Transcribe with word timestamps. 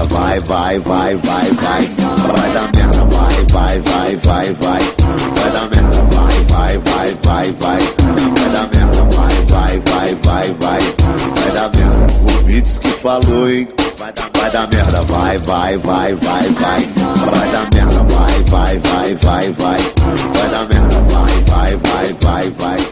merda, 0.00 0.04
vai, 0.04 0.40
vai, 0.40 0.78
vai, 0.78 1.16
vai, 1.16 1.50
vai. 1.52 1.82
Vai 2.32 2.52
dar 2.52 2.70
merda, 2.74 3.04
vai, 3.04 3.44
vai, 3.46 3.80
vai, 3.80 4.16
vai, 4.16 4.54
vai. 4.54 4.80
Vai 5.34 5.50
dar 5.50 5.68
merda, 5.70 6.02
vai, 6.02 6.44
vai, 6.44 6.78
vai, 6.78 7.14
vai, 7.22 7.52
vai. 7.52 7.80
Vai 8.36 8.50
dar 8.50 8.68
merda, 8.72 9.02
vai, 9.04 9.34
vai, 9.48 9.80
vai, 9.80 10.14
vai, 10.14 10.54
vai. 10.54 10.80
Vai 11.34 11.50
dar 11.52 11.70
merda. 11.76 12.00
O 12.40 12.80
que 12.80 12.88
falou, 12.88 13.50
hein? 13.50 13.68
Vai 13.98 14.12
vai 14.32 14.50
dar 14.50 14.68
merda, 14.68 15.02
vai, 15.02 15.38
vai, 15.38 15.78
vai, 15.78 16.14
vai, 16.14 16.48
vai. 16.48 16.80
Vai 17.30 17.50
dar 17.50 17.68
merda, 17.72 18.02
vai, 18.04 18.42
vai, 18.44 18.78
vai, 18.78 19.14
vai, 19.14 19.52
vai. 19.52 19.78
Vai 20.34 20.48
dar 20.50 20.68
merda, 20.68 21.00
vai, 21.00 21.42
vai, 21.46 21.76
vai, 21.76 22.16
vai, 22.20 22.50
vai. 22.58 22.89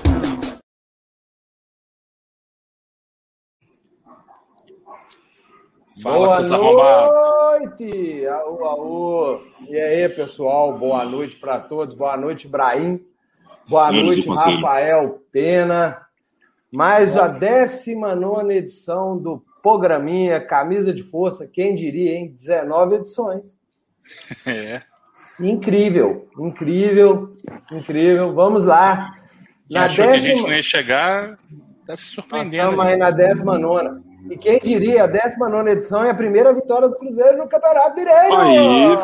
Fala, 6.02 6.26
boa 6.26 6.42
seus 6.44 6.50
noite! 6.50 8.26
Aô, 8.26 8.64
aô! 8.64 9.40
E 9.68 9.76
aí, 9.76 10.08
pessoal? 10.08 10.78
Boa 10.78 11.04
noite 11.04 11.36
para 11.36 11.58
todos. 11.58 11.94
Boa 11.96 12.16
noite, 12.16 12.46
Ibrahim. 12.46 13.04
Boa 13.68 13.88
Senhores 13.88 14.24
noite. 14.24 14.28
Rafael 14.28 15.22
Pena. 15.32 16.00
Mais 16.72 17.16
a 17.16 17.26
19 17.26 18.54
edição 18.54 19.18
do 19.18 19.42
Programinha 19.60 20.40
Camisa 20.40 20.94
de 20.94 21.02
Força. 21.02 21.48
Quem 21.48 21.74
diria, 21.74 22.12
hein? 22.12 22.34
19 22.36 22.96
edições. 22.96 23.58
É. 24.46 24.82
Incrível, 25.38 26.28
incrível, 26.38 27.36
incrível. 27.70 28.34
Vamos 28.34 28.64
lá. 28.64 29.14
Quem 29.68 29.80
achou 29.80 30.06
que 30.06 30.12
a 30.14 30.18
gente 30.18 30.42
não 30.42 30.52
ia 30.52 30.62
chegar, 30.62 31.38
tá 31.84 31.94
se 31.96 32.02
Nós 32.06 32.14
surpreendendo. 32.14 32.70
estamos 32.70 32.84
aí 32.84 32.96
na 32.96 33.10
19. 33.10 34.07
E 34.30 34.36
quem 34.36 34.58
diria, 34.58 35.04
a 35.04 35.06
19 35.06 35.70
edição 35.70 36.04
é 36.04 36.10
a 36.10 36.14
primeira 36.14 36.52
vitória 36.52 36.88
do 36.88 36.96
Cruzeiro 36.96 37.38
no 37.38 37.48
Campeonato 37.48 37.94
Mineiro. 37.96 38.36
Aí, 38.36 38.56
filho. 38.56 38.98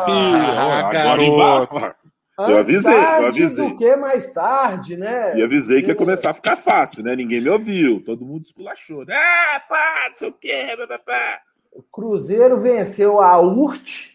Ah, 0.57 0.79
Agora 0.79 0.93
garoto. 0.93 1.21
embarca. 1.23 1.95
Eu 2.37 2.57
avisei, 2.57 2.93
eu 2.93 3.27
avisei. 3.27 3.69
do 3.69 3.77
que 3.77 3.95
mais 3.95 4.33
tarde, 4.33 4.97
né? 4.97 5.37
E 5.37 5.41
avisei 5.41 5.81
que 5.81 5.87
ia 5.87 5.95
começar 5.95 6.31
a 6.31 6.33
ficar 6.33 6.57
fácil, 6.57 7.01
né? 7.01 7.15
Ninguém 7.15 7.39
me 7.39 7.49
ouviu. 7.49 8.03
Todo 8.03 8.25
mundo 8.25 8.43
esculachou. 8.43 9.05
né? 9.05 9.15
Ah, 9.15 9.61
pá, 9.69 10.07
não 10.09 10.15
sei 10.17 10.29
o 10.29 10.33
quê. 10.33 10.75
pá, 10.77 10.87
pá, 10.87 10.99
pá. 10.99 11.39
O 11.71 11.81
Cruzeiro 11.81 12.57
venceu 12.57 13.21
a 13.21 13.39
URT, 13.39 14.11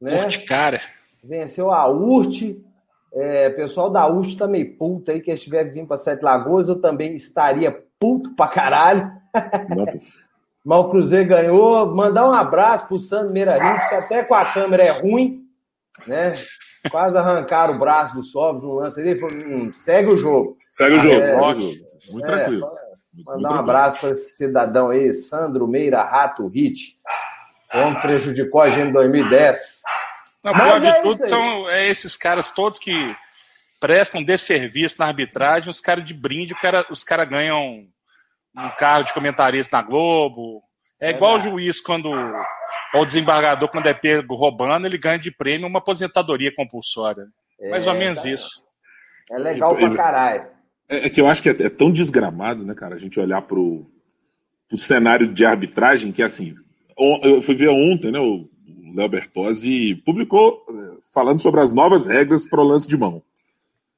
né? 0.00 0.18
Curte, 0.18 0.44
cara. 0.44 0.80
Venceu 1.24 1.72
a 1.72 1.88
URT. 1.88 2.62
É, 3.14 3.48
pessoal 3.50 3.88
da 3.88 4.06
URT 4.06 4.36
tá 4.36 4.46
meio 4.46 4.76
puto 4.76 5.10
aí, 5.10 5.20
que 5.20 5.30
eles 5.30 5.42
tiverem 5.42 5.72
vindo 5.72 5.86
para 5.88 5.96
Sete 5.96 6.22
Lagoas, 6.22 6.68
eu 6.68 6.78
também 6.80 7.16
estaria 7.16 7.72
puto 7.98 8.34
pra 8.36 8.46
caralho. 8.48 9.10
Não, 9.74 9.86
pô. 9.86 9.98
Mas 10.68 10.80
o 10.80 10.90
Cruzeiro 10.90 11.26
ganhou. 11.30 11.94
Mandar 11.94 12.28
um 12.28 12.32
abraço 12.32 12.86
pro 12.86 12.98
Sandro 12.98 13.32
Meirahit, 13.32 13.88
que 13.88 13.94
até 13.94 14.22
com 14.22 14.34
a 14.34 14.44
câmera 14.44 14.82
é 14.82 14.90
ruim, 14.90 15.44
né? 16.06 16.34
Quase 16.90 17.16
arrancaram 17.16 17.74
o 17.74 17.78
braço 17.78 18.14
do 18.14 18.22
Sobs 18.22 18.62
no 18.62 18.74
lance 18.74 19.00
ali. 19.00 19.18
Falou, 19.18 19.34
hum, 19.34 19.72
segue 19.72 20.12
o 20.12 20.16
jogo. 20.16 20.58
Segue 20.70 20.96
o 20.96 20.98
jogo. 20.98 21.14
É, 21.14 21.30
jogo. 21.32 21.60
Muito 22.12 22.26
É, 22.26 22.36
tranquilo. 22.36 22.60
Mandar 22.60 22.78
um 23.38 23.40
tranquilo. 23.40 23.58
abraço 23.60 24.00
para 24.00 24.10
esse 24.10 24.36
cidadão 24.36 24.90
aí, 24.90 25.12
Sandro 25.14 25.66
Meira 25.66 26.02
Rato 26.04 26.46
Hit. 26.48 26.98
Como 27.72 28.00
prejudicou 28.02 28.60
a 28.60 28.68
gente 28.68 28.90
em 28.90 28.92
2010. 28.92 29.58
Não, 30.44 30.52
Mas 30.52 30.62
pior 30.62 30.80
de 30.80 30.86
é 30.86 31.00
tudo 31.02 31.28
são 31.28 31.68
é 31.70 31.88
esses 31.88 32.14
caras 32.16 32.50
todos 32.50 32.78
que 32.78 33.16
prestam 33.80 34.22
desserviço 34.22 34.96
na 34.98 35.06
arbitragem, 35.06 35.70
os 35.70 35.80
caras 35.80 36.04
de 36.04 36.12
brinde, 36.14 36.52
o 36.52 36.60
cara- 36.60 36.84
os 36.90 37.02
caras 37.02 37.26
ganham 37.28 37.86
um 38.58 38.68
carro 38.70 39.04
de 39.04 39.12
comentarista 39.14 39.76
na 39.76 39.82
Globo. 39.82 40.62
É 41.00 41.10
igual 41.10 41.36
o 41.36 41.40
juiz 41.40 41.80
quando. 41.80 42.10
Ou 42.94 43.02
o 43.02 43.06
desembargador, 43.06 43.68
quando 43.68 43.86
é 43.86 43.94
pego 43.94 44.34
roubando, 44.34 44.86
ele 44.86 44.98
ganha 44.98 45.18
de 45.18 45.30
prêmio 45.30 45.66
uma 45.68 45.78
aposentadoria 45.78 46.54
compulsória. 46.54 47.26
Mais 47.70 47.86
ou 47.86 47.94
menos 47.94 48.22
tá. 48.22 48.28
isso. 48.28 48.62
É 49.30 49.36
legal 49.36 49.76
pra 49.76 49.94
caralho. 49.94 50.46
É, 50.88 51.06
é 51.06 51.10
que 51.10 51.20
eu 51.20 51.28
acho 51.28 51.42
que 51.42 51.50
é, 51.50 51.62
é 51.64 51.68
tão 51.68 51.90
desgramado, 51.90 52.64
né, 52.64 52.74
cara, 52.74 52.94
a 52.94 52.98
gente 52.98 53.20
olhar 53.20 53.42
pro, 53.42 53.86
pro 54.66 54.78
cenário 54.78 55.26
de 55.26 55.44
arbitragem 55.44 56.12
que, 56.12 56.22
assim, 56.22 56.54
on- 56.98 57.20
eu 57.22 57.42
fui 57.42 57.54
ver 57.54 57.68
ontem, 57.68 58.10
né, 58.10 58.18
o 58.18 58.48
Léo 58.94 59.08
Bertozzi 59.08 59.96
publicou 59.96 60.64
eh, 60.70 60.96
falando 61.12 61.40
sobre 61.40 61.60
as 61.60 61.74
novas 61.74 62.06
regras 62.06 62.48
para 62.48 62.60
o 62.60 62.64
lance 62.64 62.88
de 62.88 62.96
mão. 62.96 63.22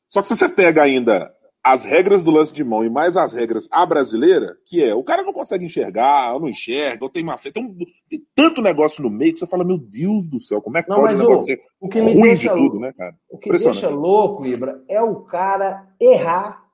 Só 0.08 0.20
que 0.20 0.26
se 0.26 0.36
você 0.36 0.48
pega 0.48 0.82
ainda 0.82 1.32
as 1.62 1.84
regras 1.84 2.22
do 2.22 2.30
lance 2.30 2.52
de 2.54 2.64
mão 2.64 2.82
e 2.84 2.88
mais 2.90 3.16
as 3.16 3.32
regras 3.34 3.68
a 3.70 3.84
brasileira, 3.84 4.56
que 4.64 4.82
é 4.82 4.94
o 4.94 5.04
cara 5.04 5.22
não 5.22 5.32
consegue 5.32 5.64
enxergar, 5.64 6.32
ou 6.32 6.40
não 6.40 6.48
enxerga, 6.48 7.04
ou 7.04 7.10
tem 7.10 7.22
má 7.22 7.36
fé, 7.36 7.50
tem, 7.50 7.62
um- 7.62 7.76
tem 8.08 8.22
tanto 8.34 8.62
negócio 8.62 9.02
no 9.02 9.10
meio 9.10 9.34
que 9.34 9.40
você 9.40 9.46
fala, 9.46 9.62
meu 9.64 9.76
Deus 9.76 10.26
do 10.28 10.40
céu, 10.40 10.62
como 10.62 10.78
é 10.78 10.82
que 10.82 10.88
Não, 10.88 10.96
pode 10.96 11.08
mas 11.12 11.20
um 11.20 11.24
o- 11.24 11.28
negócio 11.28 11.58
O 11.80 11.88
que 11.88 12.00
me 12.00 12.12
ruim 12.14 12.22
deixa, 12.28 12.48
de 12.48 12.56
tudo, 12.56 12.80
né, 12.80 12.92
cara? 12.96 13.14
o 13.30 13.38
que 13.38 13.50
deixa 13.50 13.88
louco, 13.90 14.46
Ibra, 14.46 14.80
é 14.88 15.02
o 15.02 15.16
cara 15.22 15.86
errar 16.00 16.64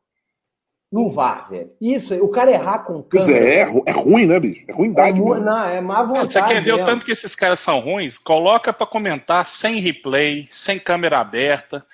no 0.93 1.11
VAR, 1.11 1.51
velho. 1.51 1.73
Isso, 1.81 2.15
o 2.25 2.29
cara 2.29 2.53
errar 2.53 2.79
com 2.85 3.03
Pois 3.03 3.27
câmera. 3.27 3.45
é, 3.45 3.55
é, 3.59 3.63
ru- 3.65 3.83
é 3.87 3.91
ruim, 3.91 4.25
né, 4.25 4.39
bicho? 4.39 4.65
É 4.69 4.71
é 4.71 4.75
ruindade. 4.75 5.21
mu- 5.21 5.31
mesmo. 5.31 5.45
não, 5.45 5.65
é 5.65 5.81
má 5.81 6.03
vontade. 6.05 6.33
Você 6.33 6.43
quer 6.45 6.63
ver 6.63 6.73
o 6.73 6.77
mesmo. 6.77 6.87
tanto 6.87 7.05
que 7.05 7.11
esses 7.11 7.35
caras 7.35 7.59
são 7.59 7.81
ruins? 7.81 8.17
Coloca 8.17 8.73
pra 8.73 8.87
comentar 8.87 9.45
sem 9.45 9.81
replay, 9.81 10.47
sem 10.49 10.79
câmera 10.79 11.19
aberta, 11.19 11.85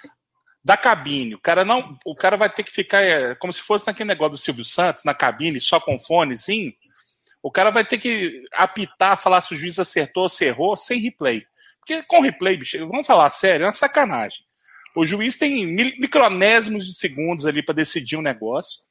da 0.64 0.76
cabine. 0.76 1.34
O 1.34 1.40
cara 1.40 1.64
não, 1.64 1.98
o 2.04 2.14
cara 2.14 2.36
vai 2.36 2.48
ter 2.48 2.62
que 2.62 2.70
ficar 2.70 3.02
é, 3.02 3.34
como 3.34 3.52
se 3.52 3.60
fosse 3.60 3.86
naquele 3.86 4.08
negócio 4.08 4.32
do 4.32 4.38
Silvio 4.38 4.64
Santos, 4.64 5.04
na 5.04 5.14
cabine, 5.14 5.60
só 5.60 5.80
com 5.80 5.98
fonezinho. 5.98 6.72
O 7.42 7.50
cara 7.50 7.70
vai 7.70 7.84
ter 7.84 7.98
que 7.98 8.44
apitar, 8.52 9.18
falar 9.18 9.40
se 9.40 9.52
o 9.52 9.56
juiz 9.56 9.78
acertou 9.78 10.24
ou 10.24 10.28
se 10.28 10.44
errou, 10.44 10.76
sem 10.76 11.00
replay. 11.00 11.44
Porque 11.80 12.02
com 12.04 12.20
replay, 12.20 12.56
bicho, 12.56 12.78
vamos 12.86 13.06
falar 13.06 13.28
sério, 13.30 13.64
é 13.64 13.66
uma 13.66 13.72
sacanagem. 13.72 14.44
O 14.94 15.04
juiz 15.04 15.36
tem 15.36 15.66
micronésimos 15.66 16.86
de 16.86 16.94
segundos 16.94 17.46
ali 17.46 17.64
pra 17.64 17.74
decidir 17.74 18.16
um 18.16 18.22
negócio. 18.22 18.82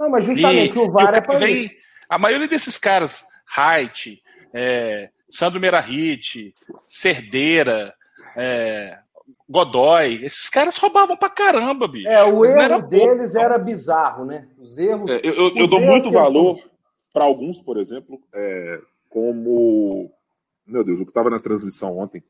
Não, 0.00 0.10
mas 0.10 0.24
justamente 0.24 0.76
o 0.78 0.90
VAR 0.90 1.14
e 1.14 1.18
é 1.18 1.20
pra 1.20 1.38
vem. 1.38 1.70
A 2.08 2.18
maioria 2.18 2.48
desses 2.48 2.78
caras, 2.78 3.24
Haidt, 3.56 4.20
é, 4.52 5.10
Sandro 5.28 5.60
Merahit, 5.60 6.52
Cerdeira, 6.88 7.94
é, 8.36 8.98
Godoy, 9.48 10.24
esses 10.24 10.48
caras 10.48 10.76
roubavam 10.76 11.16
pra 11.16 11.28
caramba, 11.28 11.86
bicho. 11.86 12.08
É, 12.08 12.24
o 12.24 12.44
erro 12.46 12.60
eram 12.60 12.80
deles 12.80 13.32
pouco, 13.32 13.44
era 13.44 13.58
bizarro, 13.58 14.24
né? 14.24 14.48
Os 14.58 14.78
erros. 14.78 15.10
É, 15.10 15.20
eu, 15.22 15.34
eu- 15.34 15.56
eu 15.56 15.66
dou 15.66 15.80
muito 15.80 16.02
que 16.04 16.08
eles 16.08 16.20
valor 16.20 16.58
para 17.12 17.24
alguns, 17.24 17.60
por 17.60 17.76
exemplo, 17.78 18.20
é, 18.34 18.80
como. 19.10 20.10
Meu 20.66 20.82
Deus, 20.82 20.98
o 20.98 21.04
que 21.04 21.10
estava 21.10 21.28
na 21.28 21.38
transmissão 21.38 21.98
ontem. 21.98 22.22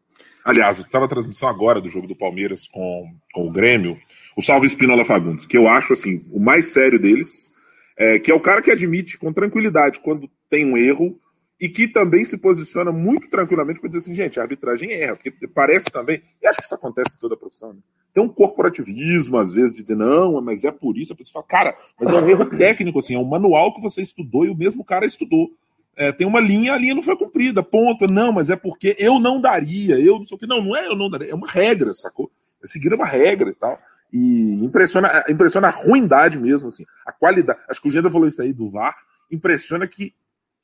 Aliás, 0.44 0.78
o 0.78 0.82
que 0.82 0.88
estava 0.88 1.04
na 1.04 1.10
transmissão 1.10 1.48
agora 1.48 1.80
do 1.80 1.88
jogo 1.88 2.06
do 2.08 2.16
Palmeiras 2.16 2.66
com, 2.66 3.08
com 3.32 3.46
o 3.46 3.50
Grêmio, 3.50 3.96
o 4.36 4.42
Salvo 4.42 4.66
Espinola 4.66 5.04
Fagundes, 5.04 5.46
que 5.46 5.56
eu 5.56 5.68
acho 5.68 5.92
assim, 5.92 6.20
o 6.32 6.40
mais 6.40 6.72
sério 6.72 6.98
deles, 6.98 7.54
é, 7.96 8.18
que 8.18 8.30
é 8.30 8.34
o 8.34 8.40
cara 8.40 8.60
que 8.60 8.70
admite 8.72 9.16
com 9.16 9.32
tranquilidade 9.32 10.00
quando 10.00 10.28
tem 10.50 10.66
um 10.66 10.76
erro 10.76 11.18
e 11.64 11.68
que 11.70 11.88
também 11.88 12.26
se 12.26 12.36
posiciona 12.36 12.92
muito 12.92 13.30
tranquilamente 13.30 13.80
para 13.80 13.88
dizer 13.88 14.00
assim, 14.00 14.14
gente, 14.14 14.38
a 14.38 14.42
arbitragem 14.42 14.92
erra, 14.92 15.16
porque 15.16 15.32
parece 15.48 15.86
também, 15.86 16.22
e 16.42 16.46
acho 16.46 16.58
que 16.58 16.64
isso 16.66 16.74
acontece 16.74 17.16
em 17.16 17.18
toda 17.18 17.36
a 17.36 17.38
profissão, 17.38 17.72
né? 17.72 17.78
tem 18.12 18.22
um 18.22 18.28
corporativismo, 18.28 19.38
às 19.38 19.50
vezes, 19.50 19.74
de 19.74 19.80
dizer, 19.80 19.96
não, 19.96 20.38
mas 20.42 20.62
é 20.62 20.70
por 20.70 20.98
isso. 20.98 21.14
A 21.14 21.16
pessoa 21.16 21.42
fala, 21.42 21.46
cara, 21.64 21.78
mas 21.98 22.12
é 22.12 22.20
um 22.20 22.28
erro 22.28 22.44
técnico, 22.44 22.98
assim, 22.98 23.14
é 23.14 23.18
um 23.18 23.24
manual 23.24 23.74
que 23.74 23.80
você 23.80 24.02
estudou 24.02 24.44
e 24.44 24.50
o 24.50 24.54
mesmo 24.54 24.84
cara 24.84 25.06
estudou. 25.06 25.50
É, 25.96 26.12
tem 26.12 26.26
uma 26.26 26.38
linha, 26.38 26.74
a 26.74 26.78
linha 26.78 26.94
não 26.94 27.02
foi 27.02 27.16
cumprida, 27.16 27.62
ponto. 27.62 28.06
Não, 28.12 28.30
mas 28.30 28.50
é 28.50 28.56
porque 28.56 28.94
eu 28.98 29.18
não 29.18 29.40
daria, 29.40 29.98
eu 29.98 30.18
não 30.18 30.26
sei 30.26 30.36
o 30.36 30.38
que. 30.38 30.46
Não, 30.46 30.62
não 30.62 30.76
é 30.76 30.86
eu 30.86 30.94
não 30.94 31.08
daria, 31.08 31.30
é 31.30 31.34
uma 31.34 31.48
regra, 31.48 31.94
sacou? 31.94 32.30
É 32.62 32.66
seguir 32.66 32.92
uma 32.92 33.06
regra 33.06 33.48
e 33.48 33.54
tal. 33.54 33.78
E 34.12 34.62
impressiona, 34.62 35.24
impressiona 35.30 35.68
a 35.68 35.72
ruindade 35.72 36.38
mesmo, 36.38 36.68
assim, 36.68 36.84
a 37.06 37.10
qualidade. 37.10 37.58
Acho 37.70 37.80
que 37.80 37.88
o 37.88 37.90
Genda 37.90 38.10
falou 38.10 38.28
isso 38.28 38.42
aí 38.42 38.52
do 38.52 38.68
VAR, 38.70 38.94
impressiona 39.30 39.88
que 39.88 40.12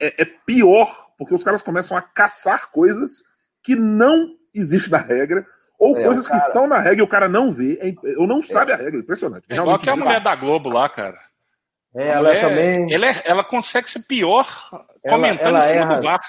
é, 0.00 0.22
é 0.22 0.24
pior, 0.24 1.08
porque 1.18 1.34
os 1.34 1.44
caras 1.44 1.62
começam 1.62 1.96
a 1.96 2.00
caçar 2.02 2.70
coisas 2.70 3.22
que 3.62 3.74
não 3.76 4.28
existem 4.54 4.90
na 4.90 4.98
regra, 4.98 5.44
ou 5.78 5.96
É, 5.96 6.04
coisas 6.04 6.26
cara- 6.28 6.40
que 6.40 6.46
estão 6.46 6.66
na 6.66 6.78
regra 6.78 6.98
e 6.98 7.02
o 7.02 7.08
cara 7.08 7.28
não 7.28 7.52
vê, 7.52 7.78
é, 7.82 8.18
ou 8.18 8.26
não 8.26 8.42
sabe 8.42 8.72
a 8.72 8.76
regra, 8.76 8.96
é 8.96 9.00
impressionante. 9.00 9.44
É 9.48 9.56
igual 9.56 9.78
que 9.78 9.88
a 9.90 9.96
mulher 9.96 10.18
bizarro. 10.20 10.24
da 10.24 10.34
Globo 10.34 10.68
lá, 10.68 10.88
cara. 10.88 11.18
É, 11.94 12.08
ela 12.08 12.28
mulher- 12.28 12.40
também. 12.40 12.92
Ela, 12.92 13.06
é- 13.06 13.22
ela 13.24 13.42
consegue 13.44 13.90
ser 13.90 14.00
pior 14.06 14.46
Ela- 15.04 15.16
comentando 15.16 15.56
ela 15.56 15.58
em 15.58 15.62
cima 15.68 15.80
erra. 15.82 15.96
do 15.96 16.02
VAR. 16.02 16.20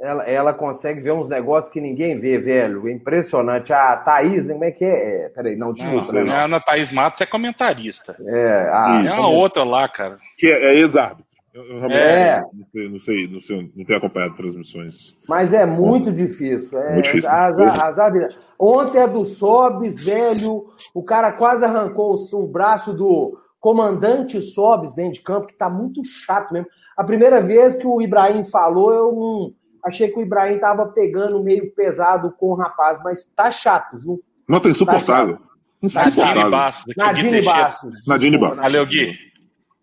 Ela, 0.00 0.24
ela 0.30 0.54
consegue 0.54 1.00
ver 1.00 1.10
uns 1.10 1.28
negócios 1.28 1.72
que 1.72 1.80
ninguém 1.80 2.16
vê, 2.16 2.38
velho. 2.38 2.86
É 2.88 2.92
impressionante. 2.92 3.72
A 3.72 3.96
Thaís, 3.96 4.46
como 4.46 4.62
é 4.64 4.70
que 4.70 4.84
é? 4.84 5.24
é 5.24 5.28
peraí, 5.30 5.56
não, 5.56 5.72
desculpa. 5.72 6.12
Não, 6.12 6.24
né, 6.24 6.32
a 6.36 6.44
Ana 6.44 6.60
Thaís 6.60 6.92
Matos 6.92 7.20
é 7.20 7.26
comentarista. 7.26 8.14
não. 8.16 8.28
É, 8.32 8.68
a, 8.70 9.02
É 9.04 9.08
a 9.08 9.26
outra 9.26 9.64
lá, 9.64 9.88
cara. 9.88 10.18
Que 10.36 10.46
é, 10.46 10.74
é 10.74 10.78
ex-árbitro. 10.78 11.26
Eu, 11.58 11.64
eu 11.64 11.78
realmente 11.78 11.98
É. 11.98 12.40
não, 12.40 12.64
sei, 12.70 12.88
não, 12.88 12.98
sei, 12.98 13.28
não 13.28 13.40
sei, 13.40 13.72
não 13.74 13.84
tenho 13.84 13.98
acompanhado 13.98 14.36
transmissões. 14.36 15.16
Mas 15.28 15.52
é 15.52 15.66
muito 15.66 16.12
difícil. 16.12 16.78
É, 16.78 16.92
Muito 16.94 17.04
difícil. 17.06 17.28
As, 17.30 17.58
as, 17.58 17.98
as- 17.98 18.36
Ontem 18.60 18.98
é 19.00 19.08
do 19.08 19.24
Sobes, 19.24 20.04
velho. 20.04 20.66
O 20.94 21.02
cara 21.02 21.32
quase 21.32 21.64
arrancou 21.64 22.14
o, 22.14 22.36
o 22.38 22.46
braço 22.46 22.92
do 22.92 23.38
comandante 23.60 24.40
Sobes 24.40 24.94
dentro 24.94 25.14
de 25.14 25.20
campo, 25.20 25.46
que 25.48 25.56
tá 25.56 25.68
muito 25.68 26.02
chato 26.04 26.52
mesmo. 26.52 26.68
A 26.96 27.02
primeira 27.04 27.40
vez 27.40 27.76
que 27.76 27.86
o 27.86 28.00
Ibrahim 28.02 28.44
falou, 28.44 28.92
eu 28.92 29.12
não, 29.12 29.50
achei 29.84 30.08
que 30.08 30.18
o 30.18 30.22
Ibrahim 30.22 30.58
tava 30.58 30.86
pegando 30.86 31.42
meio 31.42 31.72
pesado 31.74 32.32
com 32.38 32.46
o 32.50 32.54
rapaz, 32.54 32.98
mas 33.02 33.24
tá 33.24 33.50
chato, 33.50 33.98
viu? 33.98 34.20
Não, 34.48 34.60
tá 34.60 34.68
insuportável. 34.68 35.38
Nadine 35.82 36.50
Bastos. 36.50 36.98
aqui, 36.98 37.22
Gui 37.22 37.22
Nadine. 37.30 37.42
Bastos. 37.44 38.06
Nadine 38.06 38.38
Bastos. 38.38 38.62
Valeu, 38.62 38.86
Gui. 38.86 39.16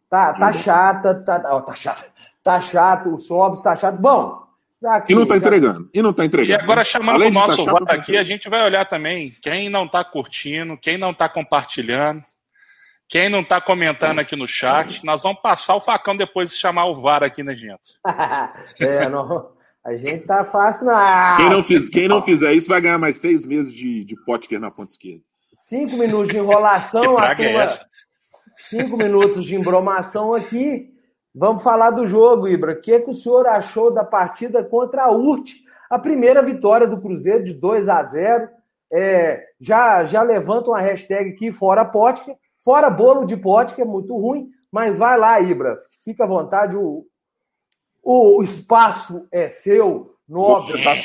Tá, 0.09 0.33
tá 0.33 0.53
chata, 0.53 1.15
tá, 1.15 1.41
ó, 1.45 1.61
tá 1.61 1.75
chato. 1.75 2.05
Tá 2.43 2.61
chato, 2.61 3.13
o 3.13 3.17
Sobs 3.17 3.61
tá 3.63 3.75
chato. 3.75 3.97
Bom, 3.99 4.43
que, 5.05 5.13
E 5.13 5.15
não 5.15 5.25
tá 5.25 5.33
já- 5.33 5.37
entregando. 5.39 5.89
E 5.93 6.01
não 6.01 6.13
tá 6.13 6.23
E 6.23 6.27
entregando. 6.27 6.63
agora, 6.63 6.83
chamando 6.83 7.15
Além 7.15 7.31
o 7.31 7.33
tá 7.33 7.39
nosso 7.39 7.63
chato, 7.63 7.73
VAR 7.73 7.85
tá 7.85 7.93
aqui, 7.95 8.15
a 8.17 8.23
gente 8.23 8.47
vai 8.49 8.63
olhar 8.63 8.85
também 8.85 9.31
quem 9.41 9.67
não 9.69 9.87
tá 9.87 10.03
curtindo, 10.03 10.77
quem 10.77 10.97
não 10.97 11.11
tá 11.13 11.27
compartilhando, 11.27 12.23
quem 13.07 13.29
não 13.29 13.43
tá 13.43 13.59
comentando 13.59 14.19
aqui 14.19 14.35
no 14.35 14.47
chat. 14.47 15.03
Nós 15.03 15.23
vamos 15.23 15.41
passar 15.41 15.75
o 15.75 15.79
facão 15.81 16.15
depois 16.15 16.51
de 16.51 16.57
chamar 16.57 16.85
o 16.85 16.93
VAR 16.93 17.23
aqui, 17.23 17.43
né, 17.43 17.55
gente? 17.55 17.99
é, 18.79 19.09
não, 19.09 19.49
a 19.83 19.91
gente 19.97 20.19
tá 20.19 20.43
fácil, 20.45 20.85
não. 20.85 21.37
Quem 21.37 21.49
não, 21.49 21.63
fiz, 21.63 21.89
quem 21.89 22.07
não 22.07 22.21
fizer 22.21 22.53
isso 22.53 22.67
vai 22.67 22.79
ganhar 22.79 22.99
mais 22.99 23.17
seis 23.17 23.43
meses 23.43 23.73
de, 23.73 24.03
de 24.05 24.15
Potker 24.23 24.59
na 24.59 24.69
ponta 24.69 24.91
esquerda. 24.91 25.21
Cinco 25.51 25.97
minutos 25.97 26.29
de 26.29 26.37
enrolação, 26.37 27.15
Que 27.15 27.21
a 27.21 27.31
é 27.31 27.35
turma- 27.35 27.61
essa? 27.63 27.87
Cinco 28.57 28.97
minutos 28.97 29.45
de 29.45 29.55
embromação 29.55 30.33
aqui. 30.33 30.93
Vamos 31.33 31.63
falar 31.63 31.91
do 31.91 32.07
jogo, 32.07 32.47
Ibra. 32.47 32.73
O 32.73 32.81
que, 32.81 32.99
que 32.99 33.09
o 33.09 33.13
senhor 33.13 33.45
achou 33.47 33.91
da 33.91 34.03
partida 34.03 34.63
contra 34.63 35.03
a 35.03 35.11
URT? 35.11 35.63
A 35.89 35.99
primeira 35.99 36.41
vitória 36.41 36.87
do 36.87 36.99
Cruzeiro 37.01 37.43
de 37.43 37.53
2 37.53 37.89
a 37.89 38.01
0. 38.03 38.49
É, 38.91 39.43
já, 39.59 40.05
já 40.05 40.21
levanta 40.21 40.69
uma 40.69 40.79
hashtag 40.79 41.31
aqui, 41.31 41.51
fora 41.51 41.83
Potker. 41.83 42.35
Fora 42.61 42.89
bolo 42.89 43.25
de 43.25 43.35
Potker, 43.35 43.83
é 43.83 43.87
muito 43.87 44.15
ruim. 44.17 44.49
Mas 44.71 44.97
vai 44.97 45.17
lá, 45.17 45.39
Ibra. 45.39 45.77
Fica 46.03 46.23
à 46.23 46.27
vontade. 46.27 46.75
O, 46.75 47.05
o 48.01 48.43
espaço 48.43 49.27
é 49.31 49.47
seu, 49.47 50.15
Vou 50.27 50.49
nobre. 50.49 50.71
começar, 50.73 50.97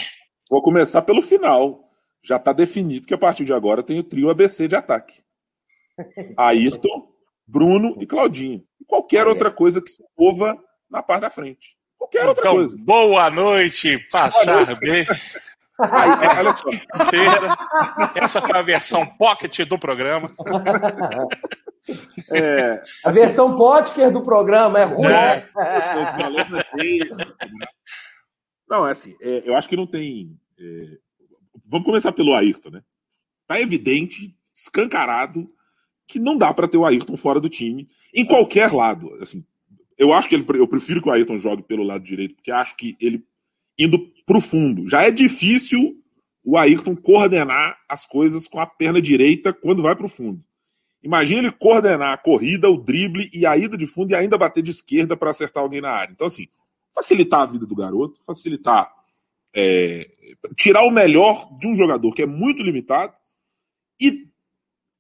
vou 0.51 0.63
começar 0.63 1.03
pelo 1.03 1.23
final. 1.23 1.89
Já 2.23 2.37
está 2.37 2.53
definido 2.53 3.07
que 3.07 3.15
a 3.15 3.19
partir 3.19 3.45
de 3.47 3.53
agora 3.55 3.83
tem 3.83 3.99
o 3.99 4.05
trio 4.05 4.29
ABC 4.29 4.69
de 4.69 4.77
ataque. 4.77 5.23
Ayrton, 6.37 7.09
Bruno 7.51 7.97
e 8.01 8.07
Claudinho. 8.07 8.63
E 8.81 8.85
qualquer 8.85 9.27
outra 9.27 9.51
coisa 9.51 9.83
que 9.83 9.91
se 9.91 10.03
mova 10.19 10.57
na 10.89 11.03
parte 11.03 11.23
da 11.23 11.31
frente. 11.31 11.77
Qualquer 11.99 12.27
outra 12.27 12.43
Então, 12.43 12.55
coisa. 12.55 12.77
boa 12.79 13.29
noite, 13.31 13.99
passar 14.11 14.75
bem. 14.79 15.05
Aí, 15.79 16.11
olha 16.39 16.53
só. 16.53 16.69
Essa 18.15 18.41
foi 18.41 18.57
a 18.59 18.63
versão 18.63 19.05
pocket 19.05 19.61
do 19.67 19.79
programa. 19.79 20.29
É, 22.33 22.83
A 23.05 23.11
versão 23.11 23.57
Potker 23.57 24.11
do 24.13 24.23
programa 24.23 24.79
é 24.81 24.85
ruim. 24.85 25.07
É. 25.07 25.49
cheios. 26.79 27.09
Não, 28.69 28.87
é 28.87 28.93
assim, 28.93 29.17
é, 29.21 29.43
eu 29.45 29.57
acho 29.57 29.69
que 29.69 29.77
não 29.77 29.87
tem. 29.87 30.39
é, 30.59 30.99
Vamos 31.67 31.87
começar 31.87 32.13
pelo 32.13 32.35
Ayrton, 32.35 32.71
né? 32.71 32.83
Tá 33.47 33.61
evidente, 33.61 34.37
escancarado, 34.55 35.49
que 36.11 36.19
não 36.19 36.37
dá 36.37 36.53
para 36.53 36.69
ter 36.69 36.77
o 36.77 36.85
Ayrton 36.85 37.17
fora 37.17 37.41
do 37.41 37.49
time, 37.49 37.89
em 38.15 38.25
qualquer 38.25 38.73
lado. 38.73 39.13
Assim, 39.21 39.45
eu 39.97 40.13
acho 40.13 40.29
que 40.29 40.35
ele, 40.35 40.45
eu 40.55 40.67
prefiro 40.67 41.03
que 41.03 41.09
o 41.09 41.13
Ayrton 41.13 41.39
jogue 41.39 41.63
pelo 41.63 41.83
lado 41.83 42.05
direito, 42.05 42.35
porque 42.37 42.51
acho 42.51 42.77
que 42.77 42.97
ele 43.01 43.25
indo 43.79 43.99
pro 44.27 44.41
fundo. 44.41 44.89
Já 44.89 45.03
é 45.03 45.11
difícil 45.11 45.97
o 46.45 46.57
Ayrton 46.57 46.97
coordenar 46.97 47.79
as 47.89 48.07
coisas 48.07 48.47
com 48.47 48.61
a 48.61 48.67
perna 48.67 49.01
direita 49.01 49.53
quando 49.53 49.83
vai 49.83 49.95
pro 49.95 50.09
fundo. 50.09 50.43
Imagina 51.03 51.41
ele 51.41 51.53
coordenar 51.53 52.13
a 52.13 52.19
corrida, 52.19 52.69
o 52.69 52.77
drible 52.77 53.31
e 53.33 53.47
a 53.47 53.57
ida 53.57 53.77
de 53.77 53.87
fundo 53.87 54.13
e 54.13 54.15
ainda 54.15 54.37
bater 54.37 54.63
de 54.63 54.71
esquerda 54.71 55.17
para 55.17 55.31
acertar 55.31 55.63
alguém 55.63 55.81
na 55.81 55.91
área. 55.91 56.13
Então, 56.13 56.27
assim, 56.27 56.47
facilitar 56.95 57.41
a 57.41 57.47
vida 57.47 57.65
do 57.65 57.75
garoto, 57.75 58.21
facilitar. 58.27 58.91
é, 59.55 60.09
tirar 60.57 60.85
o 60.85 60.91
melhor 60.91 61.49
de 61.59 61.67
um 61.67 61.75
jogador 61.75 62.13
que 62.13 62.23
é 62.23 62.27
muito 62.27 62.63
limitado 62.63 63.15
e 64.01 64.30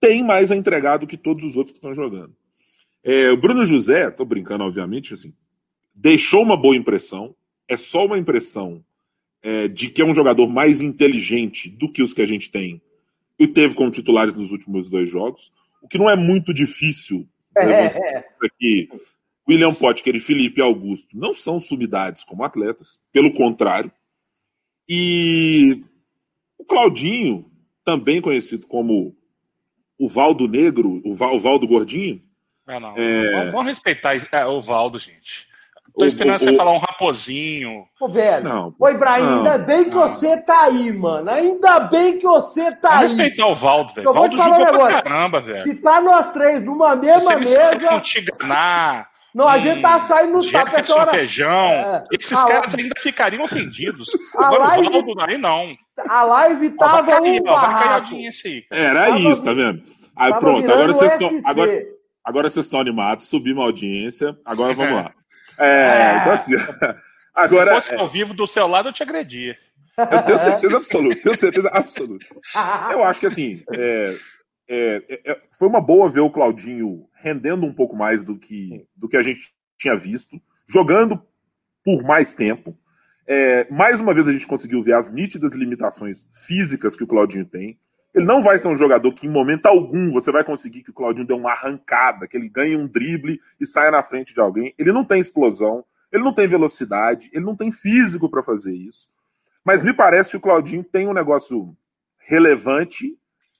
tem 0.00 0.24
mais 0.24 0.50
a 0.50 0.56
entregar 0.56 0.96
do 0.96 1.06
que 1.06 1.16
todos 1.16 1.44
os 1.44 1.56
outros 1.56 1.72
que 1.72 1.78
estão 1.78 1.94
jogando. 1.94 2.34
É, 3.04 3.30
o 3.30 3.36
Bruno 3.36 3.62
José, 3.64 4.10
tô 4.10 4.24
brincando, 4.24 4.64
obviamente, 4.64 5.14
assim, 5.14 5.34
deixou 5.94 6.42
uma 6.42 6.56
boa 6.56 6.76
impressão. 6.76 7.34
É 7.68 7.76
só 7.76 8.06
uma 8.06 8.18
impressão 8.18 8.84
é, 9.42 9.68
de 9.68 9.88
que 9.88 10.02
é 10.02 10.04
um 10.04 10.14
jogador 10.14 10.48
mais 10.48 10.80
inteligente 10.80 11.68
do 11.68 11.90
que 11.90 12.02
os 12.02 12.12
que 12.12 12.22
a 12.22 12.26
gente 12.26 12.50
tem 12.50 12.80
e 13.38 13.46
teve 13.46 13.74
como 13.74 13.90
titulares 13.90 14.34
nos 14.34 14.50
últimos 14.50 14.90
dois 14.90 15.08
jogos, 15.08 15.50
o 15.80 15.88
que 15.88 15.96
não 15.96 16.10
é 16.10 16.16
muito 16.16 16.52
difícil. 16.52 17.26
em 17.56 17.64
É, 17.64 17.86
é. 17.86 18.24
que 18.58 18.88
William 19.48 19.72
Potker 19.72 20.14
e 20.14 20.20
Felipe 20.20 20.60
Augusto 20.60 21.16
não 21.16 21.32
são 21.32 21.58
sumidades 21.58 22.22
como 22.22 22.44
atletas, 22.44 23.00
pelo 23.10 23.32
contrário. 23.32 23.90
E 24.86 25.82
o 26.58 26.64
Claudinho, 26.64 27.50
também 27.82 28.20
conhecido 28.20 28.66
como 28.66 29.16
o 30.00 30.08
Valdo 30.08 30.48
Negro, 30.48 31.00
o 31.04 31.14
Val- 31.14 31.34
o 31.36 31.40
Valdo 31.40 31.66
Gordinho, 31.68 32.20
Ah, 32.66 32.78
não. 32.80 32.94
É. 32.96 33.32
Vamos, 33.32 33.52
vamos 33.52 33.66
respeitar 33.66 34.14
é, 34.32 34.46
o 34.46 34.60
Valdo, 34.60 34.98
gente. 34.98 35.48
Tô 35.92 36.04
O- 36.04 36.06
esperando 36.06 36.36
o- 36.36 36.38
você 36.38 36.50
o- 36.50 36.56
falar 36.56 36.70
um 36.70 36.78
raposinho. 36.78 37.84
Ô, 38.00 38.06
velho. 38.08 38.44
Não. 38.44 38.74
Ô, 38.78 38.88
Ibrahim, 38.88 39.24
Não. 39.24 39.36
ainda 39.38 39.58
bem 39.58 39.84
que 39.84 39.90
Não. 39.90 40.02
você 40.08 40.36
tá 40.36 40.66
aí, 40.66 40.92
mano. 40.92 41.28
Ainda 41.30 41.80
bem 41.80 42.16
que 42.18 42.24
você 42.24 42.70
tá 42.76 42.90
Vamos 42.90 43.12
aí. 43.12 43.18
respeitar 43.18 43.46
o 43.48 43.54
Valdo, 43.56 43.92
velho. 43.92 44.12
Valdo 44.12 44.36
te 44.36 44.42
jogou 44.42 44.66
pra 44.66 45.02
caramba, 45.02 45.40
velho. 45.40 45.64
Se 45.64 45.74
tá 45.74 46.00
nós 46.00 46.32
três 46.32 46.62
numa 46.62 46.90
Se 46.92 46.96
mesma 46.96 47.20
você 47.20 47.36
me 47.36 47.42
escreve 47.42 47.76
mesa. 47.78 47.88
com 47.88 48.00
Tiganá, 48.00 49.06
Não, 49.34 49.46
a 49.46 49.58
gente 49.58 49.80
tá 49.80 50.00
saindo 50.00 50.32
no 50.34 50.42
tapa 50.50 50.68
essa 50.68 50.76
Jefferson 50.78 50.94
hora. 51.00 51.10
Feijão, 51.10 51.70
É. 51.70 52.02
esses 52.12 52.38
Ah, 52.38 52.46
caras 52.48 52.74
ainda 52.74 52.94
ficariam 52.98 53.42
ofendidos. 53.44 54.08
A 54.36 54.46
Agora 54.46 54.64
live- 54.64 54.88
o 54.88 54.90
Valdo 54.90 55.14
aí 55.22 55.38
não. 55.38 55.74
A 56.08 56.22
live 56.24 56.74
Ó, 56.78 56.86
vai 56.86 56.88
tava 57.06 57.06
cair, 57.22 57.40
um 57.40 57.44
ó, 57.48 57.54
vai 57.54 57.60
cair 57.60 57.74
a 57.74 57.76
barraco. 57.78 57.94
audiência 57.94 58.50
aí. 58.50 58.64
Era 58.70 59.06
Tava 59.06 59.18
isso, 59.20 59.44
tá 59.44 59.52
vendo? 59.52 59.82
Aí 60.16 60.34
pronto, 60.38 60.70
agora 60.70 60.92
vocês 60.92 61.12
estão. 61.12 61.30
Agora, 61.46 61.82
agora 62.24 62.48
vocês 62.48 62.66
estão 62.66 62.80
animados, 62.80 63.26
subimos 63.28 63.62
a 63.62 63.66
audiência. 63.66 64.36
Agora 64.44 64.74
vamos 64.74 64.92
lá. 64.94 65.12
É, 65.62 66.16
então 66.20 66.32
assim. 66.32 66.52
Agora, 67.34 67.66
Se 67.66 67.72
fosse 67.74 67.94
ao 67.94 68.06
vivo 68.06 68.32
do 68.34 68.46
seu 68.46 68.66
lado, 68.66 68.88
eu 68.88 68.92
te 68.94 69.02
agredia. 69.02 69.56
eu 69.96 70.22
tenho 70.22 70.38
certeza 70.38 70.76
absoluta, 70.78 71.22
tenho 71.22 71.36
certeza 71.36 71.68
absoluta. 71.72 72.26
Eu 72.90 73.04
acho 73.04 73.20
que 73.20 73.26
assim, 73.26 73.62
é, 73.72 74.14
é, 74.72 75.02
é, 75.08 75.32
é, 75.32 75.40
foi 75.58 75.66
uma 75.66 75.80
boa 75.80 76.08
ver 76.08 76.20
o 76.20 76.30
Claudinho 76.30 77.08
rendendo 77.12 77.66
um 77.66 77.74
pouco 77.74 77.96
mais 77.96 78.24
do 78.24 78.38
que, 78.38 78.86
do 78.94 79.08
que 79.08 79.16
a 79.16 79.22
gente 79.22 79.52
tinha 79.76 79.98
visto, 79.98 80.40
jogando 80.68 81.20
por 81.84 82.04
mais 82.04 82.34
tempo. 82.34 82.78
É, 83.26 83.68
mais 83.68 83.98
uma 83.98 84.14
vez 84.14 84.28
a 84.28 84.32
gente 84.32 84.46
conseguiu 84.46 84.80
ver 84.80 84.94
as 84.94 85.12
nítidas 85.12 85.54
limitações 85.54 86.28
físicas 86.46 86.94
que 86.94 87.02
o 87.02 87.06
Claudinho 87.06 87.44
tem. 87.44 87.80
Ele 88.14 88.24
não 88.24 88.44
vai 88.44 88.58
ser 88.58 88.68
um 88.68 88.76
jogador 88.76 89.12
que, 89.12 89.26
em 89.26 89.32
momento 89.32 89.66
algum, 89.66 90.12
você 90.12 90.30
vai 90.30 90.44
conseguir 90.44 90.84
que 90.84 90.90
o 90.90 90.94
Claudinho 90.94 91.26
dê 91.26 91.34
uma 91.34 91.50
arrancada, 91.50 92.28
que 92.28 92.36
ele 92.36 92.48
ganhe 92.48 92.76
um 92.76 92.86
drible 92.86 93.40
e 93.60 93.66
saia 93.66 93.90
na 93.90 94.04
frente 94.04 94.32
de 94.32 94.40
alguém. 94.40 94.72
Ele 94.78 94.92
não 94.92 95.04
tem 95.04 95.20
explosão, 95.20 95.84
ele 96.12 96.22
não 96.22 96.32
tem 96.32 96.46
velocidade, 96.46 97.28
ele 97.32 97.44
não 97.44 97.56
tem 97.56 97.72
físico 97.72 98.30
para 98.30 98.42
fazer 98.42 98.74
isso. 98.74 99.08
Mas 99.64 99.82
me 99.82 99.92
parece 99.92 100.30
que 100.30 100.36
o 100.36 100.40
Claudinho 100.40 100.84
tem 100.84 101.08
um 101.08 101.12
negócio 101.12 101.76
relevante, 102.18 103.16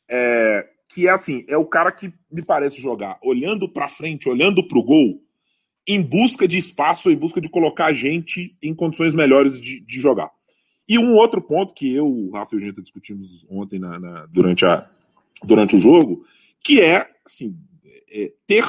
é, 0.09 0.69
que 0.91 1.07
é 1.07 1.13
assim, 1.13 1.45
é 1.49 1.57
o 1.57 1.65
cara 1.65 1.93
que 1.93 2.13
me 2.31 2.45
parece 2.45 2.81
jogar 2.81 3.17
olhando 3.23 3.69
para 3.69 3.89
frente, 3.89 4.29
olhando 4.29 4.67
para 4.67 4.77
o 4.79 4.83
gol, 4.83 5.23
em 5.87 6.03
busca 6.03 6.49
de 6.49 6.59
espaço, 6.59 7.11
em 7.11 7.17
busca 7.17 7.41
de 7.41 7.49
colocar 7.49 7.87
a 7.87 7.93
gente 7.93 8.57
em 8.61 8.75
condições 8.75 9.15
melhores 9.15 9.61
de, 9.61 9.81
de 9.81 10.01
jogar. 10.01 10.31
E 10.89 10.99
um 10.99 11.15
outro 11.15 11.41
ponto 11.41 11.73
que 11.73 11.95
eu, 11.95 12.07
o 12.07 12.33
Rafa 12.33 12.57
e 12.57 12.59
o 12.59 12.61
Genta 12.61 12.83
discutimos 12.83 13.47
ontem 13.49 13.79
na, 13.79 14.01
na- 14.01 14.27
durante, 14.27 14.67
a, 14.67 14.91
durante 15.45 15.77
o 15.77 15.79
jogo, 15.79 16.27
que 16.61 16.81
é, 16.81 17.09
assim, 17.25 17.57
é, 18.11 18.33
ter 18.45 18.65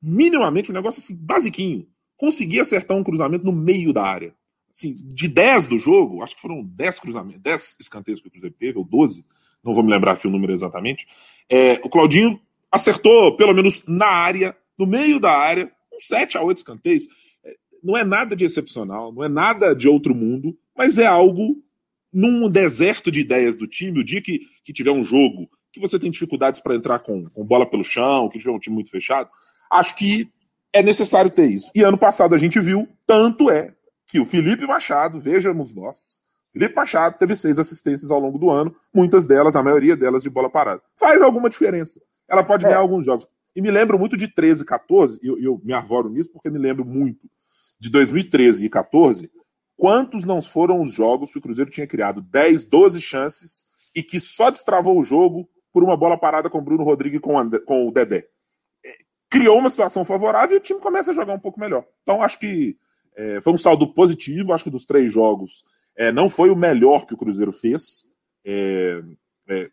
minimamente 0.00 0.70
um 0.70 0.74
negócio 0.74 1.00
assim, 1.00 1.16
basiquinho. 1.16 1.88
Conseguir 2.16 2.60
acertar 2.60 2.96
um 2.96 3.02
cruzamento 3.02 3.44
no 3.44 3.52
meio 3.52 3.92
da 3.92 4.04
área. 4.04 4.32
Assim, 4.72 4.94
de 4.94 5.26
10 5.26 5.66
do 5.66 5.78
jogo, 5.80 6.22
acho 6.22 6.36
que 6.36 6.40
foram 6.40 6.62
10 6.62 7.00
cruzamentos, 7.00 7.42
10 7.42 7.76
escanteios 7.80 8.20
que 8.20 8.28
o 8.28 8.30
Cruzeiro 8.30 8.54
teve, 8.56 8.78
ou 8.78 8.84
12, 8.84 9.24
não 9.66 9.74
vou 9.74 9.82
me 9.82 9.90
lembrar 9.90 10.12
aqui 10.12 10.26
o 10.26 10.30
número 10.30 10.52
exatamente. 10.52 11.06
É, 11.50 11.74
o 11.84 11.88
Claudinho 11.88 12.40
acertou, 12.70 13.36
pelo 13.36 13.52
menos 13.52 13.84
na 13.86 14.06
área, 14.06 14.56
no 14.78 14.86
meio 14.86 15.18
da 15.18 15.32
área, 15.32 15.70
uns 15.92 16.06
7 16.06 16.38
a 16.38 16.42
8 16.42 16.58
escanteios. 16.58 17.06
É, 17.44 17.54
Não 17.82 17.96
é 17.96 18.04
nada 18.04 18.36
de 18.36 18.44
excepcional, 18.44 19.12
não 19.12 19.24
é 19.24 19.28
nada 19.28 19.74
de 19.74 19.88
outro 19.88 20.14
mundo, 20.14 20.56
mas 20.76 20.98
é 20.98 21.06
algo 21.06 21.56
num 22.12 22.48
deserto 22.48 23.10
de 23.10 23.20
ideias 23.20 23.56
do 23.56 23.66
time. 23.66 24.00
O 24.00 24.04
dia 24.04 24.22
que, 24.22 24.40
que 24.64 24.72
tiver 24.72 24.92
um 24.92 25.04
jogo 25.04 25.50
que 25.72 25.80
você 25.80 25.98
tem 25.98 26.10
dificuldades 26.10 26.60
para 26.60 26.74
entrar 26.74 27.00
com, 27.00 27.24
com 27.28 27.44
bola 27.44 27.68
pelo 27.68 27.84
chão, 27.84 28.28
que 28.28 28.38
tiver 28.38 28.50
um 28.50 28.58
time 28.58 28.74
muito 28.74 28.90
fechado, 28.90 29.28
acho 29.70 29.94
que 29.96 30.28
é 30.72 30.82
necessário 30.82 31.30
ter 31.30 31.46
isso. 31.46 31.70
E 31.74 31.82
ano 31.82 31.98
passado 31.98 32.34
a 32.34 32.38
gente 32.38 32.60
viu, 32.60 32.88
tanto 33.06 33.50
é 33.50 33.74
que 34.06 34.20
o 34.20 34.24
Felipe 34.24 34.66
Machado, 34.66 35.20
vejamos 35.20 35.74
nós, 35.74 36.20
Felipe 36.58 36.74
Machado 36.74 37.18
teve 37.18 37.36
seis 37.36 37.58
assistências 37.58 38.10
ao 38.10 38.18
longo 38.18 38.38
do 38.38 38.48
ano, 38.48 38.74
muitas 38.94 39.26
delas, 39.26 39.54
a 39.54 39.62
maioria 39.62 39.94
delas 39.94 40.22
de 40.22 40.30
bola 40.30 40.48
parada. 40.48 40.80
Faz 40.96 41.20
alguma 41.20 41.50
diferença. 41.50 42.00
Ela 42.26 42.42
pode 42.42 42.64
É. 42.64 42.68
ganhar 42.68 42.80
alguns 42.80 43.04
jogos. 43.04 43.28
E 43.54 43.60
me 43.60 43.70
lembro 43.70 43.98
muito 43.98 44.16
de 44.16 44.26
13 44.26 44.62
e 44.62 44.64
14, 44.64 45.20
e 45.22 45.26
eu, 45.26 45.38
eu 45.38 45.60
me 45.62 45.74
arvoro 45.74 46.08
nisso 46.08 46.30
porque 46.32 46.48
me 46.48 46.58
lembro 46.58 46.82
muito 46.82 47.28
de 47.78 47.90
2013 47.90 48.64
e 48.64 48.68
14, 48.70 49.30
quantos 49.76 50.24
não 50.24 50.40
foram 50.40 50.80
os 50.80 50.94
jogos 50.94 51.30
que 51.30 51.36
o 51.38 51.42
Cruzeiro 51.42 51.70
tinha 51.70 51.86
criado 51.86 52.22
10, 52.22 52.70
12 52.70 53.02
chances 53.02 53.66
e 53.94 54.02
que 54.02 54.18
só 54.18 54.50
destravou 54.50 54.98
o 54.98 55.02
jogo 55.04 55.46
por 55.70 55.84
uma 55.84 55.94
bola 55.96 56.16
parada 56.16 56.48
com 56.48 56.56
o 56.56 56.62
Bruno 56.62 56.84
Rodrigues 56.84 57.18
e 57.18 57.20
com, 57.20 57.34
com 57.66 57.86
o 57.86 57.92
Dedé. 57.92 58.26
É, 58.82 58.94
criou 59.28 59.58
uma 59.58 59.68
situação 59.68 60.06
favorável 60.06 60.56
e 60.56 60.58
o 60.58 60.62
time 60.62 60.80
começa 60.80 61.10
a 61.10 61.14
jogar 61.14 61.34
um 61.34 61.38
pouco 61.38 61.60
melhor. 61.60 61.84
Então, 62.02 62.22
acho 62.22 62.38
que 62.38 62.78
é, 63.14 63.40
foi 63.42 63.52
um 63.52 63.58
saldo 63.58 63.92
positivo. 63.92 64.54
Acho 64.54 64.64
que 64.64 64.70
dos 64.70 64.86
três 64.86 65.12
jogos 65.12 65.62
é, 65.96 66.12
não 66.12 66.28
foi 66.28 66.50
o 66.50 66.56
melhor 66.56 67.06
que 67.06 67.14
o 67.14 67.16
Cruzeiro 67.16 67.52
fez. 67.52 68.06
É, 68.44 69.00
é 69.48 69.70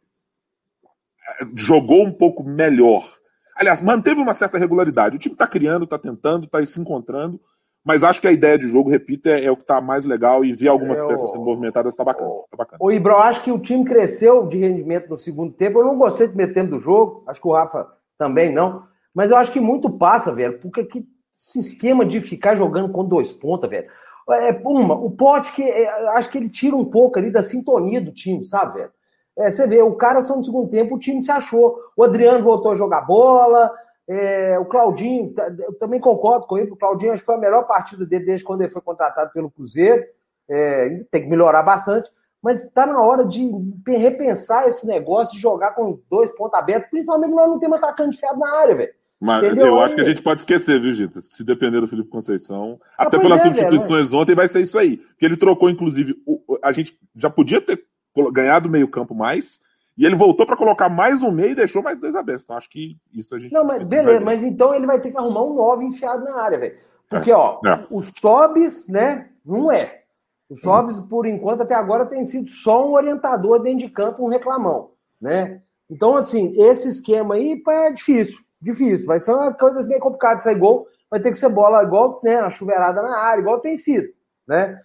jogou 1.55 2.03
um 2.03 2.11
pouco 2.11 2.43
melhor. 2.43 3.07
Aliás, 3.55 3.81
manteve 3.81 4.19
uma 4.19 4.33
certa 4.33 4.57
regularidade. 4.57 5.15
O 5.15 5.19
time 5.19 5.33
está 5.33 5.47
criando, 5.47 5.83
está 5.83 5.97
tentando, 5.97 6.45
está 6.45 6.65
se 6.65 6.79
encontrando. 6.79 7.39
Mas 7.83 8.01
acho 8.01 8.21
que 8.21 8.27
a 8.27 8.31
ideia 8.31 8.57
de 8.57 8.69
jogo, 8.69 8.89
repito, 8.89 9.27
é, 9.27 9.43
é 9.43 9.51
o 9.51 9.57
que 9.57 9.63
está 9.63 9.81
mais 9.81 10.05
legal 10.05 10.45
e 10.45 10.53
ver 10.53 10.69
algumas 10.69 11.01
é, 11.01 11.07
peças 11.07 11.31
sendo 11.31 11.43
movimentadas 11.43 11.93
está 11.93 12.03
bacana, 12.03 12.29
tá 12.49 12.57
bacana. 12.57 12.77
O 12.81 12.89
Ibro, 12.89 13.17
acho 13.17 13.43
que 13.43 13.51
o 13.51 13.59
time 13.59 13.83
cresceu 13.83 14.47
de 14.47 14.57
rendimento 14.57 15.09
no 15.09 15.17
segundo 15.17 15.51
tempo. 15.51 15.79
Eu 15.79 15.85
não 15.85 15.97
gostei 15.97 16.27
de 16.27 16.35
meter 16.35 16.65
do 16.65 16.79
jogo, 16.79 17.25
acho 17.27 17.41
que 17.41 17.47
o 17.47 17.51
Rafa 17.51 17.85
também 18.17 18.53
não. 18.53 18.87
Mas 19.13 19.31
eu 19.31 19.37
acho 19.37 19.51
que 19.51 19.59
muito 19.59 19.89
passa, 19.89 20.33
velho, 20.33 20.59
porque 20.59 20.85
que 20.85 21.05
esse 21.33 21.59
esquema 21.59 22.05
de 22.05 22.21
ficar 22.21 22.55
jogando 22.55 22.89
com 22.91 23.03
dois 23.03 23.33
pontas, 23.33 23.69
velho. 23.69 23.89
É, 24.31 24.51
uma, 24.63 24.95
o 24.95 25.11
Pote 25.11 25.53
que 25.53 25.63
é, 25.63 25.89
acho 26.11 26.29
que 26.29 26.37
ele 26.37 26.49
tira 26.49 26.75
um 26.75 26.85
pouco 26.85 27.19
ali 27.19 27.29
da 27.31 27.43
sintonia 27.43 27.99
do 27.99 28.11
time, 28.11 28.45
sabe, 28.45 28.79
velho? 28.79 28.91
É, 29.37 29.49
você 29.49 29.67
vê, 29.67 29.81
o 29.81 29.95
cara 29.95 30.21
só 30.21 30.35
no 30.35 30.43
segundo 30.43 30.69
tempo 30.69 30.95
o 30.95 30.99
time 30.99 31.21
se 31.21 31.31
achou. 31.31 31.77
O 31.97 32.03
Adriano 32.03 32.43
voltou 32.43 32.71
a 32.71 32.75
jogar 32.75 33.01
bola, 33.01 33.71
é, 34.07 34.59
o 34.59 34.65
Claudinho, 34.65 35.33
eu 35.59 35.73
também 35.75 35.99
concordo 35.99 36.45
com 36.45 36.57
ele, 36.57 36.71
o 36.71 36.75
Claudinho 36.75 37.13
acho 37.13 37.21
que 37.21 37.25
foi 37.25 37.35
a 37.35 37.39
melhor 37.39 37.65
partida 37.65 38.05
dele 38.05 38.25
desde 38.25 38.45
quando 38.45 38.61
ele 38.61 38.71
foi 38.71 38.81
contratado 38.81 39.31
pelo 39.31 39.49
Cruzeiro. 39.49 40.03
É, 40.49 41.03
tem 41.09 41.23
que 41.23 41.29
melhorar 41.29 41.63
bastante, 41.63 42.11
mas 42.41 42.63
está 42.63 42.85
na 42.85 43.01
hora 43.01 43.23
de 43.23 43.49
repensar 43.87 44.67
esse 44.67 44.85
negócio 44.85 45.33
de 45.33 45.39
jogar 45.39 45.71
com 45.71 45.99
dois 46.09 46.29
pontos 46.31 46.59
abertos, 46.59 46.89
principalmente 46.89 47.33
nós 47.33 47.47
não 47.47 47.59
temos 47.59 47.77
atacante 47.77 48.17
enfiado 48.17 48.39
na 48.39 48.59
área, 48.59 48.75
velho. 48.75 48.93
Mas 49.23 49.41
Entendeu? 49.45 49.67
eu 49.67 49.79
acho 49.79 49.95
que 49.95 50.01
a 50.01 50.03
gente 50.03 50.21
pode 50.21 50.41
esquecer, 50.41 50.81
viu, 50.81 50.93
Gitas? 50.93 51.29
Que 51.29 51.33
se 51.33 51.45
depender 51.45 51.79
do 51.79 51.87
Felipe 51.87 52.09
Conceição, 52.09 52.77
ah, 52.97 53.03
até 53.07 53.17
pelas 53.17 53.39
é, 53.39 53.43
substituições 53.45 54.11
velho, 54.11 54.21
ontem, 54.21 54.35
vai 54.35 54.49
ser 54.49 54.59
isso 54.59 54.77
aí. 54.77 54.97
Porque 54.97 55.25
ele 55.25 55.37
trocou, 55.37 55.69
inclusive, 55.69 56.13
o, 56.25 56.59
a 56.61 56.73
gente 56.73 56.99
já 57.15 57.29
podia 57.29 57.61
ter 57.61 57.85
ganhado 58.33 58.69
meio 58.69 58.85
campo 58.85 59.15
mais, 59.15 59.61
e 59.97 60.05
ele 60.05 60.17
voltou 60.17 60.45
para 60.45 60.57
colocar 60.57 60.89
mais 60.89 61.23
um 61.23 61.31
meio 61.31 61.51
e 61.51 61.55
deixou 61.55 61.81
mais 61.81 61.99
dois 61.99 62.17
abertos. 62.17 62.43
Então 62.43 62.57
acho 62.57 62.69
que 62.69 62.97
isso 63.13 63.33
a 63.33 63.39
gente. 63.39 63.53
Não, 63.53 63.63
mas 63.63 63.87
beleza, 63.87 64.19
mas 64.19 64.43
então 64.43 64.75
ele 64.75 64.85
vai 64.85 64.99
ter 64.99 65.09
que 65.09 65.17
arrumar 65.17 65.43
um 65.43 65.53
9 65.53 65.85
enfiado 65.85 66.25
na 66.25 66.41
área, 66.41 66.59
velho. 66.59 66.75
Porque, 67.07 67.31
é, 67.31 67.35
ó, 67.35 67.61
é. 67.65 67.85
os 67.89 68.11
Sobs, 68.19 68.89
né, 68.89 69.29
não 69.45 69.71
é. 69.71 70.01
Os 70.49 70.59
Sobs, 70.59 70.99
por 70.99 71.25
enquanto, 71.25 71.61
até 71.61 71.75
agora, 71.75 72.05
tem 72.05 72.25
sido 72.25 72.51
só 72.51 72.85
um 72.85 72.91
orientador 72.91 73.61
dentro 73.61 73.87
de 73.87 73.89
campo, 73.89 74.25
um 74.25 74.29
reclamão, 74.29 74.89
né? 75.21 75.61
Então, 75.89 76.17
assim, 76.17 76.51
esse 76.61 76.89
esquema 76.89 77.35
aí 77.35 77.61
é 77.69 77.91
difícil, 77.91 78.37
difícil. 78.63 79.05
Vai 79.05 79.19
ser 79.19 79.31
uma 79.31 79.53
coisa 79.53 79.83
bem 79.83 79.99
complicada 79.99 80.41
sair 80.41 80.55
gol. 80.55 80.87
Vai 81.09 81.19
ter 81.19 81.31
que 81.31 81.37
ser 81.37 81.49
bola 81.49 81.83
igual, 81.83 82.19
né, 82.23 82.37
a 82.37 82.49
chuveirada 82.49 83.01
na 83.03 83.19
área, 83.19 83.41
igual 83.41 83.59
tem 83.59 83.77
sido, 83.77 84.11
né? 84.47 84.81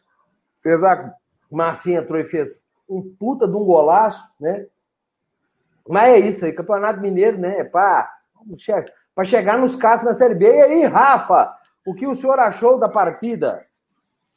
Fez 0.63 0.85
a 0.85 1.15
Marcinha 1.51 2.01
entrou 2.01 2.21
e 2.21 2.25
fez 2.25 2.61
um 2.87 3.03
puta 3.19 3.49
de 3.49 3.57
um 3.57 3.65
golaço, 3.65 4.29
né? 4.39 4.67
Mas 5.89 6.09
é 6.09 6.19
isso 6.19 6.45
aí, 6.45 6.53
Campeonato 6.53 7.01
Mineiro, 7.01 7.39
né? 7.39 7.61
É 7.61 7.65
para 7.65 8.11
chegar 9.25 9.57
nos 9.57 9.75
casos 9.75 10.05
na 10.05 10.13
Série 10.13 10.35
B. 10.35 10.45
E 10.45 10.61
aí, 10.61 10.85
Rafa, 10.85 11.57
o 11.87 11.95
que 11.95 12.07
o 12.07 12.15
senhor 12.15 12.39
achou 12.39 12.79
da 12.79 12.91
partida? 12.91 13.67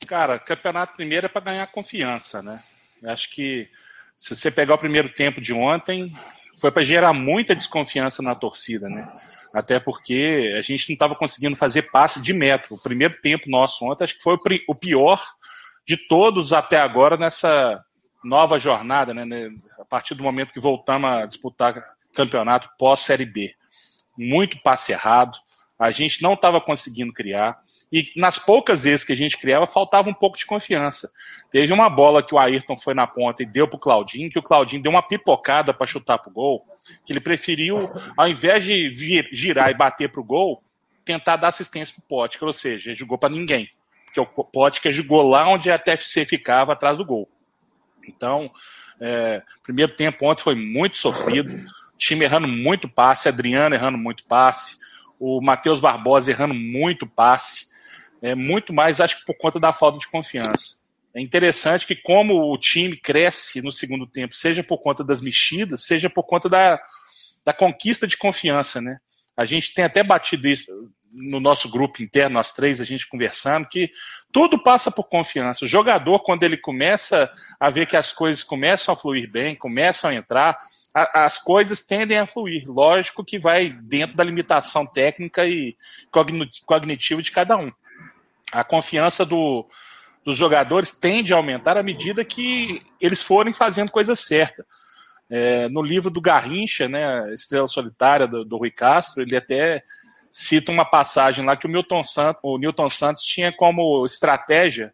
Cara, 0.08 0.40
Campeonato 0.40 0.94
Mineiro 0.98 1.26
é 1.26 1.30
para 1.30 1.42
ganhar 1.42 1.68
confiança, 1.68 2.42
né? 2.42 2.62
Acho 3.06 3.30
que 3.32 3.70
se 4.16 4.34
você 4.34 4.50
pegar 4.50 4.76
o 4.76 4.80
primeiro 4.80 5.10
tempo 5.10 5.42
de 5.42 5.54
ontem, 5.54 6.14
foi 6.60 6.72
para 6.72 6.84
gerar 6.84 7.14
muita 7.14 7.56
desconfiança 7.56 8.22
na 8.22 8.36
torcida, 8.36 8.90
né? 8.90 9.08
Até 9.54 9.80
porque 9.80 10.54
a 10.58 10.62
gente 10.62 10.90
não 10.90 10.94
estava 10.94 11.16
conseguindo 11.16 11.56
fazer 11.56 11.92
passe 11.92 12.22
de 12.22 12.34
metro. 12.34 12.76
O 12.76 12.82
primeiro 12.82 13.20
tempo 13.22 13.50
nosso 13.50 13.86
ontem, 13.86 14.04
acho 14.04 14.16
que 14.16 14.24
foi 14.24 14.38
o 14.68 14.76
pior 14.76 15.22
de 15.86 15.98
todos 16.08 16.54
até 16.54 16.78
agora 16.80 17.18
nessa 17.18 17.84
nova 18.24 18.60
jornada, 18.60 19.14
né, 19.14 19.50
a 19.80 19.86
partir 19.86 20.14
do 20.14 20.24
momento 20.24 20.54
que 20.54 20.60
voltamos 20.60 21.10
a 21.10 21.26
disputar 21.26 21.76
campeonato 22.14 22.70
pós-Série 22.78 23.26
B. 23.26 23.54
Muito 24.18 24.62
passe 24.62 24.92
errado, 24.92 25.38
a 25.82 25.90
gente 25.90 26.22
não 26.22 26.36
estava 26.36 26.62
conseguindo 26.62 27.12
criar, 27.12 27.60
e 27.92 28.06
nas 28.16 28.38
poucas 28.38 28.84
vezes 28.84 29.04
que 29.04 29.12
a 29.12 29.16
gente 29.16 29.36
criava, 29.36 29.66
faltava 29.66 30.12
um 30.12 30.14
pouco 30.14 30.38
de 30.38 30.46
confiança. 30.46 31.12
Teve 31.50 31.74
uma 31.74 31.90
bola 31.90 32.22
que 32.22 32.36
o 32.36 32.38
Ayrton 32.38 32.78
foi 32.78 32.94
na 32.94 33.08
ponta 33.08 33.42
e 33.42 33.48
deu 33.48 33.68
para 33.68 33.78
o 33.78 33.80
Claudinho, 33.80 34.30
que 34.30 34.38
o 34.38 34.44
Claudinho 34.44 34.84
deu 34.84 34.92
uma 34.92 35.02
pipocada 35.02 35.74
para 35.74 35.88
chutar 35.88 36.20
para 36.20 36.30
o 36.30 36.34
gol, 36.34 36.64
que 37.04 37.12
ele 37.12 37.20
preferiu, 37.20 37.90
ao 38.16 38.28
invés 38.28 38.64
de 38.64 38.90
vir, 38.90 39.28
girar 39.32 39.72
e 39.72 39.74
bater 39.74 40.12
para 40.12 40.22
o 40.22 40.24
gol, 40.24 40.64
tentar 41.04 41.38
dar 41.38 41.48
assistência 41.48 41.96
para 41.96 42.04
o 42.04 42.08
Pote, 42.08 42.38
ou 42.46 42.54
seja, 42.54 42.92
ele 42.92 42.96
jogou 42.96 43.18
para 43.18 43.34
ninguém. 43.34 43.68
Porque 44.06 44.20
o 44.20 44.70
que 44.70 44.92
jogou 44.92 45.24
lá 45.24 45.50
onde 45.50 45.72
a 45.72 45.80
TFC 45.80 46.26
ficava, 46.26 46.74
atrás 46.74 46.96
do 46.96 47.04
gol. 47.04 47.28
Então, 48.08 48.52
é, 49.00 49.42
primeiro 49.64 49.96
tempo 49.96 50.30
ontem 50.30 50.44
foi 50.44 50.54
muito 50.54 50.98
sofrido, 50.98 51.66
time 51.98 52.24
errando 52.24 52.48
muito 52.48 52.88
passe, 52.88 53.28
Adriano 53.28 53.74
errando 53.74 53.98
muito 53.98 54.26
passe, 54.26 54.78
o 55.22 55.40
Matheus 55.40 55.80
Barbosa 55.80 56.32
errando 56.32 56.56
muito 56.56 57.06
passe, 57.06 57.68
é, 58.24 58.34
muito 58.34 58.74
mais 58.74 59.00
acho 59.00 59.20
que 59.20 59.26
por 59.26 59.38
conta 59.38 59.60
da 59.60 59.72
falta 59.72 60.00
de 60.00 60.10
confiança. 60.10 60.82
É 61.14 61.22
interessante 61.22 61.86
que 61.86 61.96
como 61.96 62.52
o 62.52 62.58
time 62.58 62.98
cresce 62.98 63.62
no 63.62 63.72
segundo 63.72 64.08
tempo, 64.08 64.34
seja 64.34 64.64
por 64.64 64.80
conta 64.80 65.04
das 65.04 65.22
mexidas, 65.22 65.86
seja 65.86 66.10
por 66.10 66.24
conta 66.24 66.50
da, 66.50 66.82
da 67.46 67.54
conquista 67.54 68.08
de 68.08 68.18
confiança, 68.18 68.82
né? 68.82 68.98
A 69.38 69.46
gente 69.46 69.76
tem 69.76 69.86
até 69.86 70.04
batido 70.04 70.48
isso, 70.48 70.66
no 71.14 71.40
nosso 71.40 71.70
grupo 71.70 72.02
interno, 72.02 72.36
nós 72.36 72.52
três, 72.52 72.82
a 72.82 72.86
gente 72.86 73.08
conversando, 73.08 73.68
que 73.68 73.92
tudo 74.32 74.64
passa 74.64 74.90
por 74.90 75.08
confiança. 75.08 75.66
O 75.66 75.68
jogador, 75.68 76.24
quando 76.24 76.44
ele 76.44 76.58
começa 76.58 77.32
a 77.60 77.70
ver 77.70 77.86
que 77.86 77.98
as 77.98 78.12
coisas 78.12 78.42
começam 78.42 78.94
a 78.94 78.98
fluir 78.98 79.30
bem, 79.30 79.56
começam 79.56 80.10
a 80.10 80.16
entrar, 80.16 80.58
a, 80.94 81.26
as 81.26 81.38
coisas 81.38 81.82
tendem 81.82 82.18
a 82.18 82.26
fluir. 82.26 82.68
Lógico 82.68 83.24
que 83.24 83.40
vai 83.40 83.70
dentro 83.70 84.16
da 84.16 84.24
limitação 84.24 84.86
técnica 84.86 85.46
e 85.46 85.76
cognitiva 86.66 87.22
de 87.22 87.32
cada 87.32 87.58
um. 87.58 87.72
A 88.52 88.64
confiança 88.64 89.26
do, 89.26 89.66
dos 90.24 90.38
jogadores 90.38 90.92
tende 90.92 91.34
a 91.34 91.38
aumentar 91.38 91.78
à 91.78 91.84
medida 91.84 92.26
que 92.26 92.82
eles 93.00 93.24
forem 93.24 93.54
fazendo 93.54 93.92
coisa 93.92 94.16
certa. 94.16 94.66
É, 95.30 95.68
no 95.70 95.82
livro 95.82 96.10
do 96.10 96.20
Garrincha, 96.20 96.90
né, 96.90 97.34
Estrela 97.34 97.68
Solitária, 97.68 98.28
do, 98.28 98.44
do 98.44 98.58
Rui 98.58 98.72
Castro, 98.72 99.22
ele 99.22 99.36
até 99.36 99.82
cita 100.30 100.72
uma 100.72 100.86
passagem 100.86 101.46
lá 101.46 101.56
que 101.56 101.66
o 101.66 101.70
Milton 101.70 102.04
Santos, 102.04 102.42
o 102.44 102.58
Newton 102.58 102.90
Santos 102.90 103.24
tinha 103.24 103.52
como 103.52 104.06
estratégia 104.06 104.94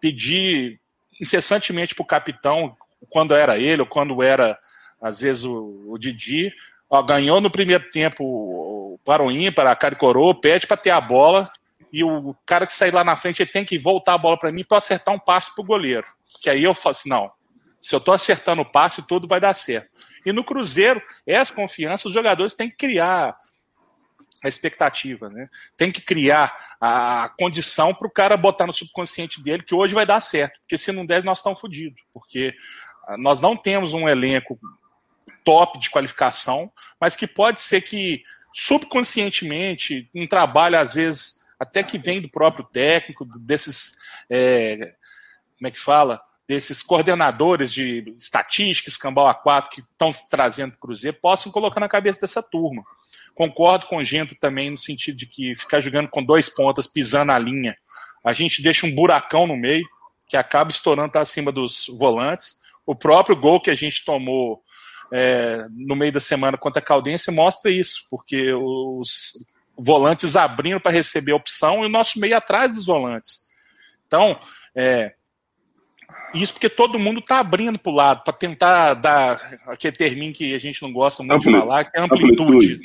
pedir 0.00 0.80
incessantemente 1.20 1.94
para 1.94 2.02
o 2.02 2.06
capitão, 2.06 2.76
quando 3.08 3.34
era 3.34 3.58
ele 3.58 3.82
ou 3.82 3.86
quando 3.86 4.22
era, 4.22 4.58
às 5.02 5.20
vezes, 5.20 5.42
o, 5.42 5.84
o 5.88 5.98
Didi, 5.98 6.52
ó, 6.88 7.02
ganhou 7.02 7.40
no 7.40 7.50
primeiro 7.50 7.90
tempo 7.90 8.98
para 9.04 9.22
o 9.22 9.30
ímpar, 9.30 9.66
a 9.66 9.74
cara 9.74 9.96
coroa, 9.96 10.40
pede 10.40 10.66
para 10.66 10.76
ter 10.76 10.90
a 10.90 11.00
bola 11.00 11.50
e 11.92 12.02
o 12.02 12.34
cara 12.46 12.66
que 12.66 12.72
sair 12.72 12.92
lá 12.92 13.04
na 13.04 13.16
frente 13.16 13.42
ele 13.42 13.50
tem 13.50 13.64
que 13.64 13.78
voltar 13.78 14.14
a 14.14 14.18
bola 14.18 14.38
para 14.38 14.52
mim 14.52 14.64
para 14.64 14.78
acertar 14.78 15.14
um 15.14 15.18
passe 15.18 15.54
para 15.54 15.62
o 15.62 15.66
goleiro. 15.66 16.06
Que 16.40 16.48
aí 16.48 16.62
eu 16.62 16.72
falo 16.72 16.92
assim, 16.92 17.08
não, 17.08 17.30
se 17.80 17.94
eu 17.94 17.98
estou 17.98 18.14
acertando 18.14 18.62
o 18.62 18.70
passe, 18.70 19.06
tudo 19.06 19.28
vai 19.28 19.40
dar 19.40 19.52
certo. 19.52 19.90
E 20.24 20.32
no 20.32 20.44
Cruzeiro, 20.44 21.02
essa 21.26 21.52
confiança, 21.52 22.06
os 22.08 22.14
jogadores 22.14 22.54
têm 22.54 22.70
que 22.70 22.76
criar 22.76 23.36
a 24.42 24.48
expectativa, 24.48 25.28
né? 25.28 25.48
Tem 25.76 25.92
que 25.92 26.00
criar 26.00 26.56
a 26.80 27.30
condição 27.38 27.94
para 27.94 28.08
o 28.08 28.10
cara 28.10 28.36
botar 28.36 28.66
no 28.66 28.72
subconsciente 28.72 29.42
dele 29.42 29.62
que 29.62 29.74
hoje 29.74 29.94
vai 29.94 30.06
dar 30.06 30.20
certo, 30.20 30.58
porque 30.60 30.78
se 30.78 30.90
não 30.90 31.06
der, 31.06 31.22
nós 31.22 31.38
estamos 31.38 31.60
fodidos, 31.60 32.00
porque 32.12 32.54
ah, 33.06 33.16
nós 33.16 33.40
não 33.40 33.56
temos 33.56 33.94
um 33.94 34.08
elenco 34.08 34.58
top 35.44 35.78
de 35.78 35.90
qualificação, 35.90 36.70
mas 37.00 37.16
que 37.16 37.26
pode 37.26 37.60
ser 37.60 37.80
que 37.80 38.22
subconscientemente, 38.54 40.08
um 40.14 40.26
trabalho 40.26 40.78
às 40.78 40.94
vezes 40.94 41.40
até 41.58 41.82
que 41.82 41.96
vem 41.96 42.20
do 42.20 42.28
próprio 42.28 42.64
técnico, 42.64 43.24
desses, 43.38 43.96
é, 44.28 44.94
como 45.56 45.68
é 45.68 45.70
que 45.70 45.78
fala, 45.78 46.20
desses 46.46 46.82
coordenadores 46.82 47.72
de 47.72 48.14
estatística, 48.18 48.90
escambau 48.90 49.26
A4, 49.26 49.68
que 49.68 49.80
estão 49.80 50.10
trazendo 50.28 50.72
para 50.72 50.78
o 50.78 50.80
Cruzeiro, 50.80 51.16
possam 51.20 51.52
colocar 51.52 51.78
na 51.78 51.88
cabeça 51.88 52.20
dessa 52.20 52.42
turma. 52.42 52.82
Concordo 53.34 53.86
com 53.86 53.96
o 53.96 54.04
Gento 54.04 54.34
também 54.34 54.70
no 54.70 54.76
sentido 54.76 55.16
de 55.16 55.26
que 55.26 55.54
ficar 55.54 55.80
jogando 55.80 56.08
com 56.08 56.22
dois 56.22 56.48
pontas, 56.48 56.86
pisando 56.86 57.32
a 57.32 57.38
linha, 57.38 57.76
a 58.24 58.32
gente 58.32 58.62
deixa 58.62 58.86
um 58.86 58.94
buracão 58.94 59.46
no 59.46 59.56
meio, 59.56 59.84
que 60.28 60.36
acaba 60.36 60.70
estourando 60.70 61.10
para 61.10 61.24
cima 61.24 61.50
dos 61.50 61.86
volantes. 61.98 62.60
O 62.86 62.94
próprio 62.94 63.36
gol 63.36 63.60
que 63.60 63.70
a 63.70 63.74
gente 63.74 64.04
tomou 64.04 64.62
é, 65.12 65.66
no 65.70 65.94
meio 65.94 66.10
da 66.10 66.20
semana 66.20 66.56
contra 66.56 66.80
a 66.80 66.84
Caldense 66.84 67.30
mostra 67.30 67.70
isso, 67.70 68.06
porque 68.10 68.52
os 68.54 69.32
volantes 69.76 70.36
abrindo 70.36 70.80
para 70.80 70.92
receber 70.92 71.32
a 71.32 71.36
opção 71.36 71.82
e 71.82 71.86
o 71.86 71.90
nosso 71.90 72.18
meio 72.18 72.36
atrás 72.36 72.72
dos 72.72 72.86
volantes. 72.86 73.42
Então, 74.06 74.38
é, 74.74 75.14
isso 76.34 76.54
porque 76.54 76.70
todo 76.70 76.98
mundo 76.98 77.20
está 77.20 77.40
abrindo 77.40 77.78
para 77.78 77.92
o 77.92 77.94
lado, 77.94 78.24
para 78.24 78.32
tentar 78.32 78.94
dar 78.94 79.36
aquele 79.66 79.94
termino 79.94 80.32
que 80.32 80.54
a 80.54 80.58
gente 80.58 80.80
não 80.80 80.92
gosta 80.92 81.22
muito 81.22 81.36
Ampli... 81.36 81.52
de 81.52 81.58
falar, 81.58 81.84
que 81.84 81.98
é 81.98 82.00
amplitude. 82.00 82.42
amplitude. 82.42 82.80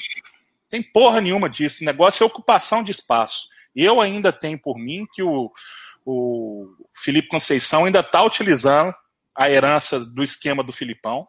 Tem 0.70 0.84
porra 0.84 1.22
nenhuma 1.22 1.50
disso. 1.50 1.82
O 1.82 1.86
negócio 1.86 2.24
é 2.24 2.28
ocupação 2.28 2.84
de 2.84 2.92
espaço. 2.92 3.48
Eu 3.74 4.02
ainda 4.02 4.34
tenho 4.34 4.60
por 4.60 4.78
mim 4.78 5.08
que 5.14 5.24
o, 5.24 5.50
o 6.06 6.68
Felipe 6.94 7.30
Conceição 7.30 7.86
ainda 7.86 8.02
está 8.02 8.22
utilizando 8.22 8.94
a 9.34 9.50
herança 9.50 10.00
do 10.00 10.24
esquema 10.24 10.64
do 10.64 10.74
Filipão, 10.74 11.26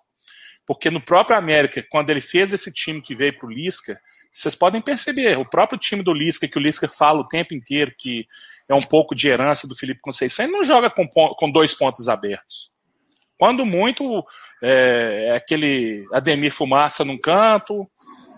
porque 0.69 0.91
no 0.91 1.01
próprio 1.01 1.35
América, 1.35 1.83
quando 1.91 2.11
ele 2.11 2.21
fez 2.21 2.53
esse 2.53 2.71
time 2.71 3.01
que 3.01 3.15
veio 3.15 3.37
para 3.39 3.47
o 3.49 3.51
Lisca, 3.51 3.99
vocês 4.31 4.55
podem 4.55 4.83
perceber, 4.83 5.39
o 5.39 5.49
próprio 5.49 5.79
time 5.79 6.03
do 6.03 6.13
Lisca, 6.13 6.47
que 6.47 6.59
o 6.59 6.61
Lisca 6.61 6.87
fala 6.87 7.21
o 7.21 7.27
tempo 7.27 7.55
inteiro 7.55 7.95
que 7.97 8.27
é 8.69 8.75
um 8.75 8.83
pouco 8.83 9.15
de 9.15 9.29
herança 9.29 9.67
do 9.67 9.75
Felipe 9.75 10.03
Conceição, 10.03 10.45
ele 10.45 10.53
não 10.53 10.63
joga 10.63 10.91
com, 10.91 11.09
com 11.09 11.51
dois 11.51 11.73
pontos 11.73 12.07
abertos. 12.07 12.71
Quando 13.39 13.65
muito, 13.65 14.23
é, 14.63 15.29
é 15.29 15.37
aquele 15.37 16.07
Ademir 16.13 16.53
Fumaça 16.53 17.03
num 17.03 17.17
canto, 17.17 17.91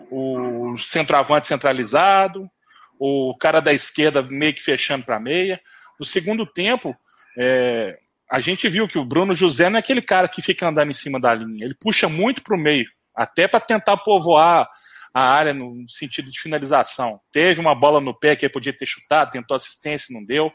o 0.08 0.78
centroavante 0.78 1.48
centralizado, 1.48 2.48
o 2.96 3.34
cara 3.40 3.58
da 3.58 3.72
esquerda 3.72 4.22
meio 4.22 4.54
que 4.54 4.62
fechando 4.62 5.04
para 5.04 5.16
a 5.16 5.20
meia. 5.20 5.60
No 5.98 6.06
segundo 6.06 6.46
tempo, 6.46 6.96
é, 7.36 7.98
a 8.30 8.40
gente 8.40 8.68
viu 8.68 8.86
que 8.86 8.98
o 8.98 9.04
Bruno 9.04 9.34
José 9.34 9.68
não 9.68 9.76
é 9.76 9.80
aquele 9.80 10.00
cara 10.00 10.28
que 10.28 10.40
fica 10.40 10.68
andando 10.68 10.90
em 10.90 10.94
cima 10.94 11.18
da 11.18 11.34
linha, 11.34 11.64
ele 11.64 11.74
puxa 11.74 12.08
muito 12.08 12.42
para 12.42 12.56
o 12.56 12.60
meio, 12.60 12.86
até 13.16 13.48
para 13.48 13.58
tentar 13.60 13.96
povoar 13.96 14.68
a 15.12 15.22
área 15.22 15.52
no 15.52 15.84
sentido 15.88 16.30
de 16.30 16.40
finalização. 16.40 17.20
Teve 17.32 17.60
uma 17.60 17.74
bola 17.74 18.00
no 18.00 18.16
pé 18.16 18.36
que 18.36 18.44
ele 18.44 18.52
podia 18.52 18.72
ter 18.72 18.86
chutado, 18.86 19.30
tentou 19.30 19.56
assistência, 19.56 20.14
não 20.14 20.24
deu. 20.24 20.52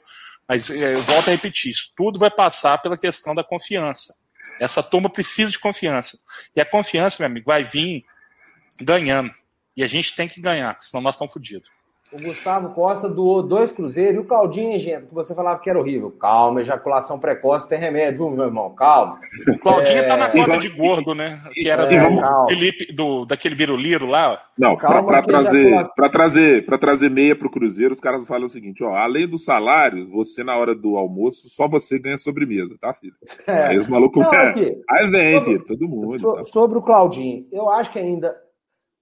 Mas 0.48 0.70
é, 0.70 0.94
eu 0.94 1.02
volto 1.02 1.28
a 1.28 1.32
repetir, 1.32 1.72
isso 1.72 1.92
tudo 1.96 2.18
vai 2.18 2.32
passar 2.32 2.78
pela 2.78 2.98
questão 2.98 3.36
da 3.36 3.44
confiança. 3.44 4.16
Essa 4.60 4.82
turma 4.82 5.10
precisa 5.10 5.52
de 5.52 5.60
confiança. 5.60 6.18
E 6.56 6.62
a 6.62 6.66
confiança, 6.66 7.18
meu 7.20 7.30
amigo, 7.30 7.46
vai 7.46 7.66
vir 7.66 8.06
ganhando. 8.82 9.32
E 9.76 9.84
a 9.84 9.88
gente 9.88 10.16
tem 10.16 10.28
que 10.28 10.40
ganhar, 10.40 10.78
senão 10.80 11.02
nós 11.02 11.16
estamos 11.16 11.34
fodidos. 11.34 11.70
O 12.12 12.22
Gustavo 12.22 12.70
Costa 12.70 13.10
doou 13.10 13.42
dois 13.42 13.72
cruzeiros 13.72 14.16
e 14.16 14.20
o 14.20 14.26
Claudinho, 14.26 14.80
gente, 14.80 15.08
que 15.08 15.14
você 15.14 15.34
falava 15.34 15.60
que 15.60 15.70
era 15.70 15.80
horrível. 15.80 16.12
Calma, 16.12 16.62
ejaculação 16.62 17.20
precoce 17.20 17.68
tem 17.68 17.80
remédio, 17.80 18.20
viu, 18.20 18.30
meu 18.30 18.46
irmão? 18.46 18.70
Calma. 18.76 19.20
O 19.48 19.58
Claudinho 19.58 19.98
é... 19.98 20.04
tá 20.04 20.16
na 20.16 20.30
conta 20.30 20.58
de 20.60 20.70
gordo, 20.70 21.16
né? 21.16 21.42
Que 21.52 21.68
era 21.68 21.84
é, 21.92 22.10
do 22.10 22.48
Felipe, 22.48 22.94
do, 22.94 23.26
daquele 23.26 23.56
biruliro 23.56 24.06
lá. 24.06 24.40
Não, 24.56 24.78
para 24.78 25.24
trazer, 25.24 25.68
ejaculação... 25.68 26.12
trazer, 26.12 26.66
pra 26.66 26.78
trazer 26.78 27.10
meia 27.10 27.36
pro 27.36 27.50
Cruzeiro, 27.50 27.94
os 27.94 28.00
caras 28.00 28.26
falam 28.28 28.46
o 28.46 28.50
seguinte: 28.50 28.84
ó, 28.84 28.96
além 28.96 29.28
do 29.28 29.40
salário, 29.40 30.08
você 30.12 30.44
na 30.44 30.56
hora 30.56 30.76
do 30.76 30.98
almoço, 30.98 31.50
só 31.50 31.68
você 31.68 31.98
ganha 31.98 32.20
sobremesa, 32.20 32.78
tá, 32.80 32.94
filho? 32.94 33.16
É. 33.48 33.70
Aí 33.70 33.78
os 33.80 33.88
malucos. 33.88 34.24
Não, 34.24 34.32
aqui, 34.32 34.82
Aí 34.90 35.10
vem, 35.10 35.40
sobre, 35.40 35.54
filho, 35.54 35.66
todo 35.66 35.90
mundo. 35.90 36.20
So, 36.20 36.34
tá. 36.34 36.44
Sobre 36.44 36.78
o 36.78 36.82
Claudinho, 36.84 37.48
eu 37.52 37.68
acho 37.70 37.92
que 37.92 37.98
ainda. 37.98 38.36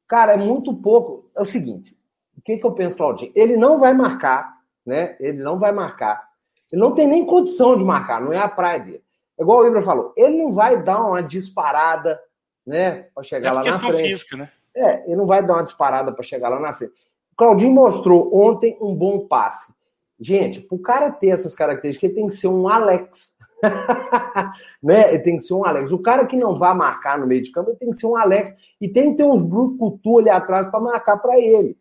Cara, 0.07 0.33
é 0.33 0.37
muito 0.37 0.73
pouco. 0.73 1.29
É 1.35 1.41
o 1.41 1.45
seguinte 1.45 1.95
o 2.37 2.41
que, 2.41 2.57
que 2.57 2.65
eu 2.65 2.71
penso, 2.71 2.97
Claudinho? 2.97 3.31
Ele 3.35 3.55
não 3.55 3.79
vai 3.79 3.93
marcar, 3.93 4.57
né? 4.85 5.15
Ele 5.19 5.41
não 5.41 5.57
vai 5.57 5.71
marcar. 5.71 6.27
Ele 6.71 6.81
não 6.81 6.93
tem 6.93 7.07
nem 7.07 7.25
condição 7.25 7.77
de 7.77 7.83
marcar, 7.83 8.21
não 8.21 8.33
é 8.33 8.39
a 8.39 8.49
praia 8.49 8.79
dele. 8.79 9.03
É 9.37 9.43
igual 9.43 9.59
o 9.59 9.67
Ibra 9.67 9.81
falou, 9.81 10.13
ele 10.15 10.37
não 10.41 10.51
vai 10.51 10.81
dar 10.81 11.01
uma 11.01 11.21
disparada, 11.21 12.19
né? 12.65 13.07
Para 13.13 13.23
chegar 13.23 13.49
é 13.49 13.51
lá 13.53 13.63
na 13.63 13.79
frente. 13.79 14.09
Física, 14.09 14.37
né? 14.37 14.49
É, 14.75 15.05
ele 15.05 15.15
não 15.15 15.27
vai 15.27 15.45
dar 15.45 15.53
uma 15.53 15.63
disparada 15.63 16.11
para 16.11 16.23
chegar 16.23 16.49
lá 16.49 16.59
na 16.59 16.73
frente. 16.73 16.93
Claudinho 17.35 17.71
mostrou 17.71 18.35
ontem 18.35 18.77
um 18.81 18.95
bom 18.95 19.27
passe. 19.27 19.73
Gente, 20.19 20.61
para 20.61 20.75
o 20.75 20.79
cara 20.79 21.11
ter 21.11 21.29
essas 21.29 21.55
características, 21.55 22.09
ele 22.09 22.19
tem 22.19 22.27
que 22.27 22.35
ser 22.35 22.47
um 22.47 22.67
Alex. 22.67 23.37
né? 24.81 25.09
Ele 25.09 25.19
tem 25.19 25.37
que 25.37 25.43
ser 25.43 25.53
um 25.53 25.65
Alex. 25.65 25.91
O 25.91 25.99
cara 25.99 26.25
que 26.25 26.37
não 26.37 26.57
vai 26.57 26.73
marcar 26.73 27.19
no 27.19 27.27
meio 27.27 27.41
de 27.41 27.51
campo, 27.51 27.69
ele 27.69 27.77
tem 27.77 27.91
que 27.91 27.97
ser 27.97 28.07
um 28.07 28.15
Alex. 28.15 28.55
E 28.79 28.87
tem 28.87 29.11
que 29.11 29.17
ter 29.17 29.23
uns 29.23 29.41
Brucutu 29.41 30.19
ali 30.19 30.29
atrás 30.29 30.67
para 30.67 30.79
marcar 30.79 31.17
para 31.17 31.39
ele. 31.39 31.77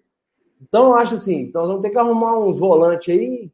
Então, 0.63 0.87
eu 0.87 0.95
acho 0.95 1.15
assim, 1.15 1.41
então 1.41 1.63
nós 1.63 1.69
vamos 1.71 1.83
ter 1.83 1.91
que 1.91 1.99
arrumar 1.99 2.39
uns 2.39 2.59
volantes 2.59 3.13
aí 3.13 3.51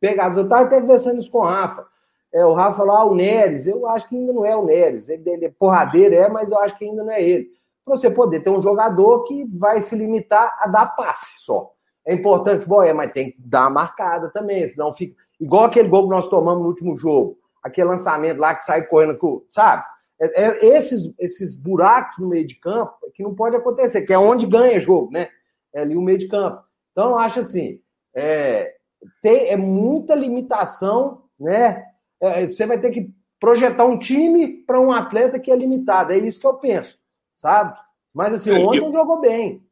pegados. 0.00 0.38
Eu 0.38 0.44
estava 0.44 0.64
até 0.64 0.80
conversando 0.80 1.20
isso 1.20 1.30
com 1.30 1.38
o 1.38 1.44
Rafa. 1.44 1.86
É, 2.32 2.44
o 2.44 2.54
Rafa 2.54 2.78
falou, 2.78 2.96
ah, 2.96 3.04
o 3.04 3.14
Neres. 3.14 3.66
Eu 3.66 3.86
acho 3.88 4.08
que 4.08 4.16
ainda 4.16 4.32
não 4.32 4.46
é 4.46 4.56
o 4.56 4.64
Neres. 4.64 5.08
Ele, 5.08 5.44
é 5.44 5.52
porradeiro, 5.58 6.14
é, 6.14 6.28
mas 6.28 6.50
eu 6.50 6.58
acho 6.60 6.78
que 6.78 6.84
ainda 6.84 7.02
não 7.02 7.12
é 7.12 7.22
ele. 7.22 7.50
Para 7.84 7.96
você 7.96 8.08
poder 8.10 8.40
ter 8.40 8.50
um 8.50 8.62
jogador 8.62 9.24
que 9.24 9.44
vai 9.52 9.80
se 9.80 9.96
limitar 9.96 10.56
a 10.60 10.68
dar 10.68 10.86
passe 10.86 11.44
só. 11.44 11.72
É 12.06 12.14
importante, 12.14 12.66
bom, 12.66 12.82
é, 12.82 12.92
mas 12.92 13.12
tem 13.12 13.30
que 13.30 13.42
dar 13.42 13.62
uma 13.62 13.70
marcada 13.70 14.30
também, 14.30 14.66
senão 14.68 14.92
fica. 14.92 15.14
Igual 15.40 15.64
aquele 15.64 15.88
gol 15.88 16.04
que 16.04 16.14
nós 16.14 16.28
tomamos 16.28 16.62
no 16.62 16.68
último 16.68 16.96
jogo. 16.96 17.38
Aquele 17.62 17.88
lançamento 17.88 18.38
lá 18.38 18.54
que 18.54 18.64
sai 18.64 18.86
correndo, 18.86 19.18
sabe? 19.48 19.82
É, 20.20 20.44
é, 20.44 20.76
esses, 20.76 21.12
esses 21.18 21.56
buracos 21.56 22.18
no 22.18 22.28
meio 22.28 22.46
de 22.46 22.54
campo 22.54 22.94
que 23.14 23.22
não 23.22 23.34
pode 23.34 23.56
acontecer, 23.56 24.02
que 24.02 24.12
é 24.12 24.18
onde 24.18 24.46
ganha 24.46 24.78
jogo, 24.78 25.10
né? 25.10 25.28
É 25.74 25.80
ali 25.80 25.96
o 25.96 26.02
meio 26.02 26.18
de 26.18 26.28
campo. 26.28 26.62
Então, 26.92 27.10
eu 27.10 27.18
acho 27.18 27.40
assim, 27.40 27.80
é, 28.14 28.74
tem, 29.22 29.48
é 29.48 29.56
muita 29.56 30.14
limitação, 30.14 31.22
né? 31.38 31.84
É, 32.20 32.46
você 32.46 32.66
vai 32.66 32.78
ter 32.78 32.90
que 32.90 33.10
projetar 33.38 33.84
um 33.84 33.98
time 33.98 34.48
para 34.48 34.80
um 34.80 34.92
atleta 34.92 35.38
que 35.38 35.50
é 35.50 35.56
limitado. 35.56 36.12
É 36.12 36.18
isso 36.18 36.40
que 36.40 36.46
eu 36.46 36.54
penso, 36.54 36.98
sabe? 37.38 37.78
Mas 38.12 38.34
assim, 38.34 38.50
é, 38.50 38.58
ontem 38.58 38.84
eu, 38.84 38.92
jogou 38.92 39.20
bem. 39.20 39.62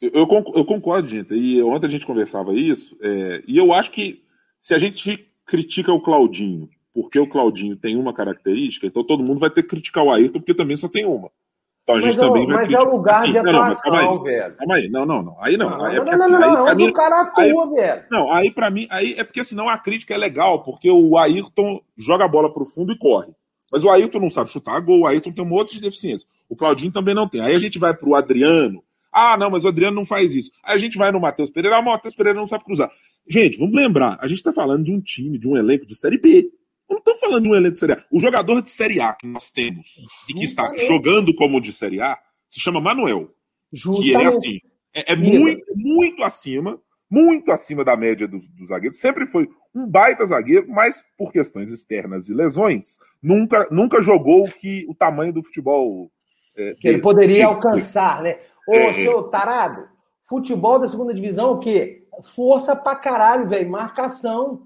Eu, 0.00 0.26
eu 0.54 0.64
concordo, 0.64 1.08
gente. 1.08 1.34
E 1.34 1.62
ontem 1.62 1.86
a 1.86 1.90
gente 1.90 2.06
conversava 2.06 2.54
isso, 2.54 2.96
é, 3.02 3.42
e 3.46 3.58
eu 3.58 3.72
acho 3.72 3.90
que 3.90 4.24
se 4.60 4.74
a 4.74 4.78
gente 4.78 5.28
critica 5.44 5.92
o 5.92 6.00
Claudinho 6.00 6.68
porque 6.94 7.18
o 7.18 7.26
Claudinho 7.26 7.76
tem 7.76 7.96
uma 7.96 8.14
característica, 8.14 8.86
então 8.86 9.02
todo 9.02 9.22
mundo 9.22 9.40
vai 9.40 9.50
ter 9.50 9.64
que 9.64 9.68
criticar 9.68 10.04
o 10.04 10.12
Ayrton 10.12 10.38
porque 10.38 10.54
também 10.54 10.76
só 10.76 10.88
tem 10.88 11.04
uma. 11.04 11.28
Então 11.84 11.96
a 11.96 12.00
gente 12.00 12.16
mas, 12.16 12.18
é 12.18 12.26
também 12.26 12.46
vai 12.46 12.56
Mas 12.56 12.72
é 12.72 12.78
o 12.80 12.96
lugar 12.96 13.18
assim, 13.18 13.30
de 13.30 13.38
atuação, 13.38 13.92
não, 13.92 14.02
não, 14.02 14.22
velho. 14.22 14.56
Calma 14.56 14.74
aí, 14.74 14.88
não, 14.88 15.06
não, 15.06 15.22
não. 15.22 15.36
Aí 15.38 15.56
não. 15.58 15.70
Não, 15.70 15.84
aí 15.84 15.96
é 15.96 16.02
não, 16.02 16.12
assim, 16.12 16.32
não, 16.32 16.40
não, 16.40 16.54
não, 16.54 16.72
onde 16.72 16.84
o 16.84 16.92
cara 16.94 17.20
atua, 17.20 17.44
aí, 17.44 17.70
velho. 17.74 18.04
Não, 18.10 18.32
aí 18.32 18.50
pra 18.50 18.70
mim, 18.70 18.88
aí 18.90 19.14
é 19.18 19.22
porque 19.22 19.44
senão 19.44 19.68
a 19.68 19.76
crítica 19.76 20.14
é 20.14 20.18
legal, 20.18 20.64
porque 20.64 20.90
o 20.90 21.18
Ayrton 21.18 21.80
joga 21.96 22.24
a 22.24 22.28
bola 22.28 22.52
pro 22.52 22.64
fundo 22.64 22.92
e 22.92 22.98
corre. 22.98 23.32
Mas 23.70 23.84
o 23.84 23.90
Ayrton 23.90 24.18
não 24.18 24.30
sabe 24.30 24.50
chutar 24.50 24.80
gol, 24.80 25.00
o 25.00 25.06
Ayrton 25.06 25.30
tem 25.30 25.44
um 25.44 25.48
monte 25.48 25.74
de 25.74 25.82
deficiência. 25.82 26.26
O 26.48 26.56
Claudinho 26.56 26.92
também 26.92 27.14
não 27.14 27.28
tem. 27.28 27.42
Aí 27.42 27.54
a 27.54 27.58
gente 27.58 27.78
vai 27.78 27.92
pro 27.94 28.14
Adriano. 28.14 28.82
Ah, 29.12 29.36
não, 29.36 29.50
mas 29.50 29.64
o 29.64 29.68
Adriano 29.68 29.94
não 29.94 30.06
faz 30.06 30.34
isso. 30.34 30.50
Aí 30.64 30.74
a 30.74 30.78
gente 30.78 30.96
vai 30.96 31.12
no 31.12 31.20
Matheus 31.20 31.50
Pereira, 31.50 31.76
ah, 31.76 31.80
o 31.80 31.84
Matheus 31.84 32.14
Pereira 32.14 32.38
não 32.38 32.46
sabe 32.46 32.64
cruzar. 32.64 32.88
Gente, 33.28 33.58
vamos 33.58 33.74
lembrar, 33.74 34.18
a 34.20 34.26
gente 34.26 34.42
tá 34.42 34.52
falando 34.52 34.84
de 34.84 34.92
um 34.92 35.00
time, 35.00 35.38
de 35.38 35.46
um 35.46 35.56
elenco 35.56 35.86
de 35.86 35.94
Série 35.94 36.18
B. 36.18 36.50
Não 36.94 36.98
estamos 36.98 37.20
falando 37.20 37.42
de 37.42 37.48
um 37.48 37.54
elenco 37.56 37.74
de 37.74 37.80
Série 37.80 37.92
A. 37.92 38.04
O 38.08 38.20
jogador 38.20 38.62
de 38.62 38.70
Série 38.70 39.00
A 39.00 39.12
que 39.14 39.26
nós 39.26 39.50
temos 39.50 39.84
e 40.28 40.32
que 40.32 40.44
está 40.44 40.72
jogando 40.86 41.34
como 41.34 41.60
de 41.60 41.72
Série 41.72 42.00
A 42.00 42.16
se 42.48 42.60
chama 42.60 42.80
Manuel. 42.80 43.30
Justamente. 43.72 44.12
Que 44.12 44.16
é 44.16 44.26
assim, 44.26 44.58
é, 44.94 45.12
é 45.12 45.16
muito, 45.16 45.64
muito 45.74 46.22
acima, 46.22 46.80
muito 47.10 47.50
acima 47.50 47.84
da 47.84 47.96
média 47.96 48.28
dos, 48.28 48.48
dos, 48.48 48.68
zagueiros. 48.68 49.00
Sempre 49.00 49.26
foi 49.26 49.48
um 49.74 49.88
baita 49.88 50.24
zagueiro, 50.24 50.68
mas 50.68 51.02
por 51.18 51.32
questões 51.32 51.68
externas 51.68 52.28
e 52.28 52.34
lesões, 52.34 52.98
nunca, 53.20 53.66
nunca 53.72 54.00
jogou 54.00 54.44
o 54.44 54.52
que 54.52 54.86
o 54.88 54.94
tamanho 54.94 55.32
do 55.32 55.42
futebol. 55.42 56.12
É, 56.56 56.74
que 56.74 56.86
ele 56.86 57.02
poderia 57.02 57.46
alcançar, 57.46 58.22
né? 58.22 58.38
Ô, 58.68 58.72
é, 58.72 58.92
seu 58.92 59.24
tarado, 59.24 59.88
futebol 60.22 60.78
da 60.78 60.86
segunda 60.86 61.12
divisão, 61.12 61.54
o 61.54 61.58
quê? 61.58 62.06
Força 62.22 62.76
pra 62.76 62.94
caralho, 62.94 63.48
velho. 63.48 63.68
Marcação. 63.68 64.62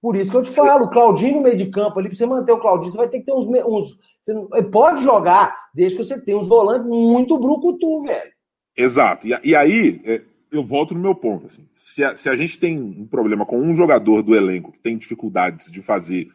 Por 0.00 0.16
isso 0.16 0.30
que 0.30 0.36
eu 0.36 0.42
te 0.42 0.50
falo, 0.50 0.84
o 0.84 0.90
Claudinho 0.90 1.36
no 1.36 1.42
meio 1.42 1.56
de 1.56 1.70
campo 1.70 1.98
ali, 1.98 2.08
pra 2.08 2.16
você 2.16 2.26
manter 2.26 2.52
o 2.52 2.60
Claudinho, 2.60 2.90
você 2.90 2.96
vai 2.96 3.08
ter 3.08 3.18
que 3.18 3.24
ter 3.24 3.32
uns, 3.32 3.46
uns 3.46 3.98
você 4.22 4.32
não, 4.32 4.46
pode 4.70 5.02
jogar, 5.02 5.56
desde 5.74 5.96
que 5.96 6.04
você 6.04 6.20
tenha 6.20 6.38
uns 6.38 6.46
volantes 6.46 6.86
muito 6.86 7.38
brucutu, 7.38 8.02
velho. 8.02 8.32
Exato. 8.76 9.26
E, 9.26 9.34
e 9.42 9.56
aí, 9.56 10.00
é, 10.04 10.22
eu 10.52 10.62
volto 10.62 10.94
no 10.94 11.00
meu 11.00 11.14
ponto. 11.14 11.46
Assim. 11.46 11.66
Se, 11.72 12.04
a, 12.04 12.14
se 12.14 12.28
a 12.28 12.36
gente 12.36 12.58
tem 12.58 12.78
um 12.78 13.06
problema 13.06 13.46
com 13.46 13.58
um 13.58 13.76
jogador 13.76 14.22
do 14.22 14.34
elenco 14.34 14.72
que 14.72 14.78
tem 14.78 14.96
dificuldades 14.96 15.70
de 15.72 15.82
fazer 15.82 16.28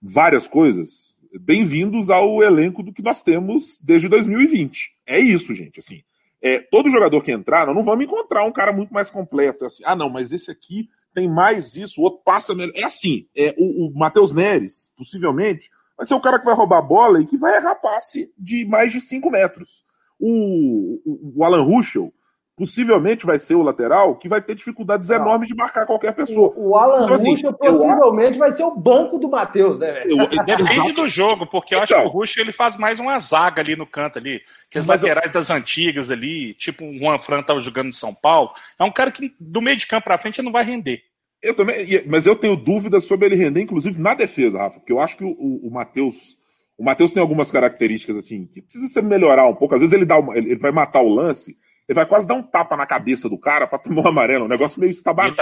várias 0.00 0.46
coisas, 0.46 1.16
bem-vindos 1.40 2.10
ao 2.10 2.42
elenco 2.42 2.82
do 2.82 2.92
que 2.92 3.02
nós 3.02 3.22
temos 3.22 3.78
desde 3.82 4.08
2020. 4.08 4.90
É 5.06 5.18
isso, 5.18 5.54
gente. 5.54 5.80
Assim, 5.80 6.02
é, 6.42 6.60
todo 6.60 6.90
jogador 6.90 7.22
que 7.22 7.32
entrar, 7.32 7.66
nós 7.66 7.74
não 7.74 7.84
vamos 7.84 8.04
encontrar 8.04 8.44
um 8.44 8.52
cara 8.52 8.72
muito 8.72 8.92
mais 8.92 9.10
completo. 9.10 9.64
Assim, 9.64 9.82
ah, 9.86 9.96
não, 9.96 10.10
mas 10.10 10.30
esse 10.32 10.50
aqui 10.50 10.88
tem 11.14 11.28
mais 11.28 11.74
isso, 11.74 12.00
o 12.00 12.04
outro 12.04 12.20
passa 12.24 12.54
melhor. 12.54 12.72
É 12.76 12.84
assim, 12.84 13.26
é, 13.36 13.54
o, 13.58 13.86
o 13.86 13.98
Matheus 13.98 14.32
Neres, 14.32 14.90
possivelmente, 14.96 15.70
vai 15.96 16.06
ser 16.06 16.14
o 16.14 16.20
cara 16.20 16.38
que 16.38 16.44
vai 16.44 16.54
roubar 16.54 16.78
a 16.78 16.82
bola 16.82 17.20
e 17.20 17.26
que 17.26 17.36
vai 17.36 17.56
errar 17.56 17.74
passe 17.76 18.32
de 18.38 18.64
mais 18.66 18.92
de 18.92 19.00
5 19.00 19.30
metros. 19.30 19.84
O, 20.18 21.00
o, 21.04 21.32
o, 21.36 21.44
Alan 21.44 21.62
Ruschel 21.62 22.12
possivelmente 22.58 23.24
vai 23.24 23.38
ser 23.38 23.54
o 23.54 23.62
lateral 23.62 24.16
que 24.16 24.28
vai 24.28 24.42
ter 24.42 24.56
dificuldades 24.56 25.08
enormes 25.08 25.46
de 25.46 25.54
marcar 25.54 25.86
qualquer 25.86 26.12
pessoa. 26.12 26.52
O, 26.56 26.70
o 26.70 26.76
Alan 26.76 27.04
então, 27.04 27.14
assim, 27.14 27.30
Ruschel 27.30 27.52
possivelmente 27.52 28.32
eu... 28.32 28.38
vai 28.38 28.52
ser 28.52 28.64
o 28.64 28.74
banco 28.74 29.16
do 29.16 29.30
Matheus, 29.30 29.78
né, 29.78 29.92
velho? 29.92 30.28
Depende 30.44 30.92
do 30.92 31.06
jogo, 31.06 31.46
porque 31.46 31.76
eu 31.76 31.80
acho 31.80 31.94
então, 31.94 32.02
que 32.02 32.16
o 32.16 32.18
Ruschel 32.18 32.42
ele 32.42 32.52
faz 32.52 32.76
mais 32.76 32.98
uma 32.98 33.16
zaga 33.20 33.62
ali 33.62 33.76
no 33.76 33.86
canto 33.86 34.18
ali, 34.18 34.42
que 34.68 34.76
as 34.76 34.86
laterais 34.86 35.28
eu... 35.28 35.32
das 35.32 35.50
antigas 35.50 36.10
ali, 36.10 36.52
tipo 36.54 36.84
o 36.84 36.98
Juan 36.98 37.18
Fran 37.18 37.40
estava 37.40 37.60
jogando 37.60 37.88
em 37.88 37.92
São 37.92 38.12
Paulo, 38.12 38.50
é 38.76 38.82
um 38.82 38.92
cara 38.92 39.12
que 39.12 39.32
do 39.38 39.62
meio 39.62 39.76
de 39.76 39.86
campo 39.86 40.04
para 40.04 40.18
frente 40.18 40.42
não 40.42 40.50
vai 40.50 40.64
render. 40.64 41.02
Eu 41.40 41.54
também, 41.54 42.02
mas 42.06 42.26
eu 42.26 42.34
tenho 42.34 42.56
dúvidas 42.56 43.04
sobre 43.04 43.26
ele 43.26 43.36
render, 43.36 43.60
inclusive 43.60 44.00
na 44.00 44.14
defesa, 44.14 44.58
Rafa, 44.58 44.80
porque 44.80 44.92
eu 44.92 45.00
acho 45.00 45.16
que 45.16 45.24
o, 45.24 45.30
o, 45.30 45.68
o 45.68 45.70
Matheus. 45.70 46.36
O 46.76 46.84
Matheus 46.84 47.12
tem 47.12 47.20
algumas 47.20 47.50
características 47.50 48.16
assim 48.16 48.46
que 48.46 48.62
precisa 48.62 48.86
ser 48.86 49.02
melhorar 49.02 49.48
um 49.48 49.54
pouco. 49.54 49.74
Às 49.74 49.80
vezes 49.80 49.92
ele 49.92 50.04
dá 50.04 50.18
uma, 50.18 50.36
ele, 50.36 50.56
vai 50.56 50.70
matar 50.70 51.00
o 51.00 51.12
lance, 51.12 51.56
ele 51.88 51.94
vai 51.94 52.06
quase 52.06 52.26
dar 52.26 52.34
um 52.34 52.42
tapa 52.42 52.76
na 52.76 52.86
cabeça 52.86 53.28
do 53.28 53.38
cara 53.38 53.66
para 53.66 53.78
tomar 53.78 54.02
um 54.02 54.08
amarelo, 54.08 54.44
um 54.44 54.48
negócio 54.48 54.80
meio 54.80 54.90
estabanado. 54.90 55.36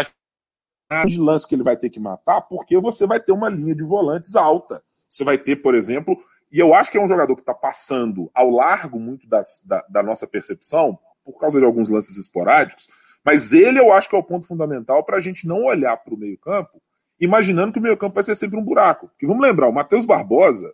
Tá... 0.88 1.04
de 1.04 1.18
lance 1.18 1.48
que 1.48 1.54
ele 1.54 1.64
vai 1.64 1.76
ter 1.76 1.90
que 1.90 1.98
matar, 1.98 2.42
porque 2.42 2.78
você 2.78 3.06
vai 3.06 3.18
ter 3.18 3.32
uma 3.32 3.48
linha 3.48 3.74
de 3.74 3.82
volantes 3.82 4.36
alta. 4.36 4.82
Você 5.08 5.24
vai 5.24 5.36
ter, 5.36 5.56
por 5.56 5.74
exemplo, 5.74 6.16
e 6.50 6.60
eu 6.60 6.74
acho 6.74 6.90
que 6.90 6.96
é 6.96 7.02
um 7.02 7.08
jogador 7.08 7.34
que 7.34 7.42
está 7.42 7.54
passando 7.54 8.30
ao 8.32 8.48
largo 8.50 9.00
muito 9.00 9.28
das, 9.28 9.60
da, 9.64 9.84
da 9.88 10.02
nossa 10.02 10.26
percepção, 10.26 10.98
por 11.24 11.38
causa 11.38 11.58
de 11.58 11.64
alguns 11.64 11.88
lances 11.88 12.16
esporádicos, 12.16 12.88
mas 13.24 13.52
ele 13.52 13.80
eu 13.80 13.92
acho 13.92 14.08
que 14.08 14.14
é 14.14 14.18
o 14.18 14.22
ponto 14.22 14.46
fundamental 14.46 15.02
para 15.02 15.16
a 15.16 15.20
gente 15.20 15.46
não 15.46 15.64
olhar 15.64 15.96
para 15.96 16.14
o 16.14 16.16
meio-campo 16.16 16.80
imaginando 17.20 17.72
que 17.72 17.78
o 17.78 17.82
meio-campo 17.82 18.14
vai 18.14 18.22
ser 18.22 18.34
sempre 18.34 18.58
um 18.58 18.64
buraco. 18.64 19.08
Porque 19.08 19.26
vamos 19.26 19.42
lembrar, 19.42 19.68
o 19.68 19.72
Matheus 19.72 20.04
Barbosa, 20.04 20.72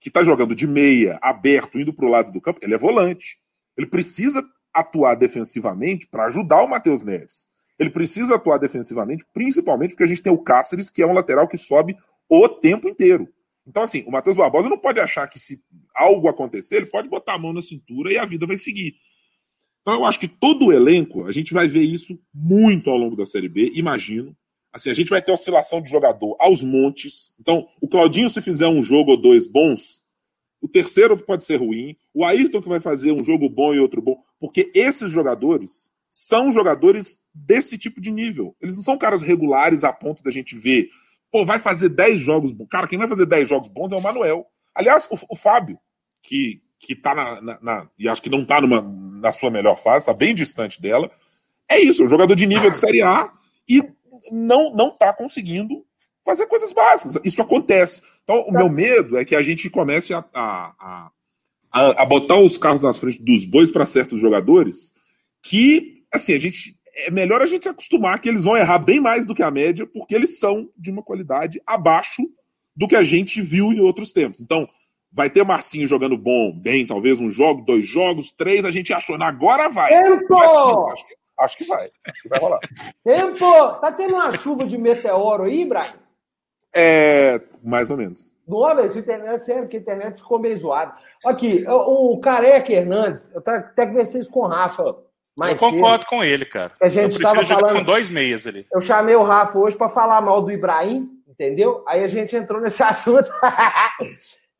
que 0.00 0.08
está 0.08 0.22
jogando 0.22 0.54
de 0.54 0.66
meia, 0.66 1.18
aberto, 1.22 1.78
indo 1.78 1.92
para 1.92 2.06
o 2.06 2.10
lado 2.10 2.32
do 2.32 2.40
campo, 2.40 2.60
ele 2.62 2.74
é 2.74 2.78
volante. 2.78 3.38
Ele 3.76 3.86
precisa 3.86 4.44
atuar 4.74 5.14
defensivamente 5.14 6.06
para 6.06 6.26
ajudar 6.26 6.62
o 6.62 6.68
Matheus 6.68 7.02
Neves. 7.02 7.46
Ele 7.78 7.90
precisa 7.90 8.34
atuar 8.34 8.58
defensivamente, 8.58 9.24
principalmente 9.32 9.90
porque 9.90 10.04
a 10.04 10.08
gente 10.08 10.22
tem 10.22 10.32
o 10.32 10.38
Cáceres, 10.38 10.90
que 10.90 11.02
é 11.02 11.06
um 11.06 11.12
lateral 11.12 11.48
que 11.48 11.56
sobe 11.56 11.96
o 12.28 12.48
tempo 12.48 12.88
inteiro. 12.88 13.28
Então, 13.66 13.82
assim, 13.82 14.04
o 14.06 14.10
Matheus 14.10 14.36
Barbosa 14.36 14.68
não 14.68 14.78
pode 14.78 15.00
achar 15.00 15.26
que 15.28 15.38
se 15.38 15.60
algo 15.94 16.28
acontecer, 16.28 16.76
ele 16.76 16.86
pode 16.86 17.08
botar 17.08 17.34
a 17.34 17.38
mão 17.38 17.52
na 17.52 17.62
cintura 17.62 18.12
e 18.12 18.18
a 18.18 18.26
vida 18.26 18.46
vai 18.46 18.58
seguir. 18.58 18.94
Então, 19.80 19.94
eu 19.94 20.04
acho 20.04 20.20
que 20.20 20.28
todo 20.28 20.66
o 20.66 20.72
elenco, 20.72 21.26
a 21.26 21.32
gente 21.32 21.52
vai 21.52 21.68
ver 21.68 21.82
isso 21.82 22.18
muito 22.32 22.90
ao 22.90 22.96
longo 22.96 23.16
da 23.16 23.26
Série 23.26 23.48
B, 23.48 23.70
imagino. 23.74 24.36
Assim, 24.72 24.90
a 24.90 24.94
gente 24.94 25.10
vai 25.10 25.22
ter 25.22 25.32
oscilação 25.32 25.80
de 25.80 25.88
jogador 25.88 26.36
aos 26.38 26.62
montes. 26.62 27.32
Então, 27.38 27.68
o 27.80 27.88
Claudinho, 27.88 28.28
se 28.28 28.42
fizer 28.42 28.66
um 28.66 28.82
jogo 28.82 29.12
ou 29.12 29.16
dois 29.16 29.46
bons, 29.46 30.02
o 30.64 30.68
terceiro 30.68 31.16
pode 31.16 31.44
ser 31.44 31.56
ruim. 31.56 31.96
O 32.12 32.24
Ayrton, 32.24 32.62
que 32.62 32.68
vai 32.68 32.80
fazer 32.80 33.12
um 33.12 33.22
jogo 33.22 33.48
bom 33.48 33.74
e 33.74 33.78
outro 33.78 34.00
bom. 34.00 34.22
Porque 34.40 34.70
esses 34.74 35.10
jogadores 35.10 35.92
são 36.08 36.50
jogadores 36.50 37.20
desse 37.34 37.76
tipo 37.76 38.00
de 38.00 38.10
nível. 38.10 38.56
Eles 38.60 38.76
não 38.76 38.82
são 38.82 38.96
caras 38.96 39.20
regulares 39.20 39.84
a 39.84 39.92
ponto 39.92 40.22
da 40.22 40.30
gente 40.30 40.56
ver 40.56 40.88
Pô, 41.34 41.44
vai 41.44 41.58
fazer 41.58 41.88
10 41.88 42.20
jogos 42.20 42.52
bons. 42.52 42.68
Cara, 42.68 42.86
quem 42.86 42.96
vai 42.96 43.08
fazer 43.08 43.26
10 43.26 43.48
jogos 43.48 43.66
bons 43.66 43.90
é 43.90 43.96
o 43.96 44.00
Manuel. 44.00 44.46
Aliás, 44.72 45.08
o, 45.10 45.18
o 45.28 45.34
Fábio, 45.34 45.76
que, 46.22 46.62
que 46.78 46.94
tá 46.94 47.12
na, 47.12 47.40
na, 47.40 47.58
na, 47.60 47.88
E 47.98 48.08
acho 48.08 48.22
que 48.22 48.30
não 48.30 48.44
tá 48.44 48.60
numa, 48.60 48.80
na 48.80 49.32
sua 49.32 49.50
melhor 49.50 49.76
fase, 49.76 50.06
tá 50.06 50.14
bem 50.14 50.32
distante 50.32 50.80
dela. 50.80 51.10
É 51.68 51.80
isso, 51.80 52.02
é 52.02 52.06
um 52.06 52.08
jogador 52.08 52.36
de 52.36 52.46
nível 52.46 52.70
de 52.70 52.78
Série 52.78 53.02
A 53.02 53.32
e 53.68 53.82
não, 54.30 54.72
não 54.76 54.96
tá 54.96 55.12
conseguindo 55.12 55.84
fazer 56.24 56.46
coisas 56.46 56.72
básicas. 56.72 57.20
Isso 57.24 57.40
acontece. 57.42 58.02
Então, 58.22 58.40
o 58.42 58.52
meu 58.52 58.68
medo 58.68 59.18
é 59.18 59.24
que 59.24 59.36
a 59.36 59.42
gente 59.42 59.68
comece 59.68 60.14
a, 60.14 60.24
a, 60.34 61.10
a, 61.70 62.02
a 62.02 62.06
botar 62.06 62.36
os 62.36 62.56
carros 62.56 62.82
nas 62.82 62.96
frente 62.96 63.22
dos 63.22 63.44
bois 63.44 63.70
para 63.70 63.84
certos 63.84 64.20
jogadores 64.20 64.92
que, 65.42 66.04
assim, 66.12 66.34
a 66.34 66.38
gente 66.38 66.76
é 66.96 67.10
melhor 67.10 67.42
a 67.42 67.46
gente 67.46 67.64
se 67.64 67.68
acostumar 67.68 68.20
que 68.20 68.28
eles 68.28 68.44
vão 68.44 68.56
errar 68.56 68.78
bem 68.78 69.00
mais 69.00 69.26
do 69.26 69.34
que 69.34 69.42
a 69.42 69.50
média, 69.50 69.86
porque 69.86 70.14
eles 70.14 70.38
são 70.38 70.70
de 70.76 70.90
uma 70.90 71.02
qualidade 71.02 71.60
abaixo 71.66 72.22
do 72.74 72.88
que 72.88 72.96
a 72.96 73.02
gente 73.02 73.42
viu 73.42 73.72
em 73.72 73.80
outros 73.80 74.12
tempos. 74.12 74.40
Então, 74.40 74.68
vai 75.12 75.28
ter 75.28 75.44
Marcinho 75.44 75.86
jogando 75.86 76.16
bom, 76.16 76.52
bem, 76.52 76.86
talvez 76.86 77.20
um 77.20 77.30
jogo, 77.30 77.64
dois 77.64 77.86
jogos, 77.86 78.32
três, 78.32 78.64
a 78.64 78.70
gente 78.70 78.92
achou, 78.92 79.20
agora 79.22 79.68
vai. 79.68 79.90
Tempo! 79.90 80.34
acho, 80.36 81.06
que, 81.06 81.14
acho 81.38 81.58
que 81.58 81.64
vai. 81.64 81.90
Acho 82.06 82.22
que 82.22 82.28
vai 82.28 82.38
rolar. 82.38 82.60
Tempo! 83.04 83.80
Tá 83.80 83.92
tendo 83.92 84.14
uma 84.14 84.36
chuva 84.36 84.64
de 84.64 84.78
meteoro 84.78 85.44
aí, 85.44 85.64
Brian? 85.64 86.03
É, 86.74 87.40
mais 87.62 87.90
ou 87.90 87.96
menos. 87.96 88.34
Não, 88.46 88.74
velho, 88.74 88.98
internet 88.98 89.34
é 89.34 89.38
sério, 89.38 89.62
porque 89.62 89.78
a 89.78 89.80
internet 89.80 90.18
ficou 90.18 90.38
meio 90.38 90.58
zoada. 90.58 90.94
Aqui, 91.24 91.64
o 91.66 92.18
Careca 92.18 92.72
Hernandes, 92.72 93.32
eu 93.32 93.38
até 93.38 93.86
que 93.86 93.92
ver 93.92 94.02
isso 94.02 94.30
com 94.30 94.40
o 94.40 94.46
Rafa 94.46 94.96
mais 95.38 95.60
eu 95.60 95.70
concordo 95.70 96.04
cedo, 96.04 96.08
com 96.08 96.22
ele, 96.22 96.44
cara. 96.44 96.72
A 96.80 96.88
gente 96.88 97.20
eu 97.20 97.28
prefiro 97.28 97.46
falando, 97.46 97.78
com 97.78 97.84
dois 97.84 98.08
meias 98.08 98.46
ali. 98.46 98.66
Eu 98.72 98.80
chamei 98.80 99.16
o 99.16 99.24
Rafa 99.24 99.58
hoje 99.58 99.76
para 99.76 99.88
falar 99.88 100.20
mal 100.20 100.40
do 100.42 100.52
Ibrahim, 100.52 101.10
entendeu? 101.28 101.82
Aí 101.88 102.04
a 102.04 102.08
gente 102.08 102.36
entrou 102.36 102.60
nesse 102.60 102.82
assunto. 102.84 103.30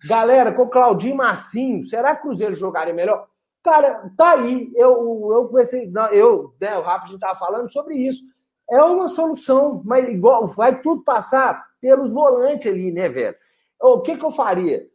Galera, 0.07 0.53
com 0.53 0.62
o 0.62 0.68
Claudinho 0.68 1.16
Massinho, 1.16 1.87
será 1.87 2.14
que 2.14 2.22
o 2.22 2.22
Cruzeiro 2.22 2.55
jogaria 2.55 2.92
melhor? 2.92 3.27
Cara, 3.62 4.11
tá 4.16 4.33
aí. 4.33 4.70
Eu, 4.74 5.31
eu 5.33 5.48
comecei. 5.48 5.90
Eu, 6.12 6.55
né, 6.61 6.77
o 6.77 6.83
Rafa, 6.83 7.07
a 7.07 7.09
gente 7.09 7.20
tava 7.20 7.38
falando 7.38 7.72
sobre 7.72 7.96
isso. 7.96 8.22
É 8.70 8.83
uma 8.83 9.09
solução, 9.09 9.83
mas 9.85 10.09
igual 10.09 10.46
vai 10.46 10.81
tudo 10.81 11.03
passar 11.03 11.66
pelos 11.81 12.11
volantes 12.11 12.66
ali, 12.66 12.90
né, 12.90 13.09
velho? 13.09 13.37
O 13.81 14.00
que, 14.00 14.16
que 14.16 14.24
eu 14.24 14.33
faria? 14.33 14.87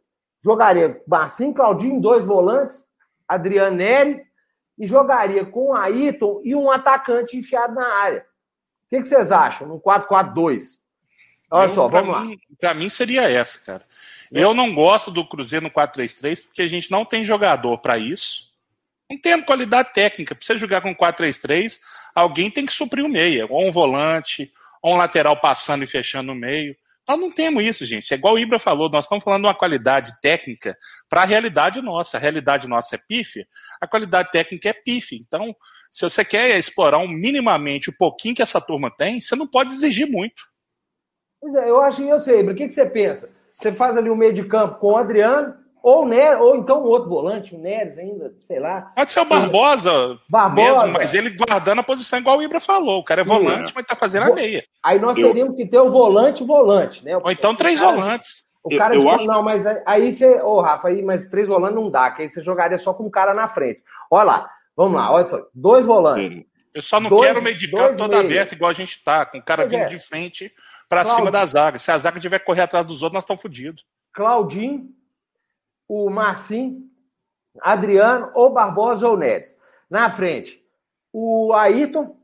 Jogaria 0.42 1.00
Massinho, 1.06 1.54
Claudinho, 1.54 2.00
dois 2.00 2.24
volantes, 2.24 2.88
Adriano 3.28 3.76
Neri, 3.76 4.24
e 4.78 4.86
jogaria 4.86 5.44
com 5.44 5.68
o 5.68 5.74
Ayrton 5.74 6.40
e 6.42 6.54
um 6.54 6.70
atacante 6.70 7.36
enfiado 7.36 7.74
na 7.74 7.86
área. 7.86 8.26
O 8.86 8.88
que, 8.88 9.00
que 9.02 9.06
vocês 9.06 9.30
acham? 9.30 9.68
No 9.68 9.80
4-4-2. 9.80 10.80
Olha 11.50 11.66
eu, 11.66 11.74
só, 11.74 11.86
vamos 11.86 12.22
mim, 12.22 12.30
lá. 12.30 12.36
Para 12.58 12.74
mim 12.74 12.88
seria 12.88 13.30
essa, 13.30 13.64
cara. 13.64 13.84
É. 14.32 14.42
Eu 14.42 14.54
não 14.54 14.74
gosto 14.74 15.10
do 15.10 15.26
Cruzeiro 15.28 15.64
no 15.64 15.70
4-3-3 15.70 16.44
porque 16.44 16.62
a 16.62 16.66
gente 16.66 16.90
não 16.90 17.04
tem 17.04 17.22
jogador 17.22 17.78
para 17.78 17.98
isso. 17.98 18.49
Não 19.10 19.18
tem 19.18 19.42
qualidade 19.42 19.92
técnica. 19.92 20.34
Para 20.34 20.46
você 20.46 20.56
jogar 20.56 20.80
com 20.80 20.94
4-3-3, 20.94 21.80
alguém 22.14 22.50
tem 22.50 22.64
que 22.64 22.72
suprir 22.72 23.04
o 23.04 23.08
meia. 23.08 23.46
Ou 23.50 23.66
um 23.66 23.70
volante, 23.72 24.52
ou 24.80 24.94
um 24.94 24.96
lateral 24.96 25.38
passando 25.40 25.82
e 25.82 25.86
fechando 25.86 26.32
no 26.32 26.38
meio. 26.38 26.76
Nós 27.08 27.18
não 27.18 27.30
temos 27.32 27.64
isso, 27.64 27.84
gente. 27.84 28.12
É 28.14 28.16
igual 28.16 28.34
o 28.34 28.38
Ibra 28.38 28.58
falou, 28.58 28.88
nós 28.88 29.04
estamos 29.04 29.24
falando 29.24 29.42
de 29.42 29.48
uma 29.48 29.54
qualidade 29.54 30.20
técnica 30.20 30.76
para 31.08 31.22
a 31.22 31.24
realidade 31.24 31.82
nossa. 31.82 32.16
A 32.16 32.20
realidade 32.20 32.68
nossa 32.68 32.94
é 32.94 32.98
pífia, 32.98 33.46
a 33.80 33.86
qualidade 33.88 34.30
técnica 34.30 34.68
é 34.68 34.72
pífia. 34.72 35.18
Então, 35.20 35.52
se 35.90 36.02
você 36.02 36.24
quer 36.24 36.56
explorar 36.56 36.98
um, 36.98 37.08
minimamente 37.08 37.90
o 37.90 37.96
pouquinho 37.98 38.34
que 38.34 38.42
essa 38.42 38.60
turma 38.60 38.94
tem, 38.96 39.20
você 39.20 39.34
não 39.34 39.46
pode 39.46 39.72
exigir 39.72 40.08
muito. 40.08 40.40
Pois 41.40 41.54
é, 41.56 41.68
eu 41.68 41.80
acho 41.80 42.02
eu 42.02 42.18
sei, 42.18 42.40
Ibra. 42.40 42.52
O 42.52 42.56
que, 42.56 42.68
que 42.68 42.74
você 42.74 42.88
pensa? 42.88 43.28
Você 43.58 43.72
faz 43.72 43.96
ali 43.96 44.08
um 44.08 44.16
meio 44.16 44.32
de 44.32 44.44
campo 44.44 44.78
com 44.78 44.92
o 44.92 44.96
Adriano, 44.96 45.54
ou, 45.82 46.06
Neres, 46.06 46.40
ou 46.40 46.56
então 46.56 46.82
um 46.82 46.86
outro 46.86 47.08
volante, 47.08 47.54
o 47.54 47.58
Neres 47.58 47.96
ainda, 47.98 48.32
sei 48.34 48.60
lá. 48.60 48.92
Pode 48.94 49.12
ser 49.12 49.20
o 49.20 49.24
Barbosa, 49.24 50.18
Barbosa. 50.28 50.82
mesmo, 50.82 50.92
mas 50.92 51.14
ele 51.14 51.30
guardando 51.30 51.80
a 51.80 51.84
posição 51.84 52.18
igual 52.18 52.38
o 52.38 52.42
Ibra 52.42 52.60
falou. 52.60 53.00
O 53.00 53.04
cara 53.04 53.22
é 53.22 53.24
volante, 53.24 53.68
Sim. 53.68 53.72
mas 53.74 53.84
tá 53.84 53.96
fazendo 53.96 54.30
a 54.30 54.34
meia. 54.34 54.64
Aí 54.82 54.98
nós 54.98 55.16
eu... 55.16 55.28
teríamos 55.28 55.56
que 55.56 55.66
ter 55.66 55.78
o 55.78 55.90
volante 55.90 56.44
volante, 56.44 57.04
né? 57.04 57.16
Ou 57.16 57.30
então 57.30 57.54
três 57.54 57.80
cara, 57.80 57.92
volantes. 57.92 58.44
O 58.62 58.76
cara 58.76 58.94
eu, 58.94 59.02
eu 59.02 59.10
acho... 59.10 59.24
não, 59.24 59.42
mas 59.42 59.64
aí 59.86 60.12
você, 60.12 60.40
ô 60.42 60.56
oh, 60.56 60.60
Rafa, 60.60 60.88
aí, 60.88 61.02
mas 61.02 61.26
três 61.26 61.48
volantes 61.48 61.76
não 61.76 61.90
dá, 61.90 62.10
que 62.10 62.22
aí 62.22 62.28
você 62.28 62.42
jogaria 62.42 62.78
só 62.78 62.92
com 62.92 63.04
um 63.04 63.10
cara 63.10 63.32
na 63.32 63.48
frente. 63.48 63.80
Olha 64.10 64.24
lá, 64.24 64.50
vamos 64.76 64.98
lá, 64.98 65.10
olha 65.12 65.24
só, 65.24 65.40
dois 65.54 65.86
volantes. 65.86 66.44
Eu 66.74 66.82
só 66.82 67.00
não 67.00 67.10
dois, 67.10 67.22
quero 67.22 67.40
o 67.40 67.42
meio 67.42 67.56
de 67.56 67.70
campo 67.70 67.96
todo 67.96 68.10
meios. 68.10 68.24
aberto 68.26 68.52
igual 68.52 68.70
a 68.70 68.74
gente 68.74 69.02
tá, 69.02 69.26
com 69.26 69.38
o 69.38 69.42
cara 69.42 69.62
pois 69.62 69.72
vindo 69.72 69.82
é. 69.82 69.88
de 69.88 69.98
frente 69.98 70.52
para 70.88 71.04
cima 71.04 71.30
da 71.30 71.44
zaga. 71.44 71.78
Se 71.78 71.90
a 71.90 71.98
zaga 71.98 72.20
tiver 72.20 72.38
que 72.38 72.44
correr 72.44 72.62
atrás 72.62 72.84
dos 72.84 73.02
outros, 73.02 73.14
nós 73.14 73.22
estamos 73.24 73.42
fodidos. 73.42 73.84
Claudinho, 74.12 74.88
o 75.90 76.08
Marcinho, 76.08 76.88
Adriano, 77.60 78.30
ou 78.32 78.52
Barbosa 78.52 79.08
ou 79.08 79.16
Neres. 79.16 79.56
Na 79.90 80.08
frente, 80.08 80.64
o 81.12 81.52
Ayrton. 81.52 82.16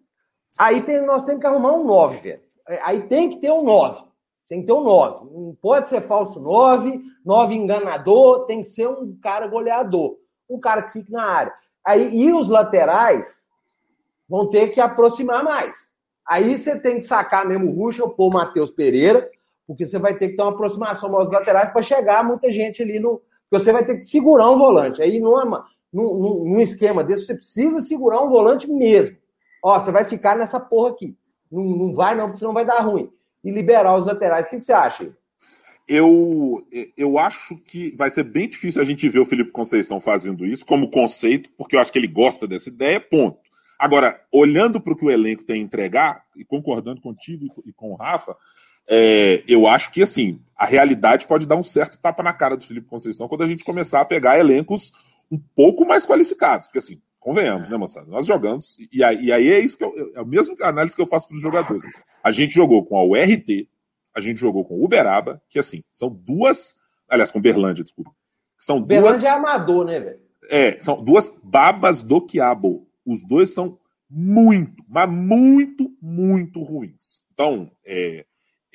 Aí 0.56 0.82
tem, 0.82 1.04
nós 1.04 1.24
temos 1.24 1.40
que 1.40 1.48
arrumar 1.48 1.72
um 1.72 1.84
9, 1.84 2.18
velho. 2.20 2.40
Aí 2.84 3.08
tem 3.08 3.28
que 3.28 3.38
ter 3.38 3.50
um 3.50 3.64
9. 3.64 4.04
Tem 4.48 4.60
que 4.60 4.66
ter 4.66 4.72
um 4.72 4.84
9. 4.84 5.24
Não 5.34 5.58
pode 5.60 5.88
ser 5.88 6.02
falso 6.02 6.38
9, 6.38 7.02
9 7.24 7.54
enganador, 7.56 8.46
tem 8.46 8.62
que 8.62 8.68
ser 8.68 8.86
um 8.86 9.18
cara 9.20 9.48
goleador. 9.48 10.16
Um 10.48 10.60
cara 10.60 10.82
que 10.82 10.92
fique 10.92 11.10
na 11.10 11.24
área. 11.24 11.52
Aí, 11.84 12.16
e 12.16 12.32
os 12.32 12.48
laterais 12.48 13.44
vão 14.28 14.48
ter 14.48 14.68
que 14.68 14.80
aproximar 14.80 15.42
mais. 15.42 15.90
Aí 16.24 16.56
você 16.56 16.78
tem 16.78 17.00
que 17.00 17.06
sacar 17.06 17.44
mesmo 17.48 17.72
o 17.72 17.84
ou 18.00 18.10
pôr 18.10 18.28
o 18.28 18.32
Matheus 18.32 18.70
Pereira, 18.70 19.28
porque 19.66 19.84
você 19.84 19.98
vai 19.98 20.16
ter 20.16 20.28
que 20.28 20.36
ter 20.36 20.42
uma 20.42 20.52
aproximação 20.52 21.14
aos 21.16 21.32
laterais 21.32 21.72
para 21.72 21.82
chegar 21.82 22.22
muita 22.22 22.50
gente 22.52 22.80
ali 22.80 23.00
no, 23.00 23.20
você 23.50 23.72
vai 23.72 23.84
ter 23.84 23.98
que 23.98 24.04
segurar 24.04 24.50
um 24.50 24.58
volante. 24.58 25.02
Aí 25.02 25.20
numa, 25.20 25.66
num, 25.92 26.44
num 26.44 26.60
esquema 26.60 27.04
desse, 27.04 27.26
você 27.26 27.34
precisa 27.34 27.80
segurar 27.80 28.22
um 28.22 28.28
volante 28.28 28.70
mesmo. 28.70 29.16
Ó, 29.62 29.78
você 29.78 29.90
vai 29.90 30.04
ficar 30.04 30.36
nessa 30.36 30.60
porra 30.60 30.90
aqui. 30.90 31.16
Não, 31.50 31.64
não 31.64 31.94
vai, 31.94 32.14
não, 32.14 32.26
porque 32.26 32.38
senão 32.38 32.52
vai 32.52 32.64
dar 32.64 32.80
ruim. 32.80 33.10
E 33.44 33.50
liberar 33.50 33.96
os 33.96 34.06
laterais. 34.06 34.46
O 34.46 34.50
que, 34.50 34.58
que 34.58 34.66
você 34.66 34.72
acha? 34.72 35.16
Eu, 35.88 36.66
eu 36.96 37.16
acho 37.16 37.56
que 37.58 37.94
vai 37.96 38.10
ser 38.10 38.24
bem 38.24 38.48
difícil 38.48 38.82
a 38.82 38.84
gente 38.84 39.08
ver 39.08 39.20
o 39.20 39.26
Felipe 39.26 39.52
Conceição 39.52 40.00
fazendo 40.00 40.44
isso 40.44 40.66
como 40.66 40.90
conceito, 40.90 41.48
porque 41.56 41.76
eu 41.76 41.80
acho 41.80 41.92
que 41.92 41.98
ele 41.98 42.08
gosta 42.08 42.46
dessa 42.46 42.68
ideia, 42.68 43.00
ponto. 43.00 43.38
Agora, 43.78 44.20
olhando 44.32 44.80
para 44.80 44.92
o 44.92 44.96
que 44.96 45.04
o 45.04 45.10
elenco 45.10 45.44
tem 45.44 45.60
a 45.60 45.64
entregar, 45.64 46.24
e 46.34 46.44
concordando 46.44 47.00
contigo 47.00 47.46
e 47.64 47.72
com 47.72 47.92
o 47.92 47.94
Rafa, 47.94 48.36
é, 48.88 49.44
eu 49.46 49.66
acho 49.66 49.92
que 49.92 50.02
assim 50.02 50.40
a 50.56 50.64
realidade 50.64 51.26
pode 51.26 51.46
dar 51.46 51.56
um 51.56 51.62
certo 51.62 51.98
tapa 51.98 52.22
na 52.22 52.32
cara 52.32 52.56
do 52.56 52.64
Felipe 52.64 52.88
Conceição 52.88 53.28
quando 53.28 53.42
a 53.42 53.46
gente 53.46 53.64
começar 53.64 54.00
a 54.00 54.04
pegar 54.04 54.38
elencos 54.38 54.92
um 55.30 55.38
pouco 55.54 55.84
mais 55.84 56.06
qualificados. 56.06 56.66
Porque 56.66 56.78
assim, 56.78 57.00
Convenhamos, 57.26 57.68
né, 57.68 57.76
moçada? 57.76 58.06
Nós 58.06 58.24
jogamos, 58.24 58.76
e 58.92 59.02
aí, 59.02 59.24
e 59.24 59.32
aí 59.32 59.50
é 59.50 59.58
isso 59.58 59.76
que 59.76 59.82
eu, 59.82 60.12
é 60.14 60.20
a 60.20 60.24
mesma 60.24 60.54
análise 60.62 60.94
que 60.94 61.02
eu 61.02 61.08
faço 61.08 61.26
para 61.26 61.34
os 61.34 61.42
jogadores. 61.42 61.84
A 62.22 62.30
gente 62.30 62.54
jogou 62.54 62.86
com 62.86 62.96
a 62.96 63.02
URT, 63.02 63.68
a 64.14 64.20
gente 64.20 64.38
jogou 64.38 64.64
com 64.64 64.76
o 64.76 64.84
Uberaba, 64.84 65.42
que 65.50 65.58
assim, 65.58 65.82
são 65.92 66.08
duas. 66.08 66.76
Aliás, 67.08 67.32
com 67.32 67.40
Berlândia, 67.40 67.82
desculpa. 67.82 68.12
São 68.56 68.80
Berlândia 68.80 69.22
duas. 69.22 69.24
é 69.24 69.30
amador, 69.30 69.84
né, 69.86 69.98
velho? 69.98 70.20
É, 70.48 70.80
são 70.80 71.02
duas 71.02 71.36
babas 71.42 72.00
do 72.00 72.20
quiabo. 72.20 72.86
Os 73.04 73.24
dois 73.24 73.52
são 73.52 73.76
muito, 74.08 74.84
mas 74.88 75.10
muito, 75.10 75.92
muito 76.00 76.62
ruins. 76.62 77.24
Então, 77.32 77.68
é, 77.84 78.24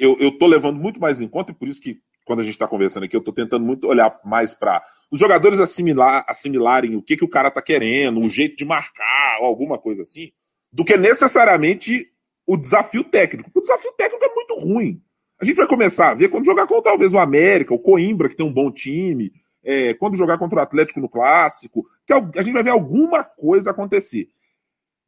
eu, 0.02 0.32
tô 0.32 0.48
levando 0.48 0.80
muito 0.80 1.00
mais 1.00 1.22
em 1.22 1.28
conta, 1.28 1.52
e 1.52 1.56
por 1.56 1.68
isso 1.68 1.82
que 1.82 2.02
quando 2.26 2.40
a 2.40 2.44
gente 2.44 2.54
está 2.54 2.68
conversando 2.68 3.04
aqui, 3.04 3.16
eu 3.16 3.20
estou 3.20 3.34
tentando 3.34 3.66
muito 3.66 3.88
olhar 3.88 4.20
mais 4.24 4.54
para 4.54 4.84
os 5.12 5.20
jogadores 5.20 5.60
assimilar, 5.60 6.26
assimilarem 6.28 6.96
o 6.96 7.02
que, 7.02 7.18
que 7.18 7.26
o 7.26 7.30
cara 7.30 7.50
está 7.50 7.62
querendo, 7.62 8.20
o 8.20 8.30
jeito 8.30 8.56
de 8.56 8.66
marcar, 8.66 9.40
ou 9.42 9.48
alguma 9.48 9.78
coisa 9.78 10.04
assim, 10.04 10.32
do 10.72 10.86
que 10.86 10.96
necessariamente 10.98 12.10
o 12.46 12.58
desafio 12.58 13.04
técnico. 13.04 13.52
O 13.54 13.62
desafio 13.62 13.92
técnico 13.94 14.24
é 14.24 14.34
muito 14.34 14.56
ruim. 14.56 15.02
A 15.40 15.46
gente 15.46 15.58
vai 15.58 15.68
começar 15.68 16.12
a 16.12 16.14
ver 16.14 16.30
quando 16.30 16.46
jogar 16.46 16.68
com 16.68 16.82
talvez 16.82 17.14
o 17.14 17.20
América, 17.20 17.74
o 17.74 17.80
Coimbra, 17.80 18.30
que 18.30 18.36
tem 18.36 18.46
um 18.46 18.54
bom 18.54 18.72
time, 18.72 19.32
é, 19.64 19.94
quando 19.94 20.18
jogar 20.18 20.38
contra 20.38 20.60
o 20.60 20.62
Atlético 20.62 21.00
no 21.00 21.10
Clássico, 21.10 21.86
que 22.06 22.14
a 22.14 22.42
gente 22.42 22.54
vai 22.54 22.64
ver 22.64 22.72
alguma 22.72 23.24
coisa 23.24 23.72
acontecer. 23.72 24.30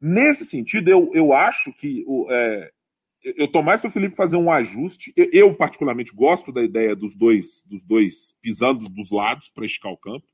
Nesse 0.00 0.44
sentido, 0.44 0.90
eu, 0.90 1.10
eu 1.14 1.32
acho 1.32 1.72
que 1.72 2.04
é, 2.30 2.70
eu 3.24 3.48
tô 3.48 3.62
mais 3.62 3.80
para 3.80 3.88
o 3.88 3.92
Felipe 3.92 4.14
fazer 4.14 4.36
um 4.36 4.52
ajuste. 4.52 5.12
Eu, 5.16 5.54
particularmente 5.54 6.14
gosto 6.14 6.52
da 6.52 6.62
ideia 6.62 6.94
dos 6.94 7.16
dois, 7.16 7.64
dos 7.66 7.82
dois 7.82 8.36
pisando 8.42 8.84
dos 8.88 9.10
lados 9.10 9.48
para 9.48 9.64
esticar 9.64 9.90
o 9.90 9.96
campo. 9.96 10.26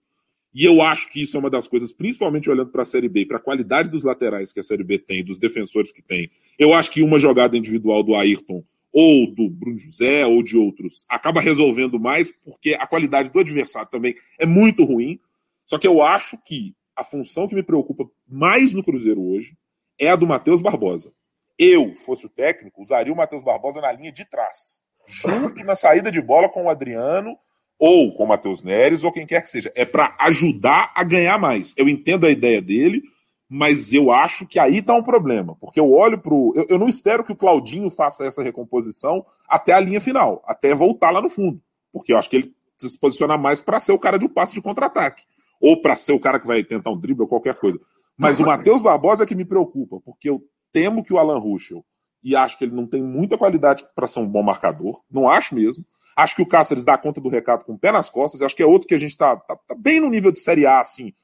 E 0.53 0.65
eu 0.65 0.83
acho 0.83 1.09
que 1.09 1.23
isso 1.23 1.37
é 1.37 1.41
uma 1.41 1.49
das 1.49 1.69
coisas, 1.69 1.93
principalmente 1.93 2.51
olhando 2.51 2.73
para 2.73 2.83
a 2.83 2.87
Série 2.87 3.09
B, 3.09 3.25
para 3.25 3.37
a 3.37 3.41
qualidade 3.41 3.89
dos 3.89 4.03
laterais 4.03 4.53
que 4.53 4.59
a 4.59 4.63
Série 4.65 4.83
B 4.83 4.99
tem, 4.99 5.25
dos 5.25 5.39
defensores 5.39 5.93
que 5.93 6.03
tem. 6.03 6.29
Eu 6.59 6.75
acho 6.75 6.91
que 6.91 7.03
uma 7.03 7.21
jogada 7.21 7.57
individual 7.57 8.03
do 8.03 8.17
Ayrton 8.17 8.65
ou 8.93 9.33
do 9.33 9.49
Bruno 9.49 9.79
José 9.79 10.27
ou 10.27 10.43
de 10.43 10.57
outros 10.57 11.07
acaba 11.09 11.41
resolvendo 11.41 12.01
mais, 12.01 12.29
porque 12.45 12.75
a 12.75 12.89
qualidade 12.89 13.31
do 13.31 13.39
adversário 13.39 13.89
também 13.89 14.17
é 14.37 14.45
muito 14.45 14.83
ruim. 14.83 15.21
Só 15.65 15.79
que 15.79 15.87
eu 15.87 16.03
acho 16.03 16.37
que 16.45 16.75
a 16.97 17.05
função 17.05 17.47
que 17.47 17.55
me 17.55 17.63
preocupa 17.63 18.11
mais 18.29 18.75
no 18.75 18.83
Cruzeiro 18.83 19.23
hoje 19.23 19.57
é 19.97 20.11
a 20.11 20.17
do 20.17 20.27
Matheus 20.27 20.61
Barbosa 20.61 21.13
eu 21.61 21.95
fosse 21.95 22.25
o 22.25 22.31
técnico, 22.31 22.81
usaria 22.81 23.13
o 23.13 23.17
Matheus 23.17 23.43
Barbosa 23.43 23.83
na 23.83 23.93
linha 23.93 24.11
de 24.11 24.25
trás, 24.25 24.81
junto 25.07 25.63
na 25.63 25.77
saída 25.77 26.11
de 26.11 26.23
bola 26.23 26.49
com 26.49 26.65
o 26.65 26.71
Adriano 26.71 27.37
ou 27.79 28.15
com 28.15 28.25
o 28.25 28.29
Matheus 28.29 28.63
Neres 28.63 29.05
ou 29.05 29.13
quem 29.13 29.27
quer 29.27 29.43
que 29.43 29.51
seja. 29.51 29.71
É 29.75 29.85
para 29.85 30.17
ajudar 30.21 30.91
a 30.97 31.05
ganhar 31.05 31.39
mais. 31.39 31.75
Eu 31.77 31.87
entendo 31.87 32.27
a 32.27 32.31
ideia 32.31 32.63
dele, 32.63 33.03
mas 33.47 33.93
eu 33.93 34.11
acho 34.11 34.47
que 34.47 34.59
aí 34.59 34.79
está 34.79 34.95
um 34.95 35.03
problema, 35.03 35.55
porque 35.61 35.79
eu 35.79 35.93
olho 35.93 36.19
para 36.19 36.33
eu, 36.33 36.67
eu 36.71 36.79
não 36.79 36.89
espero 36.89 37.23
que 37.23 37.33
o 37.33 37.37
Claudinho 37.37 37.91
faça 37.91 38.25
essa 38.25 38.43
recomposição 38.43 39.23
até 39.47 39.75
a 39.75 39.81
linha 39.81 40.01
final, 40.01 40.43
até 40.47 40.75
voltar 40.75 41.11
lá 41.11 41.21
no 41.21 41.29
fundo, 41.29 41.61
porque 41.93 42.15
eu 42.15 42.17
acho 42.17 42.31
que 42.31 42.37
ele 42.37 42.55
precisa 42.73 42.95
se 42.95 42.99
posicionar 42.99 43.39
mais 43.39 43.61
para 43.61 43.79
ser 43.81 43.93
o 43.93 43.99
cara 43.99 44.19
de 44.19 44.25
um 44.25 44.31
passe 44.31 44.55
de 44.55 44.63
contra-ataque, 44.63 45.25
ou 45.61 45.83
para 45.83 45.95
ser 45.95 46.13
o 46.13 46.21
cara 46.21 46.41
que 46.41 46.47
vai 46.47 46.65
tentar 46.65 46.91
um 46.91 46.99
drible 46.99 47.23
ou 47.23 47.29
qualquer 47.29 47.57
coisa. 47.57 47.79
Mas 48.17 48.39
o 48.39 48.47
Matheus 48.47 48.81
Barbosa 48.81 49.25
é 49.25 49.27
que 49.27 49.35
me 49.35 49.45
preocupa, 49.45 50.01
porque 50.01 50.31
eu 50.31 50.43
temo 50.73 51.05
que 51.05 51.13
o 51.13 51.19
Alan 51.19 51.39
Ruschel, 51.39 51.85
e 52.23 52.37
acho 52.37 52.59
que 52.59 52.65
ele 52.65 52.75
não 52.75 52.87
tem 52.87 53.03
muita 53.03 53.39
qualidade 53.39 53.85
para 53.95 54.07
ser 54.07 54.21
um 54.21 54.27
bom 54.27 54.43
marcador, 54.43 55.01
não 55.11 55.29
acho 55.29 55.55
mesmo. 55.55 55.85
Acho 56.17 56.37
que 56.37 56.43
o 56.43 56.47
Cáceres 56.47 56.85
dá 56.85 56.99
conta 56.99 57.21
do 57.21 57.29
recado 57.29 57.65
com 57.65 57.73
o 57.73 57.79
pé 57.79 57.93
nas 57.93 58.11
costas, 58.11 58.43
acho 58.43 58.55
que 58.55 58.63
é 58.63 58.67
outro 58.67 58.89
que 58.89 58.95
a 58.95 58.99
gente 58.99 59.11
está 59.11 59.37
tá, 59.37 59.57
tá 59.57 59.75
bem 59.75 60.01
no 60.01 60.11
nível 60.11 60.31
de 60.31 60.41
Série 60.41 60.67
A, 60.67 60.81
assim. 60.81 61.15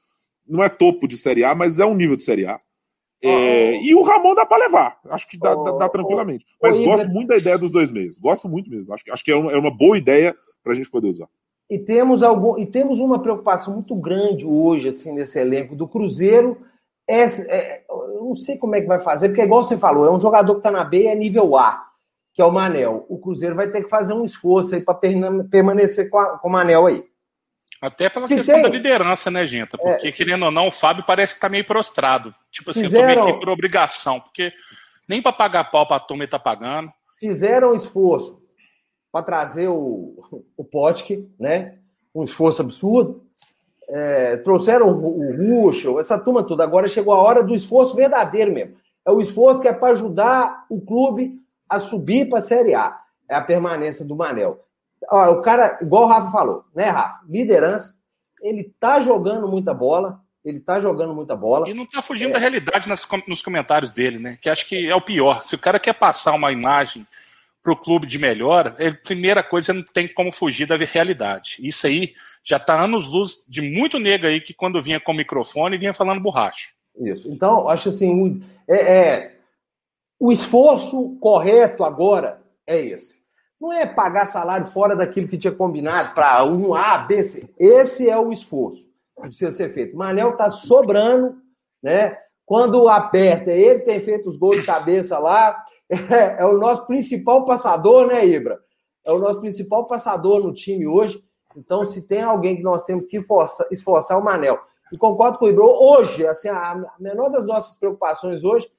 Não 0.47 0.63
é 0.63 0.69
topo 0.69 1.07
de 1.07 1.17
Série 1.17 1.43
A, 1.43 1.53
mas 1.53 1.77
é 1.77 1.85
um 1.85 1.93
nível 1.93 2.15
de 2.15 2.23
Série 2.23 2.45
A. 2.45 2.57
É, 3.21 3.71
oh, 3.71 3.81
e 3.83 3.95
o 3.95 4.03
Ramon 4.03 4.35
dá 4.35 4.45
para 4.45 4.65
levar, 4.65 4.99
acho 5.09 5.27
que 5.27 5.37
dá, 5.37 5.55
oh, 5.55 5.63
dá, 5.63 5.71
dá 5.71 5.89
tranquilamente. 5.89 6.45
Mas 6.61 6.79
oh, 6.79 6.83
gosto 6.83 7.09
muito 7.09 7.29
da 7.29 7.37
ideia 7.37 7.57
dos 7.57 7.71
dois 7.71 7.89
meses, 7.89 8.17
gosto 8.17 8.47
muito 8.47 8.69
mesmo. 8.69 8.93
Acho, 8.93 9.03
acho 9.11 9.23
que 9.23 9.31
é 9.31 9.35
uma, 9.35 9.51
é 9.51 9.57
uma 9.57 9.75
boa 9.75 9.97
ideia 9.97 10.35
para 10.63 10.73
a 10.73 10.75
gente 10.75 10.89
poder 10.89 11.07
usar. 11.07 11.27
E 11.69 11.79
temos, 11.79 12.23
algum, 12.23 12.57
e 12.57 12.65
temos 12.65 12.99
uma 12.99 13.21
preocupação 13.21 13.73
muito 13.73 13.95
grande 13.95 14.45
hoje, 14.45 14.87
assim, 14.87 15.13
nesse 15.13 15.39
elenco 15.39 15.75
do 15.75 15.87
Cruzeiro. 15.87 16.57
É, 17.07 17.23
é, 17.23 17.83
eu 17.89 18.25
não 18.25 18.35
sei 18.35 18.57
como 18.57 18.75
é 18.75 18.81
que 18.81 18.87
vai 18.87 18.99
fazer, 18.99 19.29
porque, 19.29 19.41
igual 19.41 19.63
você 19.63 19.77
falou, 19.77 20.05
é 20.05 20.11
um 20.11 20.19
jogador 20.19 20.53
que 20.53 20.59
está 20.59 20.71
na 20.71 20.83
B, 20.83 21.05
é 21.05 21.15
nível 21.15 21.55
A, 21.55 21.87
que 22.33 22.41
é 22.41 22.45
o 22.45 22.51
Manel. 22.51 23.05
O 23.07 23.17
Cruzeiro 23.17 23.55
vai 23.55 23.69
ter 23.69 23.83
que 23.83 23.89
fazer 23.89 24.13
um 24.13 24.25
esforço 24.25 24.75
aí 24.75 24.81
para 24.81 24.99
permanecer 25.49 26.09
com, 26.09 26.19
a, 26.19 26.37
com 26.37 26.49
o 26.49 26.51
Manel 26.51 26.85
aí. 26.85 27.05
Até 27.81 28.09
pela 28.09 28.27
questão 28.27 28.55
tem... 28.55 28.63
da 28.63 28.69
liderança, 28.69 29.29
né, 29.29 29.45
gente? 29.45 29.75
É, 29.75 29.77
porque, 29.77 30.07
é, 30.07 30.11
querendo 30.11 30.45
ou 30.45 30.51
não, 30.51 30.67
o 30.67 30.71
Fábio 30.71 31.05
parece 31.05 31.33
que 31.33 31.37
está 31.37 31.47
meio 31.47 31.63
prostrado. 31.63 32.33
Tipo 32.51 32.71
assim, 32.71 32.81
fizeram... 32.81 33.09
eu 33.09 33.15
tô 33.15 33.21
meio 33.23 33.35
aqui 33.35 33.39
por 33.45 33.49
obrigação, 33.49 34.19
porque 34.19 34.51
nem 35.07 35.21
para 35.21 35.31
pagar 35.31 35.71
pau 35.71 35.87
para 35.87 35.97
a 35.97 35.99
turma 35.99 36.23
ele 36.23 36.31
tá 36.31 36.39
pagando. 36.39 36.91
Fizeram 37.19 37.71
um 37.71 37.75
esforço 37.75 38.41
para 39.11 39.23
trazer 39.23 39.67
o, 39.67 40.43
o 40.57 40.63
Potk, 40.63 41.27
né? 41.39 41.77
Um 42.13 42.23
esforço 42.23 42.61
absurdo 42.61 43.26
é, 43.89 44.37
trouxeram 44.37 44.89
o, 44.89 45.35
Ruschel, 45.35 45.99
essa 45.99 46.19
turma 46.19 46.43
toda. 46.43 46.63
Agora 46.63 46.89
chegou 46.89 47.13
a 47.13 47.21
hora 47.21 47.43
do 47.43 47.55
esforço 47.55 47.95
verdadeiro 47.95 48.51
mesmo. 48.53 48.75
É 49.05 49.11
o 49.11 49.21
esforço 49.21 49.61
que 49.61 49.67
é 49.67 49.73
para 49.73 49.93
ajudar 49.93 50.65
o 50.69 50.81
clube 50.81 51.39
a 51.69 51.79
subir 51.79 52.27
para 52.27 52.39
a 52.39 52.41
Série 52.41 52.75
A. 52.75 52.99
É 53.29 53.35
a 53.35 53.41
permanência 53.41 54.05
do 54.05 54.15
Manel. 54.15 54.63
Ó, 55.09 55.31
o 55.31 55.41
cara, 55.41 55.77
igual 55.81 56.03
o 56.03 56.07
Rafa 56.07 56.31
falou, 56.31 56.65
né, 56.75 56.85
Rafa? 56.85 57.21
Liderança. 57.27 57.95
Ele 58.41 58.71
tá 58.79 58.99
jogando 58.99 59.47
muita 59.47 59.73
bola. 59.73 60.19
Ele 60.43 60.59
tá 60.59 60.79
jogando 60.79 61.13
muita 61.13 61.35
bola. 61.35 61.67
E 61.69 61.73
não 61.73 61.85
tá 61.85 62.01
fugindo 62.01 62.29
é. 62.29 62.33
da 62.33 62.39
realidade 62.39 62.87
nas, 62.87 63.05
nos 63.27 63.41
comentários 63.41 63.91
dele, 63.91 64.17
né? 64.17 64.37
Que 64.41 64.49
acho 64.49 64.65
que 64.67 64.89
é 64.89 64.95
o 64.95 65.01
pior. 65.01 65.43
Se 65.43 65.55
o 65.55 65.59
cara 65.59 65.79
quer 65.79 65.93
passar 65.93 66.33
uma 66.33 66.51
imagem 66.51 67.05
para 67.67 67.73
o 67.73 67.77
clube 67.77 68.07
de 68.07 68.17
melhora, 68.17 68.73
ele, 68.79 68.95
primeira 68.95 69.43
coisa, 69.43 69.73
não 69.73 69.83
tem 69.83 70.07
como 70.07 70.31
fugir 70.31 70.65
da 70.65 70.77
realidade. 70.77 71.57
Isso 71.59 71.85
aí 71.85 72.13
já 72.41 72.55
está 72.55 72.81
anos 72.81 73.07
luz 73.07 73.43
de 73.45 73.61
muito 73.61 73.99
nega 73.99 74.29
aí 74.29 74.39
que 74.39 74.53
quando 74.53 74.81
vinha 74.81 75.01
com 75.01 75.11
o 75.11 75.15
microfone 75.15 75.77
vinha 75.77 75.93
falando 75.93 76.21
borracha. 76.21 76.69
Isso. 76.97 77.29
Então, 77.29 77.67
acho 77.67 77.89
assim, 77.89 78.41
é, 78.69 78.77
é, 78.77 79.35
o 80.17 80.31
esforço 80.31 81.17
correto 81.19 81.83
agora 81.83 82.41
é 82.65 82.79
esse. 82.79 83.17
Não 83.59 83.73
é 83.73 83.85
pagar 83.85 84.27
salário 84.27 84.67
fora 84.67 84.95
daquilo 84.95 85.27
que 85.27 85.37
tinha 85.37 85.51
combinado 85.51 86.15
para 86.15 86.45
um 86.45 86.73
A, 86.73 86.99
B, 86.99 87.21
C. 87.21 87.49
Esse 87.59 88.09
é 88.09 88.17
o 88.17 88.31
esforço 88.31 88.87
que 89.17 89.27
precisa 89.27 89.51
ser 89.51 89.73
feito. 89.73 89.97
Manel 89.97 90.29
está 90.29 90.49
sobrando, 90.49 91.35
né? 91.83 92.17
Quando 92.45 92.87
aperta, 92.87 93.51
ele 93.51 93.79
tem 93.79 93.99
feito 93.99 94.29
os 94.29 94.37
gols 94.37 94.55
de 94.55 94.65
cabeça 94.65 95.19
lá, 95.19 95.65
é, 95.89 96.41
é, 96.41 96.45
o 96.45 96.57
nosso 96.57 96.85
principal 96.85 97.45
passador, 97.45 98.07
né, 98.07 98.25
Ibra? 98.25 98.59
É 99.05 99.11
o 99.11 99.19
nosso 99.19 99.39
principal 99.39 99.85
passador 99.87 100.41
no 100.41 100.53
time 100.53 100.85
hoje. 100.85 101.23
Então, 101.55 101.85
se 101.85 102.05
tem 102.07 102.21
alguém 102.21 102.57
que 102.57 102.63
nós 102.63 102.83
temos 102.83 103.05
que 103.05 103.17
esforçar, 103.17 103.67
esforçar 103.71 104.17
é 104.17 104.19
o 104.19 104.23
Manel. 104.23 104.59
E 104.93 104.97
concordo 104.97 105.37
com 105.37 105.45
o 105.45 105.49
Ibra. 105.49 105.63
Hoje, 105.63 106.27
assim, 106.27 106.49
a 106.49 106.85
menor 106.99 107.29
das 107.29 107.45
nossas 107.45 107.77
preocupações 107.77 108.43
hoje 108.43 108.69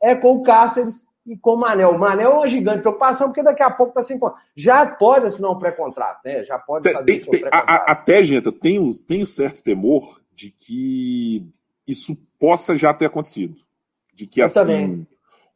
é 0.00 0.14
com 0.14 0.34
o 0.34 0.42
Cáceres 0.42 1.06
e 1.26 1.36
com 1.36 1.54
o 1.54 1.56
Manel. 1.56 1.90
O 1.90 1.98
Manel 1.98 2.32
é 2.32 2.34
uma 2.34 2.46
gigante 2.46 2.80
preocupação, 2.80 3.28
porque 3.28 3.42
daqui 3.42 3.62
a 3.62 3.70
pouco 3.70 3.90
está 3.90 4.02
sem 4.02 4.18
Já 4.56 4.86
pode 4.86 5.26
assinar 5.26 5.50
um 5.50 5.58
pré-contrato, 5.58 6.20
né? 6.24 6.44
Já 6.44 6.58
pode 6.58 6.90
fazer 6.90 7.04
tem, 7.04 7.20
tem, 7.20 7.44
a, 7.52 7.92
Até, 7.92 8.22
gente, 8.22 8.46
eu 8.46 8.52
tenho, 8.52 8.92
tenho 9.00 9.26
certo 9.26 9.62
temor 9.62 10.20
de 10.34 10.50
que 10.50 11.46
isso 11.86 12.16
possa 12.38 12.76
já 12.76 12.94
ter 12.94 13.06
acontecido. 13.06 13.60
De 14.14 14.26
que, 14.26 14.40
eu 14.40 14.46
assim, 14.46 14.60
também. 14.60 15.06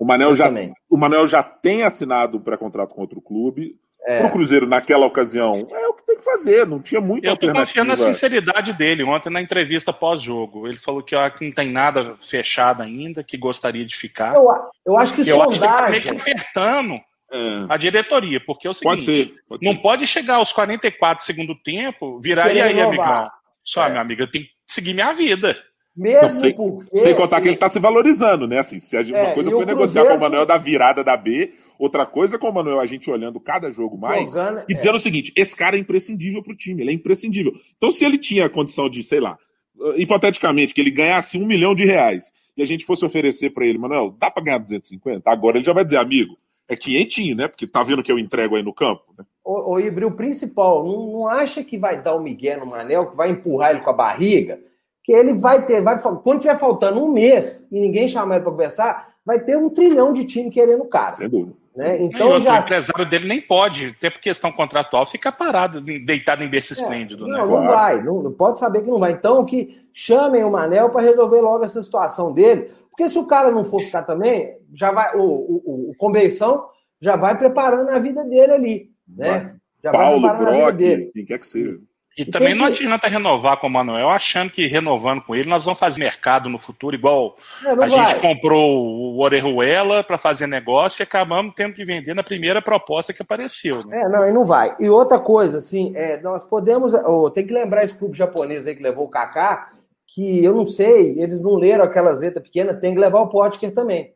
O 0.02 0.04
Manel, 0.04 0.34
já, 0.34 0.50
o 0.90 0.96
Manel 0.96 1.28
já 1.28 1.44
tem 1.44 1.84
assinado 1.84 2.36
o 2.36 2.40
pré-contrato 2.40 2.92
com 2.92 3.02
outro 3.02 3.20
clube. 3.20 3.78
É. 4.04 4.18
Para 4.18 4.26
o 4.26 4.32
Cruzeiro, 4.32 4.66
naquela 4.66 5.06
ocasião, 5.06 5.68
é 5.70 5.86
o 5.86 5.94
que 5.94 6.04
tem 6.04 6.16
que 6.16 6.24
fazer, 6.24 6.66
não 6.66 6.82
tinha 6.82 7.00
muita 7.00 7.28
Eu 7.28 7.34
estou 7.34 7.52
confiando 7.52 7.90
na 7.90 7.96
sinceridade 7.96 8.72
dele. 8.72 9.04
Ontem, 9.04 9.30
na 9.30 9.40
entrevista 9.40 9.92
pós-jogo, 9.92 10.66
ele 10.66 10.76
falou 10.76 11.04
que, 11.04 11.14
ó, 11.14 11.30
que 11.30 11.44
não 11.44 11.52
tem 11.52 11.70
nada 11.70 12.16
fechado 12.20 12.82
ainda, 12.82 13.22
que 13.22 13.36
gostaria 13.36 13.86
de 13.86 13.94
ficar. 13.94 14.34
Eu, 14.34 14.48
eu 14.84 14.96
acho 14.98 15.14
que 15.14 15.20
eu 15.20 15.36
sondagem... 15.36 15.52
acho 15.52 15.60
que 15.60 15.82
tá 15.84 15.88
meio 15.88 16.02
que 16.02 16.08
apertando 16.08 16.94
é. 16.94 17.66
a 17.68 17.76
diretoria, 17.76 18.40
porque 18.44 18.66
é 18.66 18.70
o 18.70 18.74
seguinte: 18.74 19.04
pode 19.04 19.04
ser, 19.04 19.34
pode 19.48 19.64
não 19.64 19.72
ser. 19.74 19.80
pode 19.80 20.06
chegar 20.08 20.34
aos 20.34 20.52
44 20.52 21.24
segundo 21.24 21.54
tempo, 21.54 22.18
virar 22.18 22.52
e 22.52 22.60
aí, 22.60 22.80
amigão. 22.80 23.30
Só, 23.62 23.86
é. 23.86 23.90
minha 23.90 24.02
amiga, 24.02 24.24
eu 24.24 24.30
tenho 24.30 24.46
que 24.46 24.50
seguir 24.66 24.94
minha 24.94 25.12
vida. 25.12 25.56
Mesmo 25.94 26.30
sem, 26.30 26.54
porque... 26.54 26.98
sem 26.98 27.14
contar 27.14 27.40
que 27.40 27.48
ele 27.48 27.54
está 27.54 27.68
se 27.68 27.78
valorizando, 27.78 28.46
né? 28.46 28.58
Assim, 28.58 28.78
se 28.78 28.96
gente, 29.04 29.14
é, 29.14 29.22
uma 29.22 29.34
coisa 29.34 29.50
foi 29.50 29.66
negociar 29.66 30.06
com 30.06 30.14
o 30.14 30.20
Manuel 30.20 30.46
da 30.46 30.56
virada 30.56 31.04
da 31.04 31.16
B, 31.16 31.52
outra 31.78 32.06
coisa 32.06 32.38
com 32.38 32.48
o 32.48 32.54
Manuel 32.54 32.80
a 32.80 32.86
gente 32.86 33.10
olhando 33.10 33.38
cada 33.38 33.70
jogo 33.70 33.98
mais 33.98 34.32
Jogando, 34.32 34.64
e 34.68 34.74
dizendo 34.74 34.94
é. 34.94 34.96
o 34.96 35.00
seguinte: 35.00 35.32
esse 35.36 35.54
cara 35.54 35.76
é 35.76 35.80
imprescindível 35.80 36.42
para 36.42 36.54
o 36.54 36.56
time, 36.56 36.82
ele 36.82 36.90
é 36.90 36.94
imprescindível. 36.94 37.52
Então, 37.76 37.90
se 37.90 38.04
ele 38.04 38.16
tinha 38.16 38.46
a 38.46 38.50
condição 38.50 38.88
de, 38.88 39.02
sei 39.02 39.20
lá, 39.20 39.36
hipoteticamente, 39.96 40.72
que 40.72 40.80
ele 40.80 40.90
ganhasse 40.90 41.36
um 41.36 41.46
milhão 41.46 41.74
de 41.74 41.84
reais 41.84 42.32
e 42.56 42.62
a 42.62 42.66
gente 42.66 42.86
fosse 42.86 43.04
oferecer 43.04 43.50
para 43.50 43.66
ele, 43.66 43.78
Manuel, 43.78 44.16
dá 44.18 44.30
para 44.30 44.42
ganhar 44.42 44.58
250? 44.58 45.30
Agora 45.30 45.58
ele 45.58 45.64
já 45.64 45.74
vai 45.74 45.84
dizer, 45.84 45.98
amigo, 45.98 46.38
é 46.68 46.76
quinhentinho, 46.76 47.36
né? 47.36 47.48
Porque 47.48 47.66
tá 47.66 47.82
vendo 47.82 48.02
que 48.02 48.10
eu 48.10 48.18
entrego 48.18 48.56
aí 48.56 48.62
no 48.62 48.72
campo, 48.72 49.14
né? 49.18 49.24
Ô, 49.44 49.72
ô 49.72 49.80
Ibri, 49.80 50.04
o 50.04 50.12
principal, 50.12 50.84
não, 50.86 51.12
não 51.12 51.28
acha 51.28 51.62
que 51.62 51.76
vai 51.76 52.00
dar 52.00 52.14
o 52.14 52.22
Miguel 52.22 52.60
no 52.60 52.66
Manel, 52.66 53.10
que 53.10 53.16
vai 53.16 53.30
empurrar 53.30 53.72
ele 53.72 53.80
com 53.80 53.90
a 53.90 53.94
barriga? 53.94 54.58
Que 55.02 55.12
ele 55.12 55.34
vai 55.34 55.64
ter, 55.64 55.82
vai, 55.82 56.00
quando 56.00 56.40
tiver 56.40 56.58
faltando 56.58 57.02
um 57.02 57.10
mês 57.10 57.66
e 57.70 57.80
ninguém 57.80 58.08
chamar 58.08 58.36
ele 58.36 58.44
para 58.44 58.52
conversar, 58.52 59.14
vai 59.24 59.40
ter 59.40 59.56
um 59.56 59.68
trilhão 59.68 60.12
de 60.12 60.24
time 60.24 60.50
querendo 60.50 60.82
o 60.82 60.88
cara. 60.88 61.08
Sem 61.08 61.28
dúvida. 61.28 61.56
Né? 61.76 62.02
Então 62.02 62.38
e 62.38 62.42
já... 62.42 62.54
O 62.54 62.62
empresário 62.62 63.06
dele 63.06 63.26
nem 63.26 63.40
pode, 63.40 63.94
até 63.96 64.10
por 64.10 64.20
questão 64.20 64.52
contratual, 64.52 65.06
ficar 65.06 65.32
parado, 65.32 65.80
deitado 65.80 66.44
em 66.44 66.48
berço 66.48 66.74
é, 66.74 66.76
esplêndido. 66.76 67.26
Não, 67.26 67.32
né? 67.32 67.38
não 67.38 67.66
vai, 67.66 68.02
não, 68.02 68.22
não, 68.22 68.32
pode 68.32 68.58
saber 68.58 68.82
que 68.82 68.90
não 68.90 68.98
vai. 68.98 69.12
Então 69.12 69.44
que 69.44 69.82
chamem 69.92 70.44
o 70.44 70.50
Manel 70.50 70.90
para 70.90 71.02
resolver 71.02 71.40
logo 71.40 71.64
essa 71.64 71.82
situação 71.82 72.32
dele, 72.32 72.70
porque 72.90 73.08
se 73.08 73.18
o 73.18 73.26
cara 73.26 73.50
não 73.50 73.64
for 73.64 73.82
ficar 73.82 74.02
também, 74.02 74.56
já 74.74 74.92
vai 74.92 75.16
o, 75.16 75.22
o, 75.22 75.90
o 75.90 75.94
convenção 75.96 76.66
já 77.00 77.16
vai 77.16 77.36
preparando 77.36 77.88
a 77.88 77.98
vida 77.98 78.22
dele 78.24 78.52
ali, 78.52 78.90
né? 79.08 79.56
Já 79.82 79.90
Paulo, 79.90 80.20
Brock, 80.20 80.78
quem 81.12 81.24
quer 81.24 81.38
que 81.38 81.46
seja. 81.46 81.80
E 82.16 82.24
também 82.26 82.54
não 82.54 82.66
adianta 82.66 83.08
renovar 83.08 83.56
com 83.56 83.66
o 83.66 83.70
Manuel 83.70 84.10
achando 84.10 84.50
que 84.50 84.66
renovando 84.66 85.22
com 85.22 85.34
ele 85.34 85.48
nós 85.48 85.64
vamos 85.64 85.80
fazer 85.80 86.00
mercado 86.00 86.48
no 86.48 86.58
futuro, 86.58 86.94
igual 86.94 87.36
é, 87.64 87.70
a 87.70 87.74
vai. 87.74 87.90
gente 87.90 88.20
comprou 88.20 88.86
o 88.86 89.20
Orejuela 89.20 90.04
para 90.04 90.18
fazer 90.18 90.46
negócio 90.46 91.02
e 91.02 91.04
acabamos 91.04 91.54
tendo 91.54 91.72
que 91.72 91.84
vender 91.84 92.14
na 92.14 92.22
primeira 92.22 92.60
proposta 92.60 93.12
que 93.12 93.22
apareceu. 93.22 93.86
Né? 93.86 94.02
É, 94.02 94.08
não, 94.08 94.28
e 94.28 94.32
não 94.32 94.44
vai. 94.44 94.74
E 94.78 94.90
outra 94.90 95.18
coisa, 95.18 95.58
assim, 95.58 95.92
é, 95.96 96.20
nós 96.20 96.44
podemos. 96.44 96.92
Oh, 96.94 97.30
tem 97.30 97.46
que 97.46 97.54
lembrar 97.54 97.82
esse 97.82 97.94
clube 97.94 98.16
japonês 98.16 98.66
aí 98.66 98.76
que 98.76 98.82
levou 98.82 99.06
o 99.06 99.10
Kaká, 99.10 99.70
que 100.06 100.44
eu 100.44 100.54
não 100.54 100.66
sei, 100.66 101.18
eles 101.18 101.40
não 101.40 101.54
leram 101.54 101.84
aquelas 101.84 102.18
letras 102.18 102.44
pequenas, 102.44 102.78
tem 102.78 102.92
que 102.94 103.00
levar 103.00 103.20
o 103.20 103.28
Potker 103.28 103.72
também. 103.72 104.12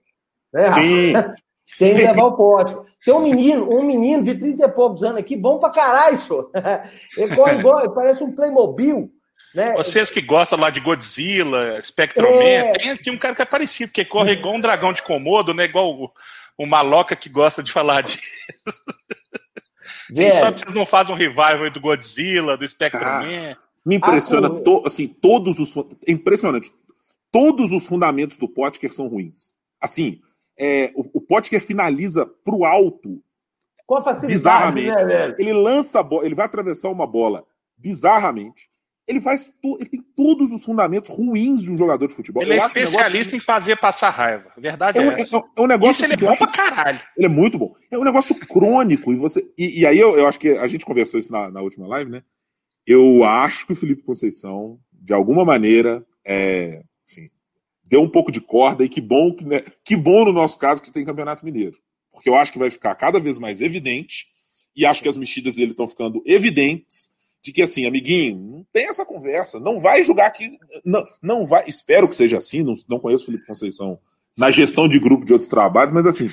Né, 0.53 0.71
Sim. 0.73 1.13
Tem 1.79 1.95
que 1.95 2.03
levar 2.03 2.25
o 2.25 2.37
Potker. 2.37 2.79
Tem 3.05 3.15
um 3.15 3.21
menino, 3.21 3.69
um 3.71 3.85
menino 3.85 4.23
de 4.23 4.35
30 4.35 4.65
e 4.65 4.69
poucos 4.69 5.03
anos 5.03 5.19
aqui, 5.19 5.37
bom 5.37 5.59
pra 5.59 5.71
caralho, 5.71 6.19
senhor. 6.19 6.51
Ele 7.17 7.37
corre 7.37 7.59
igual, 7.59 7.81
ele 7.81 7.95
parece 7.95 8.23
um 8.23 8.35
Playmobil. 8.35 9.11
Né? 9.55 9.73
Vocês 9.75 10.11
que 10.11 10.21
gostam 10.21 10.59
lá 10.59 10.71
de 10.71 10.81
Godzilla, 10.81 11.81
Spectrum 11.81 12.27
é... 12.27 12.73
tem 12.73 12.91
aqui 12.91 13.11
um 13.11 13.17
cara 13.17 13.35
que 13.35 13.43
é 13.43 13.45
parecido, 13.45 13.93
que 13.93 14.05
corre 14.05 14.33
igual 14.33 14.55
um 14.55 14.61
dragão 14.61 14.93
de 14.93 15.03
Komodo, 15.03 15.55
né? 15.55 15.65
Igual 15.65 15.95
o, 15.95 16.11
o 16.59 16.67
Maloca 16.67 17.17
que 17.17 17.29
gosta 17.29 17.63
de 17.63 17.73
falar 17.73 18.03
disso. 18.03 18.21
Quem 20.15 20.31
sabe 20.31 20.61
vocês 20.61 20.75
não 20.75 20.87
fazem 20.87 21.15
um 21.15 21.19
revival 21.19 21.71
do 21.71 21.81
Godzilla, 21.81 22.57
do 22.57 22.67
Spectrum 22.67 23.03
ah, 23.03 23.23
Man? 23.23 23.57
Me 23.85 23.95
impressiona, 23.97 24.49
ah, 24.49 24.61
to, 24.61 24.83
assim, 24.85 25.07
todos 25.07 25.59
os. 25.59 25.75
É 26.07 26.13
impressionante. 26.13 26.73
Todos 27.31 27.73
os 27.73 27.87
fundamentos 27.87 28.37
do 28.37 28.49
Potker 28.49 28.93
são 28.93 29.09
ruins. 29.09 29.53
Assim, 29.81 30.21
é, 30.59 30.93
o, 30.95 31.19
o 31.19 31.21
Potker 31.21 31.63
finaliza 31.63 32.27
pro 32.27 32.65
alto. 32.65 33.23
Com 33.87 34.03
facilidade, 34.03 34.35
bizarramente. 34.35 35.05
Né, 35.05 35.05
velho? 35.05 35.37
Ele 35.39 35.53
lança 35.53 36.01
a 36.01 36.03
bola, 36.03 36.27
ele 36.27 36.35
vai 36.35 36.47
atravessar 36.47 36.91
uma 36.91 37.07
bola 37.07 37.45
bizarramente. 37.77 38.69
Ele 39.07 39.21
faz 39.21 39.49
ele 39.63 39.89
tem 39.89 40.03
todos 40.17 40.51
os 40.51 40.65
fundamentos 40.65 41.13
ruins 41.13 41.63
de 41.63 41.71
um 41.71 41.79
jogador 41.79 42.09
de 42.09 42.15
futebol. 42.15 42.43
Ele 42.43 42.55
é 42.55 42.57
especialista 42.57 43.37
em 43.37 43.41
fazer 43.41 43.77
passar 43.77 44.11
raiva. 44.11 44.51
A 44.57 44.61
verdade 44.61 44.99
é, 44.99 45.03
é, 45.03 45.07
um, 45.07 45.13
essa. 45.13 45.37
é, 45.37 45.43
é 45.55 45.61
um 45.61 45.67
negócio. 45.69 45.93
Isso 45.93 46.05
ele 46.05 46.15
é 46.15 46.17
bom 46.17 46.37
pra 46.37 46.49
caralho. 46.49 47.01
Ele 47.17 47.27
é 47.27 47.29
muito 47.29 47.57
bom. 47.57 47.77
É 47.89 47.97
um 47.97 48.03
negócio 48.03 48.35
crônico. 48.35 49.13
E, 49.13 49.17
você, 49.17 49.49
e, 49.57 49.81
e 49.81 49.87
aí 49.87 49.97
eu, 49.97 50.19
eu, 50.19 50.27
acho 50.27 50.41
que 50.41 50.49
a 50.49 50.67
gente 50.67 50.85
conversou 50.85 51.21
isso 51.21 51.31
na, 51.31 51.49
na 51.53 51.61
última 51.61 51.87
live, 51.87 52.11
né? 52.11 52.25
Eu 52.85 53.23
acho 53.23 53.65
que 53.65 53.73
o 53.73 53.77
Felipe 53.77 54.03
Conceição, 54.03 54.81
de 54.93 55.13
alguma 55.13 55.45
maneira, 55.45 56.05
é, 56.25 56.83
assim, 57.09 57.31
deu 57.89 58.03
um 58.03 58.09
pouco 58.09 58.33
de 58.33 58.41
corda 58.41 58.85
e 58.85 58.89
que 58.89 59.01
bom 59.01 59.35
que, 59.35 59.45
né, 59.45 59.63
que 59.85 59.97
bom 59.97 60.25
no 60.25 60.33
nosso 60.33 60.59
caso 60.59 60.83
que 60.83 60.91
tem 60.91 61.05
Campeonato 61.05 61.45
Mineiro. 61.45 61.77
Porque 62.13 62.29
eu 62.29 62.37
acho 62.37 62.53
que 62.53 62.59
vai 62.59 62.71
ficar 62.71 62.95
cada 62.95 63.21
vez 63.21 63.39
mais 63.39 63.61
evidente 63.61 64.27
e 64.75 64.85
acho 64.85 65.03
que 65.03 65.09
as 65.09 65.17
mexidas 65.17 65.55
dele 65.55 65.71
estão 65.71 65.89
ficando 65.89 66.23
evidentes 66.27 67.11
de 67.43 67.53
que 67.53 67.63
assim, 67.63 67.87
amiguinho, 67.87 68.37
não 68.37 68.67
tem 68.73 68.89
essa 68.89 69.07
conversa, 69.07 69.61
não 69.61 69.81
vai 69.81 70.03
jogar 70.03 70.27
aqui, 70.27 70.59
não, 70.85 71.05
não 71.23 71.47
vai, 71.47 71.65
espero 71.69 72.09
que 72.09 72.15
seja 72.15 72.39
assim, 72.39 72.65
não, 72.65 72.75
não 72.89 72.99
conheço 72.99 73.23
o 73.23 73.27
Felipe 73.27 73.47
Conceição 73.47 73.99
na 74.37 74.51
gestão 74.51 74.89
de 74.89 74.99
grupo 74.99 75.25
de 75.25 75.33
outros 75.33 75.49
trabalhos, 75.49 75.93
mas 75.93 76.07
assim, 76.07 76.29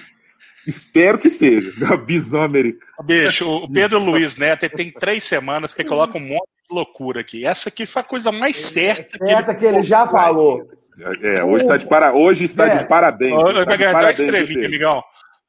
espero 0.67 1.19
que 1.19 1.29
seja, 1.29 1.71
Bisão 2.03 2.41
americano. 2.41 2.91
Bicho, 3.03 3.47
o 3.47 3.71
Pedro 3.71 3.99
Luiz 3.99 4.37
Neto 4.37 4.67
tem 4.69 4.91
três 4.91 5.23
semanas 5.23 5.73
que 5.73 5.83
coloca 5.83 6.17
um 6.17 6.21
monte 6.21 6.49
de 6.67 6.75
loucura 6.75 7.21
aqui. 7.21 7.45
Essa 7.45 7.69
aqui 7.69 7.85
foi 7.85 8.01
a 8.01 8.05
coisa 8.05 8.31
mais 8.31 8.55
certa, 8.55 9.19
que, 9.19 9.31
ele... 9.31 9.53
que 9.53 9.65
ele 9.65 9.83
já 9.83 10.07
falou. 10.07 10.67
É, 10.99 11.43
hoje 11.43 11.63
está 11.63 11.77
de, 11.77 11.87
para... 11.87 12.13
hoje 12.13 12.43
está 12.43 12.67
é. 12.67 12.77
de 12.77 12.87
parabéns. 12.87 13.33
Hoje 13.33 13.65
vai 13.65 13.77
ganhar 13.77 14.11
estrelinha, 14.11 14.67
amigão. 14.67 15.03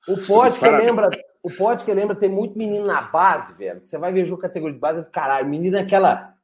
O 0.07 0.19
Pote 0.27 0.59
que 0.59 0.69
lembra, 0.69 1.11
o 1.43 1.51
Pote 1.51 1.85
que 1.85 1.93
lembra 1.93 2.15
tem 2.15 2.29
muito 2.29 2.57
menino 2.57 2.87
na 2.87 3.03
base, 3.03 3.55
velho. 3.55 3.83
Você 3.85 3.99
vai 3.99 4.13
ver 4.13 4.27
jogo 4.27 4.43
categoria 4.43 4.75
de 4.75 4.81
base 4.81 5.03
do 5.03 5.11
caralho. 5.11 5.49
Menino 5.49 5.77
é 5.77 5.81
aquela. 5.81 6.35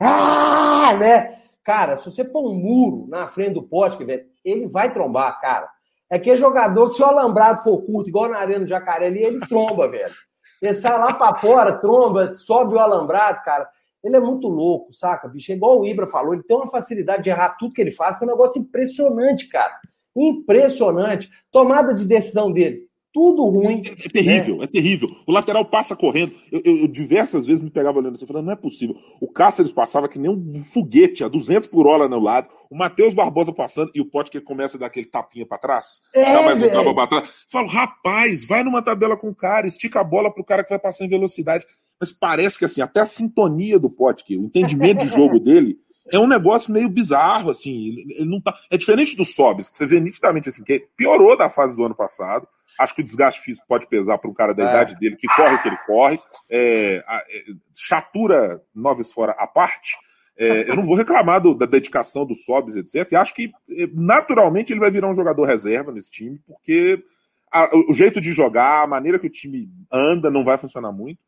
Ah, 0.00 0.96
né? 0.98 1.38
Cara, 1.64 1.96
se 1.96 2.10
você 2.10 2.24
pôr 2.24 2.50
um 2.50 2.54
muro 2.54 3.06
na 3.08 3.26
frente 3.26 3.54
do 3.54 3.62
Pote, 3.62 4.02
velho, 4.04 4.24
ele 4.44 4.66
vai 4.66 4.92
trombar, 4.92 5.40
cara. 5.40 5.68
É 6.10 6.16
aquele 6.16 6.36
jogador 6.36 6.88
que 6.88 6.94
se 6.94 7.02
o 7.02 7.06
alambrado 7.06 7.62
for 7.62 7.82
curto, 7.82 8.08
igual 8.08 8.28
na 8.28 8.38
Arena 8.38 8.60
do 8.60 8.68
Jacaré 8.68 9.06
ali, 9.06 9.24
ele 9.24 9.40
tromba, 9.40 9.88
velho. 9.88 10.12
Ele 10.60 10.74
sai 10.74 10.98
lá 10.98 11.14
pra 11.14 11.34
fora, 11.34 11.72
tromba, 11.72 12.34
sobe 12.34 12.74
o 12.74 12.78
alambrado, 12.78 13.42
cara. 13.44 13.68
Ele 14.04 14.16
é 14.16 14.20
muito 14.20 14.48
louco, 14.48 14.92
saca, 14.92 15.26
bicho? 15.26 15.50
É 15.50 15.54
igual 15.54 15.80
o 15.80 15.86
Ibra 15.86 16.06
falou, 16.06 16.34
ele 16.34 16.42
tem 16.42 16.56
uma 16.56 16.70
facilidade 16.70 17.24
de 17.24 17.30
errar 17.30 17.56
tudo 17.58 17.72
que 17.72 17.80
ele 17.80 17.90
faz, 17.90 18.18
que 18.18 18.24
é 18.24 18.26
um 18.26 18.30
negócio 18.30 18.60
impressionante, 18.60 19.48
cara. 19.48 19.80
Impressionante. 20.14 21.30
Tomada 21.50 21.94
de 21.94 22.06
decisão 22.06 22.52
dele, 22.52 22.86
tudo 23.14 23.44
ruim. 23.44 23.82
É, 23.86 24.06
é 24.06 24.08
terrível, 24.08 24.56
né? 24.58 24.64
é 24.64 24.66
terrível. 24.66 25.08
O 25.24 25.32
lateral 25.32 25.64
passa 25.64 25.94
correndo. 25.94 26.32
Eu, 26.50 26.60
eu, 26.64 26.76
eu, 26.78 26.88
diversas 26.88 27.46
vezes 27.46 27.62
me 27.62 27.70
pegava 27.70 27.98
olhando 27.98 28.14
assim, 28.14 28.26
falando, 28.26 28.46
não 28.46 28.52
é 28.52 28.56
possível. 28.56 28.96
O 29.20 29.30
Cáceres 29.30 29.70
passava 29.70 30.08
que 30.08 30.18
nem 30.18 30.30
um 30.30 30.64
foguete, 30.64 31.22
a 31.22 31.28
200 31.28 31.68
por 31.68 31.86
hora 31.86 32.08
no 32.08 32.18
lado. 32.18 32.48
O 32.68 32.76
Matheus 32.76 33.14
Barbosa 33.14 33.52
passando 33.52 33.92
e 33.94 34.00
o 34.00 34.04
Pote 34.04 34.32
que 34.32 34.40
começa 34.40 34.76
a 34.76 34.80
dar 34.80 34.86
aquele 34.86 35.06
tapinha 35.06 35.46
para 35.46 35.58
trás. 35.58 36.02
É, 36.12 36.32
dá 36.32 36.42
mais 36.42 36.60
um 36.60 36.68
tapa 36.68 36.92
pra 36.92 37.06
trás. 37.06 37.30
Falo, 37.48 37.68
rapaz, 37.68 38.44
vai 38.44 38.64
numa 38.64 38.82
tabela 38.82 39.16
com 39.16 39.28
o 39.28 39.34
cara, 39.34 39.66
estica 39.66 40.00
a 40.00 40.04
bola 40.04 40.32
pro 40.32 40.44
cara 40.44 40.64
que 40.64 40.70
vai 40.70 40.78
passar 40.78 41.04
em 41.04 41.08
velocidade 41.08 41.64
mas 42.04 42.12
parece 42.12 42.58
que 42.58 42.66
assim, 42.66 42.82
até 42.82 43.00
a 43.00 43.06
sintonia 43.06 43.78
do 43.78 43.88
Potker, 43.88 44.38
o 44.38 44.44
entendimento 44.44 45.00
de 45.00 45.08
jogo 45.08 45.40
dele, 45.40 45.78
é 46.12 46.18
um 46.18 46.26
negócio 46.26 46.70
meio 46.70 46.88
bizarro, 46.88 47.50
assim. 47.50 48.04
Ele 48.10 48.26
não 48.26 48.40
tá... 48.40 48.54
É 48.70 48.76
diferente 48.76 49.16
do 49.16 49.24
Sobis, 49.24 49.70
que 49.70 49.76
você 49.78 49.86
vê 49.86 49.98
nitidamente 49.98 50.50
assim, 50.50 50.62
que 50.62 50.86
piorou 50.94 51.34
da 51.34 51.48
fase 51.48 51.74
do 51.74 51.82
ano 51.82 51.94
passado. 51.94 52.46
Acho 52.78 52.94
que 52.94 53.00
o 53.00 53.04
desgaste 53.04 53.40
físico 53.40 53.66
pode 53.66 53.86
pesar 53.86 54.18
para 54.18 54.28
um 54.28 54.34
cara 54.34 54.52
da 54.52 54.64
é. 54.64 54.68
idade 54.68 54.98
dele, 54.98 55.16
que 55.16 55.28
corre 55.28 55.54
o 55.54 55.62
que 55.62 55.68
ele 55.68 55.78
corre. 55.86 56.18
É, 56.50 56.96
é, 56.96 57.42
chatura 57.74 58.60
noves 58.74 59.10
fora 59.10 59.32
à 59.38 59.46
parte. 59.46 59.96
É, 60.36 60.68
eu 60.68 60.76
não 60.76 60.84
vou 60.84 60.96
reclamar 60.96 61.40
do, 61.40 61.54
da 61.54 61.64
dedicação 61.64 62.26
do 62.26 62.34
Sobis, 62.34 62.76
etc. 62.76 63.12
E 63.12 63.16
acho 63.16 63.32
que 63.32 63.50
é, 63.70 63.88
naturalmente 63.94 64.74
ele 64.74 64.80
vai 64.80 64.90
virar 64.90 65.08
um 65.08 65.14
jogador 65.14 65.44
reserva 65.46 65.90
nesse 65.90 66.10
time, 66.10 66.38
porque 66.46 67.02
a, 67.50 67.70
o 67.88 67.94
jeito 67.94 68.20
de 68.20 68.32
jogar, 68.32 68.82
a 68.82 68.86
maneira 68.86 69.18
que 69.18 69.28
o 69.28 69.30
time 69.30 69.70
anda, 69.90 70.30
não 70.30 70.44
vai 70.44 70.58
funcionar 70.58 70.92
muito. 70.92 71.20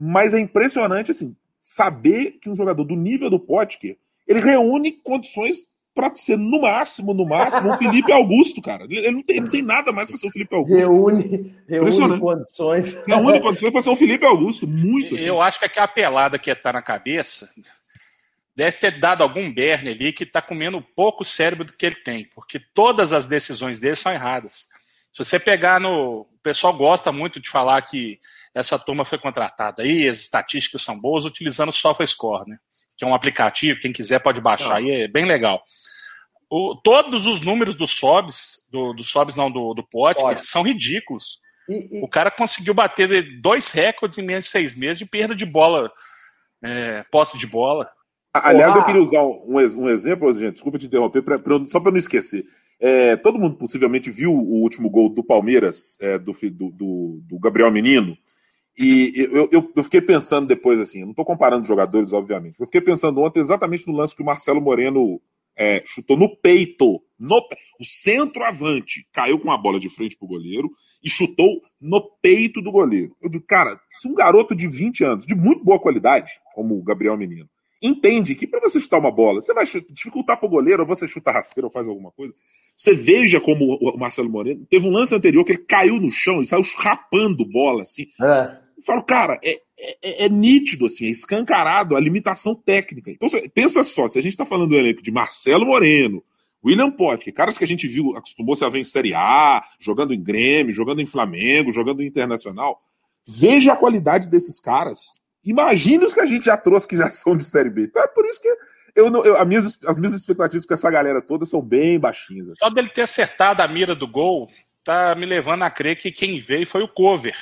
Mas 0.00 0.32
é 0.32 0.40
impressionante, 0.40 1.10
assim, 1.10 1.36
saber 1.60 2.38
que 2.40 2.48
um 2.48 2.56
jogador 2.56 2.84
do 2.84 2.96
nível 2.96 3.28
do 3.28 3.38
Potker, 3.38 3.98
ele 4.26 4.40
reúne 4.40 4.92
condições 4.92 5.68
para 5.94 6.14
ser, 6.14 6.38
no 6.38 6.62
máximo, 6.62 7.12
no 7.12 7.26
máximo, 7.26 7.70
um 7.70 7.76
Felipe 7.76 8.10
Augusto, 8.10 8.62
cara. 8.62 8.84
Ele 8.88 9.10
não 9.10 9.22
tem, 9.22 9.40
não 9.40 9.50
tem 9.50 9.60
nada 9.60 9.92
mais 9.92 10.08
para 10.08 10.16
ser 10.16 10.28
o 10.28 10.30
Felipe 10.30 10.54
Augusto. 10.54 10.78
Reúne, 10.78 11.54
reúne 11.68 12.18
condições. 12.18 13.04
Reúne 13.06 13.40
condições 13.40 13.72
para 13.72 13.80
ser 13.82 13.90
o 13.90 13.96
Felipe 13.96 14.24
Augusto. 14.24 14.66
Muito. 14.66 15.16
Assim. 15.16 15.24
Eu 15.24 15.42
acho 15.42 15.58
que 15.58 15.66
aquela 15.66 15.88
pelada 15.88 16.38
que 16.38 16.54
tá 16.54 16.72
na 16.72 16.80
cabeça 16.80 17.50
deve 18.54 18.76
ter 18.78 18.98
dado 18.98 19.22
algum 19.22 19.52
berne 19.52 19.90
ali 19.90 20.12
que 20.12 20.24
tá 20.24 20.40
comendo 20.40 20.80
pouco 20.80 21.24
cérebro 21.24 21.64
do 21.64 21.72
que 21.72 21.84
ele 21.84 21.96
tem, 21.96 22.24
porque 22.34 22.60
todas 22.72 23.12
as 23.12 23.26
decisões 23.26 23.80
dele 23.80 23.96
são 23.96 24.12
erradas. 24.12 24.68
Se 25.12 25.24
você 25.24 25.38
pegar 25.38 25.80
no. 25.80 26.20
O 26.22 26.42
pessoal 26.42 26.72
gosta 26.72 27.12
muito 27.12 27.38
de 27.38 27.50
falar 27.50 27.82
que 27.82 28.18
essa 28.54 28.78
turma 28.78 29.04
foi 29.04 29.18
contratada 29.18 29.82
aí, 29.82 30.08
as 30.08 30.20
estatísticas 30.20 30.80
são 30.80 30.98
boas, 30.98 31.26
utilizando 31.26 31.68
o 31.68 31.72
SofaScore, 31.72 32.48
né? 32.48 32.56
Que 32.96 33.04
é 33.04 33.06
um 33.06 33.14
aplicativo, 33.14 33.80
quem 33.80 33.92
quiser 33.92 34.20
pode 34.20 34.40
baixar 34.40 34.76
aí, 34.76 34.90
é 35.02 35.08
bem 35.08 35.26
legal. 35.26 35.62
O, 36.48 36.74
todos 36.74 37.26
os 37.26 37.42
números 37.42 37.76
do 37.76 37.86
Sobs, 37.86 38.66
do, 38.72 38.94
do 38.94 39.04
Sobs 39.04 39.36
não, 39.36 39.50
do, 39.50 39.74
do 39.74 39.86
Potker, 39.86 40.42
são 40.42 40.62
ridículos. 40.62 41.38
E, 41.68 41.98
e... 41.98 42.02
O 42.02 42.08
cara 42.08 42.30
conseguiu 42.30 42.72
bater 42.72 43.38
dois 43.40 43.70
recordes 43.70 44.18
em 44.18 44.22
menos 44.22 44.44
de 44.44 44.50
seis 44.50 44.74
meses 44.74 44.98
de 44.98 45.06
perda 45.06 45.34
de 45.34 45.44
bola, 45.44 45.92
é, 46.62 47.04
posse 47.12 47.38
de 47.38 47.46
bola. 47.46 47.88
Aliás, 48.32 48.74
eu 48.74 48.84
queria 48.84 49.02
usar 49.02 49.22
um, 49.22 49.44
um 49.46 49.88
exemplo, 49.88 50.32
gente, 50.32 50.54
desculpa 50.54 50.78
te 50.78 50.86
interromper, 50.86 51.22
pra, 51.22 51.38
pra, 51.38 51.56
só 51.68 51.80
para 51.80 51.92
não 51.92 51.98
esquecer. 51.98 52.44
É, 52.80 53.16
todo 53.16 53.38
mundo 53.38 53.56
possivelmente 53.56 54.10
viu 54.10 54.32
o 54.32 54.62
último 54.62 54.88
gol 54.88 55.10
do 55.10 55.22
Palmeiras, 55.22 55.98
é, 56.00 56.18
do, 56.18 56.32
do, 56.32 57.20
do, 57.22 57.38
Gabriel 57.38 57.70
Menino, 57.70 58.16
e 58.78 59.12
eu, 59.16 59.48
eu, 59.52 59.72
eu, 59.76 59.84
fiquei 59.84 60.00
pensando 60.00 60.46
depois, 60.46 60.80
assim, 60.80 61.02
não 61.02 61.10
estou 61.10 61.24
comparando 61.24 61.66
jogadores, 61.66 62.14
obviamente, 62.14 62.58
eu 62.58 62.64
fiquei 62.64 62.80
pensando 62.80 63.20
ontem 63.20 63.40
exatamente 63.40 63.86
no 63.86 63.92
lance 63.92 64.16
que 64.16 64.22
o 64.22 64.24
Marcelo 64.24 64.62
Moreno 64.62 65.20
é, 65.54 65.82
chutou 65.84 66.16
no 66.16 66.34
peito. 66.36 67.02
No, 67.18 67.36
o 67.78 67.84
centroavante 67.84 69.06
caiu 69.12 69.38
com 69.38 69.52
a 69.52 69.58
bola 69.58 69.78
de 69.78 69.90
frente 69.90 70.16
para 70.16 70.24
o 70.24 70.28
goleiro 70.28 70.70
e 71.04 71.10
chutou 71.10 71.60
no 71.78 72.00
peito 72.22 72.62
do 72.62 72.72
goleiro. 72.72 73.14
Eu 73.20 73.28
digo, 73.28 73.44
cara, 73.46 73.78
se 73.90 74.08
um 74.08 74.14
garoto 74.14 74.54
de 74.54 74.66
20 74.66 75.04
anos, 75.04 75.26
de 75.26 75.34
muito 75.34 75.62
boa 75.62 75.78
qualidade, 75.78 76.32
como 76.54 76.78
o 76.78 76.82
Gabriel 76.82 77.16
Menino, 77.18 77.48
entende 77.82 78.34
que 78.34 78.46
para 78.46 78.60
você 78.60 78.80
chutar 78.80 78.98
uma 78.98 79.10
bola, 79.10 79.42
você 79.42 79.52
vai 79.52 79.66
dificultar 79.90 80.38
para 80.38 80.46
o 80.46 80.50
goleiro, 80.50 80.82
ou 80.82 80.88
você 80.88 81.06
chuta 81.06 81.30
rasteiro 81.30 81.66
ou 81.66 81.72
faz 81.72 81.86
alguma 81.86 82.10
coisa. 82.10 82.34
Você 82.80 82.94
veja 82.94 83.38
como 83.38 83.76
o 83.78 83.98
Marcelo 83.98 84.30
Moreno 84.30 84.64
teve 84.64 84.88
um 84.88 84.90
lance 84.90 85.14
anterior 85.14 85.44
que 85.44 85.52
ele 85.52 85.64
caiu 85.68 86.00
no 86.00 86.10
chão 86.10 86.40
e 86.40 86.46
saiu 86.46 86.62
rapando 86.78 87.44
bola, 87.44 87.82
assim. 87.82 88.06
É. 88.18 88.56
Eu 88.78 88.82
falo, 88.82 89.02
cara, 89.02 89.38
é, 89.44 89.60
é, 90.02 90.24
é, 90.24 90.28
nítido, 90.30 90.86
assim, 90.86 91.04
é 91.04 91.10
escancarado 91.10 91.94
a 91.94 92.00
limitação 92.00 92.54
técnica. 92.54 93.10
Então, 93.10 93.28
pensa 93.52 93.84
só, 93.84 94.08
se 94.08 94.18
a 94.18 94.22
gente 94.22 94.32
está 94.32 94.46
falando 94.46 94.70
do 94.70 94.76
elenco 94.76 95.02
de 95.02 95.10
Marcelo 95.10 95.66
Moreno, 95.66 96.24
William 96.64 96.90
Potker, 96.90 97.34
caras 97.34 97.58
que 97.58 97.64
a 97.64 97.66
gente 97.66 97.86
viu, 97.86 98.16
acostumou-se 98.16 98.64
a 98.64 98.70
ver 98.70 98.78
em 98.78 98.84
Série 98.84 99.12
A, 99.12 99.62
jogando 99.78 100.14
em 100.14 100.22
Grêmio, 100.22 100.72
jogando 100.72 101.02
em 101.02 101.06
Flamengo, 101.06 101.72
jogando 101.72 102.02
em 102.02 102.06
Internacional. 102.06 102.80
Veja 103.28 103.74
a 103.74 103.76
qualidade 103.76 104.26
desses 104.26 104.58
caras. 104.58 105.20
Imagina 105.44 106.06
os 106.06 106.14
que 106.14 106.20
a 106.20 106.26
gente 106.26 106.46
já 106.46 106.56
trouxe 106.56 106.88
que 106.88 106.96
já 106.96 107.10
são 107.10 107.36
de 107.36 107.44
Série 107.44 107.68
B. 107.68 107.82
Então 107.82 108.02
é 108.02 108.08
por 108.08 108.24
isso 108.24 108.40
que 108.40 108.48
eu, 108.94 109.10
não, 109.10 109.24
eu 109.24 109.36
as, 109.36 109.46
minhas, 109.46 109.78
as 109.86 109.98
minhas 109.98 110.14
expectativas 110.14 110.66
com 110.66 110.74
essa 110.74 110.90
galera 110.90 111.20
toda 111.20 111.46
são 111.46 111.60
bem 111.60 111.98
baixinhas. 111.98 112.48
Assim. 112.48 112.58
Só 112.58 112.70
dele 112.70 112.88
ter 112.88 113.02
acertado 113.02 113.62
a 113.62 113.68
mira 113.68 113.94
do 113.94 114.06
gol 114.06 114.48
tá 114.84 115.14
me 115.14 115.26
levando 115.26 115.62
a 115.62 115.70
crer 115.70 115.96
que 115.96 116.10
quem 116.10 116.38
veio 116.38 116.66
foi 116.66 116.82
o 116.82 116.88
cover. 116.88 117.36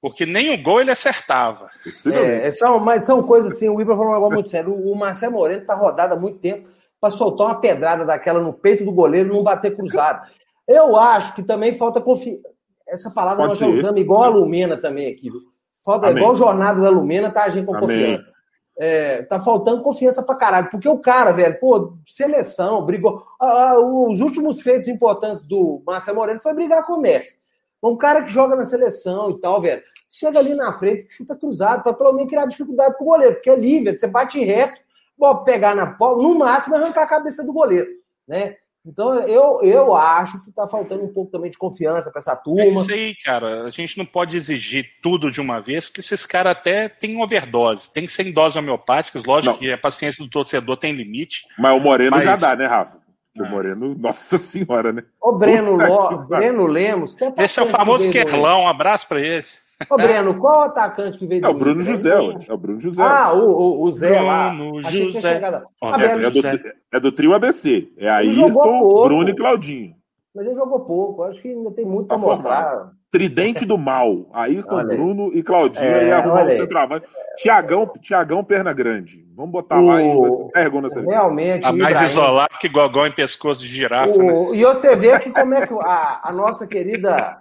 Porque 0.00 0.26
nem 0.26 0.52
o 0.52 0.62
gol 0.62 0.80
ele 0.80 0.90
acertava. 0.90 1.70
É, 2.12 2.50
são, 2.50 2.78
mas 2.78 3.06
são 3.06 3.22
coisas 3.22 3.54
assim, 3.54 3.70
o 3.70 3.80
Ibra 3.80 3.96
falou 3.96 4.10
um 4.10 4.14
negócio 4.14 4.34
muito 4.34 4.48
sério. 4.50 4.74
O 4.74 4.94
Marcelo 4.94 5.32
Moreno 5.32 5.64
tá 5.64 5.74
rodado 5.74 6.12
há 6.12 6.16
muito 6.16 6.38
tempo 6.38 6.68
para 7.00 7.10
soltar 7.10 7.46
uma 7.46 7.60
pedrada 7.60 8.04
daquela 8.04 8.40
no 8.40 8.52
peito 8.52 8.84
do 8.84 8.92
goleiro 8.92 9.30
e 9.30 9.32
não 9.32 9.42
bater 9.42 9.74
cruzado. 9.74 10.28
Eu 10.68 10.96
acho 10.96 11.34
que 11.34 11.42
também 11.42 11.76
falta 11.76 12.00
confiança. 12.00 12.42
Essa 12.86 13.10
palavra 13.10 13.44
Pode 13.44 13.48
nós 13.48 13.58
já 13.58 13.66
usamos 13.66 14.00
igual 14.00 14.24
a 14.24 14.28
Lumena 14.28 14.76
também 14.76 15.10
aqui. 15.10 15.30
Viu? 15.30 15.40
Falta 15.82 16.08
Amém. 16.08 16.18
igual 16.18 16.36
jornada 16.36 16.80
da 16.82 16.90
Lumena, 16.90 17.30
tá 17.30 17.44
agindo 17.44 17.66
com 17.66 17.76
Amém. 17.76 17.88
confiança. 17.88 18.33
É, 18.76 19.22
tá 19.22 19.38
faltando 19.40 19.82
confiança 19.82 20.22
pra 20.22 20.34
caralho. 20.34 20.70
Porque 20.70 20.88
o 20.88 20.98
cara, 20.98 21.30
velho, 21.30 21.58
pô, 21.60 21.94
seleção, 22.06 22.84
brigou. 22.84 23.24
Ah, 23.40 23.70
ah 23.70 23.80
os 23.80 24.20
últimos 24.20 24.60
feitos 24.60 24.88
importantes 24.88 25.42
do 25.42 25.82
Marcelo 25.86 26.18
Moreno 26.18 26.40
foi 26.40 26.54
brigar 26.54 26.84
com 26.84 26.94
o 26.94 27.00
Messi. 27.00 27.38
Um 27.82 27.96
cara 27.96 28.22
que 28.22 28.30
joga 28.30 28.56
na 28.56 28.64
seleção 28.64 29.30
e 29.30 29.38
tal, 29.38 29.60
velho, 29.60 29.82
chega 30.08 30.38
ali 30.38 30.54
na 30.54 30.72
frente, 30.72 31.12
chuta 31.12 31.36
cruzado, 31.36 31.82
para 31.82 31.92
pelo 31.92 32.12
menos 32.14 32.30
criar 32.30 32.46
dificuldade 32.46 32.96
pro 32.96 33.04
goleiro. 33.04 33.34
Porque 33.34 33.50
ali, 33.50 33.84
velho, 33.84 33.98
você 33.98 34.06
bate 34.06 34.42
reto, 34.42 34.80
pode 35.18 35.44
pegar 35.44 35.74
na 35.74 35.86
bola, 35.86 36.22
no 36.22 36.38
máximo 36.38 36.76
arrancar 36.76 37.02
a 37.02 37.08
cabeça 37.08 37.44
do 37.44 37.52
goleiro, 37.52 37.88
né? 38.26 38.56
Então, 38.86 39.14
eu, 39.26 39.60
eu 39.62 39.94
acho 39.94 40.42
que 40.44 40.50
está 40.50 40.66
faltando 40.66 41.04
um 41.04 41.12
pouco 41.12 41.30
também 41.30 41.50
de 41.50 41.56
confiança 41.56 42.10
para 42.10 42.20
essa 42.20 42.36
turma. 42.36 42.62
É 42.62 42.68
isso 42.68 42.92
aí, 42.92 43.14
cara. 43.14 43.64
A 43.64 43.70
gente 43.70 43.96
não 43.96 44.04
pode 44.04 44.36
exigir 44.36 44.86
tudo 45.02 45.30
de 45.30 45.40
uma 45.40 45.58
vez, 45.58 45.88
porque 45.88 46.00
esses 46.00 46.26
caras 46.26 46.52
até 46.52 46.88
têm 46.88 47.22
overdose. 47.22 47.90
Tem 47.90 48.04
que 48.04 48.12
ser 48.12 48.26
em 48.26 48.32
doses 48.32 48.56
homeopáticas. 48.56 49.24
Lógico 49.24 49.54
não. 49.54 49.58
que 49.58 49.72
a 49.72 49.78
paciência 49.78 50.22
do 50.22 50.30
torcedor 50.30 50.76
tem 50.76 50.92
limite. 50.92 51.42
Mas 51.58 51.74
o 51.74 51.80
Moreno 51.80 52.10
mas... 52.10 52.24
já 52.24 52.36
dá, 52.36 52.54
né, 52.54 52.66
Rafa? 52.66 52.98
O 53.38 53.44
ah. 53.44 53.48
Moreno, 53.48 53.94
nossa 53.96 54.36
senhora, 54.36 54.92
né? 54.92 55.02
O 55.20 55.32
Breno, 55.32 55.76
Lo... 55.76 56.18
Breno 56.26 56.66
Lemos. 56.66 57.16
Esse 57.38 57.58
é 57.58 57.62
o 57.62 57.66
famoso 57.66 58.10
Querlão. 58.10 58.62
Um 58.62 58.68
abraço 58.68 59.08
para 59.08 59.20
ele. 59.20 59.46
Ô, 59.90 59.96
Breno, 59.96 60.38
qual 60.38 60.60
o 60.60 60.62
atacante 60.64 61.18
que 61.18 61.26
veio 61.26 61.44
É 61.44 61.48
o 61.48 61.54
Bruno 61.54 61.82
José, 61.82 62.10
é 62.48 62.52
o 62.52 62.56
Bruno 62.56 62.80
José. 62.80 63.02
Ah, 63.02 63.32
o, 63.32 63.50
o, 63.50 63.82
o 63.84 63.92
Zé 63.92 64.08
Bruno 64.08 64.26
lá. 64.26 64.50
Bruno 64.50 64.82
José. 64.82 65.42
Ah, 65.82 66.02
é, 66.02 66.24
é, 66.24 66.30
do, 66.30 66.74
é 66.92 67.00
do 67.00 67.12
trio 67.12 67.34
ABC. 67.34 67.92
É 67.96 68.08
Ayrton, 68.08 69.04
Bruno 69.04 69.28
e 69.28 69.34
Claudinho. 69.34 69.96
Mas 70.34 70.46
ele 70.46 70.56
jogou 70.56 70.80
pouco, 70.80 71.22
acho 71.22 71.40
que 71.40 71.48
ainda 71.48 71.70
tem 71.70 71.84
muito 71.84 72.08
para 72.08 72.18
tá 72.18 72.22
mostrar. 72.22 72.92
Tridente 73.14 73.64
do 73.64 73.78
mal. 73.78 74.26
Ayrton, 74.32 74.82
Bruno 74.86 75.30
e 75.32 75.40
Claudinho. 75.40 75.86
É, 75.86 76.08
e 76.08 76.12
arrumar 76.12 76.46
o 76.46 76.50
centroavante. 76.50 77.06
Tiagão, 77.36 77.86
Tiagão 78.00 78.42
Perna 78.42 78.72
Grande. 78.72 79.24
Vamos 79.36 79.52
botar 79.52 79.78
o... 79.78 79.86
lá 79.86 80.02
e 80.02 80.70
seleção. 80.88 81.06
Realmente. 81.06 81.62
Tá 81.62 81.72
mais 81.72 81.96
Ibrahim... 81.96 82.04
isolado 82.06 82.58
que 82.60 82.68
gogó 82.68 83.06
em 83.06 83.12
pescoço 83.12 83.62
de 83.62 83.68
girafa, 83.68 84.14
o... 84.14 84.50
né? 84.50 84.56
E 84.56 84.64
você 84.64 84.96
vê 84.96 85.16
que 85.20 85.30
como 85.30 85.54
é 85.54 85.64
que 85.64 85.72
a, 85.74 86.28
a 86.28 86.32
nossa 86.32 86.66
querida 86.66 87.38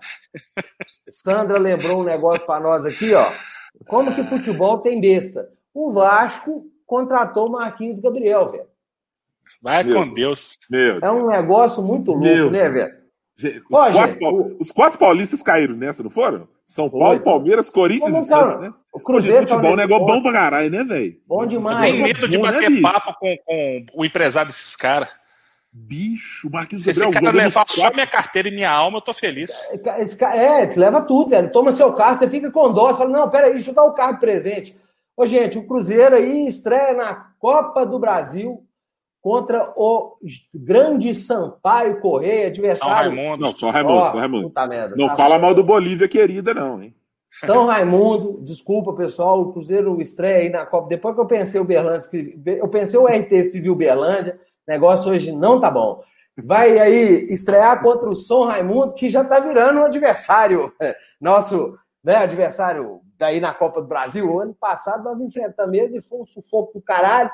Sandra 1.10 1.58
lembrou 1.58 2.02
um 2.02 2.04
negócio 2.04 2.46
para 2.46 2.60
nós 2.60 2.86
aqui, 2.86 3.12
ó. 3.16 3.26
Como 3.88 4.14
que 4.14 4.24
futebol 4.24 4.78
tem 4.78 5.02
besta? 5.02 5.50
O 5.74 5.92
Vasco 5.92 6.62
contratou 6.86 7.50
Marquinhos 7.50 8.00
Gabriel, 8.00 8.52
velho. 8.52 8.68
Vai 9.60 9.84
meu, 9.84 9.96
com 9.96 10.14
Deus. 10.14 10.60
Meu 10.70 11.00
é 11.02 11.12
um 11.12 11.26
negócio 11.26 11.82
muito 11.82 12.12
louco, 12.12 12.28
meu. 12.28 12.52
né, 12.52 12.70
velho? 12.70 13.03
Os, 13.44 13.68
quatro, 13.68 13.94
gente, 13.94 14.24
o... 14.24 14.58
os, 14.60 14.72
quatro, 14.72 15.00
paulistas 15.00 15.42
caíram 15.42 15.76
nessa, 15.76 16.04
não 16.04 16.10
foram? 16.10 16.48
São 16.66 16.90
Paulo, 16.90 17.16
Foi. 17.16 17.20
Palmeiras, 17.20 17.70
Corinthians 17.70 18.16
e 18.16 18.28
Santos, 18.28 18.62
né? 18.62 18.74
O 18.94 19.00
Cruzeiro 19.00 19.40
Hoje, 19.40 19.48
futebol 19.48 19.72
é 19.72 19.74
um 19.74 19.78
negócio 19.78 20.06
bom 20.06 20.22
pra 20.22 20.32
caralho, 20.32 20.70
né, 20.70 20.84
velho? 20.84 21.18
Bom 21.28 21.46
demais. 21.46 21.78
Eu 21.78 21.92
tenho 21.92 22.04
medo 22.04 22.28
de 22.28 22.38
bom, 22.38 22.46
né, 22.46 22.52
bater 22.52 22.70
né, 22.70 22.82
papo 22.82 23.14
com, 23.20 23.38
com, 23.46 23.86
o 23.96 24.06
empresário 24.06 24.48
desses 24.48 24.76
caras. 24.76 25.10
Bicho, 25.72 26.50
Marquinhos 26.52 26.84
Se 26.84 26.92
esse 26.92 27.10
cara 27.10 27.32
levar 27.32 27.66
só 27.68 27.92
minha 27.92 28.06
carteira 28.06 28.48
e 28.48 28.52
minha 28.52 28.72
alma, 28.72 29.00
eu 29.00 29.02
tô 29.02 29.14
feliz. 29.14 29.68
Esse 29.98 30.16
cara, 30.16 30.38
é, 30.38 30.68
te 30.68 30.78
leva 30.78 31.02
tudo, 31.02 31.32
velho. 31.32 31.52
Toma 31.52 31.72
seu 31.72 31.92
carro, 31.94 32.20
você 32.20 32.30
fica 32.30 32.52
com 32.52 32.72
dó, 32.72 32.90
você 32.90 33.00
fala, 33.00 33.10
não, 33.10 33.30
peraí, 33.30 33.54
deixa 33.54 33.72
eu 33.72 33.76
dar 33.76 33.84
o 33.84 33.94
carro 33.94 34.14
de 34.14 34.20
presente. 34.20 34.78
Ô, 35.18 35.26
gente, 35.26 35.58
o 35.58 35.66
Cruzeiro 35.66 36.16
aí 36.16 36.48
estreia 36.48 36.94
na 36.94 37.16
Copa 37.40 37.86
do 37.86 37.98
Brasil 37.98 38.64
contra 39.24 39.72
o 39.78 40.18
grande 40.54 41.16
Sampaio 41.16 42.02
Correia, 42.02 42.48
adversário. 42.48 43.16
São 43.16 43.16
Raimundo. 43.16 43.42
Não, 43.42 43.54
só 43.54 43.70
Raimundo, 43.70 44.04
oh, 44.04 44.08
São 44.10 44.20
Raimundo. 44.20 44.52
Merda, 44.68 44.96
não 44.98 45.08
tá 45.08 45.16
fala 45.16 45.40
mal 45.40 45.56
do 45.56 45.64
Bolívia, 45.64 46.10
querida, 46.10 46.54
não, 46.54 46.84
hein? 46.84 46.94
São 47.32 47.66
Raimundo, 47.66 48.42
desculpa, 48.44 48.94
pessoal, 48.94 49.42
o 49.42 49.54
Cruzeiro 49.54 50.00
estreia 50.02 50.40
aí 50.40 50.50
na 50.50 50.66
Copa. 50.66 50.90
Depois 50.90 51.16
que 51.16 51.22
eu 51.22 51.26
pensei 51.26 51.60
o 51.60 51.64
Berlândia, 51.64 52.06
eu 52.46 52.68
pensei 52.68 53.00
o 53.00 53.08
RT 53.08 53.32
escrevi 53.32 53.70
o 53.70 53.76
Berlândia, 53.76 54.38
negócio 54.68 55.10
hoje 55.10 55.32
não 55.32 55.58
tá 55.58 55.72
bom. 55.72 56.04
Vai 56.44 56.78
aí 56.78 57.26
estrear 57.32 57.82
contra 57.82 58.10
o 58.10 58.16
São 58.18 58.44
Raimundo, 58.44 58.94
que 58.94 59.08
já 59.08 59.24
tá 59.24 59.40
virando 59.40 59.80
um 59.80 59.86
adversário, 59.86 60.74
nosso 61.20 61.78
né, 62.04 62.18
adversário 62.18 63.00
daí 63.18 63.40
na 63.40 63.54
Copa 63.54 63.82
do 63.82 63.88
Brasil. 63.88 64.30
O 64.30 64.40
ano 64.42 64.54
passado 64.54 65.02
nós 65.02 65.22
enfrentamos 65.22 65.72
mesmo 65.72 65.98
e 65.98 66.02
foi 66.02 66.20
um 66.20 66.26
sufoco 66.26 66.74
do 66.74 66.82
caralho. 66.82 67.32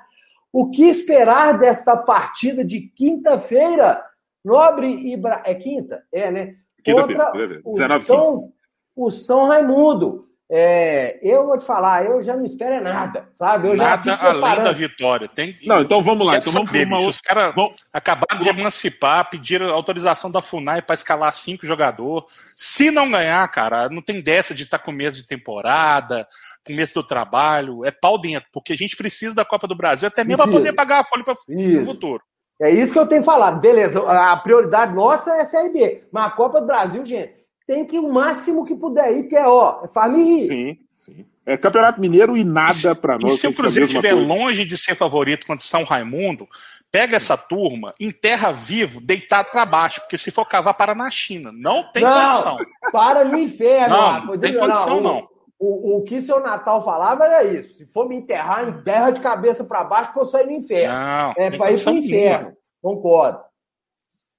O 0.52 0.70
que 0.72 0.84
esperar 0.84 1.58
desta 1.58 1.95
partida 1.97 2.64
de 2.64 2.82
quinta-feira? 2.82 4.04
Nobre 4.43 4.88
e 4.88 5.18
Bra... 5.18 5.43
É 5.45 5.54
quinta? 5.56 6.04
É, 6.12 6.32
né? 6.32 6.56
Contra 6.86 7.32
o 7.64 8.02
São, 8.02 8.54
o 8.95 9.12
São 9.12 9.45
Raimundo. 9.45 10.28
É, 10.52 11.20
eu 11.22 11.45
vou 11.45 11.60
te 11.60 11.64
falar, 11.64 12.06
eu 12.06 12.24
já 12.24 12.36
não 12.36 12.43
espero 12.43 12.74
é 12.74 12.82
nada, 12.82 13.30
sabe? 13.36 13.68
Eu 13.68 13.76
nada 13.76 14.02
já 14.04 14.20
além 14.20 14.64
da 14.64 14.72
vitória. 14.72 15.28
Tem, 15.28 15.54
não, 15.64 15.82
então 15.82 16.02
vamos 16.02 16.26
lá. 16.26 16.38
Então 16.38 16.52
vamos 16.52 16.72
saber, 16.72 16.91
Os 16.91 17.22
caras 17.22 17.54
acabaram 17.93 18.39
de 18.39 18.50
emancipar, 18.50 19.30
pediram 19.30 19.70
autorização 19.70 20.32
da 20.32 20.41
FUNAI 20.41 20.82
para 20.82 20.95
escalar 20.95 21.32
cinco 21.32 21.68
jogadores. 21.68 22.26
Se 22.56 22.89
não 22.89 23.12
ganhar, 23.12 23.47
cara, 23.50 23.89
não 23.89 24.02
tem 24.02 24.22
dessa 24.22 24.56
de 24.56 24.64
estar 24.64 24.80
tá 24.80 24.84
com 24.84 24.91
mês 24.91 25.16
de 25.16 25.24
temporada, 25.24 26.28
começo 26.66 26.95
do 26.95 27.04
trabalho, 27.04 27.86
é 27.86 27.91
pau 27.91 28.18
dentro, 28.18 28.50
porque 28.52 28.74
a 28.74 28.78
gente 28.78 28.97
precisa 28.97 29.36
da 29.36 29.45
Copa 29.45 29.68
do 29.68 29.76
Brasil 29.76 30.08
até 30.08 30.24
mesmo 30.24 30.43
para 30.43 30.52
poder 30.52 30.74
pagar 30.74 31.02
a 31.02 31.04
folha 31.04 31.24
para 31.24 31.36
o 31.36 31.86
futuro. 31.86 32.24
É 32.60 32.72
isso 32.72 32.91
que 32.91 33.00
eu 33.00 33.08
tenho 33.08 33.24
falado. 33.24 33.62
Beleza, 33.62 34.02
a 34.02 34.36
prioridade 34.36 34.93
nossa 34.93 35.36
é 35.36 35.41
a 35.41 35.45
Série 35.45 35.70
B. 35.70 36.04
Mas 36.12 36.26
a 36.26 36.32
Copa 36.32 36.60
do 36.60 36.68
Brasil, 36.68 37.06
gente, 37.06 37.38
tem 37.70 37.86
que 37.86 37.99
o 37.99 38.11
máximo 38.11 38.65
que 38.65 38.74
puder 38.74 39.15
ir, 39.15 39.22
porque 39.22 39.36
é, 39.36 39.47
ó, 39.47 39.82
é 39.84 39.88
farm 39.88 40.15
rir. 40.15 40.47
Sim, 40.47 40.78
sim. 40.97 41.26
É 41.45 41.55
Campeonato 41.55 42.01
Mineiro 42.01 42.36
e 42.36 42.43
nada 42.43 42.95
para 42.95 43.20
nós. 43.20 43.34
E 43.34 43.38
se 43.38 43.45
o 43.45 43.53
Cruzeiro 43.53 43.86
estiver 43.86 44.13
longe 44.13 44.65
de 44.65 44.76
ser 44.76 44.95
favorito 44.95 45.45
contra 45.45 45.63
São 45.63 45.84
Raimundo, 45.84 46.47
pega 46.91 47.15
essa 47.15 47.38
turma, 47.38 47.93
enterra 47.99 48.51
vivo, 48.51 48.99
deitar 48.99 49.43
para 49.43 49.67
baixo, 49.67 50.01
porque 50.01 50.17
se 50.17 50.32
for 50.32 50.45
cavar, 50.45 50.74
para 50.74 50.95
na 50.95 51.11
China. 51.11 51.51
Não 51.53 51.84
tem 51.91 52.01
não, 52.01 52.24
condição. 52.24 52.57
Para 52.91 53.24
no 53.24 53.38
inferno. 53.38 53.95
Não, 53.95 54.26
não 54.26 54.39
tem 54.39 54.57
condição, 54.57 54.99
não. 54.99 55.28
O, 55.59 55.97
o 55.97 56.03
que 56.05 56.22
seu 56.22 56.39
Natal 56.39 56.84
falava 56.84 57.24
era 57.24 57.43
isso. 57.43 57.76
Se 57.76 57.86
for 57.86 58.09
me 58.09 58.15
enterrar, 58.15 58.67
enterra 58.67 59.11
de 59.11 59.22
cabeça 59.22 59.63
para 59.63 59.84
baixo 59.84 60.11
para 60.11 60.24
eu 60.24 60.26
sair 60.26 60.47
no 60.47 60.53
inferno. 60.53 60.95
Não, 60.95 61.34
é 61.38 61.51
para 61.51 61.72
ir 61.72 61.84
pro 61.84 61.93
inferno. 61.93 62.57
Concordo. 62.82 63.41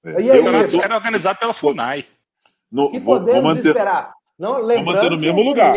É, 0.05 0.21
e 0.21 0.31
aí, 0.33 0.41
o 0.41 0.81
cara 0.81 0.95
é 0.95 0.97
organizado 0.97 1.39
pela 1.39 1.53
FUNAI. 1.53 2.05
No, 2.71 2.91
que 2.91 2.99
vou, 2.99 3.19
podemos 3.19 3.43
vou 3.43 3.55
manter, 3.55 3.69
esperar? 3.69 4.13
Não, 4.39 4.59
lembrando 4.59 4.85
vou 4.85 4.95
manter 4.95 5.11
no 5.11 5.19
mesmo 5.19 5.43
lugar. 5.43 5.75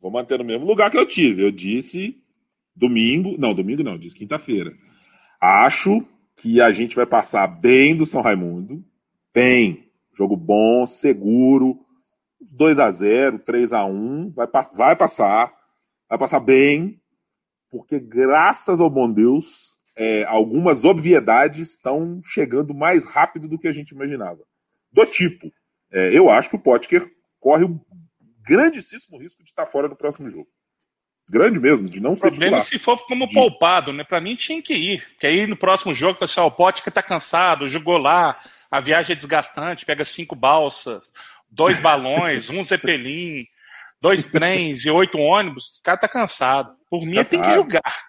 Vou 0.00 0.10
manter 0.10 0.38
no 0.38 0.44
mesmo 0.44 0.66
lugar 0.66 0.90
que 0.90 0.98
eu 0.98 1.06
tive. 1.06 1.42
Eu 1.42 1.50
disse 1.50 2.22
domingo, 2.74 3.36
não, 3.38 3.54
domingo 3.54 3.82
não, 3.82 3.98
disse 3.98 4.16
quinta-feira. 4.16 4.72
Acho 5.40 6.04
que 6.36 6.60
a 6.60 6.72
gente 6.72 6.96
vai 6.96 7.06
passar 7.06 7.46
bem 7.46 7.96
do 7.96 8.06
São 8.06 8.22
Raimundo, 8.22 8.84
bem, 9.32 9.88
jogo 10.16 10.36
bom, 10.36 10.86
seguro, 10.86 11.78
2 12.40 12.78
a 12.78 12.90
0 12.90 13.38
3 13.38 13.72
a 13.72 13.84
1 13.84 14.32
vai, 14.32 14.48
vai 14.74 14.96
passar, 14.96 15.52
vai 16.08 16.18
passar 16.18 16.40
bem, 16.40 17.00
porque 17.70 17.98
graças 17.98 18.80
ao 18.80 18.90
bom 18.90 19.10
Deus, 19.10 19.78
é, 19.96 20.24
algumas 20.24 20.84
obviedades 20.84 21.70
estão 21.70 22.20
chegando 22.24 22.74
mais 22.74 23.04
rápido 23.04 23.48
do 23.48 23.58
que 23.58 23.68
a 23.68 23.72
gente 23.72 23.90
imaginava. 23.90 24.44
Do 24.94 25.04
tipo, 25.06 25.52
é, 25.92 26.16
eu 26.16 26.30
acho 26.30 26.48
que 26.48 26.56
o 26.56 26.60
Potker 26.60 27.04
corre 27.40 27.64
um 27.64 27.78
grandíssimo 28.46 29.18
risco 29.18 29.42
de 29.42 29.50
estar 29.50 29.66
fora 29.66 29.88
do 29.88 29.96
próximo 29.96 30.30
jogo. 30.30 30.48
grande 31.28 31.58
mesmo, 31.58 31.86
de 31.86 32.00
não 32.00 32.12
O 32.12 32.16
ser 32.16 32.28
problema 32.30 32.58
é 32.58 32.60
titular. 32.60 32.62
se 32.62 32.78
for 32.78 32.98
como 33.06 33.26
De- 33.26 33.34
poupado, 33.34 33.92
né? 33.92 34.04
Pra 34.04 34.20
mim 34.20 34.34
tinha 34.36 34.62
que 34.62 34.74
ir. 34.74 35.06
Porque 35.08 35.26
aí 35.26 35.46
no 35.46 35.56
próximo 35.56 35.92
jogo, 35.94 36.18
você, 36.18 36.38
ó, 36.38 36.46
o 36.48 36.72
que 36.72 36.90
tá 36.90 37.02
cansado, 37.02 37.66
jogou 37.68 37.96
lá, 37.98 38.36
a 38.70 38.78
viagem 38.80 39.14
é 39.14 39.16
desgastante, 39.16 39.86
pega 39.86 40.04
cinco 40.04 40.36
balsas, 40.36 41.10
dois 41.50 41.78
balões, 41.78 42.50
um 42.50 42.62
zeppelin, 42.62 43.46
dois 44.00 44.24
trens 44.30 44.84
e 44.84 44.90
oito 44.90 45.16
ônibus, 45.18 45.78
o 45.78 45.82
cara 45.82 45.96
tá 45.98 46.08
cansado. 46.08 46.76
Por 46.90 47.04
mim, 47.06 47.24
tem 47.24 47.40
que 47.40 47.54
jogar. 47.54 48.04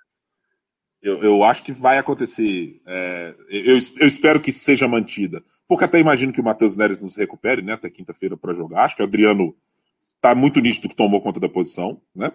Eu, 1.02 1.24
eu 1.24 1.44
acho 1.44 1.64
que 1.64 1.72
vai 1.72 1.98
acontecer. 1.98 2.82
é, 2.86 3.34
eu, 3.50 3.78
eu 3.98 4.08
espero 4.08 4.40
que 4.42 4.52
seja 4.52 4.88
mantida. 4.88 5.42
Porque 5.68 5.86
até 5.86 6.00
imagino 6.00 6.32
que 6.32 6.40
o 6.42 6.44
Matheus 6.44 6.76
Neres 6.78 7.02
nos 7.02 7.16
recupere, 7.16 7.62
né? 7.62 7.74
Até 7.74 7.90
quinta-feira 7.90 8.38
para 8.38 8.54
jogar. 8.54 8.84
Acho 8.84 8.96
que 8.96 9.02
o 9.02 9.06
Adriano 9.06 9.56
tá 10.22 10.36
muito 10.36 10.60
nítido 10.60 10.88
que 10.90 10.96
tomou 10.96 11.22
conta 11.22 11.40
da 11.40 11.50
posição, 11.50 12.00
né? 12.16 12.32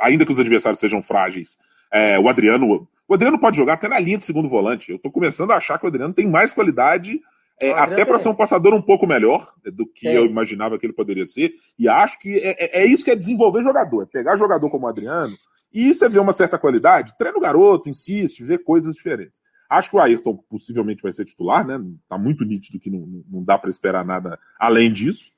Ainda 0.00 0.24
que 0.24 0.32
os 0.32 0.38
adversários 0.38 0.80
sejam 0.80 1.02
frágeis. 1.02 1.58
é, 1.92 2.18
o 2.18 2.28
Adriano. 2.28 2.88
O 3.06 3.14
Adriano 3.14 3.38
pode 3.38 3.56
jogar 3.56 3.74
até 3.74 3.88
na 3.88 3.98
linha 3.98 4.18
de 4.18 4.24
segundo 4.24 4.48
volante. 4.48 4.90
Eu 4.92 4.98
tô 4.98 5.10
começando 5.10 5.50
a 5.52 5.56
achar 5.56 5.78
que 5.78 5.86
o 5.86 5.88
Adriano 5.88 6.12
tem 6.12 6.28
mais 6.28 6.52
qualidade. 6.52 7.20
é, 7.60 7.72
até 7.72 8.04
para 8.04 8.18
ser 8.20 8.28
um 8.28 8.34
passador 8.36 8.72
um 8.74 8.80
pouco 8.82 9.04
melhor 9.06 9.52
do 9.72 9.84
que 9.86 10.02
Tem. 10.06 10.14
eu 10.14 10.24
imaginava 10.26 10.78
que 10.78 10.86
ele 10.86 10.92
poderia 10.92 11.26
ser. 11.26 11.54
E 11.76 11.88
acho 11.88 12.16
que 12.20 12.36
é, 12.38 12.50
é- 12.78 12.82
é 12.82 12.84
isso 12.84 13.02
que 13.04 13.10
é 13.10 13.16
desenvolver 13.16 13.62
jogador. 13.64 14.02
É 14.02 14.06
pegar 14.06 14.36
jogador 14.36 14.70
como 14.70 14.86
o 14.86 14.88
Adriano 14.88 15.34
e 15.72 15.92
você 15.92 16.08
vê 16.08 16.20
uma 16.20 16.32
certa 16.32 16.56
qualidade, 16.56 17.16
treina 17.18 17.36
o 17.36 17.40
garoto, 17.40 17.88
insiste, 17.88 18.44
vê 18.44 18.58
coisas 18.58 18.94
diferentes. 18.94 19.42
Acho 19.68 19.90
que 19.90 19.96
o 19.96 20.00
Ayrton 20.00 20.36
possivelmente 20.48 21.02
vai 21.02 21.12
ser 21.12 21.26
titular, 21.26 21.66
né? 21.66 21.78
Tá 22.08 22.16
muito 22.16 22.44
nítido 22.44 22.80
que 22.80 22.88
não, 22.88 23.22
não 23.28 23.44
dá 23.44 23.58
para 23.58 23.68
esperar 23.68 24.04
nada 24.04 24.38
além 24.58 24.90
disso. 24.90 25.30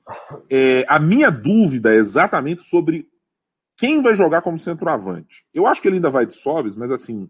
É, 0.49 0.85
a 0.87 0.99
minha 0.99 1.29
dúvida 1.29 1.93
é 1.93 1.97
exatamente 1.97 2.63
sobre 2.63 3.09
quem 3.75 4.01
vai 4.01 4.15
jogar 4.15 4.41
como 4.41 4.57
centroavante. 4.57 5.43
Eu 5.53 5.67
acho 5.67 5.81
que 5.81 5.87
ele 5.87 5.95
ainda 5.95 6.09
vai 6.09 6.25
de 6.25 6.35
Sobes, 6.35 6.75
mas 6.75 6.91
assim, 6.91 7.29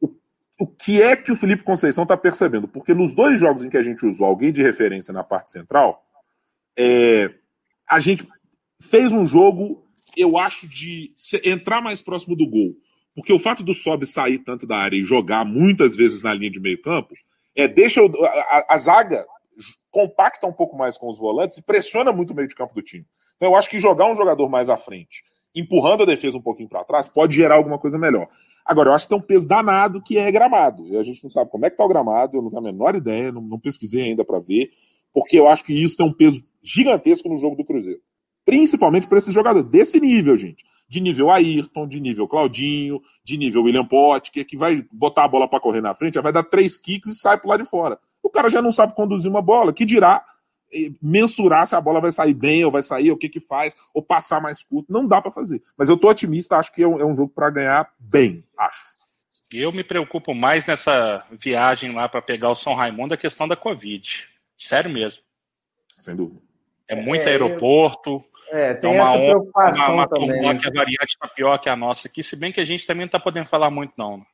o, 0.00 0.12
o 0.60 0.66
que 0.66 1.00
é 1.00 1.16
que 1.16 1.32
o 1.32 1.36
Felipe 1.36 1.62
Conceição 1.62 2.02
está 2.02 2.16
percebendo? 2.16 2.68
Porque 2.68 2.92
nos 2.92 3.14
dois 3.14 3.38
jogos 3.38 3.64
em 3.64 3.70
que 3.70 3.78
a 3.78 3.82
gente 3.82 4.04
usou 4.04 4.26
alguém 4.26 4.52
de 4.52 4.62
referência 4.62 5.14
na 5.14 5.24
parte 5.24 5.50
central, 5.50 6.04
é, 6.76 7.32
a 7.88 7.98
gente 7.98 8.28
fez 8.80 9.10
um 9.10 9.26
jogo, 9.26 9.86
eu 10.16 10.36
acho, 10.36 10.68
de 10.68 11.14
entrar 11.44 11.80
mais 11.80 12.02
próximo 12.02 12.36
do 12.36 12.46
gol. 12.46 12.76
Porque 13.16 13.32
o 13.32 13.38
fato 13.38 13.64
do 13.64 13.74
Sobe 13.74 14.06
sair 14.06 14.38
tanto 14.38 14.66
da 14.66 14.76
área 14.76 14.96
e 14.96 15.02
jogar 15.02 15.44
muitas 15.44 15.96
vezes 15.96 16.20
na 16.22 16.32
linha 16.34 16.50
de 16.50 16.60
meio 16.60 16.80
campo, 16.80 17.14
é, 17.56 17.66
deixa 17.66 18.02
o- 18.02 18.24
a, 18.24 18.66
a- 18.68 18.78
zaga 18.78 19.24
compacta 19.90 20.46
um 20.46 20.52
pouco 20.52 20.76
mais 20.76 20.98
com 20.98 21.08
os 21.08 21.18
volantes 21.18 21.56
e 21.58 21.62
pressiona 21.62 22.12
muito 22.12 22.32
o 22.32 22.36
meio 22.36 22.46
de 22.46 22.54
campo 22.54 22.74
do 22.74 22.82
time. 22.82 23.06
Então 23.36 23.48
eu 23.50 23.56
acho 23.56 23.70
que 23.70 23.80
jogar 23.80 24.10
um 24.10 24.14
jogador 24.14 24.48
mais 24.48 24.68
à 24.68 24.76
frente, 24.76 25.24
empurrando 25.54 26.02
a 26.02 26.06
defesa 26.06 26.36
um 26.36 26.42
pouquinho 26.42 26.68
para 26.68 26.84
trás, 26.84 27.08
pode 27.08 27.34
gerar 27.34 27.54
alguma 27.56 27.78
coisa 27.78 27.98
melhor. 27.98 28.26
Agora, 28.64 28.90
eu 28.90 28.94
acho 28.94 29.04
que 29.06 29.10
tem 29.10 29.18
um 29.18 29.22
peso 29.22 29.46
danado 29.48 30.02
que 30.02 30.18
é 30.18 30.30
gramado. 30.30 30.86
E 30.88 30.96
a 30.96 31.02
gente 31.02 31.22
não 31.22 31.30
sabe 31.30 31.50
como 31.50 31.64
é 31.64 31.70
que 31.70 31.76
tá 31.76 31.84
o 31.84 31.88
gramado, 31.88 32.36
eu 32.36 32.42
não 32.42 32.50
tenho 32.50 32.60
a 32.62 32.64
menor 32.72 32.96
ideia, 32.96 33.30
não, 33.32 33.40
não 33.40 33.58
pesquisei 33.60 34.02
ainda 34.02 34.24
para 34.24 34.40
ver, 34.40 34.70
porque 35.14 35.38
eu 35.38 35.48
acho 35.48 35.64
que 35.64 35.72
isso 35.72 35.96
tem 35.96 36.04
um 36.04 36.12
peso 36.12 36.44
gigantesco 36.62 37.28
no 37.28 37.38
jogo 37.38 37.56
do 37.56 37.64
Cruzeiro. 37.64 38.00
Principalmente 38.44 39.06
para 39.06 39.18
esses 39.18 39.32
jogadores 39.32 39.68
desse 39.70 39.98
nível, 40.00 40.36
gente. 40.36 40.64
De 40.88 41.00
nível 41.00 41.30
Ayrton, 41.30 41.88
de 41.88 41.98
nível 42.00 42.28
Claudinho, 42.28 43.02
de 43.24 43.36
nível 43.36 43.62
William 43.64 43.84
Potker, 43.84 44.46
que 44.46 44.56
vai 44.56 44.86
botar 44.92 45.24
a 45.24 45.28
bola 45.28 45.48
para 45.48 45.60
correr 45.60 45.80
na 45.80 45.94
frente, 45.94 46.14
já 46.14 46.20
vai 46.20 46.32
dar 46.32 46.44
três 46.44 46.76
kicks 46.76 47.10
e 47.10 47.14
sai 47.14 47.38
pro 47.38 47.48
lado 47.48 47.64
de 47.64 47.68
fora. 47.68 47.98
O 48.22 48.30
cara 48.30 48.48
já 48.48 48.62
não 48.62 48.70
sabe 48.72 48.94
conduzir 48.94 49.30
uma 49.30 49.42
bola, 49.42 49.72
que 49.72 49.84
dirá 49.84 50.24
eh, 50.72 50.90
mensurar 51.02 51.66
se 51.66 51.74
a 51.74 51.80
bola 51.80 52.00
vai 52.00 52.12
sair 52.12 52.34
bem 52.34 52.64
ou 52.64 52.70
vai 52.70 52.82
sair, 52.82 53.10
o 53.10 53.16
que 53.16 53.28
que 53.28 53.40
faz, 53.40 53.74
ou 53.92 54.02
passar 54.02 54.40
mais 54.40 54.62
curto. 54.62 54.92
Não 54.92 55.06
dá 55.06 55.20
para 55.20 55.30
fazer. 55.30 55.62
Mas 55.76 55.88
eu 55.88 55.96
tô 55.96 56.08
otimista, 56.08 56.56
acho 56.56 56.72
que 56.72 56.82
é 56.82 56.88
um, 56.88 57.00
é 57.00 57.04
um 57.04 57.16
jogo 57.16 57.32
para 57.34 57.50
ganhar 57.50 57.92
bem, 57.98 58.44
acho. 58.58 58.96
Eu 59.52 59.70
me 59.70 59.84
preocupo 59.84 60.34
mais 60.34 60.66
nessa 60.66 61.24
viagem 61.30 61.92
lá 61.92 62.08
para 62.08 62.20
pegar 62.20 62.50
o 62.50 62.54
São 62.54 62.74
Raimundo 62.74 63.14
a 63.14 63.16
questão 63.16 63.46
da 63.46 63.54
Covid. 63.54 64.28
Sério 64.56 64.90
mesmo. 64.90 65.22
Sem 66.00 66.16
dúvida. 66.16 66.40
É 66.88 66.96
muito 66.96 67.26
É, 67.26 67.30
aeroporto, 67.30 68.16
É, 68.16 68.35
é 68.50 68.74
tem 68.74 68.90
uma 68.90 69.02
essa 69.02 69.12
onda, 69.12 69.26
preocupação 69.26 69.84
uma, 69.84 69.92
uma 69.94 70.08
também. 70.08 70.28
turma 70.28 70.52
né? 70.52 70.58
que 70.58 70.68
a 70.68 70.72
variante 70.72 71.08
está 71.08 71.28
pior 71.28 71.58
que 71.58 71.68
a 71.68 71.76
nossa 71.76 72.08
aqui, 72.08 72.22
se 72.22 72.36
bem 72.36 72.52
que 72.52 72.60
a 72.60 72.64
gente 72.64 72.86
também 72.86 73.02
não 73.02 73.06
está 73.06 73.18
podendo 73.18 73.46
falar 73.46 73.70
muito, 73.70 73.92
não. 73.98 74.18
né? 74.18 74.24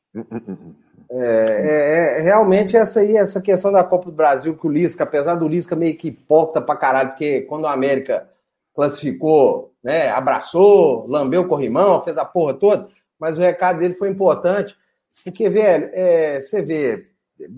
É, 1.15 1.19
é, 1.19 2.19
é, 2.19 2.23
realmente 2.23 2.75
essa 2.75 3.01
aí, 3.01 3.17
essa 3.17 3.41
questão 3.41 3.71
da 3.71 3.85
Copa 3.85 4.07
do 4.07 4.17
Brasil, 4.17 4.57
que 4.57 4.67
o 4.67 4.71
Lisca, 4.71 5.05
apesar 5.05 5.35
do 5.35 5.47
Lisca 5.47 5.77
meio 5.77 5.97
que 5.97 6.11
porta 6.11 6.61
pra 6.61 6.75
caralho, 6.75 7.11
porque 7.11 7.43
quando 7.43 7.65
o 7.65 7.69
América 7.69 8.31
classificou, 8.75 9.75
né, 9.85 10.09
abraçou, 10.09 11.07
lambeu 11.07 11.43
o 11.43 11.49
corrimão, 11.49 12.03
fez 12.03 12.17
a 12.17 12.25
porra 12.25 12.55
toda, 12.55 12.89
mas 13.21 13.37
o 13.37 13.43
recado 13.43 13.79
dele 13.79 13.95
foi 13.95 14.09
importante, 14.09 14.75
porque, 15.23 15.51
velho, 15.51 15.91
é, 15.93 16.41
você 16.41 16.63
vê, 16.63 17.03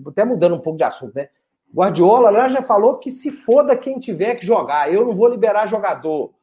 até 0.05 0.25
mudando 0.25 0.55
um 0.55 0.59
pouco 0.59 0.77
de 0.77 0.83
assunto, 0.83 1.15
né? 1.15 1.29
Guardiola 1.73 2.29
lá 2.29 2.49
já 2.49 2.61
falou 2.61 2.97
que 2.97 3.09
se 3.09 3.31
foda 3.31 3.75
quem 3.75 3.99
tiver 3.99 4.35
que 4.35 4.45
jogar, 4.45 4.91
eu 4.91 5.05
não 5.05 5.15
vou 5.15 5.29
liberar 5.29 5.67
jogador. 5.67 6.34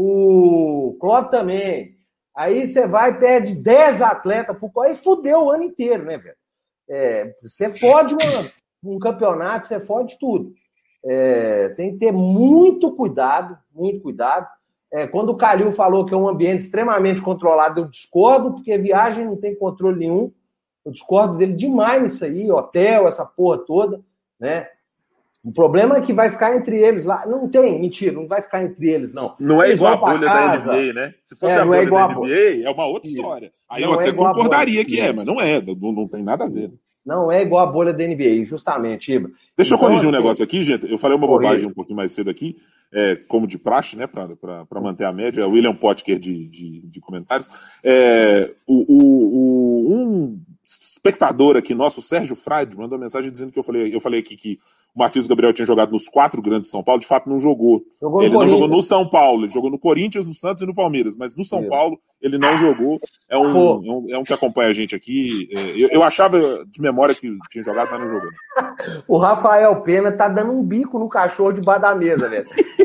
O 0.00 0.96
Klopp 1.00 1.28
também. 1.28 1.96
Aí 2.36 2.68
você 2.68 2.86
vai 2.86 3.10
e 3.10 3.18
perde 3.18 3.52
10 3.56 4.00
atletas, 4.00 4.56
por 4.56 4.84
aí 4.84 4.94
fudeu 4.94 5.46
o 5.46 5.50
ano 5.50 5.64
inteiro, 5.64 6.04
né, 6.04 6.16
velho? 6.16 6.36
É, 6.88 7.34
você 7.42 7.68
fode 7.70 8.14
uma- 8.14 8.48
um 8.84 8.96
campeonato, 9.00 9.66
você 9.66 9.80
fode 9.80 10.16
tudo. 10.20 10.54
É, 11.04 11.70
tem 11.70 11.92
que 11.92 11.98
ter 11.98 12.12
muito 12.12 12.94
cuidado, 12.94 13.58
muito 13.74 14.00
cuidado. 14.00 14.46
É, 14.92 15.08
quando 15.08 15.30
o 15.30 15.36
Calil 15.36 15.72
falou 15.72 16.06
que 16.06 16.14
é 16.14 16.16
um 16.16 16.28
ambiente 16.28 16.60
extremamente 16.60 17.20
controlado, 17.20 17.80
eu 17.80 17.88
discordo, 17.88 18.52
porque 18.52 18.78
viagem 18.78 19.24
não 19.24 19.36
tem 19.36 19.56
controle 19.56 19.98
nenhum. 19.98 20.32
Eu 20.84 20.92
discordo 20.92 21.36
dele 21.36 21.54
demais 21.54 22.02
nisso 22.04 22.24
aí, 22.24 22.50
hotel, 22.52 23.08
essa 23.08 23.26
porra 23.26 23.58
toda, 23.58 24.00
né? 24.38 24.68
O 25.48 25.52
problema 25.52 25.96
é 25.96 26.00
que 26.02 26.12
vai 26.12 26.30
ficar 26.30 26.54
entre 26.56 26.78
eles 26.78 27.04
lá. 27.04 27.24
Não 27.26 27.48
tem, 27.48 27.80
mentira, 27.80 28.12
não 28.12 28.26
vai 28.28 28.42
ficar 28.42 28.62
entre 28.62 28.90
eles, 28.90 29.14
não. 29.14 29.34
Não 29.40 29.62
é 29.62 29.68
Eles 29.68 29.78
igual 29.78 29.94
a 29.94 29.96
bolha 29.96 30.26
casa. 30.28 30.64
da 30.66 30.76
NBA, 30.76 30.92
né? 30.92 31.14
Se 31.26 31.34
fosse 31.36 31.52
É, 31.52 31.56
a 31.56 31.64
não 31.64 31.72
é 31.74 31.76
bolha 31.78 31.86
igual 31.86 32.08
da 32.08 32.14
a 32.14 32.18
NBA, 32.18 32.64
é 32.64 32.70
uma 32.70 32.86
outra 32.86 33.08
Isso. 33.08 33.16
história. 33.16 33.52
Aí 33.68 33.82
Não 33.82 33.92
eu 33.94 34.00
é 34.00 34.02
até 34.02 34.10
a 34.10 34.14
concordaria 34.14 34.84
que 34.84 35.00
é, 35.00 35.12
mas 35.12 35.26
não 35.26 35.40
é, 35.40 35.62
não, 35.62 35.92
não 35.92 36.06
tem 36.06 36.22
nada 36.22 36.44
a 36.44 36.48
ver. 36.48 36.70
Não 37.06 37.32
é 37.32 37.40
igual 37.40 37.66
a 37.66 37.72
bolha 37.72 37.94
da 37.94 38.04
NBA, 38.06 38.44
justamente, 38.44 39.10
Ibra. 39.10 39.30
Deixa 39.56 39.72
eu 39.72 39.76
Então, 39.76 39.88
corrigir 39.88 40.06
um 40.06 40.10
assim, 40.10 40.18
negócio 40.18 40.44
aqui, 40.44 40.62
gente. 40.62 40.90
Eu 40.90 40.98
falei 40.98 41.16
uma 41.16 41.26
corrija. 41.26 41.48
bobagem 41.48 41.68
um 41.68 41.72
pouquinho 41.72 41.96
mais 41.96 42.12
cedo 42.12 42.28
aqui, 42.28 42.56
é, 42.92 43.16
como 43.28 43.46
de 43.46 43.56
praxe, 43.56 43.96
né, 43.96 44.06
para 44.06 44.80
manter 44.82 45.04
a 45.04 45.12
média. 45.12 45.48
William 45.48 45.74
Potker 45.74 46.18
de, 46.18 46.46
de, 46.48 46.80
de 46.86 47.00
comentários. 47.00 47.48
É, 47.82 48.52
o, 48.66 48.84
o- 48.86 49.88
o- 49.88 49.94
um 49.94 50.40
espectador 50.66 51.56
aqui, 51.56 51.74
nosso, 51.74 52.02
Sérgio 52.02 52.36
Frade, 52.36 52.76
mandou 52.76 52.98
mensagem 52.98 53.32
dizendo 53.32 53.50
que 53.52 53.58
eu 53.58 53.62
falei, 53.64 53.94
eu 53.94 54.00
falei 54.00 54.20
aqui 54.20 54.36
que 54.36 54.58
o 54.94 54.98
Marquinhos 54.98 55.26
Gabriel 55.26 55.52
tinha 55.52 55.66
jogado 55.66 55.92
nos 55.92 56.08
quatro 56.08 56.42
grandes 56.42 56.64
de 56.64 56.70
São 56.70 56.82
Paulo, 56.82 57.00
de 57.00 57.06
fato 57.06 57.28
não 57.28 57.38
jogou. 57.38 57.82
Jogou 58.00 58.22
ele 58.22 58.34
não 58.34 58.48
jogou 58.48 58.68
no 58.68 58.82
São 58.82 59.08
Paulo, 59.08 59.44
ele 59.44 59.52
jogou 59.52 59.70
no 59.70 59.78
Corinthians, 59.78 60.26
no 60.26 60.34
Santos 60.34 60.62
e 60.62 60.66
no 60.66 60.74
Palmeiras, 60.74 61.14
mas 61.16 61.36
no 61.36 61.44
São 61.44 61.60
Isso. 61.60 61.68
Paulo 61.68 61.98
ele 62.20 62.36
não 62.36 62.58
jogou. 62.58 62.98
É 63.30 63.38
um, 63.38 63.46
é 63.46 63.90
um, 63.90 64.06
é 64.10 64.18
um 64.18 64.24
que 64.24 64.32
acompanha 64.32 64.70
a 64.70 64.72
gente 64.72 64.94
aqui. 64.94 65.48
É, 65.52 65.80
eu, 65.80 65.88
eu 65.90 66.02
achava 66.02 66.38
de 66.66 66.80
memória 66.80 67.14
que 67.14 67.32
tinha 67.50 67.62
jogado, 67.62 67.88
mas 67.90 68.00
não 68.00 68.08
jogou. 68.08 68.30
O 69.06 69.18
Rafael 69.18 69.80
Pena 69.82 70.10
tá 70.12 70.28
dando 70.28 70.52
um 70.52 70.66
bico 70.66 70.98
no 70.98 71.08
cachorro 71.08 71.52
debaixo 71.52 71.80
da 71.80 71.94
mesa, 71.94 72.28
velho. 72.28 72.44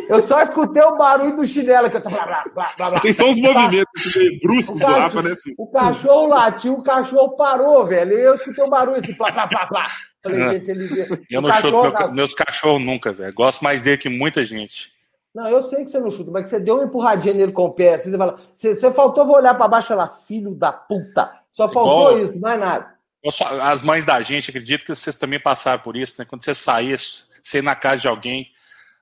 Eu 0.09 0.19
só 0.19 0.39
escutei 0.41 0.83
o 0.83 0.95
barulho 0.95 1.35
do 1.35 1.45
chinelo 1.45 1.89
que 1.89 1.97
eu 1.97 2.01
tô 2.01 2.09
blá, 2.09 2.25
blá, 2.25 2.43
blá, 2.77 2.89
blá, 2.91 3.13
só 3.13 3.29
os 3.29 3.39
movimentos 3.39 4.15
meio 4.15 4.39
bruscos 4.39 4.79
do 4.79 4.85
Rafa, 4.85 5.21
né? 5.21 5.31
Assim. 5.31 5.53
O 5.57 5.67
cachorro 5.67 6.27
latiu, 6.27 6.73
o 6.73 6.83
cachorro 6.83 7.35
parou, 7.35 7.85
velho. 7.85 8.13
Eu 8.13 8.35
escutei 8.35 8.63
o 8.63 8.69
barulho 8.69 8.97
assim, 8.97 9.13
plá, 9.13 9.31
plá, 9.31 9.47
plá, 9.47 9.65
plá. 9.67 9.85
Falei, 10.23 10.41
É. 10.41 10.49
gente, 10.53 10.71
ele. 10.71 11.25
Eu 11.29 11.41
não 11.41 11.51
chuto 11.51 11.63
cachorro 11.63 11.81
meu- 11.83 11.91
tá- 11.93 12.07
meus 12.07 12.33
cachorros 12.33 12.81
nunca, 12.85 13.11
velho. 13.11 13.33
Gosto 13.33 13.61
mais 13.63 13.81
dele 13.83 13.97
que 13.97 14.09
muita 14.09 14.43
gente. 14.45 14.93
Não, 15.35 15.49
eu 15.49 15.61
sei 15.63 15.83
que 15.83 15.89
você 15.91 15.99
não 15.99 16.11
chuta, 16.11 16.29
mas 16.31 16.43
que 16.43 16.49
você 16.49 16.59
deu 16.59 16.75
uma 16.75 16.85
empurradinha 16.85 17.33
nele 17.33 17.51
com 17.51 17.65
o 17.65 17.71
pé. 17.73 17.95
Assim, 17.95 18.11
você 18.11 18.17
fala, 18.17 18.39
você, 18.53 18.75
você 18.75 18.91
faltou, 18.93 19.25
vou 19.25 19.35
olhar 19.35 19.55
pra 19.55 19.67
baixo 19.67 19.87
e 19.87 19.89
falar, 19.89 20.07
filho 20.27 20.53
da 20.55 20.71
puta. 20.71 21.31
Só 21.49 21.67
faltou 21.67 22.11
Igual- 22.11 22.19
isso, 22.23 22.39
mais 22.39 22.59
nada. 22.59 22.93
Só- 23.29 23.61
As 23.61 23.81
mães 23.81 24.05
da 24.05 24.21
gente, 24.21 24.49
acredito 24.49 24.85
que 24.85 24.93
vocês 24.93 25.15
também 25.15 25.39
passaram 25.39 25.79
por 25.81 25.97
isso, 25.97 26.15
né? 26.19 26.25
Quando 26.29 26.43
você 26.43 26.53
saía, 26.53 26.95
você 27.41 27.57
ir 27.59 27.63
na 27.63 27.75
casa 27.75 28.01
de 28.03 28.07
alguém, 28.07 28.47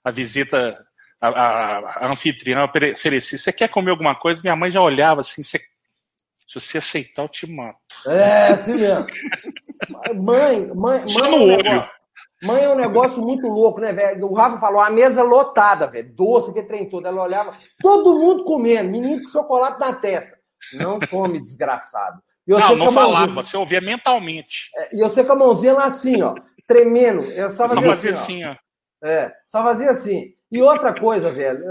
a 0.04 0.10
visita, 0.12 0.78
a, 1.22 1.28
a- 1.28 2.06
a 2.06 2.12
anfitriã 2.12 2.64
oferecia, 2.94 3.38
você 3.38 3.52
quer 3.52 3.68
comer 3.68 3.92
alguma 3.92 4.16
coisa? 4.16 4.42
Minha 4.44 4.56
mãe 4.56 4.72
já 4.72 4.82
olhava 4.82 5.22
assim, 5.22 5.44
você- 5.44 5.62
se 6.60 6.68
você 6.68 6.78
aceitar, 6.80 7.24
eu 7.24 7.30
te 7.30 7.46
mato. 7.50 7.78
É, 8.08 8.48
assim 8.50 8.76
mesmo. 8.76 9.06
Mãe, 10.22 10.72
mãe, 10.76 11.08
Só 11.08 11.20
mãe 11.22 11.30
no 11.32 11.36
é 11.36 11.40
um 11.40 11.44
olho. 11.54 11.64
negócio- 11.64 12.02
Mãe 12.44 12.64
é 12.64 12.70
um 12.70 12.76
negócio 12.76 13.22
muito 13.22 13.48
louco, 13.48 13.80
né, 13.80 13.94
velho? 13.94 14.26
O 14.28 14.34
Rafa 14.34 14.58
falou, 14.60 14.82
a 14.82 14.90
mesa 14.90 15.22
lotada, 15.22 15.86
velho. 15.86 16.12
Doce, 16.16 16.52
que 16.52 16.64
trem 16.64 16.90
todo. 16.90 17.06
Ela 17.08 17.22
olhava, 17.24 17.54
todo 17.80 18.18
mundo 18.18 18.44
comendo, 18.46 18.90
menino 18.90 19.22
com 19.22 19.30
chocolate 19.30 19.80
na 19.80 19.94
testa. 19.94 20.36
Não 20.74 21.00
come, 21.00 21.40
desgraçado. 21.40 22.20
E 22.48 22.52
Não, 22.52 22.76
não 22.76 22.92
falava, 22.92 23.32
você 23.32 23.56
ouvia 23.56 23.80
mentalmente. 23.80 24.72
E 24.92 24.98
você 25.04 25.24
com 25.24 25.34
a 25.34 25.36
mãozinha 25.36 25.74
lá 25.74 25.86
assim, 25.86 26.20
ó, 26.24 26.34
tremendo. 26.66 27.24
Eu 27.32 27.52
só 27.52 27.68
Só 27.68 27.76
fazia, 27.76 27.90
fazia 27.92 28.12
assim, 28.12 28.44
ó. 28.44 28.50
assim, 28.50 28.58
ó. 29.04 29.08
É, 29.08 29.32
só 29.48 29.62
fazia 29.64 29.92
assim. 29.92 30.34
E 30.52 30.62
outra 30.64 31.00
coisa, 31.00 31.32
velho, 31.32 31.62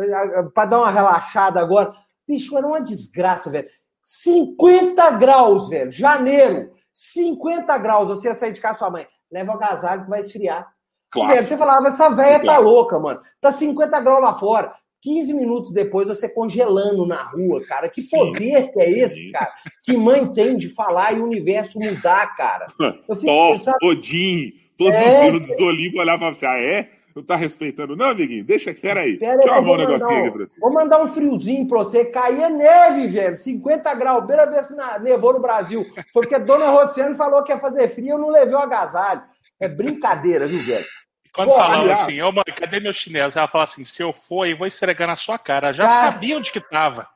para 0.55 0.68
dar 0.70 0.78
uma 0.78 0.91
relaxada 0.91 1.59
agora, 1.61 1.93
bicho, 2.28 2.57
era 2.57 2.64
uma 2.66 2.81
desgraça, 2.81 3.51
velho. 3.51 3.68
50 4.03 5.11
graus, 5.13 5.69
velho. 5.69 5.91
Janeiro. 5.91 6.73
50 6.93 7.79
graus. 7.79 8.09
Você 8.09 8.29
ia 8.29 8.35
sair 8.35 8.53
de 8.53 8.61
casa 8.61 8.79
sua 8.79 8.91
mãe. 8.91 9.07
Leva 9.31 9.53
o 9.53 9.55
agasalho 9.55 10.05
que 10.05 10.11
vai 10.11 10.21
esfriar. 10.21 10.67
Velho, 11.15 11.43
você 11.43 11.57
falava, 11.57 11.89
essa 11.89 12.09
velha 12.11 12.45
tá 12.45 12.59
louca, 12.59 12.99
mano. 12.99 13.21
Tá 13.41 13.53
50 13.53 14.01
graus 14.01 14.23
lá 14.23 14.35
fora. 14.35 14.73
15 15.03 15.33
minutos 15.33 15.73
depois 15.73 16.09
você 16.09 16.29
congelando 16.29 17.07
na 17.07 17.23
rua, 17.23 17.65
cara. 17.67 17.89
Que 17.89 18.03
Sim. 18.03 18.11
poder 18.11 18.71
que 18.71 18.81
é 18.81 18.91
esse, 18.91 19.31
cara? 19.33 19.51
Que 19.85 19.97
mãe 19.97 20.31
tem 20.33 20.57
de 20.57 20.69
falar 20.69 21.13
e 21.13 21.21
o 21.21 21.25
universo 21.25 21.79
mudar, 21.79 22.37
cara. 22.37 22.67
Eu 23.09 23.17
fico 23.17 23.27
Thor, 23.27 23.53
pensando... 23.53 23.77
Odin, 23.83 24.53
todos 24.77 24.95
é... 24.95 25.27
os 25.27 25.33
deuses 25.33 25.57
do 25.57 25.65
Olimpo 25.65 25.99
olhavam 25.99 26.29
assim, 26.29 26.47
ah, 26.47 26.59
é? 26.59 26.91
Não 27.15 27.23
tá 27.23 27.37
respeitando, 27.37 27.97
não, 27.97 28.11
amiguinho? 28.11 28.45
Deixa 28.45 28.71
aqui, 28.71 28.81
peraí. 28.81 29.19
Pera 29.19 29.39
Deixa 29.39 29.55
eu 29.55 29.63
um 29.63 29.77
negocinho 29.77 30.21
aqui 30.21 30.31
pra 30.31 30.47
você. 30.47 30.61
Vou 30.61 30.73
mandar 30.73 31.03
um 31.03 31.09
friozinho 31.09 31.67
pra 31.67 31.79
você. 31.79 32.05
Caía 32.05 32.49
neve, 32.49 33.09
velho. 33.09 33.37
50 33.37 33.95
graus. 33.95 34.25
Primeira 34.25 34.51
vez 34.51 34.69
que 34.69 34.75
nevou 35.03 35.33
no 35.33 35.41
Brasil. 35.41 35.85
Foi 36.13 36.23
porque 36.23 36.35
a 36.37 36.39
dona 36.39 36.71
Rociane 36.71 37.17
falou 37.17 37.43
que 37.43 37.53
ia 37.53 37.59
fazer 37.59 37.89
frio, 37.95 38.11
eu 38.11 38.19
não 38.19 38.29
levei 38.29 38.55
o 38.55 38.59
agasalho. 38.59 39.23
É 39.59 39.69
brincadeira, 39.69 40.47
viu, 40.47 40.63
velho? 40.63 40.87
Quando 41.33 41.51
Pô, 41.51 41.57
falava 41.57 41.83
aliás... 41.83 42.03
assim, 42.03 42.21
ô 42.23 42.33
mãe, 42.33 42.45
cadê 42.57 42.81
meu 42.81 42.93
chinelo? 42.93 43.33
Ela 43.35 43.47
falava 43.47 43.71
assim: 43.71 43.85
se 43.85 44.03
eu 44.03 44.13
for 44.13 44.43
aí, 44.43 44.55
vou 44.55 44.67
esfregar 44.67 45.07
na 45.07 45.15
sua 45.15 45.39
cara. 45.39 45.73
Já 45.73 45.87
cara... 45.87 46.13
sabia 46.13 46.37
onde 46.37 46.51
que 46.51 46.61
tava. 46.61 47.07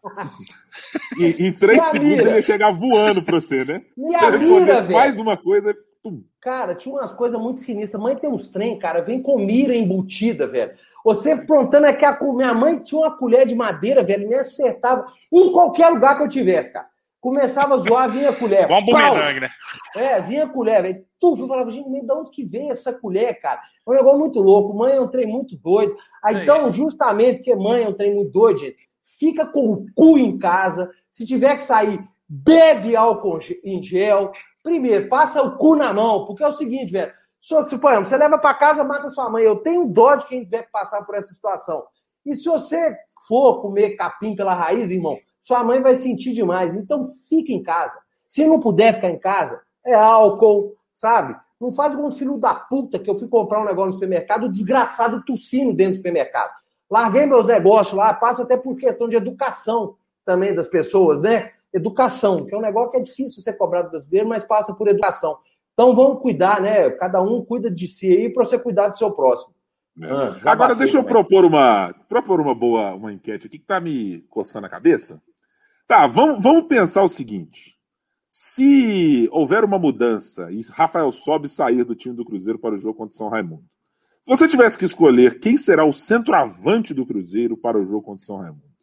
em, 1.19 1.47
em 1.47 1.53
três 1.53 1.79
Minha 1.79 1.91
segundos 1.91 2.17
mira. 2.17 2.29
ele 2.31 2.37
ia 2.37 2.43
chegar 2.43 2.71
voando 2.71 3.23
pra 3.23 3.41
você, 3.41 3.65
né? 3.65 3.83
Minha 3.97 4.21
se 4.21 4.39
mira, 4.39 4.83
velho. 4.83 4.93
mais 4.93 5.19
uma 5.19 5.37
coisa. 5.37 5.75
Cara, 6.45 6.75
tinha 6.75 6.95
umas 6.95 7.11
coisas 7.11 7.41
muito 7.41 7.61
sinistras. 7.61 8.03
Mãe 8.03 8.15
tem 8.15 8.29
uns 8.29 8.51
trem, 8.51 8.79
cara, 8.79 9.01
vem 9.01 9.23
com 9.23 9.39
mira 9.39 9.75
embutida, 9.75 10.47
velho. 10.47 10.73
Você 11.03 11.35
prontando 11.39 11.87
aqui, 11.87 12.05
a... 12.05 12.19
minha 12.21 12.53
mãe 12.53 12.79
tinha 12.81 13.01
uma 13.01 13.17
colher 13.17 13.47
de 13.47 13.55
madeira, 13.55 14.03
velho, 14.03 14.29
me 14.29 14.35
acertava 14.35 15.07
em 15.33 15.51
qualquer 15.51 15.89
lugar 15.89 16.19
que 16.19 16.25
eu 16.25 16.29
tivesse, 16.29 16.71
cara. 16.71 16.87
Começava 17.19 17.73
a 17.73 17.77
zoar, 17.79 18.11
vinha 18.11 18.29
a 18.29 18.37
colher. 18.37 18.71
Um 18.71 18.85
bumerangue, 18.85 19.41
né? 19.41 19.49
É, 19.97 20.21
vinha 20.21 20.45
a 20.45 20.49
colher, 20.49 20.83
velho. 20.83 21.07
Tu, 21.19 21.35
eu 21.39 21.49
falava, 21.49 21.73
gente, 21.73 21.89
de 21.89 22.13
onde 22.13 22.31
que 22.31 22.45
veio 22.45 22.71
essa 22.71 22.93
colher, 22.93 23.41
cara? 23.41 23.63
É 23.87 23.91
um 23.91 23.95
negócio 23.95 24.19
muito 24.19 24.39
louco. 24.43 24.77
Mãe 24.77 24.93
é 24.93 25.01
um 25.01 25.09
trem 25.09 25.27
muito 25.27 25.57
doido. 25.57 25.97
Aí, 26.23 26.43
então, 26.43 26.71
justamente 26.71 27.37
porque 27.37 27.57
mãe 27.57 27.85
é 27.85 27.89
um 27.89 27.95
trem 27.95 28.15
muito 28.15 28.31
doido, 28.31 28.61
gente, 28.61 28.77
fica 29.19 29.47
com 29.47 29.73
o 29.73 29.87
cu 29.95 30.19
em 30.19 30.39
casa. 30.39 30.91
Se 31.11 31.25
tiver 31.25 31.57
que 31.57 31.65
sair, 31.65 32.07
bebe 32.29 32.95
álcool 32.95 33.39
em 33.65 33.83
gel. 33.83 34.31
Primeiro, 34.65 35.11
passa 35.11 35.43
o 35.43 35.59
cu 35.59 35.77
na 35.77 35.93
mão, 35.93 36.25
porque 36.25 36.43
é 36.43 36.49
o 36.49 36.55
seguinte, 36.55 36.91
velho. 36.91 37.13
Se, 37.39 37.55
exemplo, 37.55 38.07
você 38.07 38.17
leva 38.17 38.39
para 38.39 38.55
casa, 38.55 38.83
mata 38.83 39.11
sua 39.11 39.29
mãe. 39.29 39.45
Eu 39.45 39.57
tenho 39.57 39.87
dó 39.87 40.15
de 40.15 40.27
quem 40.27 40.43
tiver 40.43 40.63
que 40.63 40.73
passar 40.73 41.05
por 41.05 41.15
essa 41.15 41.33
situação. 41.35 41.85
E 42.25 42.35
se 42.35 42.49
você 42.49 42.97
for 43.29 43.61
comer 43.61 43.91
capim 43.91 44.35
pela 44.35 44.55
raiz, 44.55 44.91
irmão, 44.91 45.19
sua 45.43 45.63
mãe 45.63 45.83
vai 45.83 45.95
sentir 45.95 46.33
demais. 46.33 46.75
Então, 46.75 47.13
fica 47.29 47.53
em 47.53 47.63
casa. 47.63 47.95
Se 48.27 48.47
não 48.47 48.59
puder 48.59 48.95
ficar 48.95 49.11
em 49.11 49.19
casa, 49.19 49.61
é 49.85 49.93
álcool, 49.93 50.75
sabe? 50.95 51.37
Não 51.61 51.71
faz 51.71 51.95
como 51.95 52.11
filho 52.11 52.39
da 52.39 52.55
puta 52.55 52.99
que 52.99 53.11
eu 53.11 53.19
fui 53.19 53.29
comprar 53.29 53.61
um 53.61 53.67
negócio 53.67 53.89
no 53.89 53.93
supermercado, 53.93 54.49
desgraçado 54.49 55.23
tossindo 55.27 55.75
dentro 55.75 55.93
do 55.93 55.97
supermercado. 55.99 56.53
Larguei 56.91 57.27
meus 57.27 57.47
negócios 57.47 57.95
lá, 57.95 58.15
passa 58.15 58.43
até 58.43 58.57
por 58.57 58.77
questão 58.77 59.07
de 59.07 59.17
educação 59.17 59.97
também 60.25 60.55
das 60.55 60.67
pessoas, 60.67 61.21
né? 61.21 61.53
Educação, 61.75 62.47
que 62.47 62.55
é 62.55 62.59
um 62.59 62.63
negócio 62.63 62.93
que 62.93 62.99
é 62.99 63.03
difícil 63.03 63.43
ser 63.43 63.55
cobrado 63.55 63.91
brasileiro, 63.91 64.29
mas 64.29 64.45
passa 64.45 64.75
por 64.75 64.89
educação. 64.89 65.37
Então 65.73 65.95
vamos 65.95 66.23
cuidar, 66.23 66.61
né? 66.61 66.89
Cada 66.91 67.21
um 67.21 67.45
cuida 67.45 67.69
de 67.69 67.89
si 67.89 68.13
aí 68.13 68.33
para 68.33 68.45
você 68.45 68.59
cuidar 68.59 68.89
do 68.89 68.97
seu 68.97 69.11
próximo. 69.11 69.55
É. 70.01 70.07
Ah, 70.07 70.53
Agora 70.53 70.75
deixa 70.75 70.97
eu 70.97 71.05
propor 71.05 71.45
uma, 71.45 71.93
propor 72.09 72.41
uma 72.41 72.55
boa 72.55 72.95
uma 72.95 73.13
enquete 73.13 73.47
aqui 73.47 73.59
que 73.59 73.67
tá 73.67 73.81
me 73.81 74.21
coçando 74.31 74.67
a 74.67 74.71
cabeça. 74.71 75.21
Tá, 75.87 76.07
vamos, 76.07 76.43
vamos 76.43 76.67
pensar 76.67 77.03
o 77.03 77.09
seguinte. 77.09 77.75
Se 78.31 79.29
houver 79.31 79.63
uma 79.63 79.79
mudança 79.79 80.51
e 80.51 80.61
Rafael 80.71 81.13
Sobe 81.13 81.49
sair 81.49 81.85
do 81.85 81.95
time 81.95 82.17
do 82.17 82.25
Cruzeiro 82.25 82.59
para 82.59 82.75
o 82.75 82.79
jogo 82.79 82.99
contra 82.99 83.13
o 83.13 83.17
São 83.17 83.29
Raimundo, 83.29 83.65
se 84.23 84.31
você 84.31 84.49
tivesse 84.49 84.79
que 84.79 84.85
escolher 84.85 85.39
quem 85.39 85.57
será 85.57 85.85
o 85.85 85.93
centroavante 85.93 86.95
do 86.95 87.07
Cruzeiro 87.07 87.57
para 87.57 87.79
o 87.79 87.85
jogo 87.85 88.03
contra 88.03 88.23
o 88.23 88.27
São 88.27 88.39
Raimundo, 88.39 88.74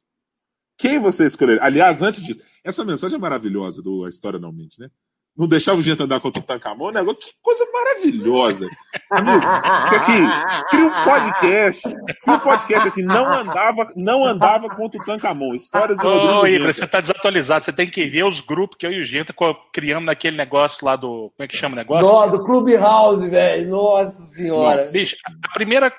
quem 0.81 0.99
você 0.99 1.25
escolheria? 1.25 1.63
Aliás, 1.63 2.01
antes 2.01 2.23
disso, 2.23 2.41
essa 2.63 2.83
mensagem 2.83 3.15
é 3.15 3.21
maravilhosa 3.21 3.81
do 3.81 4.03
A 4.03 4.09
História 4.09 4.39
Não 4.39 4.51
Mente, 4.51 4.79
né? 4.79 4.89
não 5.35 5.47
deixava 5.47 5.79
o 5.79 5.81
gente 5.81 6.01
andar 6.03 6.19
contra 6.19 6.41
o 6.41 6.45
Tancamon, 6.45 6.91
negócio, 6.91 7.21
que 7.21 7.31
coisa 7.41 7.65
maravilhosa. 7.71 8.67
Amigo, 9.09 9.45
aqui, 9.45 10.67
cria 10.69 10.85
um 10.85 11.03
podcast, 11.03 11.81
cria 11.83 12.35
um 12.35 12.39
podcast 12.39 12.87
assim, 12.87 13.03
não 13.03 13.25
andava, 13.31 13.91
não 13.95 14.25
andava 14.25 14.69
contra 14.69 15.01
o 15.01 15.05
Tancamon, 15.05 15.53
histórias 15.53 15.99
do 15.99 16.07
Ô, 16.07 16.45
Ibra, 16.45 16.73
você 16.73 16.85
tá 16.85 16.99
desatualizado, 16.99 17.63
você 17.63 17.71
tem 17.71 17.89
que 17.89 18.05
ver 18.05 18.23
os 18.23 18.41
grupos 18.41 18.77
que 18.77 18.85
eu 18.85 18.91
e 18.91 18.99
o 18.99 19.03
Genta 19.03 19.33
criamos 19.71 20.05
naquele 20.05 20.35
negócio 20.35 20.85
lá 20.85 20.95
do, 20.95 21.31
como 21.31 21.33
é 21.39 21.47
que 21.47 21.55
chama 21.55 21.75
o 21.75 21.77
negócio? 21.77 22.11
No, 22.11 22.37
do 22.37 22.45
Clubhouse, 22.45 23.27
velho, 23.29 23.69
nossa 23.69 24.21
senhora. 24.23 24.75
Nossa, 24.75 24.91
bicho, 24.91 25.15
a 25.43 25.53
primeira 25.53 25.91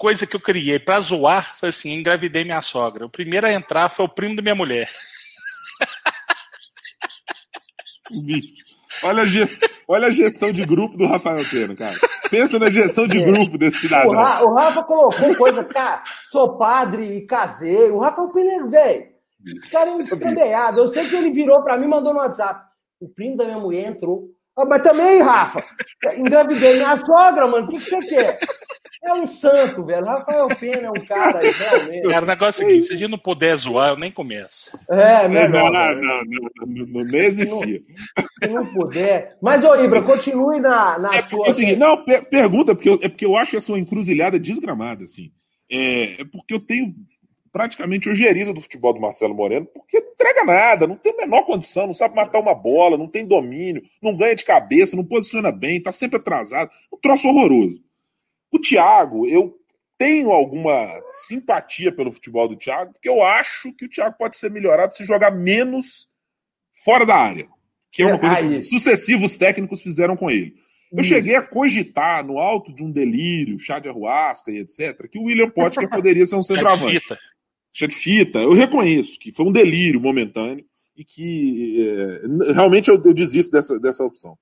coisa 0.00 0.26
que 0.26 0.34
eu 0.34 0.40
criei 0.40 0.78
pra 0.78 0.98
zoar 0.98 1.54
foi 1.54 1.68
assim, 1.68 1.92
engravidei 1.92 2.42
minha 2.42 2.62
sogra. 2.62 3.04
O 3.04 3.10
primeiro 3.10 3.46
a 3.46 3.52
entrar 3.52 3.90
foi 3.90 4.06
o 4.06 4.08
primo 4.08 4.34
da 4.34 4.40
minha 4.40 4.54
mulher. 4.54 4.88
Olha 9.04 9.22
a, 9.22 9.24
gestão, 9.24 9.68
olha 9.88 10.08
a 10.08 10.10
gestão 10.10 10.50
de 10.50 10.64
grupo 10.64 10.96
do 10.96 11.06
Rafael 11.06 11.44
Pena, 11.48 11.76
cara. 11.76 11.94
Pensa 12.30 12.58
na 12.58 12.68
gestão 12.70 13.06
de 13.06 13.18
é. 13.18 13.24
grupo 13.24 13.56
desse 13.56 13.78
cidadão. 13.78 14.10
O, 14.10 14.14
Ra, 14.14 14.42
o 14.42 14.54
Rafa 14.54 14.82
colocou 14.82 15.34
coisa, 15.36 15.64
cara, 15.64 16.02
sou 16.30 16.58
padre 16.58 17.16
e 17.16 17.26
casei. 17.26 17.90
O 17.90 17.98
Rafael 17.98 18.30
Pena, 18.30 18.68
velho, 18.68 19.06
esse 19.46 19.70
cara 19.70 19.90
é 19.90 19.92
um 19.92 20.00
escambeado. 20.00 20.80
Eu 20.80 20.88
sei 20.88 21.08
que 21.08 21.14
ele 21.14 21.30
virou 21.30 21.62
pra 21.62 21.76
mim 21.76 21.84
e 21.84 21.88
mandou 21.88 22.12
no 22.12 22.20
WhatsApp. 22.20 22.64
O 23.00 23.08
primo 23.08 23.36
da 23.36 23.44
minha 23.44 23.58
mulher 23.58 23.86
entrou. 23.86 24.28
Ah, 24.56 24.64
mas 24.66 24.82
também, 24.82 25.22
Rafa, 25.22 25.64
engravidei 26.16 26.74
minha 26.74 26.96
sogra, 26.96 27.46
mano. 27.46 27.66
O 27.66 27.68
que, 27.68 27.78
que 27.78 27.90
você 27.90 28.00
quer? 28.00 28.38
É 29.02 29.14
um 29.14 29.26
santo, 29.26 29.82
velho. 29.84 30.04
Rafael 30.04 30.48
Pena 30.56 30.88
é 30.88 30.90
um 30.90 31.06
cara, 31.06 31.40
realmente. 31.40 32.08
Cara, 32.08 32.24
o 32.24 32.28
negócio 32.28 32.62
é 32.62 32.66
o 32.66 32.68
seguinte: 32.68 32.86
se 32.86 32.92
a 32.92 32.96
gente 32.96 33.10
não 33.10 33.18
puder 33.18 33.56
zoar, 33.56 33.90
eu 33.90 33.96
nem 33.96 34.12
começo. 34.12 34.78
É, 34.90 35.26
melhor. 35.26 35.50
Não, 35.50 35.72
não, 35.72 35.94
não, 35.94 36.22
não, 36.24 36.86
não, 36.86 37.04
não 37.04 37.18
existia. 37.18 37.82
Se 38.38 38.48
não, 38.48 38.66
puder. 38.66 39.36
Mas, 39.40 39.64
ô, 39.64 39.74
Ibra, 39.74 40.02
continue 40.02 40.60
na, 40.60 40.98
na 40.98 41.14
é 41.16 41.22
sua. 41.22 41.50
Seguinte, 41.50 41.76
não, 41.76 42.04
pergunta, 42.04 42.74
porque 42.74 42.90
eu, 42.90 42.98
é 43.02 43.08
porque 43.08 43.24
eu 43.24 43.36
acho 43.36 43.56
essa 43.56 43.72
encruzilhada 43.72 44.38
desgramada, 44.38 45.04
assim. 45.04 45.32
É, 45.70 46.20
é 46.20 46.24
porque 46.24 46.52
eu 46.52 46.60
tenho 46.60 46.94
praticamente 47.50 48.08
ojeriza 48.08 48.52
do 48.52 48.60
futebol 48.60 48.92
do 48.92 49.00
Marcelo 49.00 49.34
Moreno, 49.34 49.66
porque 49.66 49.98
não 49.98 50.12
entrega 50.12 50.44
nada, 50.44 50.86
não 50.86 50.96
tem 50.96 51.12
a 51.12 51.16
menor 51.16 51.44
condição, 51.44 51.86
não 51.86 51.94
sabe 51.94 52.14
matar 52.14 52.38
uma 52.38 52.54
bola, 52.54 52.96
não 52.96 53.08
tem 53.08 53.26
domínio, 53.26 53.82
não 54.00 54.16
ganha 54.16 54.36
de 54.36 54.44
cabeça, 54.44 54.94
não 54.94 55.04
posiciona 55.04 55.50
bem, 55.50 55.82
tá 55.82 55.90
sempre 55.90 56.18
atrasado. 56.18 56.70
Um 56.92 56.98
troço 56.98 57.28
horroroso. 57.28 57.80
O 58.50 58.58
Thiago, 58.58 59.26
eu 59.26 59.56
tenho 59.96 60.30
alguma 60.30 60.88
simpatia 61.08 61.92
pelo 61.92 62.10
futebol 62.10 62.48
do 62.48 62.56
Thiago, 62.56 62.92
porque 62.92 63.08
eu 63.08 63.22
acho 63.22 63.72
que 63.74 63.84
o 63.84 63.88
Thiago 63.88 64.16
pode 64.16 64.36
ser 64.36 64.50
melhorado 64.50 64.96
se 64.96 65.04
jogar 65.04 65.30
menos 65.30 66.08
fora 66.84 67.04
da 67.04 67.14
área, 67.14 67.48
que 67.92 68.02
é 68.02 68.06
uma 68.06 68.18
coisa 68.18 68.36
que 68.36 68.64
sucessivos 68.64 69.36
técnicos 69.36 69.82
fizeram 69.82 70.16
com 70.16 70.30
ele. 70.30 70.54
Eu 70.92 71.00
Isso. 71.00 71.10
cheguei 71.10 71.36
a 71.36 71.42
cogitar, 71.42 72.26
no 72.26 72.38
alto 72.38 72.74
de 72.74 72.82
um 72.82 72.90
delírio, 72.90 73.58
chá 73.58 73.78
de 73.78 73.88
arruasca 73.88 74.50
e 74.50 74.58
etc., 74.58 75.08
que 75.08 75.18
o 75.18 75.24
William 75.24 75.50
Potker 75.50 75.88
poderia 75.90 76.26
ser 76.26 76.36
um 76.36 76.42
centroavante. 76.42 76.94
Chá 76.94 76.98
de 76.98 77.00
fita. 77.00 77.18
Chá 77.72 77.86
de 77.86 77.94
fita. 77.94 78.38
Eu 78.40 78.52
reconheço 78.52 79.18
que 79.18 79.32
foi 79.32 79.46
um 79.46 79.52
delírio 79.52 80.00
momentâneo 80.00 80.64
e 80.96 81.04
que 81.04 81.86
é, 81.88 82.52
realmente 82.52 82.88
eu, 82.88 83.00
eu 83.04 83.14
desisto 83.14 83.52
dessa, 83.52 83.78
dessa 83.78 84.02
opção. 84.02 84.36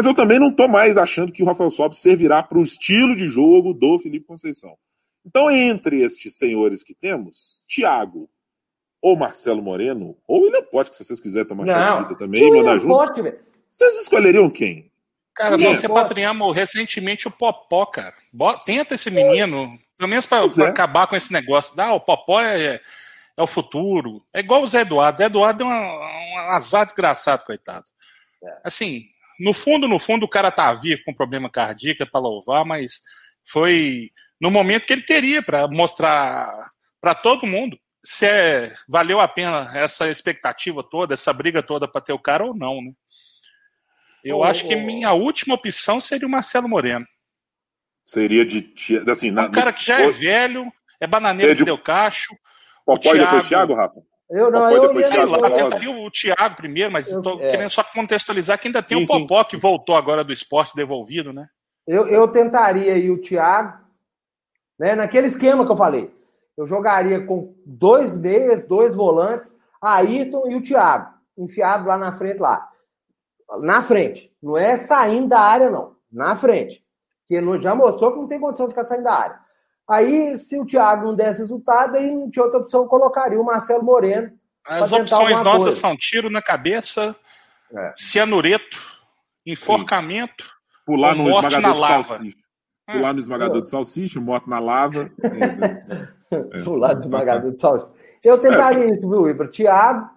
Mas 0.00 0.06
eu 0.06 0.14
também 0.14 0.38
não 0.38 0.48
estou 0.48 0.66
mais 0.66 0.96
achando 0.96 1.30
que 1.30 1.42
o 1.42 1.46
Rafael 1.46 1.68
Sobis 1.68 1.98
servirá 1.98 2.42
para 2.42 2.56
o 2.56 2.62
estilo 2.62 3.14
de 3.14 3.28
jogo 3.28 3.74
do 3.74 3.98
Felipe 3.98 4.24
Conceição. 4.24 4.74
Então, 5.26 5.50
entre 5.50 6.00
estes 6.00 6.38
senhores 6.38 6.82
que 6.82 6.94
temos, 6.94 7.62
Thiago 7.68 8.26
ou 9.02 9.14
Marcelo 9.14 9.60
Moreno, 9.60 10.16
ou 10.26 10.44
William 10.44 10.62
Pote, 10.62 10.96
se 10.96 11.04
vocês 11.04 11.20
quiserem 11.20 11.46
tomar 11.46 11.66
chave 11.66 12.16
também 12.16 12.42
e 12.42 12.50
mandar 12.50 12.78
junto. 12.78 12.88
Pote, 12.88 13.20
vocês 13.68 14.00
escolheriam 14.00 14.48
quem? 14.48 14.90
Cara, 15.34 15.58
você 15.58 15.86
patrulhamos 15.86 16.56
recentemente 16.56 17.28
o 17.28 17.30
Popó, 17.30 17.84
cara. 17.84 18.14
Tenta 18.64 18.94
esse 18.94 19.10
menino, 19.10 19.78
pelo 19.98 20.08
menos 20.08 20.24
para 20.24 20.46
é. 20.46 20.62
acabar 20.66 21.08
com 21.08 21.16
esse 21.16 21.30
negócio. 21.30 21.78
Ah, 21.78 21.92
o 21.92 22.00
Popó 22.00 22.40
é, 22.40 22.80
é, 23.36 23.42
o 23.42 23.46
futuro. 23.46 24.24
É 24.32 24.40
igual 24.40 24.62
o 24.62 24.66
Zé 24.66 24.80
Eduardo. 24.80 25.18
Zé 25.18 25.26
Eduardo 25.26 25.62
é 25.62 25.66
um, 25.66 25.68
um 25.68 26.38
azar 26.52 26.86
desgraçado, 26.86 27.44
coitado. 27.44 27.84
É. 28.42 28.60
Assim, 28.64 29.04
no 29.40 29.52
fundo, 29.52 29.88
no 29.88 29.98
fundo, 29.98 30.24
o 30.24 30.28
cara 30.28 30.50
tá 30.50 30.72
vivo 30.74 31.02
com 31.04 31.14
problema 31.14 31.50
cardíaco 31.50 32.02
é 32.02 32.06
para 32.06 32.20
louvar, 32.20 32.64
mas 32.64 33.00
foi 33.44 34.10
no 34.40 34.50
momento 34.50 34.86
que 34.86 34.92
ele 34.92 35.02
teria 35.02 35.42
para 35.42 35.66
mostrar 35.66 36.70
para 37.00 37.14
todo 37.14 37.46
mundo 37.46 37.78
se 38.04 38.26
é, 38.26 38.72
valeu 38.88 39.20
a 39.20 39.28
pena 39.28 39.70
essa 39.74 40.08
expectativa 40.08 40.82
toda, 40.82 41.14
essa 41.14 41.32
briga 41.32 41.62
toda 41.62 41.88
para 41.88 42.00
ter 42.00 42.12
o 42.12 42.18
cara 42.18 42.44
ou 42.44 42.56
não, 42.56 42.80
né? 42.80 42.92
Eu 44.22 44.38
oh, 44.38 44.44
acho 44.44 44.66
que 44.68 44.76
minha 44.76 45.12
última 45.12 45.54
opção 45.54 46.00
seria 46.00 46.28
o 46.28 46.30
Marcelo 46.30 46.68
Moreno. 46.68 47.06
Seria 48.04 48.44
de 48.44 48.72
assim, 49.08 49.30
na, 49.30 49.46
um 49.46 49.50
cara 49.50 49.72
que 49.72 49.84
já 49.84 50.00
é 50.00 50.10
velho, 50.10 50.70
é 51.00 51.06
bananeiro 51.06 51.56
que 51.56 51.64
deu 51.64 51.78
cacho. 51.78 52.34
Popó 52.84 53.14
e 53.14 53.18
depois 53.18 53.46
Thiago, 53.46 53.74
Rafa? 53.74 54.00
Eu 54.30 54.48
não, 54.48 54.70
eu, 54.70 55.04
Sei 55.04 55.24
lá, 55.24 55.50
tentaria 55.50 55.90
o 55.90 56.08
Thiago 56.08 56.54
primeiro, 56.54 56.92
mas 56.92 57.08
tô 57.20 57.40
é. 57.40 57.50
querendo 57.50 57.70
só 57.70 57.82
contextualizar 57.82 58.60
que 58.60 58.68
ainda 58.68 58.80
tem 58.80 58.98
Sim, 58.98 59.02
o 59.02 59.06
sim. 59.06 59.26
Popó 59.26 59.42
que 59.42 59.56
voltou 59.56 59.96
agora 59.96 60.22
do 60.22 60.32
esporte 60.32 60.76
devolvido, 60.76 61.32
né? 61.32 61.48
Eu, 61.84 62.06
eu 62.06 62.28
tentaria 62.28 62.94
aí 62.94 63.10
o 63.10 63.20
Thiago, 63.20 63.78
né, 64.78 64.94
naquele 64.94 65.26
esquema 65.26 65.66
que 65.66 65.72
eu 65.72 65.76
falei. 65.76 66.14
Eu 66.56 66.64
jogaria 66.64 67.26
com 67.26 67.54
dois 67.66 68.16
meias, 68.16 68.64
dois 68.64 68.94
volantes, 68.94 69.58
Ayrton 69.82 70.48
e 70.48 70.54
o 70.54 70.62
Thiago, 70.62 71.12
enfiado 71.36 71.88
lá 71.88 71.98
na 71.98 72.12
frente 72.12 72.38
lá. 72.38 72.68
Na 73.60 73.82
frente. 73.82 74.32
Não 74.40 74.56
é 74.56 74.76
saindo 74.76 75.28
da 75.28 75.40
área, 75.40 75.70
não. 75.70 75.96
Na 76.12 76.36
frente. 76.36 76.84
Porque 77.26 77.60
já 77.60 77.74
mostrou 77.74 78.12
que 78.12 78.18
não 78.18 78.28
tem 78.28 78.38
condição 78.38 78.66
de 78.66 78.72
ficar 78.72 78.84
saindo 78.84 79.04
da 79.04 79.12
área. 79.12 79.40
Aí, 79.90 80.38
se 80.38 80.58
o 80.58 80.64
Thiago 80.64 81.06
não 81.06 81.16
desse 81.16 81.40
resultado, 81.40 81.96
aí 81.96 82.14
não 82.14 82.30
tinha 82.30 82.44
outra 82.44 82.60
opção, 82.60 82.82
eu 82.82 82.88
colocaria 82.88 83.40
o 83.40 83.44
Marcelo 83.44 83.82
Moreno. 83.82 84.30
As 84.64 84.92
opções 84.92 85.40
nossas 85.40 85.62
coisa. 85.64 85.78
são 85.80 85.96
tiro 85.96 86.30
na 86.30 86.40
cabeça, 86.40 87.16
É. 87.74 87.92
cianureto, 87.94 88.78
enforcamento, 89.46 90.44
Pular 90.86 91.14
no 91.16 91.24
morte 91.24 91.46
esmagador 91.48 91.62
na 91.68 91.74
de 91.74 91.80
lava. 91.80 92.02
salsicha. 92.14 92.36
Pular 92.90 93.12
no 93.14 93.20
esmagador 93.20 93.62
de 93.62 93.68
salsicha, 93.68 94.20
moto 94.20 94.48
na 94.48 94.58
lava. 94.58 95.10
É. 96.32 96.36
lado 96.68 96.98
do 97.00 97.02
esmagador 97.06 97.50
de 97.52 97.60
saúde. 97.60 97.86
Eu 98.22 98.38
tentaria 98.38 98.88
isso, 98.92 99.00
viu, 99.00 99.28
Ibra? 99.28 99.48
Thiago, 99.48 100.08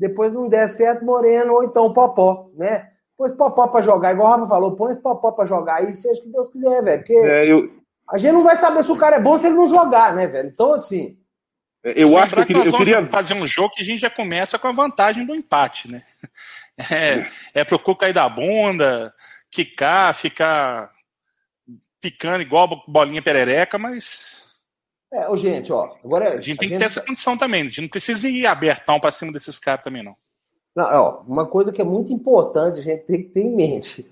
depois 0.00 0.32
não 0.32 0.48
der 0.48 0.66
certo, 0.68 1.04
Moreno, 1.04 1.52
ou 1.52 1.62
então 1.64 1.92
Popó, 1.92 2.48
né? 2.54 2.88
Põe 3.18 3.26
esse 3.26 3.36
Popó 3.36 3.68
pra 3.68 3.82
jogar, 3.82 4.12
igual 4.14 4.28
o 4.28 4.30
Rafa 4.36 4.46
falou, 4.48 4.74
põe 4.76 4.92
esse 4.92 5.00
Popó 5.00 5.30
pra 5.32 5.44
jogar 5.44 5.76
aí, 5.76 5.92
seja 5.94 6.20
o 6.20 6.24
que 6.24 6.30
Deus 6.30 6.48
quiser, 6.50 6.82
velho. 6.82 6.98
Porque 7.00 7.12
É, 7.14 7.52
eu, 7.52 7.70
a 8.12 8.18
gente 8.18 8.32
não 8.32 8.44
vai 8.44 8.56
saber 8.56 8.84
se 8.84 8.92
o 8.92 8.96
cara 8.96 9.16
é 9.16 9.20
bom 9.20 9.38
se 9.38 9.46
ele 9.46 9.56
não 9.56 9.66
jogar, 9.66 10.14
né, 10.14 10.26
velho? 10.26 10.48
Então, 10.48 10.74
assim, 10.74 11.18
eu 11.82 12.16
acho 12.16 12.34
que 12.34 12.40
eu 12.40 12.46
queria, 12.46 12.58
nós 12.58 12.66
eu 12.66 12.72
vamos 12.72 12.86
queria 12.86 13.04
fazer 13.06 13.34
um 13.34 13.46
jogo 13.46 13.74
que 13.74 13.82
a 13.82 13.84
gente 13.84 14.00
já 14.00 14.10
começa 14.10 14.58
com 14.58 14.68
a 14.68 14.72
vantagem 14.72 15.26
do 15.26 15.34
empate, 15.34 15.90
né? 15.90 16.04
É, 16.90 17.26
é 17.52 17.64
pro 17.64 17.78
cu 17.78 17.94
cair 17.94 18.14
da 18.14 18.26
bunda, 18.26 19.12
quicar, 19.50 20.14
ficar 20.14 20.90
picando 22.00 22.40
igual 22.40 22.82
bolinha 22.88 23.20
perereca, 23.20 23.76
mas 23.76 24.52
é, 25.12 25.28
ô, 25.28 25.36
gente, 25.36 25.70
ó, 25.70 25.94
agora 26.02 26.32
a 26.32 26.40
gente 26.40 26.58
tem 26.58 26.70
que 26.70 26.78
ter 26.78 26.84
essa 26.84 27.02
condição 27.02 27.36
também. 27.36 27.60
A 27.60 27.64
gente 27.64 27.82
não 27.82 27.88
precisa 27.88 28.26
ir 28.26 28.46
abertão 28.46 28.98
pra 28.98 29.10
cima 29.10 29.30
desses 29.30 29.58
caras 29.58 29.84
também, 29.84 30.02
não. 30.02 30.16
Não, 30.74 30.84
ó, 30.84 31.20
uma 31.28 31.46
coisa 31.46 31.70
que 31.70 31.82
é 31.82 31.84
muito 31.84 32.10
importante 32.10 32.80
a 32.80 32.82
gente 32.82 33.04
tem 33.04 33.22
que 33.22 33.28
ter 33.28 33.42
em 33.42 33.54
mente. 33.54 34.10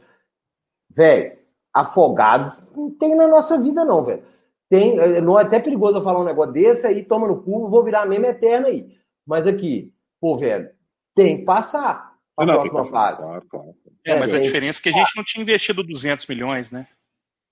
Velho, 0.91 1.39
afogados 1.73 2.61
não 2.75 2.91
tem 2.91 3.15
na 3.15 3.27
nossa 3.27 3.59
vida, 3.61 3.85
não, 3.85 4.05
velho. 4.05 4.23
Tem, 4.69 4.99
é, 4.99 5.21
não 5.21 5.39
é 5.39 5.43
até 5.43 5.59
perigoso 5.59 5.99
eu 5.99 6.03
falar 6.03 6.21
um 6.21 6.25
negócio 6.25 6.53
desse 6.53 6.87
aí, 6.87 7.05
toma 7.05 7.27
no 7.27 7.43
cu, 7.43 7.69
vou 7.69 7.83
virar 7.83 8.07
meme 8.07 8.29
eterna 8.29 8.69
aí. 8.69 8.97
Mas 9.27 9.47
aqui, 9.47 9.93
pô, 10.21 10.37
velho, 10.37 10.71
tem 11.15 11.39
que 11.39 11.45
passar 11.45 12.15
pra 12.37 12.47
Não, 12.47 12.55
tem 12.55 12.65
que 12.65 12.71
próxima 12.71 12.99
passar, 13.01 13.17
fase. 13.17 13.29
claro, 13.29 13.47
claro. 13.49 13.75
É, 14.07 14.13
É, 14.13 14.19
mas 14.21 14.35
a 14.35 14.39
diferença 14.41 14.81
é 14.81 14.83
que 14.83 14.89
a 14.89 14.93
gente 14.93 15.17
não 15.17 15.25
tinha 15.25 15.43
investido 15.43 15.83
200 15.83 16.27
milhões, 16.27 16.71
né? 16.71 16.87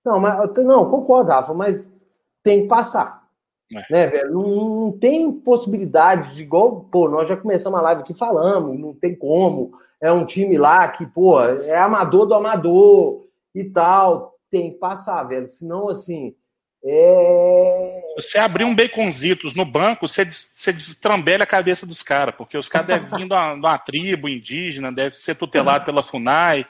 Não, 0.04 0.20
mas 0.20 0.38
não, 0.58 0.88
concordo, 0.88 1.30
Rafa, 1.30 1.52
mas 1.52 1.92
tem 2.42 2.62
que 2.62 2.68
passar. 2.68 3.26
É. 3.74 3.92
Né, 3.92 4.06
velho? 4.06 4.32
Não, 4.32 4.84
não 4.86 4.92
tem 4.92 5.30
possibilidade 5.30 6.34
de 6.34 6.42
igual, 6.42 6.84
pô, 6.84 7.08
nós 7.08 7.28
já 7.28 7.36
começamos 7.36 7.78
a 7.78 7.82
live 7.82 8.00
aqui 8.02 8.14
falando, 8.14 8.72
não 8.74 8.94
tem 8.94 9.14
como. 9.14 9.78
É 10.00 10.10
um 10.10 10.24
time 10.24 10.56
lá 10.56 10.88
que, 10.88 11.04
pô, 11.04 11.42
é 11.42 11.76
amador 11.76 12.24
do 12.24 12.34
amador 12.34 13.27
e 13.54 13.64
tal. 13.64 14.34
Tem 14.50 14.72
que 14.72 14.78
passar, 14.78 15.24
velho. 15.24 15.50
Senão, 15.52 15.88
assim, 15.88 16.34
é. 16.84 18.02
Se 18.20 18.28
você 18.30 18.38
abrir 18.38 18.64
um 18.64 18.74
baconzitos 18.74 19.54
no 19.54 19.64
banco, 19.64 20.06
você, 20.08 20.24
des, 20.24 20.34
você 20.56 20.72
destrambelha 20.72 21.42
a 21.42 21.46
cabeça 21.46 21.86
dos 21.86 22.02
caras, 22.02 22.34
porque 22.36 22.56
os 22.56 22.68
caras 22.68 22.86
devem 22.88 23.08
vir 23.08 23.26
de 23.28 23.32
uma, 23.32 23.52
de 23.54 23.58
uma 23.60 23.78
tribo 23.78 24.28
indígena, 24.28 24.92
deve 24.92 25.14
ser 25.16 25.34
tutelado 25.34 25.84
pela 25.84 26.02
FUNAI. 26.02 26.66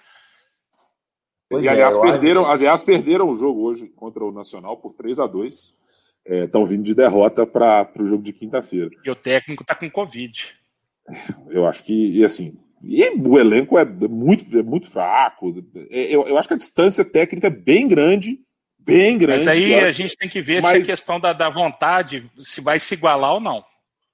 Pois 1.49 1.65
e 1.65 1.69
é, 1.69 1.71
aliás, 1.71 1.95
eu 1.95 2.03
acho 2.03 2.11
perderam, 2.13 2.45
que- 2.45 2.51
aliás, 2.51 2.83
perderam 2.83 3.29
o 3.31 3.39
jogo 3.39 3.63
hoje 3.63 3.87
contra 3.89 4.25
o 4.25 4.33
Nacional 4.33 4.77
por 4.77 4.93
3 4.95 5.19
a 5.19 5.27
2 5.27 5.77
Estão 6.27 6.67
vindo 6.67 6.83
de 6.83 6.95
derrota 6.95 7.47
para 7.47 7.91
o 7.99 8.07
jogo 8.07 8.23
de 8.23 8.35
quinta-feira. 8.35 8.91
E 9.03 9.11
o 9.11 9.17
técnico 9.17 9.65
tá 9.65 9.75
com 9.75 9.91
Covid. 9.91 10.53
Eu 11.49 11.67
acho 11.67 11.83
que, 11.83 12.11
e 12.11 12.23
assim, 12.23 12.55
e 12.83 13.09
o 13.11 13.39
elenco 13.39 13.79
é 13.79 13.85
muito, 13.85 14.59
é 14.59 14.63
muito 14.63 14.89
fraco. 14.91 15.55
É, 15.91 16.15
Eu, 16.15 16.27
eu 16.29 16.39
acho 16.39 16.49
que 16.49 16.55
a 16.55 16.59
distância 16.59 17.05
técnica 17.05 17.47
é 17.49 17.51
bem 17.51 17.87
grande, 17.89 18.39
bem 18.79 19.19
grande. 19.19 19.39
Mas 19.45 19.49
aí 19.49 19.75
a 19.75 19.91
gente 19.93 20.17
tem 20.17 20.29
que 20.29 20.41
ver 20.41 20.63
se 20.63 20.69
Mas- 20.73 20.83
a 20.83 20.87
questão 20.87 21.19
da, 21.21 21.33
da 21.33 21.49
vontade 21.49 22.31
se 22.39 22.61
vai 22.61 22.79
se 22.79 22.95
igualar 22.95 23.35
ou 23.35 23.41
não. 23.41 23.65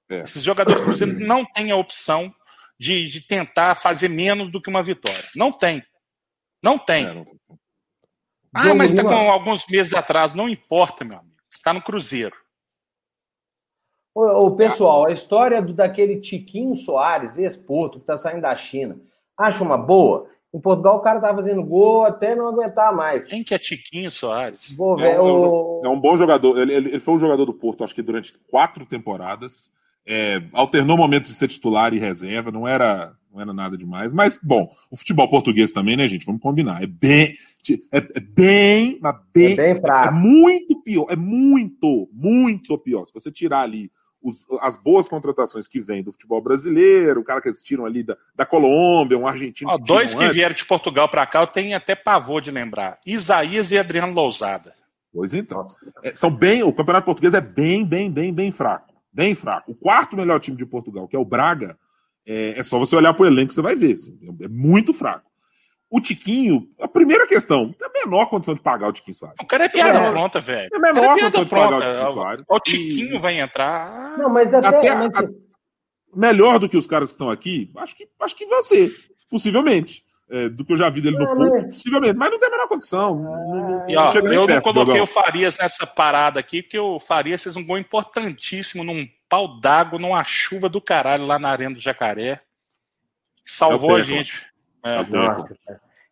É. 0.09 0.19
Esses 0.19 0.43
jogadores 0.43 0.79
do 0.81 0.85
Cruzeiro 0.85 1.19
não 1.19 1.43
têm 1.45 1.71
a 1.71 1.75
opção 1.75 2.33
de, 2.79 3.07
de 3.09 3.21
tentar 3.21 3.75
fazer 3.75 4.07
menos 4.09 4.51
do 4.51 4.61
que 4.61 4.69
uma 4.69 4.83
vitória. 4.83 5.27
Não 5.35 5.51
tem. 5.51 5.83
Não 6.63 6.77
tem. 6.77 7.05
É, 7.05 7.13
não- 7.13 7.25
Ah, 8.53 8.73
mas 8.73 8.91
está 8.91 9.03
com 9.03 9.13
alguns 9.31 9.65
meses 9.67 9.93
atrás. 9.93 10.33
Não 10.33 10.47
importa, 10.47 11.03
meu 11.03 11.17
amigo. 11.17 11.35
Está 11.53 11.73
no 11.73 11.81
Cruzeiro. 11.81 12.35
Ô, 14.15 14.45
ô, 14.45 14.51
pessoal, 14.55 15.05
a 15.07 15.11
história 15.11 15.61
do, 15.61 15.73
daquele 15.73 16.21
Tiquinho 16.21 16.73
Soares, 16.75 17.37
ex-porto, 17.37 17.99
que 17.99 18.05
tá 18.05 18.17
saindo 18.17 18.41
da 18.43 18.55
China, 18.55 18.97
acha 19.37 19.61
uma 19.61 19.77
boa? 19.77 20.27
Em 20.53 20.59
Portugal 20.61 20.95
o 20.95 21.01
cara 21.01 21.19
tá 21.19 21.35
fazendo 21.35 21.61
gol 21.61 22.05
até 22.05 22.33
não 22.33 22.47
aguentar 22.47 22.95
mais. 22.95 23.25
Quem 23.25 23.43
que 23.43 23.53
é 23.53 23.57
Tiquinho 23.59 24.09
Soares? 24.09 24.73
Vou 24.77 24.97
É 24.97 25.11
ver. 25.11 25.19
um- 25.19 25.27
é 25.27 25.31
um 25.33 25.45
o- 25.49 25.81
É 25.83 25.89
um 25.89 25.99
bom 25.99 26.15
jogador. 26.15 26.57
Ele, 26.57 26.73
ele- 26.73 26.89
ele 26.91 26.99
foi 27.01 27.13
um 27.15 27.19
jogador 27.19 27.43
do 27.45 27.53
Porto, 27.53 27.83
acho 27.83 27.93
que 27.93 28.01
durante 28.01 28.33
quatro 28.49 28.85
temporadas. 28.85 29.69
É, 30.07 30.41
alternou 30.53 30.95
momentos 30.95 31.29
de 31.31 31.35
ser 31.35 31.47
titular 31.47 31.91
e 31.93 31.99
reserva, 31.99 32.51
não 32.51 32.65
era, 32.67 33.11
não 33.33 33.41
era 33.41 33.51
nada 33.51 33.75
demais. 33.75 34.13
Mas, 34.13 34.39
bom, 34.41 34.69
o 34.89 34.95
futebol 34.95 35.27
português 35.29 35.71
também, 35.73 35.97
né, 35.97 36.07
gente? 36.07 36.25
Vamos 36.27 36.41
combinar. 36.41 36.81
É 36.81 36.85
bem. 36.87 37.33
É, 37.91 37.97
é 37.97 38.19
bem, 38.19 38.99
mas 39.01 39.15
bem. 39.33 39.53
É 39.53 39.55
bem 39.55 39.71
É 39.71 39.75
fraco. 39.75 40.13
muito 40.15 40.79
pior. 40.83 41.07
É 41.09 41.15
muito, 41.17 42.07
muito 42.13 42.77
pior. 42.77 43.05
Se 43.07 43.13
você 43.13 43.29
tirar 43.31 43.61
ali 43.61 43.89
os- 44.25 44.45
as 44.61 44.75
boas 44.75 45.07
contratações 45.07 45.67
que 45.67 45.79
vêm 45.79 46.01
do 46.03 46.11
futebol 46.11 46.41
brasileiro, 46.41 47.21
o 47.21 47.23
cara 47.23 47.39
que 47.41 47.47
eles 47.47 47.61
tiram 47.61 47.85
ali 47.85 48.03
da, 48.03 48.17
da 48.35 48.45
Colômbia, 48.45 49.17
um 49.17 49.27
argentino. 49.27 49.69
Ó, 49.69 49.77
que 49.77 49.83
dois 49.85 50.15
que 50.15 50.23
antes. 50.23 50.35
vieram 50.35 50.55
de 50.55 50.65
Portugal 50.65 51.07
para 51.07 51.25
cá, 51.25 51.41
eu 51.41 51.47
tenho 51.47 51.75
até 51.77 51.95
pavor 51.95 52.41
de 52.41 52.49
lembrar. 52.51 52.99
Isaías 53.05 53.71
e 53.71 53.77
Adriano 53.77 54.13
Lousada. 54.13 54.73
Pois 55.13 55.33
então. 55.33 55.65
É, 56.03 56.13
são 56.15 56.29
bem, 56.29 56.61
o 56.63 56.73
campeonato 56.73 57.05
português 57.05 57.33
é 57.33 57.39
bem, 57.41 57.85
bem, 57.85 58.11
bem, 58.11 58.33
bem 58.33 58.51
fraco. 58.51 58.93
Bem 59.13 59.33
fraco. 59.33 59.71
O 59.71 59.75
quarto 59.75 60.17
melhor 60.17 60.39
time 60.41 60.57
de 60.57 60.65
Portugal, 60.65 61.07
que 61.07 61.15
é 61.15 61.19
o 61.19 61.23
Braga, 61.23 61.77
é, 62.27 62.59
é 62.59 62.63
só 62.63 62.77
você 62.77 62.95
olhar 62.97 63.13
para 63.13 63.23
o 63.23 63.27
elenco 63.27 63.49
que 63.49 63.53
você 63.53 63.61
vai 63.61 63.75
ver. 63.75 63.93
assim, 63.95 64.17
é, 64.41 64.45
é 64.45 64.47
muito 64.49 64.93
fraco. 64.93 65.29
O 65.89 66.01
Tiquinho, 66.01 66.67
a 66.79 66.87
primeira 66.87 67.27
questão, 67.27 67.71
tem 67.71 67.87
a 67.87 67.91
menor 67.91 68.27
condição 68.29 68.53
de 68.55 68.61
pagar 68.61 68.89
o 68.89 68.91
Tiquinho 68.93 69.15
Soares. 69.15 69.37
O 69.41 69.45
cara 69.45 69.65
é 69.65 69.69
piada 69.69 69.99
É. 69.99 70.09
pronta, 70.09 70.41
velho. 70.41 70.69
Tem 70.69 70.77
a 70.77 70.79
O 70.79 70.81
menor 70.81 71.03
é 71.17 71.21
condição 71.21 71.43
de 71.45 71.49
pagar 71.51 71.65
o 71.65 71.69
pronta. 71.69 71.87
Tiquinho 71.87 72.07
O, 72.07 72.13
Soares. 72.13 72.45
o 72.49 72.59
Tiquinho 72.59 73.19
vai 73.19 73.39
entrar. 73.39 74.17
Não, 74.17 74.29
mas 74.29 74.53
até. 74.53 74.67
Até 74.67 74.95
mas, 74.95 75.15
a- 75.15 75.29
Melhor 76.17 76.59
do 76.59 76.69
que 76.69 76.77
os 76.77 76.87
caras 76.87 77.09
que 77.09 77.13
estão 77.15 77.29
aqui, 77.29 77.69
acho 77.75 77.93
que, 77.95 78.07
acho 78.21 78.35
que 78.37 78.45
vai 78.45 78.63
ser, 78.63 78.91
possivelmente. 79.29 80.03
É, 80.27 80.49
do 80.49 80.65
que 80.65 80.73
eu 80.73 80.77
já 80.77 80.89
vi 80.89 81.01
dele 81.01 81.17
no 81.19 81.23
Ah, 81.23 81.35
Porto, 81.35 81.51
mas- 81.51 81.63
possivelmente. 81.75 82.15
Mas 82.17 82.31
não 82.31 82.39
tem 82.39 82.47
a 82.47 82.51
menor 82.51 82.67
condição. 82.67 83.15
Não- 83.15 83.55
não- 83.55 83.89
E, 83.89 83.95
ó, 83.95 84.11
eu 84.11 84.47
não 84.47 84.59
coloquei 84.61 84.99
o 84.99 85.05
Farias 85.05 85.55
nessa 85.55 85.85
parada 85.85 86.39
aqui, 86.39 86.63
porque 86.63 86.79
o 86.79 86.99
Farias 86.99 87.43
fez 87.43 87.55
um 87.55 87.63
gol 87.63 87.77
importantíssimo 87.77 88.83
num 88.83 89.07
pau 89.29 89.59
d'água, 89.59 89.99
numa 89.99 90.23
chuva 90.23 90.67
do 90.67 90.81
caralho 90.81 91.25
lá 91.27 91.37
na 91.37 91.49
Arena 91.49 91.75
do 91.75 91.79
Jacaré. 91.81 92.41
Salvou 93.43 93.91
É 93.91 93.93
o 93.93 93.95
a 93.97 94.01
gente. 94.01 94.47
É. 94.85 95.03
Nossa. 95.07 95.53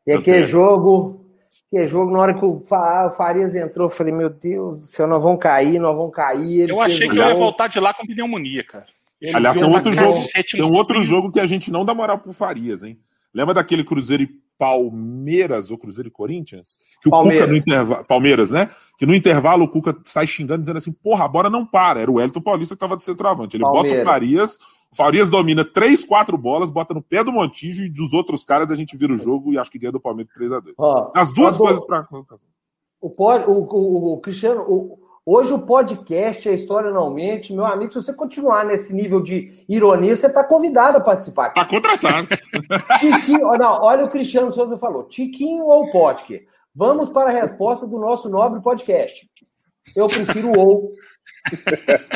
E 0.06 0.12
aquele 0.12 0.46
jogo, 0.46 1.26
aquele 1.68 1.88
jogo, 1.88 2.12
na 2.12 2.20
hora 2.20 2.34
que 2.34 2.44
o 2.44 2.62
Fa- 2.68 3.08
o 3.08 3.12
Farias 3.12 3.56
entrou, 3.56 3.86
eu 3.86 3.90
falei, 3.90 4.12
meu 4.14 4.30
Deus 4.30 4.80
do 4.80 4.86
céu, 4.86 5.08
nós 5.08 5.22
vamos 5.22 5.40
cair, 5.40 5.80
nós 5.80 5.96
vamos 5.96 6.14
cair. 6.14 6.62
Ele 6.62 6.72
eu 6.72 6.82
achei 6.82 7.08
que 7.08 7.18
eu 7.18 7.24
ia 7.26 7.36
voltar 7.36 7.68
de 7.68 7.80
lá 7.80 7.94
com 7.94 8.06
pneumonia, 8.06 8.64
cara. 8.64 8.86
Ele 9.22 9.36
Aliás, 9.38 9.56
tem 9.56 9.64
um 9.64 9.72
outro 9.74 9.92
jogo, 9.94 10.14
tem 10.52 10.64
um 10.64 10.74
outro 10.74 11.04
jogo 11.04 11.32
que 11.32 11.40
a 11.40 11.46
gente 11.46 11.72
não 11.72 11.86
dá 11.86 11.94
moral 11.94 12.18
pro 12.18 12.34
Farias, 12.34 12.84
hein? 12.84 13.00
Lembra 13.34 13.54
daquele 13.54 13.84
Cruzeiro 13.84 14.24
e 14.24 14.44
Palmeiras, 14.58 15.72
ou 15.72 15.78
Cruzeiro 15.78 16.08
e 16.08 16.12
Corinthians? 16.12 16.78
Que 17.02 17.08
o 17.08 17.12
Palmeiras. 17.12 17.42
Cuca 17.46 17.52
no 17.52 17.58
intervalo. 17.58 18.06
Palmeiras, 18.06 18.52
né? 18.52 18.70
Que 18.98 19.06
no 19.06 19.16
intervalo 19.16 19.64
o 19.66 19.68
Cuca 19.70 19.98
sai 20.04 20.28
xingando, 20.28 20.62
dizendo 20.62 20.78
assim: 20.78 20.92
porra, 20.92 21.26
a 21.26 21.28
bola 21.28 21.50
não 21.50 21.66
para. 21.66 22.00
Era 22.00 22.12
o 22.12 22.22
Elton 22.22 22.42
Paulista 22.42 22.76
que 22.76 22.80
tava 22.80 22.96
de 22.96 23.04
centroavante. 23.04 23.58
Ele 23.58 23.64
Palmeiras. 23.64 23.92
bota 24.00 24.02
o 24.04 24.06
Farias, 24.06 24.58
o 24.92 24.96
Farias 24.96 25.30
domina 25.30 25.66
três, 25.66 26.04
quatro 26.06 26.38
bolas, 26.38 26.70
bota 26.70 26.94
no 26.94 27.02
pé 27.02 27.24
do 27.24 27.32
Montijo 27.32 27.84
e 27.84 27.90
dos 27.90 28.14
outros 28.14 28.46
caras 28.46 28.70
a 28.72 28.76
gente 28.76 28.96
vira 28.96 29.14
o 29.14 29.18
jogo 29.18 29.52
e 29.52 29.58
acho 29.58 29.72
que 29.72 29.80
ganha 29.80 29.92
do 29.92 30.00
Palmeiras 30.00 30.32
3x2. 30.38 30.74
Ó, 30.78 31.12
As 31.16 31.32
duas 31.34 31.58
coisas 31.58 31.86
pra. 31.86 32.08
O, 33.02 33.10
o, 33.10 34.14
o 34.14 34.22
Cristiano, 34.22 34.62
o- 34.62 35.00
hoje 35.26 35.54
o 35.54 35.66
podcast, 35.66 36.48
a 36.48 36.54
história 36.54 36.92
não 36.92 37.14
mente, 37.14 37.54
meu 37.54 37.66
amigo, 37.66 37.92
se 37.92 38.02
você 38.02 38.14
continuar 38.14 38.66
nesse 38.66 38.94
nível 38.94 39.22
de 39.22 39.66
ironia, 39.68 40.16
você 40.16 40.28
está 40.28 40.44
convidado 40.44 40.98
a 40.98 41.02
participar. 41.02 41.52
Tá 41.52 41.66
contratado. 41.66 42.28
Tiquinho, 43.00 43.52
não, 43.58 43.82
olha 43.82 44.06
o 44.06 44.10
Cristiano 44.10 44.52
Souza 44.52 44.78
falou, 44.78 45.04
Tiquinho 45.04 45.66
ou 45.66 45.92
Potker? 45.92 46.46
Vamos 46.76 47.10
para 47.10 47.30
a 47.30 47.34
resposta 47.34 47.86
do 47.86 48.00
nosso 48.00 48.30
nobre 48.30 48.62
podcast. 48.62 49.30
Eu 49.96 50.08
prefiro 50.08 50.52
o 50.52 50.60
ou. 50.60 50.92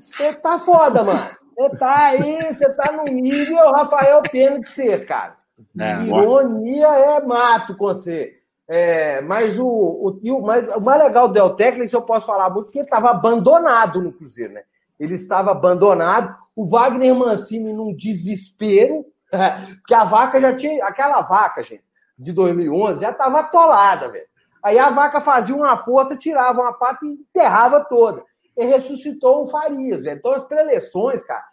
Você 0.00 0.32
tá 0.34 0.58
foda, 0.58 1.02
mano. 1.02 1.30
Você 1.56 1.76
tá 1.76 2.06
aí, 2.06 2.52
você 2.52 2.72
tá 2.74 2.92
no 2.92 3.04
nível 3.04 3.70
Rafael 3.72 4.22
Pena 4.22 4.60
de 4.60 4.68
ser, 4.68 5.06
cara. 5.06 5.36
É, 5.78 6.02
Ironia 6.02 6.88
nossa. 6.88 6.98
é 6.98 7.26
mato 7.26 7.76
com 7.76 7.86
você. 7.86 8.34
É, 8.66 9.20
mas 9.20 9.58
o, 9.58 9.66
o, 9.66 10.18
o, 10.22 10.42
mais, 10.42 10.68
o 10.74 10.80
mais 10.80 11.02
legal 11.02 11.28
do 11.28 11.34
Del 11.34 11.50
Tecla, 11.50 11.84
isso 11.84 11.96
eu 11.96 12.02
posso 12.02 12.26
falar 12.26 12.48
muito, 12.48 12.66
porque 12.66 12.78
ele 12.78 12.86
estava 12.86 13.10
abandonado 13.10 14.00
no 14.00 14.12
Cruzeiro, 14.12 14.54
né? 14.54 14.62
Ele 14.98 15.14
estava 15.14 15.50
abandonado. 15.50 16.34
O 16.56 16.66
Wagner 16.66 17.14
Mancini 17.14 17.72
num 17.72 17.94
desespero, 17.94 19.04
porque 19.80 19.94
a 19.94 20.04
vaca 20.04 20.40
já 20.40 20.54
tinha. 20.54 20.84
Aquela 20.84 21.20
vaca, 21.22 21.62
gente, 21.62 21.84
de 22.18 22.32
2011, 22.32 23.00
já 23.00 23.10
estava 23.10 23.40
atolada, 23.40 24.08
velho. 24.08 24.26
Aí 24.62 24.78
a 24.78 24.88
vaca 24.88 25.20
fazia 25.20 25.54
uma 25.54 25.76
força, 25.76 26.16
tirava 26.16 26.62
uma 26.62 26.72
pata 26.72 27.04
e 27.04 27.10
enterrava 27.10 27.84
toda. 27.84 28.22
E 28.56 28.64
ressuscitou 28.64 29.42
o 29.42 29.46
Farias, 29.46 30.02
velho. 30.02 30.16
Então 30.16 30.32
as 30.32 30.44
preleções, 30.44 31.22
cara. 31.22 31.44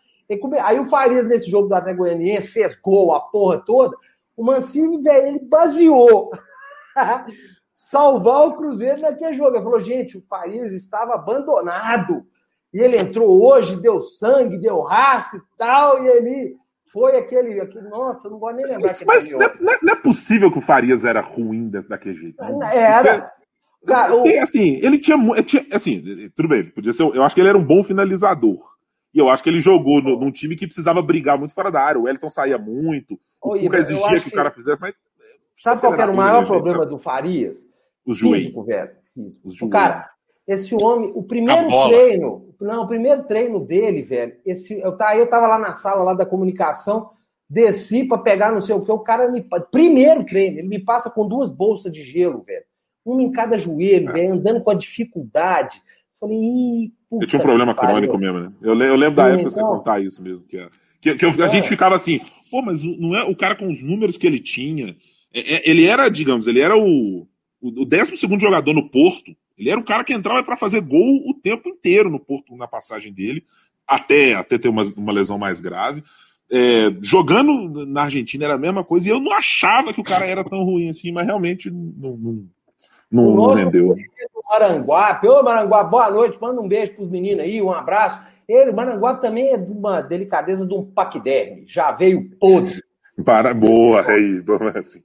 Aí 0.63 0.79
o 0.79 0.85
Farias, 0.85 1.27
nesse 1.27 1.49
jogo 1.49 1.67
do 1.67 1.75
Atlético 1.75 2.03
Goianiense, 2.03 2.47
fez 2.47 2.79
gol, 2.79 3.13
a 3.13 3.19
porra 3.19 3.57
toda. 3.65 3.97
O 4.37 4.45
Mancini, 4.45 5.01
velho, 5.01 5.27
ele 5.27 5.39
baseou 5.39 6.31
salvar 7.73 8.47
o 8.47 8.55
Cruzeiro 8.55 9.01
naquele 9.01 9.33
jogo. 9.33 9.55
Ele 9.55 9.63
falou, 9.63 9.79
gente, 9.79 10.17
o 10.17 10.23
Farias 10.27 10.71
estava 10.73 11.15
abandonado. 11.15 12.23
E 12.73 12.79
ele 12.79 12.97
entrou 12.97 13.43
hoje, 13.43 13.81
deu 13.81 13.99
sangue, 13.99 14.57
deu 14.57 14.81
raça 14.81 15.37
e 15.37 15.41
tal, 15.57 16.03
e 16.03 16.07
ele 16.07 16.55
foi 16.91 17.17
aquele. 17.17 17.59
aquele 17.59 17.89
nossa, 17.89 18.29
não 18.29 18.39
vou 18.39 18.53
nem 18.53 18.65
lembrar. 18.65 18.81
Mas, 18.81 19.03
mas 19.05 19.31
não, 19.31 19.41
é, 19.41 19.53
não, 19.81 19.93
é, 19.93 19.95
possível 19.95 20.51
que 20.51 20.57
o 20.57 20.61
Farias 20.61 21.03
era 21.03 21.21
ruim 21.21 21.69
daquele 21.69 22.15
jeito. 22.15 22.41
Era. 22.71 23.31
Cara, 23.85 24.15
o... 24.15 24.41
assim, 24.41 24.79
ele 24.83 24.99
tinha, 24.99 25.17
tinha. 25.43 25.65
Assim, 25.73 26.29
tudo 26.35 26.47
bem, 26.47 26.69
podia 26.69 26.93
ser. 26.93 27.03
Eu 27.03 27.23
acho 27.23 27.33
que 27.33 27.41
ele 27.41 27.49
era 27.49 27.57
um 27.57 27.63
bom 27.63 27.83
finalizador. 27.83 28.59
E 29.13 29.19
eu 29.19 29.29
acho 29.29 29.43
que 29.43 29.49
ele 29.49 29.59
jogou 29.59 30.01
no, 30.01 30.17
num 30.17 30.31
time 30.31 30.55
que 30.55 30.65
precisava 30.65 31.01
brigar 31.01 31.37
muito 31.37 31.53
fora 31.53 31.71
da 31.71 31.81
área. 31.81 31.99
O 31.99 32.03
Wellington 32.03 32.29
saía 32.29 32.57
muito. 32.57 33.19
O 33.41 33.57
Cuca 33.59 33.77
exigia 33.77 34.15
que, 34.15 34.21
que, 34.21 34.29
o 34.29 34.31
cara 34.31 34.51
fizesse. 34.51 34.79
Mas, 34.79 34.93
sabe 35.61 35.81
qual 35.81 35.93
era 35.93 36.11
o 36.11 36.15
maior 36.15 36.45
problema 36.45 36.85
do 36.85 36.97
Farias? 36.97 37.57
Os 38.05 38.17
joelhos. 38.17 38.45
Físico, 38.45 38.63
velho. 38.63 38.91
Físico. 39.13 39.47
Os 39.47 39.59
cara, 39.69 40.09
esse 40.47 40.75
homem, 40.75 41.11
o 41.13 41.23
primeiro 41.23 41.67
treino, 41.87 42.53
não, 42.59 42.83
o 42.83 42.87
primeiro 42.87 43.23
treino 43.23 43.59
dele, 43.59 44.01
velho, 44.01 44.35
esse, 44.45 44.79
eu, 44.79 44.95
tá, 44.97 45.15
eu 45.15 45.27
tava 45.27 45.47
lá 45.47 45.59
na 45.59 45.73
sala 45.73 46.03
lá 46.03 46.13
da 46.13 46.25
comunicação, 46.25 47.09
desci 47.49 48.05
para 48.05 48.17
pegar 48.17 48.51
não 48.51 48.61
sei 48.61 48.75
o 48.75 48.81
que, 48.81 48.91
o 48.91 48.99
cara 48.99 49.29
me. 49.29 49.45
Primeiro 49.71 50.25
treino, 50.25 50.59
ele 50.59 50.67
me 50.67 50.79
passa 50.79 51.09
com 51.09 51.27
duas 51.27 51.49
bolsas 51.49 51.91
de 51.91 52.03
gelo, 52.03 52.41
velho. 52.41 52.65
Uma 53.05 53.21
em 53.21 53.31
cada 53.31 53.57
joelho, 53.57 54.09
é. 54.09 54.13
velho, 54.13 54.33
andando 54.33 54.61
com 54.61 54.71
a 54.71 54.75
dificuldade. 54.75 55.81
Falei, 56.19 56.37
ih, 56.37 56.93
Eu 57.11 57.27
tinha 57.27 57.39
um 57.39 57.43
problema 57.43 57.73
crônico 57.73 58.17
mesmo, 58.17 58.39
né? 58.39 58.51
Eu, 58.61 58.79
eu 58.79 58.95
lembro 58.95 59.15
da 59.15 59.27
época 59.27 59.41
então... 59.41 59.51
você 59.51 59.61
contar 59.61 59.99
isso 60.01 60.21
mesmo, 60.21 60.41
que, 60.41 60.57
é, 60.57 60.69
que, 61.01 61.15
que 61.15 61.25
eu, 61.25 61.29
a 61.29 61.45
é. 61.45 61.47
gente 61.47 61.67
ficava 61.67 61.95
assim, 61.95 62.19
pô, 62.49 62.61
mas 62.61 62.83
não 62.83 63.15
é 63.15 63.23
o 63.23 63.35
cara 63.35 63.55
com 63.55 63.69
os 63.69 63.81
números 63.81 64.17
que 64.17 64.27
ele 64.27 64.39
tinha. 64.39 64.95
É, 65.33 65.55
é 65.55 65.69
ele 65.69 65.85
era, 65.85 66.09
digamos, 66.09 66.47
ele 66.47 66.59
era 66.59 66.75
o, 66.77 67.27
o, 67.61 67.81
o 67.81 67.85
12 67.85 68.15
jogador 68.39 68.73
no 68.73 68.89
Porto. 68.89 69.35
Ele 69.57 69.69
era 69.69 69.79
o 69.79 69.83
cara 69.83 70.03
que 70.03 70.13
entrava 70.13 70.43
para 70.43 70.57
fazer 70.57 70.81
gol 70.81 71.21
o 71.29 71.33
tempo 71.33 71.69
inteiro 71.69 72.09
no 72.09 72.19
Porto, 72.19 72.55
na 72.55 72.67
passagem 72.67 73.13
dele, 73.13 73.45
até, 73.87 74.33
até 74.33 74.57
ter 74.57 74.69
uma, 74.69 74.83
uma 74.97 75.11
lesão 75.11 75.37
mais 75.37 75.59
grave. 75.59 76.03
É, 76.51 76.93
jogando 77.01 77.85
na 77.85 78.03
Argentina 78.03 78.43
era 78.43 78.55
a 78.55 78.57
mesma 78.57 78.83
coisa, 78.83 79.07
e 79.07 79.11
eu 79.11 79.21
não 79.21 79.31
achava 79.31 79.93
que 79.93 80.01
o 80.01 80.03
cara 80.03 80.25
era 80.25 80.43
tão 80.43 80.63
ruim 80.63 80.89
assim, 80.89 81.11
mas 81.11 81.25
realmente 81.25 81.69
não, 81.71 82.17
não, 82.17 82.45
não, 83.09 83.35
não 83.35 83.53
rendeu. 83.53 83.95
Maranguape, 84.49 85.27
ô 85.29 85.41
Maranguape, 85.43 85.91
boa 85.91 86.11
noite, 86.11 86.37
manda 86.41 86.59
um 86.59 86.67
beijo 86.67 86.93
pros 86.93 87.09
meninos 87.09 87.45
aí, 87.45 87.61
um 87.61 87.71
abraço. 87.71 88.21
Ele, 88.49 88.73
Maranguape 88.73 89.21
também 89.21 89.53
é 89.53 89.57
de 89.57 89.71
uma 89.71 90.01
delicadeza 90.01 90.67
de 90.67 90.73
um 90.73 90.83
paquiderme, 90.83 91.63
já 91.67 91.93
veio 91.93 92.29
podre. 92.37 92.81
Para, 93.23 93.53
boa, 93.53 94.01
aí, 94.01 94.43
assim. 94.75 95.01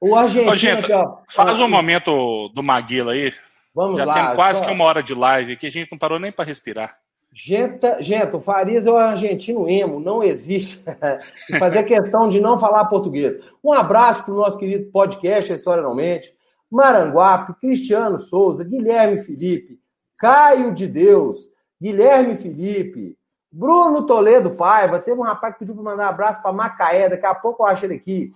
O 0.00 0.14
argentino. 0.14 0.52
Ô, 0.52 0.56
gente, 0.56 0.84
aqui, 0.84 0.92
ó, 0.92 1.18
faz 1.28 1.58
um 1.58 1.68
momento 1.68 2.48
do 2.50 2.62
Maguila 2.62 3.12
aí. 3.12 3.32
Vamos 3.74 3.96
Já 3.96 4.04
lá. 4.04 4.14
Já 4.14 4.26
tem 4.26 4.34
quase 4.36 4.64
que 4.64 4.72
uma 4.72 4.84
hora 4.84 5.02
de 5.02 5.14
live 5.14 5.52
aqui, 5.52 5.66
a 5.66 5.70
gente 5.70 5.90
não 5.90 5.98
parou 5.98 6.18
nem 6.18 6.32
para 6.32 6.44
respirar. 6.44 6.98
Gente, 7.32 8.02
gente, 8.02 8.34
o 8.34 8.40
Farias 8.40 8.86
é 8.86 8.90
o 8.90 8.96
argentino 8.96 9.68
emo, 9.68 10.00
não 10.00 10.22
existe. 10.22 10.84
fazer 11.58 11.84
questão 11.84 12.28
de 12.28 12.40
não 12.40 12.58
falar 12.58 12.86
português. 12.86 13.38
Um 13.62 13.72
abraço 13.72 14.24
para 14.24 14.34
o 14.34 14.36
nosso 14.36 14.58
querido 14.58 14.90
podcast, 14.90 15.52
História 15.52 15.82
Não 15.82 15.94
Mente. 15.94 16.32
Maranguape, 16.70 17.54
Cristiano 17.60 18.20
Souza, 18.20 18.64
Guilherme 18.64 19.20
Felipe, 19.22 19.78
Caio 20.18 20.74
de 20.74 20.86
Deus, 20.86 21.48
Guilherme 21.80 22.36
Felipe, 22.36 23.16
Bruno 23.50 24.04
Toledo 24.04 24.50
Paiva. 24.50 24.98
Teve 24.98 25.18
um 25.18 25.24
rapaz 25.24 25.54
que 25.54 25.60
pediu 25.60 25.74
para 25.74 25.84
mandar 25.84 26.06
um 26.06 26.10
abraço 26.10 26.42
para 26.42 26.52
Macaé, 26.52 27.08
daqui 27.08 27.24
a 27.24 27.34
pouco 27.34 27.62
eu 27.62 27.66
acho 27.66 27.86
ele 27.86 27.94
aqui. 27.94 28.32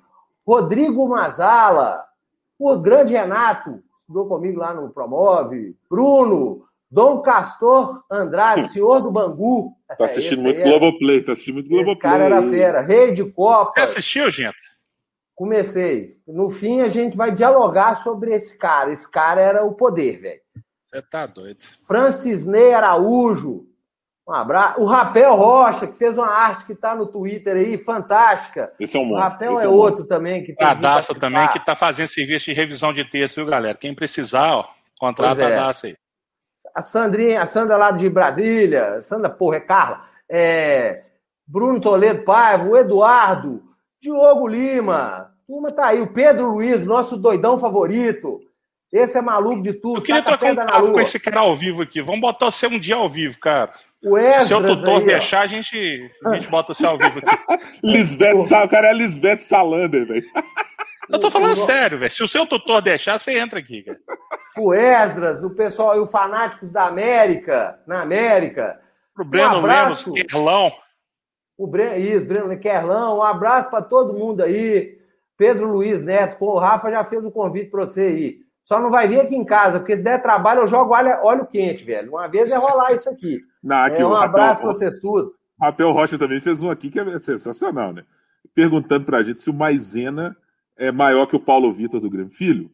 Rodrigo 0.47 1.09
Mazala, 1.09 2.05
o 2.59 2.77
grande 2.79 3.15
Renato, 3.15 3.83
estudou 4.01 4.27
comigo 4.27 4.61
lá 4.61 4.75
no 4.75 4.91
Promove, 4.91 5.77
Bruno, 5.89 6.65
Dom 6.91 7.23
Castor 7.23 8.05
Andrade, 8.11 8.69
senhor 8.69 9.01
do 9.01 9.11
Bangu. 9.11 9.75
Tá 9.97 10.05
assistindo 10.05 10.35
Esse 10.35 10.43
muito 10.43 10.61
é... 10.61 10.65
Globoplay, 10.65 11.23
tá 11.23 11.33
assistindo 11.33 11.55
muito 11.55 11.69
Globoplay. 11.69 11.95
Esse 11.95 12.03
cara 12.03 12.25
era 12.25 12.43
fera, 12.43 12.81
rei 12.83 13.13
de 13.13 13.25
Copa. 13.25 13.73
Você 13.75 13.81
assistiu, 13.81 14.31
gente? 14.31 14.57
Comecei. 15.35 16.19
No 16.27 16.51
fim, 16.51 16.83
a 16.83 16.89
gente 16.89 17.17
vai 17.17 17.33
dialogar 17.33 17.97
sobre 17.97 18.35
esse 18.35 18.59
cara. 18.59 18.93
Esse 18.93 19.11
cara 19.11 19.41
era 19.41 19.65
o 19.65 19.73
poder, 19.73 20.21
velho. 20.21 20.41
Você 20.87 21.01
tá 21.03 21.27
doido. 21.27 21.65
Francis 21.85 22.45
Ney 22.45 22.75
Araújo, 22.75 23.67
um 24.27 24.33
abraço. 24.33 24.81
O 24.81 24.85
Rapel 24.85 25.35
Rocha, 25.35 25.87
que 25.87 25.99
fez 25.99 26.17
uma 26.17 26.29
arte 26.29 26.65
que 26.65 26.73
está 26.73 26.95
no 26.95 27.07
Twitter 27.07 27.57
aí, 27.57 27.77
fantástica. 27.77 28.73
Esse 28.79 28.97
é 28.97 29.01
um 29.01 29.05
monstro. 29.05 29.27
O 29.27 29.31
Rapel 29.31 29.61
é, 29.61 29.65
é 29.65 29.69
um 29.69 29.73
outro 29.73 30.01
monstro. 30.01 30.09
também. 30.09 30.45
Que 30.45 30.55
a 30.61 30.75
Daça 30.75 31.15
também, 31.15 31.49
que 31.49 31.59
está 31.59 31.75
fazendo 31.75 32.07
serviço 32.07 32.47
de 32.47 32.53
revisão 32.53 32.93
de 32.93 33.05
texto, 33.05 33.37
viu, 33.37 33.47
galera? 33.47 33.77
Quem 33.77 33.95
precisar, 33.95 34.57
ó, 34.57 34.69
contrata 34.99 35.43
é. 35.43 35.47
a 35.47 35.51
Daça 35.51 35.89
aí. 35.89 35.97
A 36.75 36.81
Sandrinha, 36.81 37.43
a 37.43 37.47
Sandra 37.47 37.77
lá 37.77 37.91
de 37.91 38.09
Brasília, 38.09 39.03
Sandra, 39.03 39.29
porra, 39.29 39.57
é 39.57 39.61
Carla. 39.61 40.05
É, 40.31 41.03
Bruno 41.47 41.81
Toledo 41.81 42.25
Paiva, 42.25 42.65
o 42.65 42.77
Eduardo, 42.77 43.63
Diogo 44.01 44.47
Lima, 44.47 45.33
turma 45.47 45.71
tá 45.71 45.89
aí. 45.89 46.01
O 46.01 46.07
Pedro 46.07 46.53
Luiz, 46.53 46.83
nosso 46.85 47.17
doidão 47.17 47.59
favorito. 47.59 48.41
Esse 48.91 49.19
é 49.19 49.23
maluco 49.23 49.63
de 49.63 49.73
tudo. 49.73 49.99
Eu 49.99 50.03
queria 50.03 50.23
trocar 50.23 50.53
um 50.53 50.57
papo 50.57 50.93
com 50.93 51.01
esse 51.01 51.19
cara 51.19 51.41
ao 51.41 51.55
vivo 51.55 51.83
aqui. 51.83 52.03
Vamos 52.03 52.21
botar 52.21 52.51
você 52.51 52.67
um 52.67 52.79
dia 52.79 52.97
ao 52.97 53.09
vivo, 53.09 53.39
cara. 53.39 53.73
O 54.05 54.19
Se 54.41 54.49
seu 54.49 54.65
tutor 54.65 55.01
aí, 55.01 55.07
deixar, 55.07 55.43
a 55.43 55.47
gente, 55.47 56.11
a 56.25 56.33
gente 56.33 56.49
bota 56.49 56.75
você 56.75 56.85
ao 56.85 56.99
vivo 56.99 57.21
aqui. 57.21 57.39
Lisbeth, 57.85 58.35
o 58.35 58.69
cara 58.69 58.89
é 58.89 58.93
Lisbeth 58.93 59.41
Salander, 59.41 60.07
velho. 60.07 60.27
Eu 61.09 61.21
tô 61.21 61.31
falando 61.31 61.55
sério, 61.55 61.99
velho. 61.99 62.11
Se 62.11 62.23
o 62.23 62.29
seu 62.29 62.45
tutor 62.45 62.83
deixar, 62.83 63.19
você 63.19 63.39
entra 63.39 63.61
aqui, 63.61 63.83
cara. 63.83 63.99
O 64.59 64.75
Esdras, 64.75 65.45
o 65.45 65.51
pessoal, 65.51 65.97
e 65.97 66.01
o 66.01 66.07
Fanáticos 66.07 66.73
da 66.73 66.87
América, 66.87 67.79
na 67.87 68.03
América. 68.03 68.81
O 69.17 69.25
Breno 69.25 69.59
um 69.59 69.63
Lemos, 69.63 70.05
Kerlão. 70.05 70.73
O 71.57 71.67
Breno, 71.67 71.97
isso, 71.97 72.27
Breno 72.27 72.59
Kerlão. 72.59 73.19
Um 73.19 73.23
abraço 73.23 73.71
para 73.71 73.83
todo 73.83 74.19
mundo 74.19 74.43
aí. 74.43 74.99
Pedro 75.39 75.71
Luiz 75.71 76.03
Neto, 76.05 76.39
pô, 76.39 76.55
o 76.55 76.59
Rafa 76.59 76.91
já 76.91 77.05
fez 77.05 77.23
o 77.23 77.29
um 77.29 77.31
convite 77.31 77.71
para 77.71 77.87
você 77.87 78.03
aí. 78.03 78.39
Só 78.65 78.81
não 78.81 78.91
vai 78.91 79.09
vir 79.09 79.21
aqui 79.21 79.37
em 79.37 79.45
casa, 79.45 79.79
porque 79.79 79.97
se 79.97 80.03
der 80.03 80.23
trabalho, 80.23 80.63
eu 80.63 80.67
jogo 80.67 80.95
óleo, 80.95 81.19
óleo 81.23 81.47
quente, 81.47 81.85
velho. 81.85 82.11
Uma 82.11 82.29
vez 82.29 82.51
é 82.51 82.57
rolar 82.57 82.93
isso 82.93 83.09
aqui. 83.09 83.41
Não, 83.63 83.77
aqui 83.77 84.03
é, 84.03 84.07
um 84.07 84.15
abraço 84.15 84.61
para 84.61 84.73
você 84.73 84.91
tudo. 85.01 85.35
Rafael 85.61 85.93
Rocha 85.93 86.19
também 86.19 86.41
fez 86.41 86.63
um 86.63 86.71
aqui 86.71 86.91
que 86.91 86.99
é 86.99 87.19
sensacional, 87.19 87.93
né? 87.93 88.05
Perguntando 88.55 89.05
pra 89.05 89.23
gente 89.23 89.41
se 89.41 89.49
o 89.49 89.55
Maisena 89.55 90.37
é 90.77 90.91
maior 90.91 91.27
que 91.27 91.37
o 91.37 91.41
Paulo 91.41 91.73
Vitor 91.73 92.01
do 92.01 92.11
Grêmio. 92.11 92.33
Filho, 92.33 92.71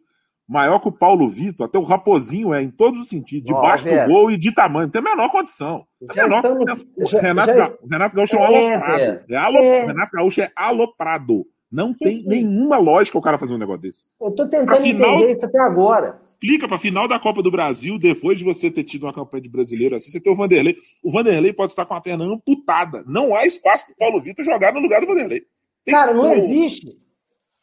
maior 0.48 0.78
que 0.78 0.88
o 0.88 0.92
Paulo 0.92 1.28
Vitor, 1.28 1.66
até 1.66 1.78
o 1.78 1.82
Raposinho 1.82 2.54
é, 2.54 2.62
em 2.62 2.70
todos 2.70 3.00
os 3.00 3.08
sentidos, 3.08 3.44
de 3.44 3.52
baixo 3.52 3.86
do 3.86 4.06
gol 4.06 4.30
e 4.30 4.38
de 4.38 4.52
tamanho, 4.52 4.86
não 4.86 4.90
tem 4.90 5.02
a 5.02 5.04
menor 5.04 5.30
condição. 5.30 5.84
Menor, 6.00 6.36
estamos... 6.36 7.10
já, 7.10 7.20
Renato, 7.20 7.54
já... 7.54 7.70
Renato 7.90 8.16
Gaúcho 8.16 8.36
é, 8.36 8.38
um 8.38 8.42
é, 8.44 8.74
aloprado. 8.74 9.02
É, 9.28 9.36
alo... 9.36 9.58
é. 9.58 9.86
Renato 9.86 10.12
Gaúcho 10.12 10.40
é 10.40 10.50
aloprado. 10.56 11.46
Não 11.70 11.92
que 11.92 12.02
tem 12.02 12.22
que... 12.22 12.28
nenhuma 12.28 12.78
lógica 12.78 13.18
o 13.18 13.22
cara 13.22 13.36
fazer 13.36 13.52
um 13.52 13.58
negócio 13.58 13.82
desse. 13.82 14.06
Eu 14.18 14.30
tô 14.30 14.48
tentando 14.48 14.86
entender 14.86 15.30
isso 15.30 15.44
até 15.44 15.60
agora 15.60 16.18
explica 16.40 16.68
para 16.68 16.78
final 16.78 17.08
da 17.08 17.18
Copa 17.18 17.42
do 17.42 17.50
Brasil, 17.50 17.98
depois 17.98 18.38
de 18.38 18.44
você 18.44 18.70
ter 18.70 18.84
tido 18.84 19.02
uma 19.04 19.12
campanha 19.12 19.42
de 19.42 19.48
brasileiro 19.48 19.96
assim, 19.96 20.10
você 20.10 20.20
tem 20.20 20.32
o 20.32 20.36
Vanderlei. 20.36 20.76
O 21.02 21.10
Vanderlei 21.10 21.52
pode 21.52 21.72
estar 21.72 21.84
com 21.84 21.94
a 21.94 22.00
perna 22.00 22.24
amputada. 22.24 23.04
Não 23.06 23.34
há 23.36 23.44
espaço 23.44 23.84
para 23.86 23.92
o 23.92 23.96
Paulo 23.96 24.22
Vitor 24.22 24.44
jogar 24.44 24.72
no 24.72 24.80
lugar 24.80 25.00
do 25.00 25.06
Vanderlei. 25.06 25.42
Tem 25.84 25.94
Cara, 25.94 26.14
não 26.14 26.32
existe. 26.32 26.96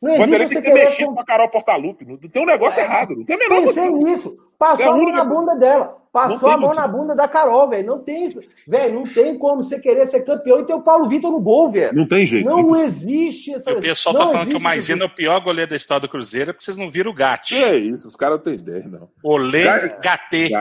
Não 0.01 0.11
existe. 0.11 0.23
O 0.23 0.25
Vanderlei 0.25 0.47
tem 0.49 0.61
que 0.61 0.69
ter 0.69 0.73
mexido 0.73 1.13
com 1.13 1.19
a 1.19 1.25
Carol 1.25 1.49
Portalupe. 1.49 2.05
Não 2.05 2.17
tem 2.17 2.41
um 2.41 2.45
negócio 2.45 2.81
é. 2.81 2.83
errado. 2.83 3.15
Não 3.15 3.23
tem 3.23 3.35
a 3.35 3.39
menor 3.39 3.61
Pensei 3.61 3.89
nisso. 3.91 4.37
Passou 4.59 4.85
é 4.85 4.87
a 4.87 4.91
mão 4.91 5.11
na 5.11 5.23
bunda 5.23 5.55
dela. 5.55 6.04
Passou 6.15 6.49
a 6.49 6.57
mão 6.57 6.73
na 6.73 6.87
bunda 6.87 7.13
da 7.13 7.27
Carol, 7.27 7.67
velho. 7.67 7.85
Não 7.85 7.99
tem. 7.99 8.33
Velho, 8.65 8.93
não 8.93 9.03
tem 9.03 9.37
como 9.37 9.61
você 9.61 9.77
querer 9.77 10.05
ser 10.05 10.21
campeão 10.21 10.61
e 10.61 10.65
ter 10.65 10.73
o 10.73 10.81
Paulo 10.81 11.09
Vitor 11.09 11.29
no 11.29 11.41
gol, 11.41 11.69
velho. 11.69 11.93
Não 11.93 12.07
tem 12.07 12.25
jeito. 12.25 12.47
Não 12.47 12.73
existe 12.73 13.53
essa. 13.53 13.71
E 13.71 13.73
o 13.73 13.81
pessoal 13.81 14.15
tá 14.15 14.19
não 14.19 14.27
tá 14.27 14.31
falando 14.31 14.49
que 14.49 14.55
o 14.55 14.61
Maisena 14.61 15.03
é 15.03 15.07
o 15.07 15.13
pior 15.13 15.41
goleiro 15.41 15.71
da 15.71 15.75
história 15.75 15.99
do 15.99 16.07
Cruzeiro, 16.07 16.51
é 16.51 16.53
porque 16.53 16.63
vocês 16.63 16.77
não 16.77 16.87
viram 16.87 17.11
o 17.11 17.13
Gatti. 17.13 17.53
Que 17.53 17.61
é 17.61 17.75
isso, 17.75 18.07
os 18.07 18.15
caras 18.15 18.37
não 18.37 18.45
têm 18.45 18.53
ideia, 18.53 18.87
não. 18.87 19.09
Olê 19.21 19.65
Gatê. 20.01 20.51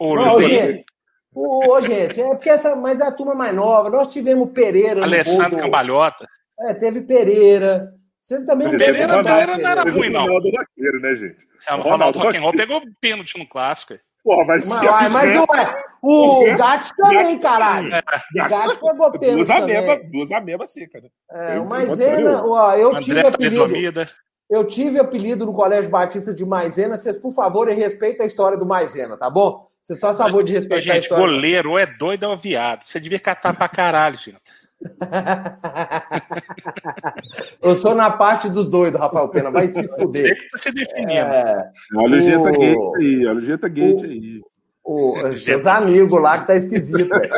Olê. 0.00 0.84
Ô, 1.32 1.80
gente, 1.80 2.20
é 2.20 2.26
porque 2.26 2.50
essa, 2.50 2.74
mas 2.74 3.00
é 3.00 3.04
a 3.04 3.12
turma 3.12 3.36
mais 3.36 3.54
nova. 3.54 3.88
Nós 3.88 4.12
tivemos 4.12 4.50
Pereira. 4.50 5.04
Alessandro 5.04 5.56
no 5.56 5.62
Cambalhota. 5.62 6.26
É, 6.62 6.74
teve 6.74 7.02
Pereira. 7.02 7.92
Vocês 8.20 8.44
também 8.44 8.68
Pereira, 8.70 8.92
Pereira, 8.92 9.22
Pereira 9.22 9.56
não 9.56 9.70
era 9.70 9.82
ruim, 9.88 10.10
não. 10.10 10.22
Ronaldo 10.22 10.50
Vaqueiro, 10.50 11.00
né, 11.00 11.14
gente? 11.14 11.46
É, 11.68 11.74
o 11.76 11.82
Ronaldo 11.82 12.18
Rock'n'Roll 12.18 12.52
pegou 12.52 12.82
pênalti 13.00 13.38
no 13.38 13.46
clássico. 13.46 13.94
Porra, 14.24 14.44
mas, 14.44 14.66
mas, 14.66 15.48
ué, 15.50 15.84
o 16.02 16.44
Gatti 16.56 16.94
também, 16.96 17.38
caralho. 17.38 17.94
É. 17.94 17.98
O 17.98 18.48
Gatti 18.48 18.80
pegou 18.80 19.12
pênalti 19.12 19.34
duas 19.36 19.50
ameba, 19.50 20.00
Duas 20.12 20.32
amebas 20.32 20.72
seca, 20.72 21.00
né? 21.00 21.08
É, 21.30 21.58
o 21.60 21.66
Maisena, 21.66 22.44
ó, 22.44 22.74
eu 22.74 22.88
André 22.90 23.00
tive 23.02 23.20
apelido. 23.20 24.06
Eu 24.50 24.64
tive 24.66 24.98
apelido 24.98 25.44
no 25.44 25.52
Colégio 25.52 25.90
Batista 25.90 26.32
de 26.32 26.44
Maisena. 26.44 26.96
Vocês, 26.96 27.18
por 27.18 27.32
favor, 27.32 27.68
respeitem 27.68 28.22
a 28.22 28.26
história 28.26 28.56
do 28.56 28.64
Maisena, 28.64 29.16
tá 29.16 29.28
bom? 29.28 29.68
Você 29.82 29.94
só 29.94 30.12
sabor 30.12 30.42
de 30.44 30.52
respeitar 30.52 30.82
gente, 30.82 30.96
a 30.96 30.98
história. 30.98 31.24
goleiro 31.24 31.70
ou 31.70 31.78
é 31.78 31.86
doido 31.86 32.24
ou 32.24 32.32
é 32.32 32.36
viado. 32.36 32.82
Você 32.82 33.00
devia 33.00 33.18
catar 33.18 33.54
pra 33.56 33.68
caralho, 33.68 34.16
gente. 34.16 34.38
Eu 37.60 37.74
sou 37.74 37.94
na 37.94 38.10
parte 38.10 38.48
dos 38.48 38.68
doidos, 38.68 39.00
Rafael 39.00 39.28
Pena. 39.28 39.50
Vai 39.50 39.68
se 39.68 39.82
fuder. 39.82 40.36
Você 40.36 40.48
tá 40.50 40.58
se 40.58 40.72
definindo. 40.72 41.12
É, 41.12 41.70
olha 41.94 42.18
o 42.18 42.20
Jeta 42.20 42.50
Gate 42.52 42.96
aí, 42.96 43.26
olha 43.26 43.38
o 43.38 43.40
Jeta 43.40 43.68
Gate 43.68 44.04
aí. 44.04 44.40
O, 44.84 45.18
os 45.28 45.44
seus 45.44 45.66
amigos 45.66 46.12
lá 46.12 46.38
que 46.38 46.46
tá 46.46 46.56
esquisito, 46.56 47.08
velho. 47.08 47.32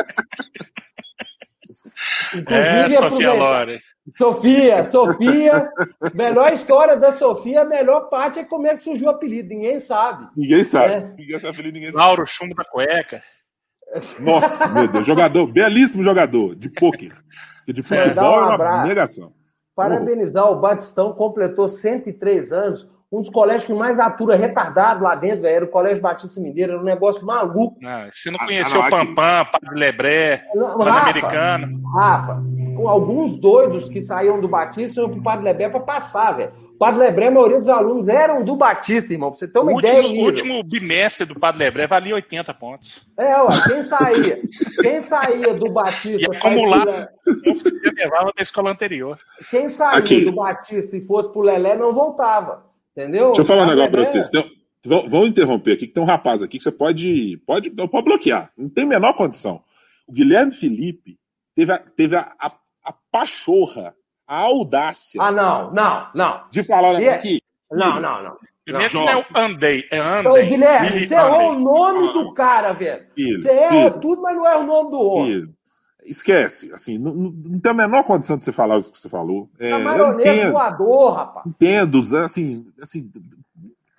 É, 2.47 2.89
Sofia 2.89 3.33
Lore. 3.33 3.79
Sofia, 4.17 4.83
Sofia. 4.85 5.69
melhor 6.13 6.53
história 6.53 6.95
da 6.95 7.11
Sofia, 7.11 7.61
a 7.61 7.65
melhor 7.65 8.09
parte 8.09 8.39
é 8.39 8.45
como 8.45 8.67
é 8.67 8.75
que 8.75 8.81
surgiu 8.81 9.07
o 9.07 9.09
apelido. 9.09 9.49
Ninguém 9.49 9.79
sabe. 9.79 10.27
Ninguém 10.35 10.63
sabe. 10.63 10.93
É. 10.93 11.13
Ninguém 11.17 11.39
sabe 11.39 11.53
apelido, 11.53 11.73
ninguém 11.73 11.91
sabe. 11.91 12.03
Lauro 12.03 12.25
Chumbo 12.25 12.55
da 12.55 12.63
Cueca. 12.63 13.21
Nossa, 14.19 14.67
meu 14.67 14.87
Deus. 14.87 15.05
Jogador, 15.05 15.47
belíssimo 15.51 16.03
jogador 16.03 16.55
de 16.55 16.69
pôquer. 16.69 17.13
De 17.67 17.81
futebol 17.81 18.39
é, 18.39 18.47
um 18.47 18.51
é 18.51 18.55
uma 18.55 18.83
negação. 18.85 19.33
Parabenizar 19.75 20.51
o 20.51 20.59
Batistão, 20.59 21.13
completou 21.13 21.69
103 21.69 22.51
anos 22.51 22.89
um 23.11 23.19
dos 23.19 23.29
colégios 23.29 23.65
que 23.65 23.73
mais 23.73 23.99
atura 23.99 24.37
retardado 24.37 25.03
lá 25.03 25.15
dentro, 25.15 25.41
velho, 25.41 25.55
era 25.55 25.65
o 25.65 25.67
Colégio 25.67 26.01
Batista 26.01 26.39
Mineiro, 26.39 26.73
era 26.73 26.81
um 26.81 26.85
negócio 26.85 27.25
maluco. 27.25 27.77
Não, 27.81 28.09
você 28.09 28.31
não 28.31 28.39
ah, 28.39 28.45
conheceu 28.45 28.81
ah, 28.81 28.87
o 28.87 28.89
Pampam, 28.89 29.45
Padre 29.51 29.75
Lebré, 29.79 30.45
Pan-Americano. 30.53 31.81
Rafa, 31.93 32.41
alguns 32.87 33.37
doidos 33.41 33.89
que 33.89 34.01
saíam 34.01 34.39
do 34.39 34.47
Batista 34.47 35.01
iam 35.01 35.09
pro 35.09 35.21
Padre 35.21 35.43
Lebré 35.43 35.67
para 35.67 35.81
passar, 35.81 36.37
velho. 36.37 36.53
Padre 36.81 36.99
Lebré, 36.99 37.27
a 37.27 37.31
maioria 37.31 37.59
dos 37.59 37.69
alunos 37.69 38.07
eram 38.07 38.43
do 38.43 38.55
Batista, 38.55 39.13
irmão, 39.13 39.29
pra 39.29 39.37
você 39.37 39.47
ter 39.47 39.59
uma 39.59 39.71
o 39.71 39.77
ideia. 39.77 40.01
Último, 40.01 40.19
o 40.19 40.25
último 40.25 40.63
bimestre 40.63 41.27
do 41.27 41.39
Padre 41.39 41.65
Lebré 41.65 41.85
valia 41.85 42.15
80 42.15 42.51
pontos. 42.55 43.07
É, 43.15 43.39
ué, 43.39 43.47
quem 43.67 43.83
saía? 43.83 44.41
quem 44.81 45.01
saía 45.03 45.53
do 45.53 45.71
Batista. 45.71 46.25
E 46.33 46.35
acumulava 46.35 47.07
os 47.45 47.61
que 47.61 47.91
levava 47.91 48.33
da 48.35 48.41
escola 48.41 48.71
anterior. 48.71 49.15
Quem 49.51 49.69
saía 49.69 49.99
Aqui. 49.99 50.25
do 50.25 50.31
Batista 50.31 50.97
e 50.97 51.05
fosse 51.05 51.31
pro 51.31 51.41
Lelé 51.41 51.75
não 51.75 51.93
voltava. 51.93 52.65
Entendeu? 52.97 53.27
Deixa 53.27 53.41
eu 53.41 53.45
falar 53.45 53.65
um 53.65 53.67
negócio 53.67 53.91
para 53.91 54.03
vocês. 54.03 54.29
Tem, 54.31 54.51
vão 54.83 55.27
interromper 55.27 55.73
aqui, 55.73 55.85
que 55.85 55.93
tem 55.93 56.01
um 56.01 56.07
rapaz 56.07 56.41
aqui 56.41 56.57
que 56.57 56.63
você 56.63 56.71
pode, 56.71 57.39
pode, 57.45 57.69
pode 57.69 58.05
bloquear. 58.05 58.51
Não 58.57 58.67
tem 58.67 58.85
a 58.85 58.87
menor 58.87 59.13
condição. 59.13 59.63
O 60.07 60.13
Guilherme 60.13 60.51
Felipe 60.51 61.19
teve 61.55 61.73
a, 61.73 61.77
teve 61.77 62.15
a, 62.15 62.33
a, 62.39 62.51
a 62.85 62.91
pachorra, 63.11 63.95
a 64.31 64.37
audácia. 64.37 65.21
Ah, 65.21 65.29
não, 65.29 65.73
não, 65.73 66.07
não. 66.15 66.43
De 66.49 66.63
falar 66.63 66.93
um 66.93 67.09
aqui. 67.09 67.41
Não, 67.69 67.99
não, 67.99 68.23
não. 68.23 68.37
Primeiro 68.63 68.93
não, 68.93 69.05
não 69.05 69.11
é 69.11 69.17
o 69.17 69.25
Andei, 69.35 69.85
é 69.91 69.99
Andei. 69.99 70.31
Ô, 70.31 70.49
Guilherme, 70.49 71.05
você 71.05 71.15
errou 71.15 71.51
o 71.51 71.59
nome 71.59 72.13
do 72.13 72.33
cara, 72.33 72.71
velho. 72.71 73.05
Você 73.17 73.49
erra 73.49 73.91
tudo, 73.91 74.21
mas 74.21 74.37
não 74.37 74.47
é 74.47 74.55
o 74.55 74.63
nome 74.63 74.89
do 74.91 74.99
outro. 74.99 75.53
Esquece, 76.05 76.71
assim, 76.73 76.97
não, 76.97 77.13
não, 77.13 77.59
tem 77.59 77.71
a 77.71 77.75
menor 77.75 78.03
condição 78.05 78.37
de 78.37 78.45
você 78.45 78.51
falar 78.51 78.77
isso 78.77 78.91
que 78.91 78.97
você 78.97 79.09
falou. 79.09 79.49
É, 79.59 79.69
Camaroneiro 79.69 80.51
voador, 80.53 81.13
rapaz. 81.13 81.45
Entendo, 81.45 81.99
assim, 82.23 82.65
assim 82.81 83.11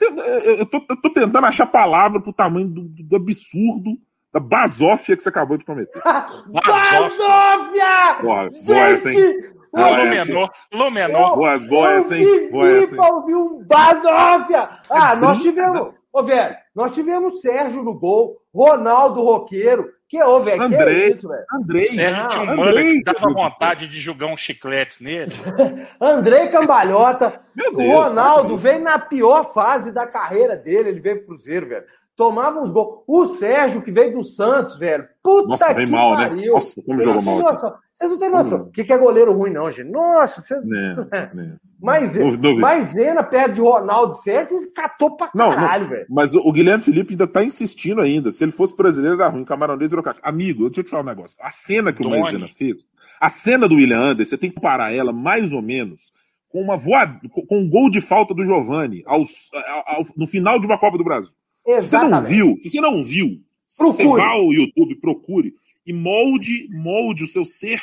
eu 0.01 0.67
tô, 0.67 0.85
eu 0.89 1.01
tô 1.01 1.13
tentando 1.13 1.47
achar 1.47 1.67
palavra 1.67 2.21
pro 2.21 2.33
tamanho 2.33 2.67
do, 2.69 2.83
do 2.83 3.17
absurdo 3.17 3.97
da 4.33 4.41
basófia 4.41 5.15
que 5.15 5.23
você 5.23 5.29
acabou 5.29 5.57
de 5.57 5.65
cometer. 5.65 6.01
basófia! 6.51 8.15
Boa, 8.21 8.51
boa 8.51 8.97
Gente! 8.97 9.62
Lumenor, 9.73 10.51
Lumenor. 10.73 11.37
Boas, 11.37 11.65
boas, 11.65 12.11
hein? 12.11 12.51
Boa 12.51 12.69
essa, 12.69 12.95
hein? 12.95 13.01
ouvir 13.01 13.35
um 13.35 13.65
basófia! 13.65 14.69
Ah, 14.91 15.17
nós 15.17 15.39
tivemos... 15.39 15.95
Ô, 16.13 16.23
velho, 16.23 16.55
nós 16.75 16.93
tivemos 16.93 17.41
Sérgio 17.41 17.83
no 17.83 17.95
gol, 17.95 18.37
Ronaldo 18.55 19.23
Roqueiro, 19.23 19.89
que 20.13 20.23
ô, 20.23 20.41
velho? 20.41 20.69
Que 20.69 20.75
é 20.75 21.09
isso, 21.09 21.27
velho? 21.27 21.45
Andrei. 21.51 21.87
Sérgio 21.87 22.29
tinha 22.29 22.45
um 22.45 22.63
Andrei, 22.63 22.87
que 22.87 23.03
dava 23.03 23.33
vontade 23.33 23.89
de 23.89 23.99
jogar 23.99 24.27
um 24.27 24.37
chiclete 24.37 25.03
nele. 25.03 25.33
Andrei 25.99 26.49
Cambalhota. 26.49 27.41
Meu 27.57 27.75
Deus, 27.75 27.89
o 27.89 27.93
Ronaldo 27.95 28.55
veio 28.59 28.83
na 28.83 28.99
pior 28.99 29.55
fase 29.55 29.91
da 29.91 30.07
carreira 30.07 30.55
dele. 30.55 30.91
Ele 30.91 31.01
veio 31.01 31.17
pro 31.21 31.29
Cruzeiro, 31.29 31.67
velho. 31.67 31.87
Tomava 32.17 32.61
uns 32.61 32.71
gols. 32.71 33.03
O 33.07 33.27
Sérgio, 33.27 33.83
que 33.83 33.91
veio 33.91 34.19
do 34.19 34.25
Santos, 34.25 34.77
velho. 34.77 35.07
Puta 35.23 35.49
Nossa, 35.49 35.75
que 35.75 35.87
mal, 35.87 36.17
né? 36.17 36.29
pariu. 36.29 36.43
Né? 36.43 36.53
Nossa, 36.53 36.83
como 36.83 37.01
jogou 37.01 37.23
mal. 37.23 37.83
Vocês 37.95 38.11
não 38.11 38.19
têm 38.19 38.31
noção. 38.31 38.63
O 38.63 38.71
que 38.71 38.93
é 38.93 38.99
goleiro 38.99 39.33
ruim, 39.33 39.51
não, 39.51 39.71
gente? 39.71 39.91
Nossa, 39.91 40.41
vocês. 40.41 40.63
É, 40.63 41.17
é. 41.17 41.57
Mas, 41.81 42.17
Maisena 42.59 43.23
perto 43.23 43.55
de 43.55 43.61
Ronaldo 43.61 44.15
certo, 44.15 44.59
catou 44.75 45.17
pra 45.17 45.29
caralho, 45.29 45.89
velho. 45.89 46.07
Mas 46.09 46.35
o, 46.35 46.53
Guilherme 46.53 46.83
Felipe 46.83 47.13
ainda 47.13 47.27
tá 47.27 47.43
insistindo 47.43 48.01
ainda. 48.01 48.31
Se 48.31 48.45
ele 48.45 48.53
fosse 48.53 48.77
brasileiro, 48.77 49.17
era 49.17 49.29
ruim. 49.29 49.45
Camaronês 49.45 49.91
virou 49.91 50.05
caca. 50.05 50.21
Amigo, 50.23 50.67
deixa 50.67 50.81
eu 50.81 50.85
te 50.85 50.91
falar 50.91 51.03
um 51.03 51.07
negócio. 51.07 51.37
A 51.41 51.51
cena 51.51 51.93
que 51.93 52.03
Doni. 52.03 52.17
o 52.17 52.21
Maisena 52.21 52.49
fez, 52.49 52.85
a 53.21 53.29
cena 53.31 53.67
do 53.67 53.75
William 53.75 53.99
Anderson, 53.99 54.31
você 54.31 54.39
tem 54.39 54.51
que 54.51 54.57
comparar 54.57 54.93
ela 54.93 55.13
mais 55.13 55.53
ou 55.53 55.63
menos 55.63 56.13
com 56.49 56.61
uma 56.61 56.77
voada, 56.77 57.19
com 57.49 57.59
um 57.59 57.69
gol 57.69 57.91
de 57.91 58.01
falta 58.01 58.35
do 58.35 58.45
Giovani 58.45 59.03
aos, 59.07 59.51
ao, 59.55 59.97
ao, 59.97 60.05
no 60.17 60.27
final 60.27 60.61
de 60.61 60.67
uma 60.67 60.79
Copa 60.79 60.99
do 60.99 61.05
Brasil. 61.05 61.33
Exatamente. 61.67 62.61
Se 62.61 62.71
você 62.71 62.81
não 62.81 63.05
viu, 63.05 63.43
se 63.67 63.83
você 63.83 63.83
não 63.83 63.93
viu, 63.93 63.93
procure. 63.93 63.93
você 63.93 64.05
vá 64.05 64.29
ao 64.31 64.53
YouTube, 64.53 64.95
procure 64.97 65.55
e 65.87 65.93
molde, 65.93 66.69
molde 66.71 67.25
o 67.25 67.27
seu 67.27 67.45
ser 67.45 67.83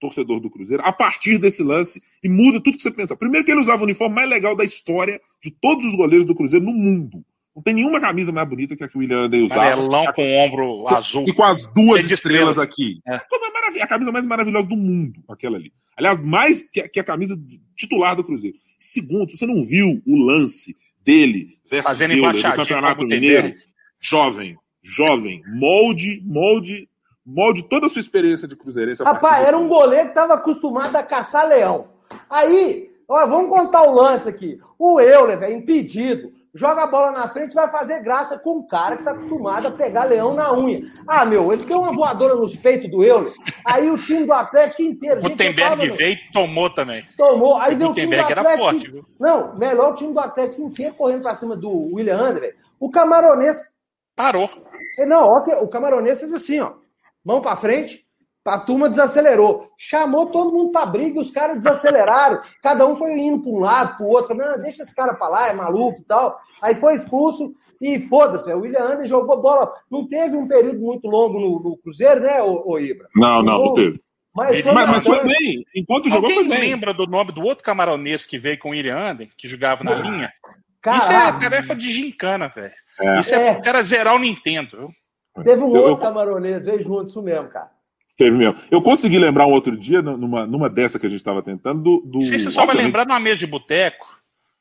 torcedor 0.00 0.40
do 0.40 0.50
Cruzeiro, 0.50 0.82
a 0.84 0.92
partir 0.92 1.38
desse 1.38 1.62
lance 1.62 2.02
e 2.22 2.28
muda 2.28 2.60
tudo 2.60 2.76
que 2.76 2.82
você 2.82 2.90
pensa. 2.90 3.16
Primeiro 3.16 3.44
que 3.44 3.52
ele 3.52 3.60
usava 3.60 3.82
o 3.82 3.84
uniforme 3.84 4.16
mais 4.16 4.28
legal 4.28 4.56
da 4.56 4.64
história 4.64 5.20
de 5.40 5.50
todos 5.50 5.86
os 5.86 5.94
goleiros 5.94 6.26
do 6.26 6.34
Cruzeiro 6.34 6.64
no 6.64 6.72
mundo. 6.72 7.24
Não 7.54 7.62
tem 7.62 7.74
nenhuma 7.74 8.00
camisa 8.00 8.32
mais 8.32 8.48
bonita 8.48 8.74
que 8.74 8.82
a 8.82 8.88
que 8.88 8.96
o 8.96 9.00
William 9.00 9.24
Andei 9.24 9.42
usava. 9.42 9.72
Amarelão 9.72 10.12
com 10.12 10.22
o 10.22 10.36
ombro 10.38 10.88
azul. 10.88 11.24
E 11.28 11.32
com 11.32 11.44
as 11.44 11.66
duas 11.66 12.00
estrelas, 12.10 12.56
estrelas, 12.56 12.58
aqui. 12.58 13.00
É. 13.06 13.20
é 13.78 13.82
a 13.82 13.86
camisa 13.86 14.10
mais 14.10 14.26
maravilhosa 14.26 14.66
do 14.66 14.76
mundo, 14.76 15.22
aquela 15.28 15.56
ali. 15.56 15.72
Aliás, 15.96 16.20
mais 16.20 16.62
que, 16.62 16.88
que 16.88 16.98
a 16.98 17.04
camisa 17.04 17.38
titular 17.76 18.16
do 18.16 18.24
Cruzeiro. 18.24 18.56
Segundo, 18.78 19.30
você 19.30 19.46
não 19.46 19.62
viu 19.62 20.02
o 20.04 20.16
lance 20.16 20.74
dele 21.04 21.58
versus 21.68 21.88
Fazendo 21.88 22.14
Euler, 22.14 22.32
do 22.32 22.56
Campeonato 22.56 23.02
Mineiro, 23.04 23.54
jovem, 24.00 24.58
jovem, 24.82 25.42
molde, 25.46 26.20
molde 26.24 26.88
molde 27.24 27.62
toda 27.62 27.86
a 27.86 27.88
sua 27.88 28.00
experiência 28.00 28.48
de 28.48 28.56
cruzeirense. 28.56 29.02
Rapaz, 29.02 29.46
era 29.46 29.56
um 29.56 29.68
goleiro 29.68 30.06
que 30.06 30.10
estava 30.10 30.34
acostumado 30.34 30.94
a 30.96 31.02
caçar 31.02 31.48
leão. 31.48 31.88
Aí, 32.28 32.90
ó, 33.08 33.26
vamos 33.26 33.48
contar 33.48 33.82
o 33.84 33.94
lance 33.94 34.28
aqui. 34.28 34.58
O 34.78 35.00
Euler, 35.00 35.38
velho, 35.38 35.56
impedido, 35.56 36.32
joga 36.54 36.82
a 36.82 36.86
bola 36.86 37.12
na 37.12 37.28
frente 37.28 37.54
vai 37.54 37.70
fazer 37.70 38.00
graça 38.00 38.38
com 38.38 38.58
um 38.58 38.66
cara 38.66 38.96
que 38.96 39.02
está 39.02 39.12
acostumado 39.12 39.68
a 39.68 39.70
pegar 39.70 40.04
leão 40.04 40.34
na 40.34 40.52
unha. 40.52 40.80
Ah, 41.06 41.24
meu, 41.24 41.52
ele 41.52 41.64
deu 41.64 41.80
uma 41.80 41.92
voadora 41.92 42.34
nos 42.34 42.54
peitos 42.56 42.90
do 42.90 43.02
Euler. 43.02 43.32
Aí 43.64 43.90
o 43.90 43.98
time 43.98 44.24
do 44.26 44.32
Atlético 44.32 44.82
inteiro. 44.82 45.20
O 45.20 45.22
Gutenberg 45.22 45.90
veio 45.90 46.12
e 46.12 46.32
tomou 46.32 46.68
também. 46.70 47.04
Tomou. 47.16 47.56
Aí 47.56 47.74
veio 47.74 47.90
o 47.90 47.94
time 47.94 48.14
do 48.14 48.20
Atlético. 48.22 48.48
Era 48.48 48.58
forte, 48.58 48.90
viu? 48.90 49.04
Não, 49.18 49.56
melhor 49.56 49.92
o 49.92 49.94
time 49.94 50.12
do 50.12 50.20
Atlético 50.20 50.62
inteiro 50.62 50.94
correndo 50.94 51.22
para 51.22 51.36
cima 51.36 51.56
do 51.56 51.94
William 51.94 52.18
André. 52.18 52.54
O 52.78 52.90
camaronês. 52.90 53.58
Parou. 54.14 54.48
Não, 55.06 55.28
ó, 55.28 55.38
o 55.62 55.68
camaronês 55.68 56.20
fez 56.20 56.32
assim, 56.34 56.60
ó 56.60 56.74
mão 57.24 57.40
para 57.40 57.56
frente, 57.56 58.04
a 58.44 58.58
turma 58.58 58.88
desacelerou. 58.88 59.70
Chamou 59.78 60.26
todo 60.26 60.52
mundo 60.52 60.72
para 60.72 60.86
briga 60.86 61.18
e 61.18 61.22
os 61.22 61.30
caras 61.30 61.58
desaceleraram. 61.58 62.40
Cada 62.62 62.86
um 62.86 62.96
foi 62.96 63.12
indo 63.18 63.40
para 63.40 63.50
um 63.52 63.60
lado, 63.60 63.96
para 63.96 64.06
o 64.06 64.08
outro. 64.08 64.36
Falando, 64.36 64.60
deixa 64.62 64.82
esse 64.82 64.94
cara 64.94 65.14
para 65.14 65.28
lá, 65.28 65.48
é 65.48 65.52
maluco 65.52 66.00
e 66.00 66.04
tal. 66.04 66.38
Aí 66.60 66.74
foi 66.74 66.94
expulso 66.94 67.54
e 67.80 68.00
foda-se. 68.00 68.52
O 68.52 68.60
William 68.60 68.84
Anderson 68.84 69.06
jogou 69.06 69.40
bola. 69.40 69.72
Não 69.90 70.06
teve 70.06 70.36
um 70.36 70.46
período 70.46 70.80
muito 70.80 71.08
longo 71.08 71.38
no, 71.38 71.60
no 71.60 71.76
Cruzeiro, 71.78 72.20
né, 72.20 72.42
o, 72.42 72.62
o 72.66 72.78
Ibra? 72.78 73.08
Não, 73.14 73.42
não, 73.42 73.66
não 73.66 73.74
teve. 73.74 74.00
Mas, 74.34 74.64
mas, 74.64 74.88
mas 74.88 75.04
foi 75.04 75.22
bem. 75.24 75.64
Enquanto 75.76 76.08
jogou, 76.08 76.30
Alguém 76.30 76.46
foi 76.46 76.48
bem. 76.48 76.70
lembra 76.70 76.94
do 76.94 77.06
nome 77.06 77.32
do 77.32 77.42
outro 77.42 77.62
camaronês 77.62 78.24
que 78.24 78.38
veio 78.38 78.58
com 78.58 78.70
o 78.70 78.72
William 78.72 78.96
Anderson, 78.96 79.32
que 79.36 79.46
jogava 79.46 79.84
na 79.84 79.94
linha? 79.94 80.32
Caralho. 80.80 81.02
Isso 81.02 81.12
é 81.12 81.32
tarefa 81.38 81.74
de 81.74 81.92
gincana, 81.92 82.48
velho. 82.48 82.72
É. 82.98 83.20
Isso 83.20 83.34
é, 83.34 83.48
é 83.48 83.54
pro 83.54 83.62
cara 83.62 83.82
zerar 83.82 84.16
o 84.16 84.18
Nintendo, 84.18 84.70
viu? 84.70 85.44
Teve 85.44 85.62
um 85.62 85.74
eu, 85.74 85.82
outro 85.82 85.90
eu... 85.90 85.96
camaronês, 85.98 86.62
veio 86.64 86.82
junto, 86.82 87.08
isso 87.08 87.22
mesmo, 87.22 87.48
cara. 87.48 87.70
Teve 88.16 88.36
mesmo. 88.36 88.56
Eu 88.70 88.82
consegui 88.82 89.18
lembrar 89.18 89.46
um 89.46 89.52
outro 89.52 89.76
dia, 89.76 90.02
numa, 90.02 90.46
numa 90.46 90.68
dessa 90.68 90.98
que 90.98 91.06
a 91.06 91.08
gente 91.08 91.18
estava 91.18 91.42
tentando, 91.42 91.82
do. 91.82 92.00
do... 92.00 92.14
Não 92.14 92.22
sei 92.22 92.38
se 92.38 92.44
você 92.44 92.50
só 92.50 92.66
vai 92.66 92.76
lembrar 92.76 93.06
numa 93.06 93.20
mesa 93.20 93.40
de 93.40 93.46
boteco. 93.46 94.20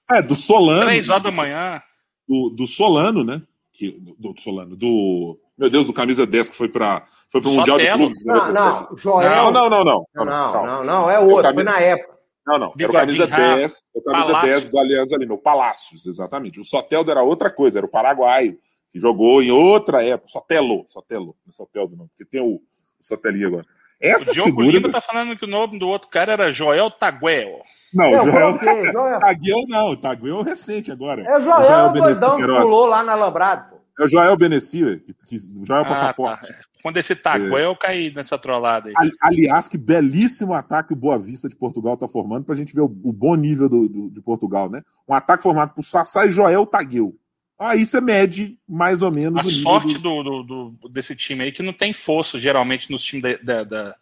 É, 0.09 0.21
do 0.21 0.35
Solano. 0.35 0.85
Três 0.85 1.09
horas 1.09 1.23
da 1.23 1.31
manhã. 1.31 1.81
Do, 2.27 2.49
do 2.49 2.67
Solano, 2.67 3.23
né? 3.23 3.41
que, 3.81 3.91
do, 3.91 4.33
do 4.33 4.41
Solano, 4.41 4.75
do. 4.75 5.39
Meu 5.57 5.69
Deus, 5.69 5.87
do 5.87 5.93
camisa 5.93 6.25
10 6.25 6.49
que 6.49 6.55
foi 6.55 6.69
para 6.69 7.07
foi 7.31 7.41
pro 7.41 7.51
Mundial 7.51 7.77
de 7.77 7.91
Clubes. 7.91 8.25
Não, 8.25 8.51
não, 8.51 8.97
Joel. 8.97 9.29
Não, 9.29 9.51
não, 9.51 9.69
não, 9.69 9.83
não. 9.83 10.05
Não, 10.13 10.25
não, 10.25 10.65
não, 10.65 10.83
não, 10.83 11.11
é 11.11 11.19
outro, 11.19 11.43
camisa... 11.43 11.53
foi 11.53 11.63
na 11.63 11.79
época. 11.79 12.11
Não, 12.45 12.57
não, 12.57 12.73
era 12.77 12.89
o 12.89 12.93
camisa 12.93 13.27
10, 13.27 13.83
o 13.93 14.01
camisa 14.01 14.41
10 14.41 14.69
do 14.69 14.79
Alianza 14.79 15.17
Lima, 15.17 15.35
o 15.35 15.37
Palácios, 15.37 16.05
exatamente. 16.05 16.59
O 16.59 16.63
Soteldo 16.63 17.11
era 17.11 17.21
outra 17.21 17.51
coisa, 17.51 17.77
era 17.77 17.85
o 17.85 17.89
paraguaio, 17.89 18.57
que 18.91 18.99
jogou 18.99 19.43
em 19.43 19.51
outra 19.51 20.03
época. 20.03 20.29
Sotelo, 20.29 20.85
Sotelo, 20.89 21.35
não 21.45 21.49
é 21.49 21.51
Soteldo 21.51 21.95
não, 21.95 22.07
porque 22.07 22.25
tem 22.25 22.41
o, 22.41 22.59
o 23.01 23.05
Sotelinho 23.05 23.47
agora. 23.47 23.65
Essa 23.99 24.31
o 24.31 24.33
Diogo 24.33 24.49
figura... 24.49 24.67
Lima 24.67 24.89
tá 24.89 24.99
falando 24.99 25.37
que 25.37 25.45
o 25.45 25.47
nome 25.47 25.77
do 25.77 25.87
outro 25.87 26.09
cara 26.09 26.33
era 26.33 26.51
Joel 26.51 26.89
Taguel. 26.89 27.61
Não, 27.93 28.11
eu 28.11 28.23
Joel, 28.23 28.59
Joel... 28.91 29.19
Taguel 29.19 29.67
não, 29.67 29.95
Taguel 29.95 30.41
é 30.41 30.43
recente 30.43 30.91
agora. 30.91 31.21
É 31.23 31.37
o 31.37 31.41
Joel, 31.41 31.59
o 31.59 31.63
Joel 31.63 31.89
doidão 31.91 32.37
que 32.37 32.47
pulou 32.47 32.85
lá 32.87 33.03
na 33.03 33.11
Alambrado. 33.11 33.79
É 33.99 34.03
o 34.03 34.07
Joel 34.07 34.35
Benessia, 34.35 34.97
que, 34.97 35.13
que 35.13 35.35
o 35.59 35.65
Joel 35.65 35.81
ah, 35.81 35.89
Passaporte. 35.89 36.47
Tá. 36.47 36.59
Quando 36.81 36.97
esse 36.97 37.15
Taguel 37.15 37.57
é. 37.57 37.65
eu 37.65 37.75
caí 37.75 38.11
nessa 38.15 38.39
trollada 38.39 38.89
aí. 38.89 39.11
Aliás, 39.21 39.67
que 39.67 39.77
belíssimo 39.77 40.55
ataque 40.55 40.93
o 40.93 40.95
Boa 40.95 41.19
Vista 41.19 41.47
de 41.47 41.55
Portugal 41.55 41.95
tá 41.95 42.07
formando 42.07 42.45
pra 42.45 42.55
gente 42.55 42.73
ver 42.73 42.81
o, 42.81 42.85
o 42.85 43.13
bom 43.13 43.35
nível 43.35 43.69
do, 43.69 43.87
do, 43.87 44.09
de 44.09 44.21
Portugal, 44.21 44.69
né? 44.69 44.81
Um 45.07 45.13
ataque 45.13 45.43
formado 45.43 45.75
por 45.75 45.83
Sassá 45.83 46.25
e 46.25 46.31
Joel 46.31 46.65
Taguel. 46.65 47.13
Aí 47.61 47.85
você 47.85 48.01
mede 48.01 48.57
mais 48.67 49.03
ou 49.03 49.11
menos. 49.11 49.39
A 49.39 49.43
sorte 49.43 49.99
do... 49.99 50.23
Do, 50.23 50.43
do, 50.43 50.89
desse 50.89 51.15
time 51.15 51.43
aí 51.43 51.51
que 51.51 51.61
não 51.61 51.71
tem 51.71 51.93
força, 51.93 52.39
geralmente, 52.39 52.89
nos 52.89 53.03
times 53.03 53.37
da, 53.43 53.63
da, 53.63 53.95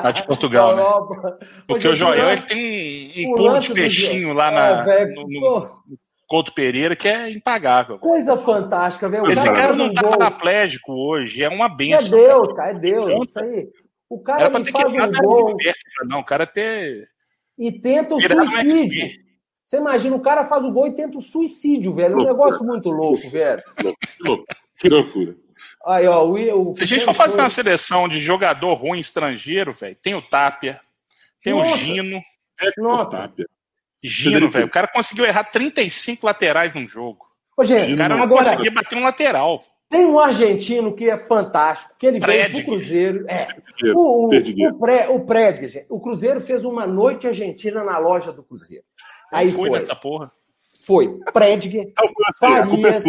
da 0.00 0.10
de 0.10 0.26
Portugal, 0.26 0.74
né? 0.74 1.36
Porque 1.68 1.86
o 1.86 1.94
Joel 1.94 2.30
ele 2.30 2.42
tem 2.42 3.26
um, 3.26 3.32
um 3.32 3.34
pulo 3.34 3.58
de 3.58 3.74
peixinho 3.74 4.32
lá 4.32 4.50
na, 4.50 4.94
é, 4.94 5.06
no, 5.06 5.26
no, 5.28 5.82
Couto 6.26 6.54
Pereira 6.54 6.96
que 6.96 7.06
é 7.06 7.30
impagável. 7.30 7.98
Coisa 7.98 8.38
fantástica, 8.38 9.06
velho. 9.10 9.28
Esse 9.28 9.44
cara, 9.44 9.56
cara 9.56 9.76
não 9.76 9.92
tá 9.92 10.08
paraplégico 10.08 10.94
hoje, 10.94 11.44
é 11.44 11.50
uma 11.50 11.68
benção. 11.68 12.18
É 12.18 12.22
Deus, 12.22 12.56
cara, 12.56 12.70
é 12.70 12.74
Deus, 12.74 13.28
isso 13.28 13.38
aí. 13.38 13.68
O 14.08 14.20
cara 14.20 14.40
Era 14.44 14.50
pra 14.50 14.62
ter 14.62 14.72
faz 14.72 14.88
um 14.88 15.22
gol. 15.22 15.56
Não, 16.06 16.20
o 16.20 16.24
cara 16.24 16.46
ter. 16.46 17.06
E 17.58 17.72
tenta 17.72 18.14
o 18.14 18.20
suicídio. 18.20 19.21
Você 19.72 19.78
imagina, 19.78 20.14
o 20.14 20.20
cara 20.20 20.44
faz 20.44 20.62
o 20.66 20.70
gol 20.70 20.86
e 20.86 20.92
tenta 20.92 21.16
o 21.16 21.22
suicídio, 21.22 21.94
velho. 21.94 22.12
É 22.12 22.22
um 22.22 22.26
negócio 22.26 22.62
muito 22.62 22.90
louco, 22.90 23.30
velho. 23.30 23.62
Que 24.78 24.86
loucura. 24.86 25.34
Aí, 25.86 26.06
ó, 26.06 26.26
o, 26.26 26.72
o, 26.72 26.74
Se 26.74 26.82
a 26.82 26.86
gente 26.86 27.06
for 27.06 27.14
fazer 27.14 27.36
foi... 27.36 27.42
uma 27.42 27.48
seleção 27.48 28.06
de 28.06 28.18
jogador 28.20 28.74
ruim 28.74 28.98
estrangeiro, 28.98 29.72
velho, 29.72 29.96
tem 29.96 30.14
o 30.14 30.20
Tapia, 30.20 30.78
tem 31.42 31.54
Nossa. 31.54 31.72
o 31.72 31.76
Gino. 31.78 32.20
É, 32.60 32.70
Nossa. 32.76 33.32
Gino, 34.04 34.50
velho. 34.50 34.66
O 34.66 34.70
cara 34.70 34.86
conseguiu 34.88 35.24
errar 35.24 35.44
35 35.44 36.26
laterais 36.26 36.74
num 36.74 36.86
jogo. 36.86 37.26
Ô, 37.56 37.64
gente, 37.64 37.94
o 37.94 37.96
cara 37.96 38.14
não 38.14 38.24
agora, 38.24 38.44
conseguia 38.44 38.70
bater 38.70 38.98
um 38.98 39.04
lateral. 39.04 39.64
Tem 39.88 40.04
um 40.04 40.18
argentino 40.18 40.94
que 40.94 41.08
é 41.08 41.16
fantástico, 41.16 41.94
que 41.98 42.06
ele 42.06 42.20
veio 42.20 42.52
pro 42.52 42.64
Cruzeiro. 42.64 43.26
É. 43.26 43.48
O, 43.94 44.26
o, 44.26 44.30
o, 44.30 44.78
pré, 44.78 45.08
o 45.08 45.20
Prédiger, 45.20 45.86
o 45.88 45.98
Cruzeiro 45.98 46.42
fez 46.42 46.62
uma 46.62 46.86
noite 46.86 47.26
argentina 47.26 47.82
na 47.82 47.98
loja 47.98 48.32
do 48.32 48.42
Cruzeiro. 48.42 48.84
Aí 49.32 49.50
foi, 49.50 49.68
foi 49.68 49.78
nessa 49.78 49.96
porra? 49.96 50.30
Foi. 50.84 51.18
Prédiger, 51.32 51.92
Farias... 52.38 53.02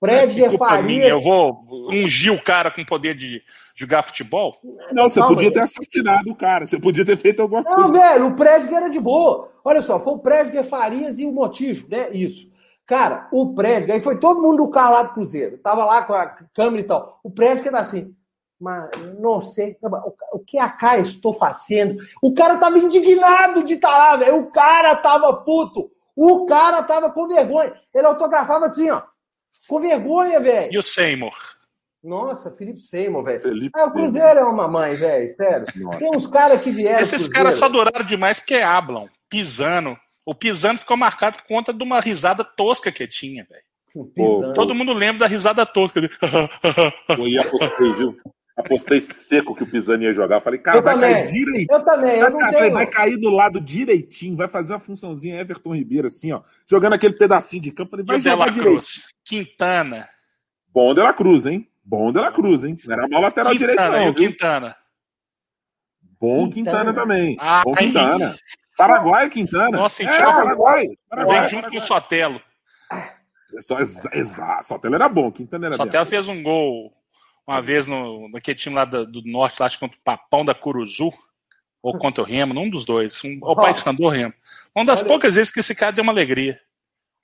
Prédiger, 0.00 0.58
Farias... 0.58 1.10
Eu 1.10 1.20
vou 1.20 1.64
ungir 1.90 2.32
o 2.32 2.42
cara 2.42 2.70
com 2.70 2.84
poder 2.84 3.14
de 3.14 3.42
jogar 3.74 4.02
futebol? 4.02 4.58
Não, 4.92 5.08
você 5.08 5.20
podia 5.20 5.52
ter 5.52 5.60
assassinado 5.60 6.30
o 6.30 6.34
cara. 6.34 6.66
Você 6.66 6.78
podia 6.78 7.04
ter 7.04 7.16
feito 7.16 7.40
alguma 7.40 7.62
não, 7.62 7.74
coisa. 7.74 7.88
Não, 7.88 7.92
velho, 7.92 8.26
o 8.28 8.36
Prédiger 8.36 8.76
era 8.76 8.88
de 8.88 9.00
boa. 9.00 9.50
Olha 9.64 9.80
só, 9.80 10.00
foi 10.00 10.14
o 10.14 10.18
Prédiger, 10.18 10.64
Farias 10.64 11.18
e 11.18 11.24
o 11.24 11.32
Motijo, 11.32 11.86
né? 11.88 12.10
Isso. 12.12 12.52
Cara, 12.86 13.28
o 13.32 13.54
Prédiger, 13.54 13.94
aí 13.94 14.00
foi 14.00 14.18
todo 14.18 14.42
mundo 14.42 14.58
do 14.58 14.68
carro 14.68 14.92
lá 14.92 15.02
do 15.04 15.14
Cruzeiro. 15.14 15.56
Tava 15.58 15.84
lá 15.84 16.02
com 16.02 16.12
a 16.12 16.26
câmera 16.52 16.80
e 16.82 16.86
tal. 16.86 17.20
O 17.22 17.30
Prédiger 17.30 17.72
tá 17.72 17.78
assim 17.78 18.14
mas 18.60 18.88
não 19.18 19.40
sei 19.40 19.76
o 20.32 20.38
que 20.38 20.58
a 20.58 20.68
cara 20.68 21.00
estou 21.00 21.32
fazendo. 21.32 21.96
O 22.22 22.32
cara 22.34 22.56
tava 22.56 22.78
indignado 22.78 23.62
de 23.62 23.74
estar 23.74 23.90
tá 23.90 23.98
lá, 23.98 24.16
velho. 24.16 24.36
O 24.36 24.50
cara 24.50 24.96
tava 24.96 25.32
puto. 25.34 25.90
O 26.16 26.46
cara 26.46 26.82
tava 26.82 27.10
com 27.10 27.26
vergonha. 27.26 27.74
Ele 27.92 28.06
autografava 28.06 28.66
assim, 28.66 28.90
ó. 28.90 29.02
Com 29.68 29.80
vergonha, 29.80 30.38
velho. 30.40 30.72
E 30.72 30.78
o 30.78 30.82
Seymour? 30.82 31.34
Nossa, 32.02 32.50
Felipe 32.50 32.80
Seymour, 32.80 33.24
velho. 33.24 33.70
Ah, 33.74 33.86
o 33.86 33.90
Cruzeiro 33.90 34.40
é 34.40 34.44
uma 34.44 34.68
mãe, 34.68 34.94
velho, 34.94 35.30
sério. 35.30 35.66
Nossa. 35.76 35.98
Tem 35.98 36.10
uns 36.14 36.26
caras 36.26 36.60
que 36.60 36.70
vieram. 36.70 37.00
Esses 37.00 37.28
caras 37.28 37.54
só 37.54 37.68
duraram 37.68 38.04
demais 38.04 38.38
porque 38.38 38.56
hablam. 38.56 39.08
Pisando. 39.28 39.96
O 40.26 40.34
Pisano 40.34 40.78
ficou 40.78 40.96
marcado 40.96 41.38
por 41.38 41.46
conta 41.46 41.72
de 41.72 41.82
uma 41.82 42.00
risada 42.00 42.44
tosca 42.44 42.92
que 42.92 43.06
tinha, 43.06 43.46
velho. 43.48 44.54
Todo 44.54 44.74
mundo 44.74 44.92
lembra 44.92 45.20
da 45.20 45.26
risada 45.26 45.64
tosca. 45.64 46.00
Eu 47.08 47.28
ia 47.28 47.40
apostei, 47.40 47.92
viu? 47.92 48.16
Apostei 48.56 49.00
seco 49.00 49.54
que 49.54 49.64
o 49.64 49.66
Pisani 49.66 50.04
ia 50.04 50.12
jogar. 50.12 50.40
Falei, 50.40 50.60
cara, 50.60 50.78
eu 50.78 50.82
vai 50.82 50.94
também. 50.94 51.12
cair 51.12 51.32
direitinho. 51.32 51.66
Eu 51.76 51.84
também, 51.84 52.18
eu 52.18 52.32
vai, 52.32 52.50
tenho... 52.50 52.72
vai 52.72 52.86
cair 52.86 53.16
do 53.16 53.30
lado 53.30 53.60
direitinho, 53.60 54.36
vai 54.36 54.46
fazer 54.46 54.74
uma 54.74 54.78
funçãozinha 54.78 55.40
Everton 55.40 55.74
Ribeiro, 55.74 56.06
assim, 56.06 56.30
ó. 56.30 56.40
Jogando 56.68 56.92
aquele 56.92 57.14
pedacinho 57.14 57.62
de 57.62 57.72
campo. 57.72 57.90
Falei, 57.90 58.06
vai 58.06 58.20
jogar 58.20 58.50
direito. 58.52 58.86
Quintana. 59.24 60.08
Bom 60.72 60.94
de 60.94 61.00
la 61.00 61.12
Cruz, 61.12 61.46
hein? 61.46 61.68
Bom 61.84 62.12
de 62.12 62.20
la 62.20 62.30
Cruz, 62.30 62.62
hein? 62.62 62.76
Não 62.86 62.92
era 62.94 63.08
mal 63.08 63.22
lateral 63.22 63.52
Quintana, 63.52 63.72
direito, 63.72 63.92
não. 63.92 64.12
Viu? 64.12 64.14
Quintana. 64.14 64.76
Bom 66.20 66.48
Quintana, 66.48 66.78
Quintana 66.78 66.94
também. 66.94 67.36
Ah, 67.40 67.62
Bom 67.64 67.74
Quintana. 67.74 68.36
Paraguai, 68.76 69.30
Quintana. 69.30 69.76
Nossa, 69.76 70.04
é, 70.04 70.06
Paraguai. 70.06 70.86
Paraguai. 71.08 71.40
Vem 71.40 71.48
junto 71.48 71.70
com 71.70 71.76
o 71.76 71.80
Sotelo. 71.80 72.40
É 72.90 73.60
só, 73.60 73.78
exato. 73.80 74.64
Sotelo 74.64 74.94
era 74.94 75.08
bom, 75.08 75.30
Quintana 75.32 75.66
era 75.66 75.76
Sotelo 75.76 76.06
fez 76.06 76.28
um 76.28 76.40
gol 76.40 76.92
uma 77.46 77.60
vez 77.60 77.86
no, 77.86 78.28
naquele 78.28 78.56
time 78.56 78.74
lá 78.74 78.84
do, 78.84 79.06
do 79.06 79.22
norte, 79.24 79.60
lá, 79.60 79.66
acho 79.66 79.76
que 79.76 79.84
contra 79.84 79.98
o 79.98 80.02
Papão 80.02 80.44
da 80.44 80.54
Curuzu, 80.54 81.10
ou 81.82 81.98
contra 81.98 82.22
o 82.22 82.26
Remo, 82.26 82.54
num 82.54 82.70
dos 82.70 82.84
dois. 82.84 83.22
Um, 83.22 83.38
ou 83.42 83.52
o 83.52 83.56
Paysandu 83.56 84.04
ou 84.04 84.08
Remo. 84.08 84.32
Uma 84.74 84.86
das 84.86 85.00
Olha 85.00 85.08
poucas 85.08 85.34
aí. 85.34 85.40
vezes 85.40 85.52
que 85.52 85.60
esse 85.60 85.74
cara 85.74 85.92
deu 85.92 86.02
uma 86.02 86.12
alegria. 86.12 86.58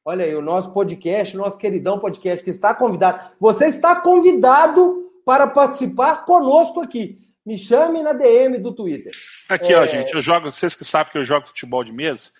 Olha 0.04 0.24
aí, 0.24 0.34
o 0.34 0.42
nosso 0.42 0.72
podcast, 0.72 1.34
o 1.34 1.40
nosso 1.40 1.58
queridão 1.58 1.98
podcast 1.98 2.44
que 2.44 2.50
está 2.50 2.74
convidado. 2.74 3.32
Você 3.40 3.66
está 3.66 3.96
convidado 3.96 5.10
para 5.24 5.46
participar 5.46 6.24
conosco 6.24 6.80
aqui. 6.80 7.18
Me 7.44 7.56
chame 7.56 8.02
na 8.02 8.12
DM 8.12 8.58
do 8.58 8.74
Twitter. 8.74 9.12
Aqui, 9.48 9.72
é... 9.72 9.78
ó, 9.78 9.86
gente, 9.86 10.12
eu 10.12 10.20
jogo, 10.20 10.50
vocês 10.50 10.74
que 10.74 10.84
sabem 10.84 11.12
que 11.12 11.18
eu 11.18 11.24
jogo 11.24 11.46
futebol 11.46 11.82
de 11.82 11.92
mesa, 11.92 12.30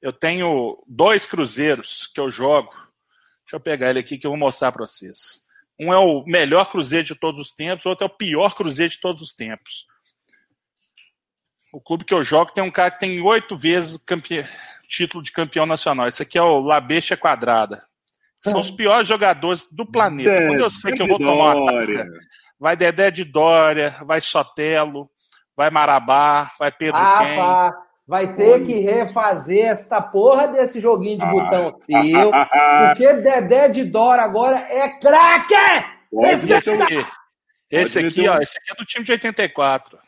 eu 0.00 0.12
tenho 0.12 0.82
dois 0.86 1.26
cruzeiros 1.26 2.06
que 2.06 2.20
eu 2.20 2.28
jogo. 2.28 2.70
Deixa 3.44 3.54
eu 3.54 3.60
pegar 3.60 3.90
ele 3.90 3.98
aqui 3.98 4.16
que 4.16 4.26
eu 4.26 4.30
vou 4.30 4.38
mostrar 4.38 4.70
para 4.70 4.86
vocês. 4.86 5.43
Um 5.78 5.92
é 5.92 5.98
o 5.98 6.24
melhor 6.24 6.70
Cruzeiro 6.70 7.06
de 7.06 7.14
todos 7.14 7.40
os 7.40 7.52
tempos, 7.52 7.84
o 7.84 7.88
outro 7.88 8.04
é 8.04 8.06
o 8.06 8.16
pior 8.16 8.54
Cruzeiro 8.54 8.92
de 8.92 9.00
todos 9.00 9.20
os 9.22 9.34
tempos. 9.34 9.86
O 11.72 11.80
clube 11.80 12.04
que 12.04 12.14
eu 12.14 12.22
jogo 12.22 12.52
tem 12.52 12.62
um 12.62 12.70
cara 12.70 12.92
que 12.92 13.00
tem 13.00 13.20
oito 13.20 13.56
vezes 13.56 13.96
campe... 13.96 14.46
título 14.88 15.22
de 15.22 15.32
campeão 15.32 15.66
nacional. 15.66 16.06
Esse 16.06 16.22
aqui 16.22 16.38
é 16.38 16.42
o 16.42 16.60
Labestia 16.60 17.16
Quadrada. 17.16 17.84
São 18.40 18.60
os 18.60 18.70
piores 18.70 19.08
jogadores 19.08 19.66
do 19.72 19.86
planeta. 19.86 20.46
Quando 20.46 20.60
eu 20.60 20.70
sei 20.70 20.92
que 20.92 21.02
eu 21.02 21.08
vou 21.08 21.18
tomar 21.18 21.56
uma 21.56 21.70
ataca, 21.70 22.06
vai 22.60 22.76
Dedé 22.76 23.10
de 23.10 23.24
Dória, 23.24 23.96
vai 24.04 24.20
Sotelo, 24.20 25.10
vai 25.56 25.70
Marabá, 25.70 26.52
vai 26.58 26.70
Pedro 26.70 27.00
ah, 27.00 27.18
Quem. 27.18 27.36
Pá. 27.36 27.83
Vai 28.06 28.36
ter 28.36 28.60
Oi. 28.60 28.64
que 28.64 28.74
refazer 28.80 29.64
esta 29.64 30.00
porra 30.00 30.46
desse 30.48 30.78
joguinho 30.78 31.18
de 31.18 31.24
ah. 31.24 31.30
botão 31.30 31.78
seu, 31.90 32.30
porque 32.30 33.12
Dedé 33.14 33.68
de 33.68 33.84
Dora 33.84 34.22
agora 34.22 34.58
é 34.58 34.88
craque! 34.98 35.54
Esse 36.12 36.52
aqui, 36.72 37.06
esse 37.70 37.98
aqui, 37.98 38.28
ó, 38.28 38.38
esse 38.38 38.58
aqui 38.58 38.70
é 38.70 38.74
do 38.74 38.84
time 38.84 39.04
de 39.04 39.12
84. 39.12 39.98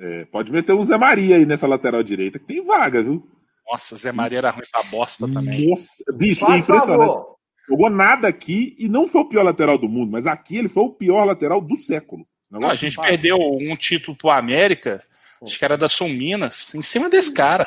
É, 0.00 0.24
pode 0.26 0.50
meter 0.50 0.72
um 0.72 0.84
Zé 0.84 0.96
Maria 0.96 1.36
aí 1.36 1.44
nessa 1.44 1.66
lateral 1.66 2.02
direita, 2.02 2.38
que 2.38 2.46
tem 2.46 2.64
vaga, 2.64 3.02
viu? 3.02 3.28
Nossa, 3.70 3.94
Zé 3.94 4.10
Maria 4.10 4.38
era 4.38 4.50
ruim 4.50 4.64
pra 4.72 4.82
bosta 4.84 5.30
também. 5.30 5.68
Nossa, 5.68 6.04
bicho, 6.16 6.40
Faz 6.40 6.54
é 6.54 6.58
impressionante. 6.58 7.08
Favor. 7.08 7.36
Jogou 7.68 7.90
nada 7.90 8.26
aqui 8.26 8.74
e 8.78 8.88
não 8.88 9.06
foi 9.06 9.20
o 9.20 9.28
pior 9.28 9.42
lateral 9.42 9.76
do 9.76 9.88
mundo, 9.88 10.10
mas 10.10 10.26
aqui 10.26 10.56
ele 10.56 10.70
foi 10.70 10.84
o 10.84 10.92
pior 10.92 11.24
lateral 11.24 11.60
do 11.60 11.76
século. 11.76 12.26
Não, 12.50 12.70
a 12.70 12.74
gente 12.74 12.98
perdeu 12.98 13.36
um 13.36 13.76
título 13.76 14.16
pro 14.16 14.30
América 14.30 15.04
Acho 15.42 15.58
que 15.58 15.64
era 15.64 15.76
da 15.76 15.88
Sul 15.88 16.08
Minas, 16.08 16.74
em 16.74 16.82
cima 16.82 17.08
desse 17.08 17.32
cara. 17.32 17.66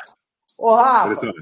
Ô, 0.58 0.74
Rafa, 0.74 1.32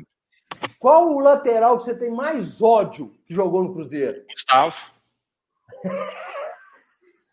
qual 0.79 1.11
o 1.11 1.21
lateral 1.21 1.79
que 1.79 1.85
você 1.85 1.95
tem 1.95 2.11
mais 2.11 2.61
ódio 2.63 3.13
que 3.27 3.35
jogou 3.35 3.65
no 3.65 3.75
Cruzeiro? 3.75 4.25
Gustavo. 4.31 4.81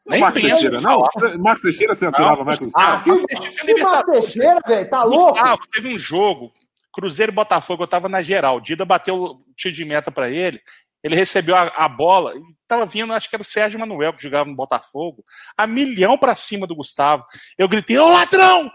Nem 0.05 0.21
Marcos 0.21 0.41
Teixeira, 0.41 0.81
não? 0.81 1.07
Marcos 1.39 1.61
Teixeira 1.61 1.93
você 1.93 2.05
aturava 2.05 2.43
mais 2.43 2.59
que 2.59 2.65
o 2.65 2.67
Gustavo? 2.67 2.95
Ah, 2.95 3.03
que, 3.03 3.83
Marcos 3.83 4.11
Teixeira, 4.11 4.59
velho, 4.65 4.89
tá 4.89 5.03
louco? 5.03 5.33
Gustavo, 5.33 5.61
teve 5.71 5.93
um 5.93 5.99
jogo, 5.99 6.51
Cruzeiro 6.93 7.31
e 7.31 7.35
Botafogo, 7.35 7.83
eu 7.83 7.87
tava 7.87 8.07
na 8.07 8.21
geral. 8.21 8.57
O 8.57 8.61
Dida 8.61 8.85
bateu 8.85 9.21
o 9.21 9.43
tiro 9.55 9.75
de 9.75 9.85
meta 9.85 10.09
para 10.11 10.29
ele, 10.29 10.61
ele 11.03 11.15
recebeu 11.15 11.55
a, 11.55 11.63
a 11.75 11.87
bola, 11.87 12.35
e 12.35 12.41
tava 12.67 12.85
vindo, 12.85 13.13
acho 13.13 13.29
que 13.29 13.35
era 13.35 13.41
o 13.41 13.45
Sérgio 13.45 13.79
Manuel 13.79 14.13
que 14.13 14.21
jogava 14.21 14.49
no 14.49 14.55
Botafogo, 14.55 15.23
a 15.57 15.67
milhão 15.67 16.17
para 16.17 16.35
cima 16.35 16.65
do 16.65 16.75
Gustavo. 16.75 17.25
Eu 17.57 17.67
gritei, 17.67 17.97
ô 17.97 18.09
ladrão! 18.09 18.71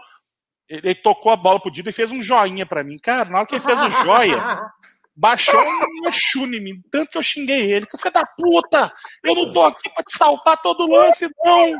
Ele 0.69 0.95
tocou 0.95 1.31
a 1.31 1.35
bola 1.35 1.59
pro 1.59 1.71
Dida 1.71 1.89
e 1.89 1.93
fez 1.93 2.11
um 2.11 2.21
joinha 2.21 2.65
para 2.65 2.83
mim. 2.83 2.97
Cara, 2.97 3.29
na 3.29 3.39
hora 3.39 3.47
que 3.47 3.55
ele 3.55 3.61
fez 3.61 3.79
o 3.79 3.89
joia, 4.03 4.71
baixou 5.15 5.61
um 5.61 6.11
chune 6.11 6.57
em 6.57 6.63
mim, 6.63 6.81
tanto 6.89 7.11
que 7.11 7.17
eu 7.17 7.23
xinguei 7.23 7.71
ele. 7.71 7.85
Filha 7.85 8.11
da 8.11 8.25
puta! 8.25 8.91
Eu 9.23 9.35
não 9.35 9.53
tô 9.53 9.63
aqui 9.65 9.89
pra 9.93 10.03
te 10.03 10.15
salvar 10.15 10.61
todo 10.61 10.91
lance, 10.91 11.29
não! 11.43 11.73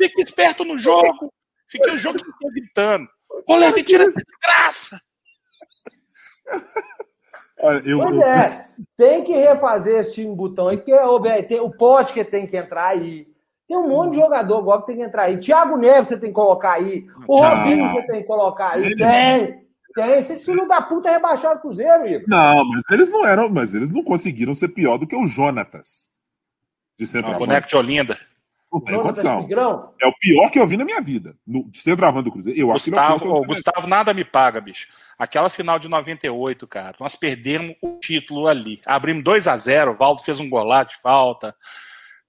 Fique 0.00 0.22
esperto 0.22 0.64
no 0.64 0.78
jogo! 0.78 1.32
Fiquei 1.68 1.92
o 1.92 1.98
jogo 1.98 2.18
inteiro 2.18 2.54
gritando. 2.54 3.08
Ô, 3.48 3.56
Leve, 3.56 3.82
tira 3.82 4.04
essa 4.04 4.12
desgraça! 4.12 5.00
Olha, 7.60 7.82
eu, 7.88 7.98
pois 7.98 8.14
eu... 8.14 8.22
é, 8.22 8.66
tem 8.96 9.24
que 9.24 9.32
refazer 9.32 10.00
esse 10.00 10.14
time 10.14 10.36
botão 10.36 10.68
aí, 10.68 10.76
porque 10.76 10.92
ô, 10.92 11.20
tem, 11.20 11.58
o 11.58 11.70
pote 11.70 12.12
que 12.12 12.24
tem 12.24 12.46
que 12.46 12.56
entrar 12.56 12.88
aí. 12.88 13.26
Tem 13.68 13.76
um 13.76 13.88
monte 13.88 14.12
de 14.12 14.20
jogador 14.20 14.58
agora 14.58 14.80
que 14.80 14.86
tem 14.86 14.96
que 14.96 15.02
entrar 15.02 15.24
aí. 15.24 15.38
Thiago 15.38 15.76
Neves 15.76 16.08
você 16.08 16.16
tem 16.16 16.30
que 16.30 16.34
colocar 16.34 16.74
aí. 16.74 17.06
O 17.26 17.40
Robinho 17.40 17.92
você 17.92 18.06
tem 18.06 18.20
que 18.20 18.26
colocar 18.26 18.74
aí. 18.74 18.94
Tem! 18.96 19.66
Tem, 19.94 20.18
esses 20.18 20.44
filhos 20.44 20.68
da 20.68 20.82
puta 20.82 21.10
rebaixaram 21.10 21.56
o 21.56 21.60
Cruzeiro, 21.60 22.06
Igor. 22.06 22.28
Não, 22.28 22.68
mas 22.68 22.82
eles 22.90 23.10
não 23.10 23.26
eram, 23.26 23.48
mas 23.48 23.74
eles 23.74 23.90
não 23.90 24.04
conseguiram 24.04 24.54
ser 24.54 24.68
pior 24.68 24.98
do 24.98 25.06
que 25.06 25.16
o 25.16 25.26
Jonatas. 25.26 26.08
De 26.98 27.06
centroavante. 27.06 27.42
O 27.42 27.46
boneco 27.46 27.66
de 27.66 27.76
Olinda. 27.76 28.18
Não 28.70 28.80
tem 28.80 29.00
condição. 29.00 29.48
É 30.00 30.06
o 30.06 30.12
pior 30.20 30.50
que 30.50 30.58
eu 30.58 30.66
vi 30.66 30.76
na 30.76 30.84
minha 30.84 31.00
vida. 31.00 31.34
No, 31.46 31.64
de 31.70 31.78
centroavante 31.78 32.24
do 32.24 32.32
Cruzeiro. 32.32 32.58
Eu 32.58 32.68
Gustavo, 32.68 33.14
acho 33.14 33.24
que 33.24 33.30
o 33.30 33.46
Gustavo 33.46 33.86
nada 33.86 34.12
me 34.12 34.24
paga, 34.24 34.60
bicho. 34.60 34.88
Aquela 35.18 35.48
final 35.48 35.78
de 35.78 35.88
98, 35.88 36.66
cara, 36.66 36.94
nós 37.00 37.16
perdemos 37.16 37.74
o 37.80 37.98
título 37.98 38.46
ali. 38.46 38.80
Abrimos 38.84 39.24
2 39.24 39.48
a 39.48 39.56
0 39.56 39.92
o 39.92 39.96
Valdo 39.96 40.22
fez 40.22 40.40
um 40.40 40.50
golaço 40.50 40.90
de 40.90 41.00
falta. 41.00 41.56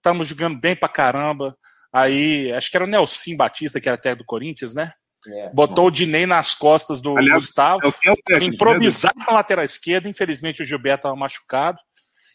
Estamos 0.08 0.28
jogando 0.28 0.58
bem 0.58 0.74
pra 0.74 0.88
caramba. 0.88 1.54
Aí, 1.92 2.50
acho 2.54 2.72
que 2.72 2.78
era 2.78 2.86
o 2.86 2.88
Nelson 2.88 3.36
Batista, 3.36 3.82
que 3.82 3.90
era 3.90 3.98
até 3.98 4.16
do 4.16 4.24
Corinthians, 4.24 4.74
né? 4.74 4.94
É, 5.28 5.50
Botou 5.54 5.84
nossa. 5.84 5.88
o 5.90 5.92
Dinei 5.92 6.26
nas 6.26 6.54
costas 6.54 7.02
do 7.02 7.18
Aliás, 7.18 7.44
Gustavo, 7.44 7.82
é 8.30 8.42
improvisar 8.42 9.12
na 9.18 9.34
lateral 9.34 9.66
esquerda. 9.66 10.08
Infelizmente, 10.08 10.62
o 10.62 10.66
Gilberto 10.66 11.00
estava 11.00 11.16
machucado. 11.18 11.78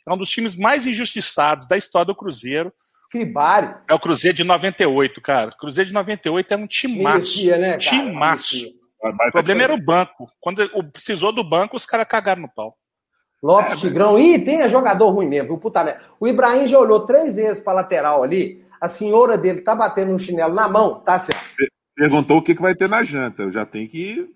É 0.06 0.12
um 0.12 0.18
dos 0.18 0.28
times 0.28 0.54
mais 0.54 0.86
injustiçados 0.86 1.66
da 1.66 1.74
história 1.74 2.08
do 2.08 2.14
Cruzeiro. 2.14 2.70
Cribário. 3.10 3.74
É 3.88 3.94
o 3.94 3.98
Cruzeiro 3.98 4.36
de 4.36 4.44
98, 4.44 5.22
cara. 5.22 5.48
O 5.48 5.56
Cruzeiro 5.56 5.88
de 5.88 5.94
98 5.94 6.52
é 6.52 6.56
um 6.58 6.66
timaço. 6.66 7.38
Merecia, 7.38 7.56
né, 7.56 7.78
timaço. 7.78 8.66
O 9.02 9.32
problema 9.32 9.62
era 9.62 9.72
o 9.72 9.82
banco. 9.82 10.30
Quando 10.38 10.68
precisou 10.92 11.32
do 11.32 11.42
banco, 11.42 11.74
os 11.74 11.86
caras 11.86 12.06
cagaram 12.06 12.42
no 12.42 12.52
pau. 12.52 12.76
Lopes, 13.42 13.72
é, 13.72 13.76
Tigrão. 13.76 14.18
Ih, 14.18 14.38
tem 14.38 14.68
jogador 14.68 15.10
ruim 15.10 15.28
mesmo. 15.28 15.58
Puta 15.58 15.82
merda. 15.82 16.00
O 16.20 16.28
Ibrahim 16.28 16.66
já 16.66 16.78
olhou 16.78 17.04
três 17.04 17.36
vezes 17.36 17.62
para 17.62 17.74
lateral 17.74 18.22
ali. 18.22 18.64
A 18.80 18.88
senhora 18.88 19.36
dele 19.36 19.60
tá 19.60 19.74
batendo 19.74 20.12
um 20.12 20.18
chinelo 20.18 20.54
na 20.54 20.68
mão, 20.68 21.00
tá 21.00 21.18
certo. 21.18 21.40
Perguntou 21.94 22.38
o 22.38 22.42
que, 22.42 22.54
que 22.54 22.62
vai 22.62 22.74
ter 22.74 22.88
na 22.88 23.02
janta. 23.02 23.42
Eu 23.42 23.50
já 23.50 23.66
tenho 23.66 23.88
que. 23.88 24.30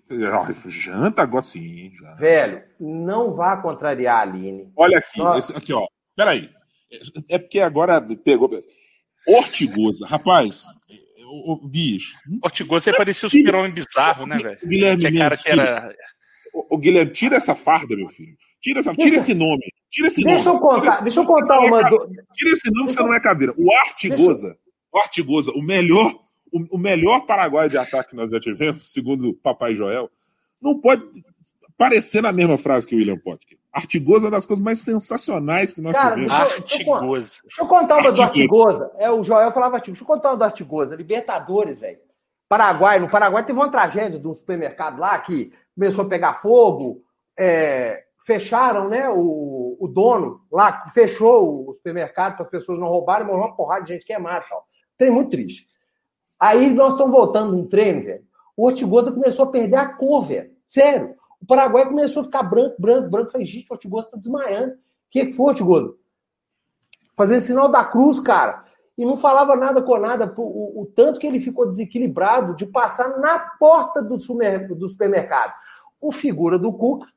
Janta 0.67 1.21
agora 1.21 1.43
sim. 1.43 1.91
Já. 1.99 2.13
Velho, 2.13 2.63
não 2.79 3.33
vá 3.33 3.57
contrariar 3.57 4.19
a 4.19 4.21
Aline. 4.21 4.71
Olha 4.75 4.99
aqui, 4.99 5.21
esse, 5.37 5.55
aqui, 5.55 5.73
ó. 5.73 5.85
Peraí. 6.15 6.49
É 7.29 7.37
porque 7.37 7.59
agora 7.59 7.99
pegou. 8.23 8.49
Ortigosa, 9.27 10.05
rapaz. 10.07 10.65
O, 11.25 11.53
o 11.53 11.67
bicho. 11.67 12.15
Ortigosa 12.41 12.93
parecia 12.95 13.27
o 13.27 13.29
super 13.29 13.71
bizarro, 13.71 14.25
né, 14.25 14.37
velho? 14.37 14.59
Guilherme, 14.63 15.11
que 15.11 15.17
cara 15.17 15.35
que 15.35 15.49
era. 15.49 15.93
O, 16.53 16.75
o, 16.75 16.77
Guilherme, 16.77 17.11
tira 17.11 17.35
essa 17.35 17.53
farda, 17.55 17.95
meu 17.95 18.07
filho. 18.07 18.37
Tira, 18.67 18.79
essa, 18.81 18.93
tira 18.93 19.15
esse 19.15 19.33
nome. 19.33 19.73
Tira 19.89 20.07
esse 20.07 20.21
deixa 20.21 20.43
nome. 20.45 20.57
Eu 20.57 20.61
contar, 20.61 20.91
tira, 20.91 21.01
deixa 21.03 21.19
eu 21.21 21.25
contar 21.25 21.59
uma. 21.61 21.79
É, 21.79 21.89
tira 22.33 22.51
esse 22.51 22.69
nome 22.69 22.87
que 22.87 22.93
você 22.93 23.03
não 23.03 23.13
é 23.13 23.19
caveira. 23.21 23.53
O 23.57 23.71
Artigosa. 23.71 24.47
Deixa... 24.47 24.59
O 24.91 24.97
Artigosa, 24.97 25.51
o 25.51 25.61
melhor 25.61 26.19
o, 26.51 26.75
o 26.75 26.77
melhor 26.77 27.25
Paraguai 27.25 27.69
de 27.69 27.77
ataque 27.77 28.09
que 28.09 28.15
nós 28.15 28.31
já 28.31 28.39
tivemos, 28.39 28.91
segundo 28.91 29.29
o 29.29 29.33
Papai 29.33 29.73
Joel, 29.73 30.09
não 30.61 30.79
pode 30.79 31.03
parecer 31.77 32.21
na 32.21 32.33
mesma 32.33 32.57
frase 32.57 32.85
que 32.85 32.93
o 32.93 32.97
William 32.97 33.17
Potker. 33.17 33.57
Artigosa 33.71 34.27
é 34.27 34.31
das 34.31 34.45
coisas 34.45 34.63
mais 34.63 34.79
sensacionais 34.79 35.73
que 35.73 35.79
nós 35.79 35.93
Cara, 35.93 36.15
tivemos. 36.15 36.33
Deixa, 36.33 36.55
Artigosa. 36.55 37.41
Deixa 37.43 37.61
eu 37.61 37.67
contar 37.67 37.97
uma 37.99 38.11
do 38.11 38.21
Artigosa. 38.21 38.91
É, 38.97 39.09
o 39.09 39.23
Joel 39.23 39.51
falava 39.53 39.75
Artigosa. 39.75 39.93
Deixa 39.93 40.03
eu 40.03 40.15
contar 40.15 40.29
uma 40.31 40.37
do 40.37 40.43
Artigosa. 40.43 40.95
Libertadores, 40.95 41.79
velho. 41.79 41.99
Paraguai. 42.49 42.99
No 42.99 43.09
Paraguai 43.09 43.45
teve 43.45 43.57
uma 43.57 43.69
tragédia 43.69 44.19
de 44.19 44.27
um 44.27 44.33
supermercado 44.33 44.99
lá 44.99 45.17
que 45.19 45.53
começou 45.75 46.03
a 46.03 46.09
pegar 46.09 46.33
fogo. 46.33 47.03
É, 47.37 48.06
fecharam, 48.27 48.89
né? 48.89 49.09
O, 49.09 49.77
o 49.79 49.87
dono 49.87 50.41
lá 50.51 50.85
fechou 50.89 51.69
o 51.69 51.73
supermercado 51.73 52.33
para 52.35 52.43
as 52.43 52.51
pessoas 52.51 52.77
não 52.77 52.89
roubarem, 52.89 53.25
morreu 53.25 53.45
uma 53.45 53.55
porrada 53.55 53.85
de 53.85 53.93
gente 53.93 54.05
queimada 54.05 54.43
e 54.45 54.49
tal. 54.49 54.67
Tem 54.97 55.09
muito 55.09 55.29
triste. 55.29 55.65
Aí 56.37 56.69
nós 56.73 56.91
estamos 56.91 57.13
voltando 57.13 57.55
num 57.55 57.65
treino, 57.65 58.03
velho. 58.03 58.25
O 58.55 58.65
Ortigosa 58.65 59.13
começou 59.13 59.45
a 59.45 59.49
perder 59.49 59.77
a 59.77 59.87
cor, 59.87 60.23
velho. 60.23 60.51
Sério. 60.65 61.15
O 61.41 61.45
Paraguai 61.45 61.85
começou 61.85 62.21
a 62.21 62.25
ficar 62.25 62.43
branco, 62.43 62.75
branco, 62.77 63.09
branco. 63.09 63.31
Falei, 63.31 63.47
gente, 63.47 63.69
o 63.69 63.73
Ortigosa 63.73 64.09
tá 64.11 64.17
desmaiando. 64.17 64.73
O 64.73 64.77
que, 65.09 65.27
que 65.27 65.33
foi, 65.33 65.45
Ortigosa? 65.45 65.93
Fazendo 67.15 67.41
sinal 67.41 67.69
da 67.69 67.85
cruz, 67.85 68.19
cara. 68.19 68.65
E 68.97 69.05
não 69.05 69.15
falava 69.15 69.55
nada 69.55 69.81
com 69.81 69.97
nada. 69.97 70.33
O, 70.37 70.81
o, 70.81 70.85
tanto 70.85 71.17
que 71.17 71.25
ele 71.25 71.39
ficou 71.39 71.65
desequilibrado 71.69 72.55
de 72.55 72.65
passar 72.65 73.19
na 73.19 73.39
porta 73.39 74.01
do, 74.01 74.17
do 74.17 74.87
supermercado. 74.89 75.53
O 76.01 76.11
figura 76.11 76.59
do 76.59 76.73
Cuca. 76.73 77.07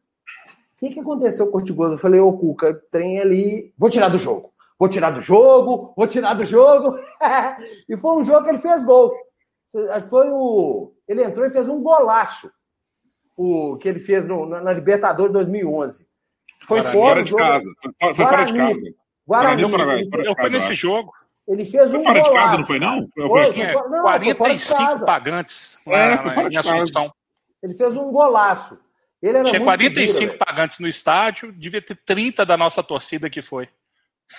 O 0.80 0.86
que, 0.86 0.94
que 0.94 1.00
aconteceu 1.00 1.46
com 1.46 1.58
o 1.58 1.60
Ortigosa? 1.60 1.94
Eu 1.94 1.98
falei, 1.98 2.20
ô 2.20 2.32
Cuca, 2.32 2.80
trem 2.90 3.20
ali. 3.20 3.72
Vou 3.76 3.90
tirar 3.90 4.08
do 4.08 4.18
jogo 4.18 4.50
vou 4.80 4.88
tirar 4.88 5.10
do 5.10 5.20
jogo, 5.20 5.92
vou 5.94 6.06
tirar 6.06 6.32
do 6.32 6.46
jogo. 6.46 6.98
e 7.86 7.96
foi 7.98 8.16
um 8.16 8.24
jogo 8.24 8.44
que 8.44 8.50
ele 8.50 8.58
fez 8.58 8.82
gol. 8.82 9.12
Foi 10.08 10.28
o, 10.30 10.92
ele 11.06 11.22
entrou 11.22 11.46
e 11.46 11.50
fez 11.50 11.68
um 11.68 11.82
golaço. 11.82 12.50
O 13.36 13.76
que 13.76 13.88
ele 13.88 14.00
fez 14.00 14.24
no, 14.26 14.46
na, 14.46 14.62
na 14.62 14.72
Libertadores 14.72 15.32
2011. 15.32 16.06
Foi 16.66 16.80
Guarani, 16.80 16.98
fora, 16.98 17.22
de 17.22 17.34
casa. 17.34 17.70
Foi, 18.00 18.14
foi 18.14 18.24
fora 18.24 18.44
de 18.44 18.54
casa. 18.54 18.80
Guarani. 19.26 19.64
Guarani 19.64 20.10
eu 20.24 20.34
fui 20.34 20.50
nesse 20.50 20.74
jogo. 20.74 21.12
Ele 21.46 21.64
fez 21.64 21.92
um 21.92 22.02
fora 22.02 22.22
de 22.22 22.32
casa, 22.32 22.58
não 22.58 22.66
foi 22.66 22.78
não? 22.78 23.08
Foi, 23.14 23.28
foi, 23.28 23.52
foi, 23.52 23.66
foi, 23.72 23.88
não, 23.88 24.02
45 24.02 25.04
pagantes 25.04 25.80
é, 25.86 26.14
na, 26.14 26.22
na, 26.22 26.50
na 26.50 26.60
Assunção. 26.60 27.12
Ele 27.62 27.74
fez 27.74 27.96
um 27.96 28.10
golaço. 28.10 28.78
Ele 29.22 29.38
era 29.38 29.48
Tinha 29.48 29.60
45 29.60 30.38
pagantes 30.38 30.78
no 30.78 30.88
estádio, 30.88 31.52
devia 31.52 31.82
ter 31.82 31.94
30 31.94 32.44
da 32.46 32.56
nossa 32.56 32.82
torcida 32.82 33.28
que 33.28 33.42
foi. 33.42 33.68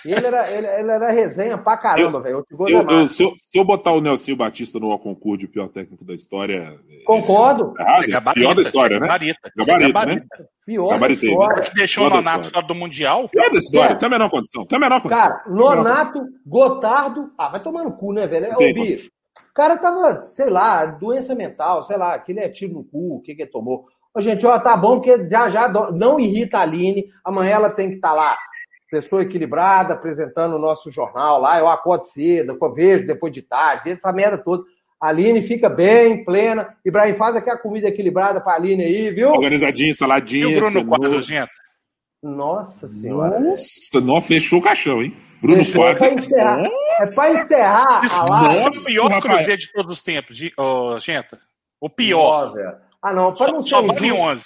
Ele 0.04 0.26
era, 0.26 0.50
ele, 0.50 0.66
ele 0.66 0.90
era 0.90 1.10
resenha 1.12 1.58
pra 1.58 1.76
caramba, 1.76 2.18
velho. 2.18 2.44
Eu, 2.50 2.68
eu, 2.68 2.82
eu, 2.88 3.06
se, 3.06 3.22
eu, 3.22 3.34
se 3.38 3.58
eu 3.58 3.64
botar 3.64 3.92
o 3.92 4.00
Nelson 4.00 4.34
Batista 4.34 4.80
no 4.80 4.98
concurso 4.98 5.40
de 5.40 5.46
pior 5.46 5.68
técnico 5.68 6.04
da 6.04 6.14
história. 6.14 6.78
Concordo. 7.04 7.74
É, 7.78 8.10
é 8.10 8.32
pior 8.32 8.54
da 8.54 8.62
história, 8.62 8.98
né? 8.98 9.06
Gabarita, 9.06 9.52
gabarita, 9.54 9.88
gabarita. 9.92 10.26
né? 10.38 10.46
Pior 10.64 10.88
gabarita, 10.88 11.20
da 11.20 11.28
história. 11.28 11.62
Te 11.62 11.74
deixou 11.74 12.06
o 12.06 12.10
Nonato 12.10 12.50
fora 12.50 12.66
do 12.66 12.74
Mundial? 12.74 13.28
Pior 13.28 13.50
da 13.50 13.58
história, 13.58 13.92
é. 13.92 13.94
tem 13.94 14.06
a 14.06 14.10
menor 14.10 14.30
condição. 14.30 14.64
Tem 14.64 14.76
a 14.76 14.80
menor 14.80 15.02
condição. 15.02 15.28
Cara, 15.28 15.44
Nonato, 15.46 16.26
Gotardo. 16.44 17.30
Ah, 17.36 17.48
vai 17.48 17.60
tomar 17.60 17.84
no 17.84 17.92
cu, 17.92 18.14
né, 18.14 18.26
velho? 18.26 18.46
É 18.46 18.56
o 18.56 18.74
bicho. 18.74 19.10
O 19.50 19.54
cara 19.54 19.76
tava, 19.76 20.24
sei 20.24 20.48
lá, 20.48 20.86
doença 20.86 21.34
mental, 21.34 21.82
sei 21.82 21.98
lá, 21.98 22.14
aquele 22.14 22.40
é 22.40 22.48
tiro 22.48 22.72
no 22.72 22.84
cu, 22.84 23.16
o 23.16 23.20
que 23.20 23.34
que 23.34 23.42
ele 23.42 23.50
tomou. 23.50 23.86
Ô, 24.14 24.20
gente, 24.20 24.46
ó, 24.46 24.58
tá 24.58 24.76
bom, 24.76 25.00
porque 25.00 25.28
já 25.28 25.48
já 25.48 25.68
não 25.92 26.20
irrita 26.20 26.58
a 26.58 26.62
Aline. 26.62 27.06
Amanhã 27.24 27.54
ela 27.54 27.70
tem 27.70 27.88
que 27.88 27.96
estar 27.96 28.10
tá 28.10 28.14
lá 28.14 28.38
pessoa 28.92 29.22
equilibrada, 29.22 29.94
apresentando 29.94 30.56
o 30.56 30.58
nosso 30.58 30.90
jornal 30.90 31.40
lá, 31.40 31.58
eu 31.58 31.66
acordo 31.66 32.04
cedo, 32.04 32.58
eu 32.60 32.74
vejo 32.74 33.06
depois 33.06 33.32
de 33.32 33.40
tarde, 33.40 33.90
essa 33.90 34.12
merda 34.12 34.36
toda. 34.36 34.64
A 35.00 35.08
Aline 35.08 35.40
fica 35.40 35.68
bem, 35.68 36.22
plena. 36.24 36.76
Ibrahim, 36.84 37.14
faz 37.14 37.34
aqui 37.34 37.48
a 37.48 37.56
comida 37.56 37.88
equilibrada 37.88 38.40
pra 38.40 38.52
Aline 38.52 38.84
aí, 38.84 39.10
viu? 39.10 39.30
Organizadinho, 39.30 39.94
saladinho. 39.94 40.50
E 40.50 40.56
o 40.56 40.60
Bruno 40.60 40.86
Quadro, 40.86 41.22
gente? 41.22 41.50
Nossa 42.22 42.86
senhora. 42.86 43.40
Nossa, 43.40 44.00
não, 44.00 44.20
fechou 44.20 44.60
o 44.60 44.62
caixão, 44.62 45.02
hein? 45.02 45.16
Bruno 45.40 45.64
fechou, 45.64 45.82
Quadro. 45.82 46.04
É 46.04 46.08
pra 46.08 46.14
encerrar, 46.14 46.62
é 47.00 47.14
pra 47.14 47.30
encerrar 47.32 48.04
Isso, 48.04 48.22
a 48.22 48.50
é 48.54 48.68
o 48.68 48.84
pior 48.84 49.20
cruzeiro 49.20 49.60
de 49.60 49.72
todos 49.72 49.96
os 49.96 50.02
tempos, 50.02 50.36
de, 50.36 50.52
oh, 50.58 50.98
gente. 50.98 51.34
O 51.80 51.88
pior. 51.88 52.52
pior 52.52 52.91
ah, 53.02 53.12
não, 53.12 53.34
só, 53.34 53.48
não 53.48 53.62
ser 53.62 53.70
Só 53.70 53.82
vale 53.82 54.12
11. 54.12 54.44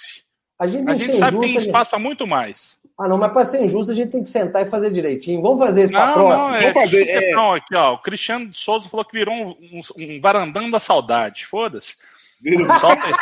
A 0.59 0.67
gente, 0.67 0.89
a 0.89 0.93
gente 0.95 1.13
sabe 1.13 1.37
que 1.37 1.45
tem 1.45 1.55
espaço 1.55 1.91
para 1.91 1.99
muito 1.99 2.25
mais. 2.25 2.81
Ah, 2.97 3.07
não, 3.07 3.15
mas 3.15 3.31
para 3.31 3.45
ser 3.45 3.63
injusto, 3.63 3.91
a 3.91 3.95
gente 3.95 4.09
tem 4.09 4.23
que 4.23 4.29
sentar 4.29 4.65
e 4.65 4.69
fazer 4.71 4.91
direitinho. 4.91 5.39
Vamos 5.39 5.59
fazer 5.59 5.83
isso 5.83 5.93
para 5.93 6.13
próxima. 6.13 6.35
Não, 6.35 6.55
é, 6.55 6.71
Vamos 6.71 6.73
fazer. 6.73 7.07
É... 7.07 7.31
Não, 7.31 7.53
aqui, 7.53 7.75
ó. 7.75 7.93
O 7.93 7.99
Cristiano 7.99 8.51
Souza 8.51 8.89
falou 8.89 9.05
que 9.05 9.15
virou 9.15 9.35
um, 9.35 9.49
um, 9.49 9.81
um 9.99 10.19
varandão 10.19 10.67
da 10.67 10.79
saudade. 10.79 11.45
Foda-se. 11.45 11.97
Solta 12.79 13.05
aí. 13.05 13.13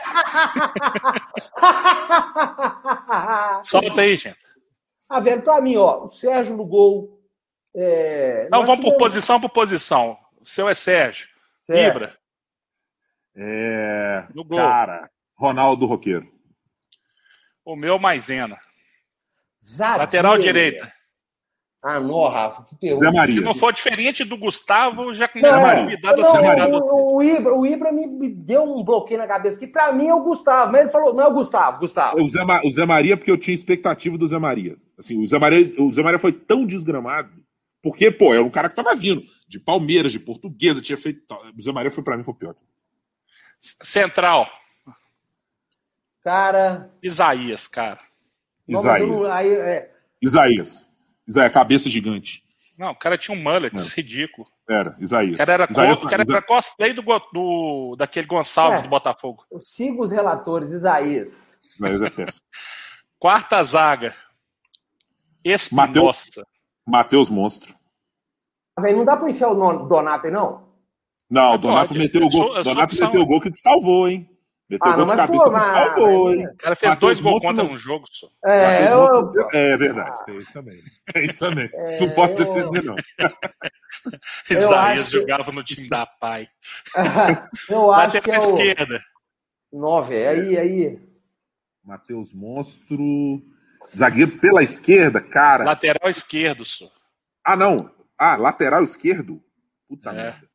Solta 3.66 4.02
aí, 4.02 4.16
gente. 4.16 4.45
Ah, 5.10 5.20
velho, 5.20 5.41
para 5.41 5.60
mim, 5.60 5.76
ó, 5.76 6.06
o 6.06 6.07
Sérgio 6.07 6.56
no 6.56 6.66
gol. 6.66 7.20
É... 7.76 8.48
Não, 8.49 8.66
vamos 8.66 8.86
por 8.86 8.95
posição 8.95 9.41
por 9.41 9.49
posição. 9.49 10.18
O 10.40 10.45
seu 10.45 10.70
é 10.70 10.74
Sérgio. 10.74 11.28
Certo. 11.64 11.98
Ibra. 11.98 12.18
É. 13.36 14.26
No 14.34 14.45
gol. 14.45 14.57
Cara, 14.57 15.10
Ronaldo 15.36 15.86
Roqueiro. 15.86 16.28
O 17.64 17.76
meu 17.76 17.99
Maisena. 17.99 18.57
Zagueiro. 19.64 19.99
Lateral 19.99 20.38
direita. 20.38 20.91
Ah, 21.88 21.99
não, 21.99 22.28
Rafa, 22.28 22.64
que 22.64 22.76
terror. 22.78 23.28
Se 23.28 23.40
não 23.41 23.53
for 23.53 23.72
diferente 23.72 24.24
do 24.24 24.36
Gustavo, 24.38 25.14
já 25.14 25.26
Não, 25.28 25.34
começa 25.34 25.68
a 25.68 25.74
é. 25.76 25.84
duvidar 25.84 26.16
do 26.16 26.22
Não, 26.24 26.28
acelerado. 26.30 26.84
o, 26.84 27.18
o, 27.18 27.24
Ibra, 27.24 27.53
o 27.53 27.64
Ibra 27.64 27.91
me 27.91 28.28
deu 28.28 28.64
um 28.64 28.84
bloqueio 28.84 29.20
na 29.20 29.28
cabeça 29.28 29.60
que 29.60 29.68
pra 29.68 29.91
mim 29.91 30.07
é 30.07 30.14
o 30.14 30.24
Gustavo. 30.24 30.72
Mas 30.72 30.82
ele 30.82 30.90
falou, 30.90 31.14
não 31.14 31.24
é 31.24 31.28
o 31.28 31.34
Gustavo, 31.34 31.80
Gustavo. 31.80 32.20
O 32.20 32.28
Zé, 32.28 32.40
o 32.64 32.70
Zé 32.72 32.86
Maria, 32.88 33.16
porque 33.16 33.30
eu 33.30 33.38
tinha 33.38 33.53
expectativa 33.53 34.18
do 34.18 34.28
Zé 34.28 34.40
Maria. 34.40 34.78
Assim, 34.98 35.22
o 35.22 35.28
Zé 35.28 35.38
Maria, 35.38 35.74
o 35.80 35.94
Zé 35.94 36.02
Maria 36.02 36.18
foi 36.18 36.32
tão 36.32 36.66
desgramado, 36.66 37.30
porque, 37.84 38.10
pô, 38.10 38.34
era 38.34 38.44
um 38.44 38.49
cara 38.49 38.68
que 38.68 38.76
tava 38.76 38.95
vindo 38.95 39.22
de 39.48 39.60
Palmeiras, 39.60 40.12
de 40.12 40.18
Portuguesa, 40.20 40.82
tinha 40.82 40.98
feito. 40.98 41.22
O 41.56 41.62
Zé 41.62 41.72
Maria 41.72 41.91
foi 41.91 42.03
pra 42.03 42.18
mim 42.18 42.24
foi 42.24 42.34
o 42.34 42.38
pior. 42.38 42.56
Central, 43.60 44.48
Cara. 46.26 46.91
Isaías, 47.03 47.68
cara. 47.68 47.99
Isaías. 48.68 49.26
aí, 49.31 49.53
é, 49.53 49.91
Isaías. 50.19 50.89
Isaías, 51.27 51.52
cabeça 51.52 51.88
gigante. 51.88 52.43
Não, 52.80 52.89
o 52.91 52.95
cara 52.95 53.15
tinha 53.15 53.38
um 53.38 53.41
mullet, 53.41 53.76
Não. 53.76 53.84
ridículo. 53.95 54.47
Era, 54.68 54.97
Isaías. 54.99 55.35
O 55.35 55.38
cara 55.38 55.53
era, 55.53 55.68
Isaías, 55.69 55.99
co- 55.99 56.06
o 56.07 56.10
cara 56.10 56.23
Isa- 56.23 56.34
era 56.34 56.41
cosplay 56.41 56.93
do, 56.93 57.03
do- 57.31 57.95
daquele 57.95 58.26
Gonçalves 58.26 58.80
É. 58.80 58.81
do 58.81 58.89
Botafogo. 58.89 59.45
eu 59.52 59.61
sigo 59.61 60.03
os 60.03 60.11
relatores, 60.11 60.72
Isaías. 60.72 61.56
Isaías 61.76 62.02
é 62.02 62.10
péssimo. 62.10 62.45
Quarta 63.19 63.64
zaga. 63.64 64.15
Espinosa. 65.43 66.45
Matheus 66.88 67.30
Monstro. 67.30 67.76
Ah, 68.76 68.81
velho, 68.81 68.97
não 68.97 69.06
dá 69.06 69.15
pra 69.15 69.30
enfiar 69.30 69.49
o 69.52 69.85
Donato 69.88 70.26
aí, 70.26 70.31
não? 70.31 70.65
Não, 71.30 71.49
o 71.49 71.52
Pode, 71.52 71.61
Donato 71.61 71.93
meteu 71.95 72.26
o 72.26 72.30
gol. 72.30 72.64
Donato 72.64 72.95
meteu 72.99 73.22
o 73.22 73.26
gol 73.26 73.39
que 73.41 73.52
te 73.52 73.61
salvou, 73.61 74.07
hein? 74.10 74.27
Meteu 74.68 74.92
Ah, 74.92 74.94
o 74.94 74.96
gol 74.98 75.06
de 75.06 75.12
mas 75.12 75.20
cabeça 75.20 75.44
foi, 75.44 75.52
mas- 75.54 75.64
salvou, 75.66 76.34
hein? 76.34 76.48
O 76.48 76.56
cara 76.58 76.76
fez 76.76 76.96
dois 76.98 77.20
gols 77.22 77.42
contra 77.42 77.64
não- 77.64 77.72
um 77.72 77.78
jogo 77.78 78.08
só. 78.12 78.28
É, 78.44 78.92
eu, 78.92 78.98
Monstro- 79.00 79.50
É 79.54 79.78
verdade, 79.78 80.26
tem 80.26 80.38
isso 80.40 80.52
também. 80.54 80.82
Tem 81.14 81.26
isso 81.26 81.38
também. 81.40 81.70
É, 81.72 82.00
não 82.00 82.10
posso 82.16 82.34
eu- 82.34 82.38
defender, 82.54 82.84
não. 82.84 82.96
Isaías 84.50 85.02
acho 85.08 85.12
jogava 85.12 85.52
no 85.52 85.64
time 85.64 85.88
da 85.88 86.06
Pai. 86.06 86.48
eu 87.70 87.92
acho 87.92 88.16
Lateral 88.16 88.22
que 88.24 88.32
é 88.32 88.38
o. 88.38 88.38
esquerda. 88.38 89.04
Nove, 89.72 90.28
aí, 90.28 90.58
aí. 90.58 91.00
Matheus 91.84 92.34
Monstro. 92.34 93.42
Zagueiro 93.96 94.40
pela 94.40 94.64
esquerda, 94.64 95.22
cara. 95.22 95.64
Lateral 95.64 96.10
esquerdo, 96.10 96.66
só. 96.66 96.90
Ah, 97.46 97.56
não. 97.56 97.78
Ah, 98.18 98.36
lateral 98.36 98.84
esquerdo? 98.84 99.42
Puta 99.88 100.10
É. 100.10 100.14
merda. 100.14 100.50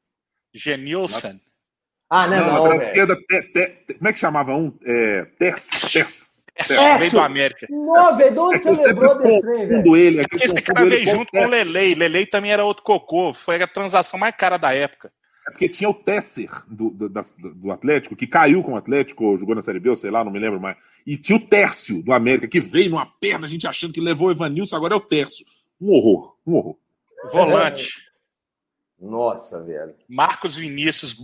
Genilson. 0.53 1.39
Ah, 2.11 2.27
não, 2.27 2.37
Não, 2.45 2.55
não, 2.65 2.71
velho. 2.71 2.83
esquerda. 2.83 3.17
te- 3.17 3.43
te- 3.53 3.69
te- 3.87 3.95
como 3.95 4.09
é 4.09 4.13
que 4.13 4.19
chamava 4.19 4.53
um? 4.55 4.77
É, 4.85 5.25
terço. 5.39 5.71
terço. 5.93 6.27
É, 6.57 6.99
veio 6.99 7.11
do 7.13 7.21
América. 7.21 7.67
Não, 7.71 8.17
velho, 8.17 8.33
de 8.33 8.37
É 8.37 8.41
onde 8.41 8.59
que 8.59 8.65
você 8.65 8.87
lembrou 8.89 9.19
desse 9.19 9.41
trem, 9.41 9.67
velho? 9.69 9.97
ele. 9.97 10.19
É 10.19 10.23
É 10.23 10.25
que 10.25 10.31
porque 10.31 10.45
esse 10.45 10.63
cara 10.63 10.85
veio 10.85 11.07
junto 11.07 11.31
com 11.31 11.43
o. 11.45 11.49
Lelei. 11.49 11.95
Lelei 11.95 12.27
também 12.27 12.53
era 12.53 12.65
outro 12.65 12.83
cocô. 12.83 13.33
Foi 13.33 13.63
a 13.63 13.67
transação 13.67 14.19
mais 14.21 14.35
cara 14.37 14.59
da 14.59 14.75
época. 14.75 15.11
É 15.49 15.53
porque 15.53 15.69
tinha 15.71 15.89
o 15.89 15.95
Tesser 15.95 16.51
do, 16.69 16.91
do, 16.91 17.09
do- 17.09 17.55
do 17.55 17.71
Atlético, 17.73 18.15
que 18.15 18.27
caiu 18.27 18.63
com 18.63 18.73
o 18.73 18.77
Atlético, 18.77 19.25
ou 19.25 19.39
jogou 19.39 19.55
na 19.55 19.63
Série 19.63 19.81
B, 19.81 19.89
ou 19.89 19.97
sei 19.97 20.11
lá, 20.11 20.23
não 20.23 20.31
me 20.33 20.39
lembro 20.39 20.61
mais. 20.61 20.77
E 21.07 21.17
tinha 21.17 21.37
o 21.37 21.41
Tércio 21.47 22.03
do 22.03 22.13
América, 22.13 22.47
que 22.47 22.61
veio 22.61 22.91
numa 22.91 23.07
perna, 23.07 23.47
a 23.47 23.49
gente 23.49 23.67
achando 23.67 23.95
que 23.95 24.01
levou 24.01 24.29
o 24.29 24.33
Evanilson, 24.33 24.77
agora 24.77 24.93
é 24.93 24.97
o 24.97 25.01
Tércio. 25.01 25.47
Um 25.81 25.93
horror, 25.93 26.37
um 26.47 26.55
horror. 26.57 26.77
Volante. 27.33 28.11
Nossa, 29.01 29.63
velho. 29.63 29.95
Marcos 30.09 30.55
Vinícius. 30.55 31.17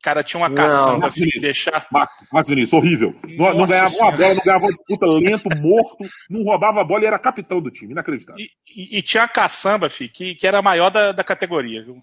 O 0.00 0.02
cara 0.02 0.24
tinha 0.24 0.40
uma 0.40 0.50
caçamba 0.50 0.98
Marcos 0.98 1.14
de 1.14 1.40
deixar. 1.40 1.86
Marcos 1.92 2.48
Vinícius, 2.48 2.72
horrível. 2.72 3.14
Não, 3.36 3.66
ganhava 3.66 3.94
uma 3.96 4.10
bola, 4.12 4.34
não 4.34 4.42
ganhava 4.42 4.64
uma 4.64 4.72
disputa, 4.72 5.06
lento, 5.06 5.50
morto, 5.58 6.04
não 6.30 6.42
roubava 6.42 6.80
a 6.80 6.84
bola 6.84 7.02
e 7.02 7.06
era 7.06 7.18
capitão 7.18 7.60
do 7.60 7.70
time, 7.70 7.92
inacreditável. 7.92 8.40
E, 8.42 8.48
e- 8.74 8.98
e 8.98 9.02
tinha 9.02 9.24
a 9.24 9.28
caçamba, 9.28 9.90
fi, 9.90 10.08
que, 10.08 10.34
que 10.34 10.46
era 10.46 10.58
a 10.58 10.62
maior 10.62 10.88
da, 10.88 11.12
da 11.12 11.22
categoria, 11.22 11.84
viu? 11.84 12.02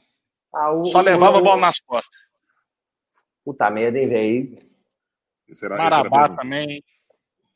Ah, 0.54 0.72
o- 0.74 0.86
Só 0.86 1.00
o- 1.00 1.02
levava 1.02 1.38
a 1.38 1.40
o- 1.40 1.44
bola 1.44 1.60
nas 1.60 1.80
costas. 1.80 2.22
Puta 3.44 3.68
merda, 3.72 3.98
hein, 3.98 4.08
velho. 4.08 4.60
Marabá 5.76 6.30
também. 6.30 6.84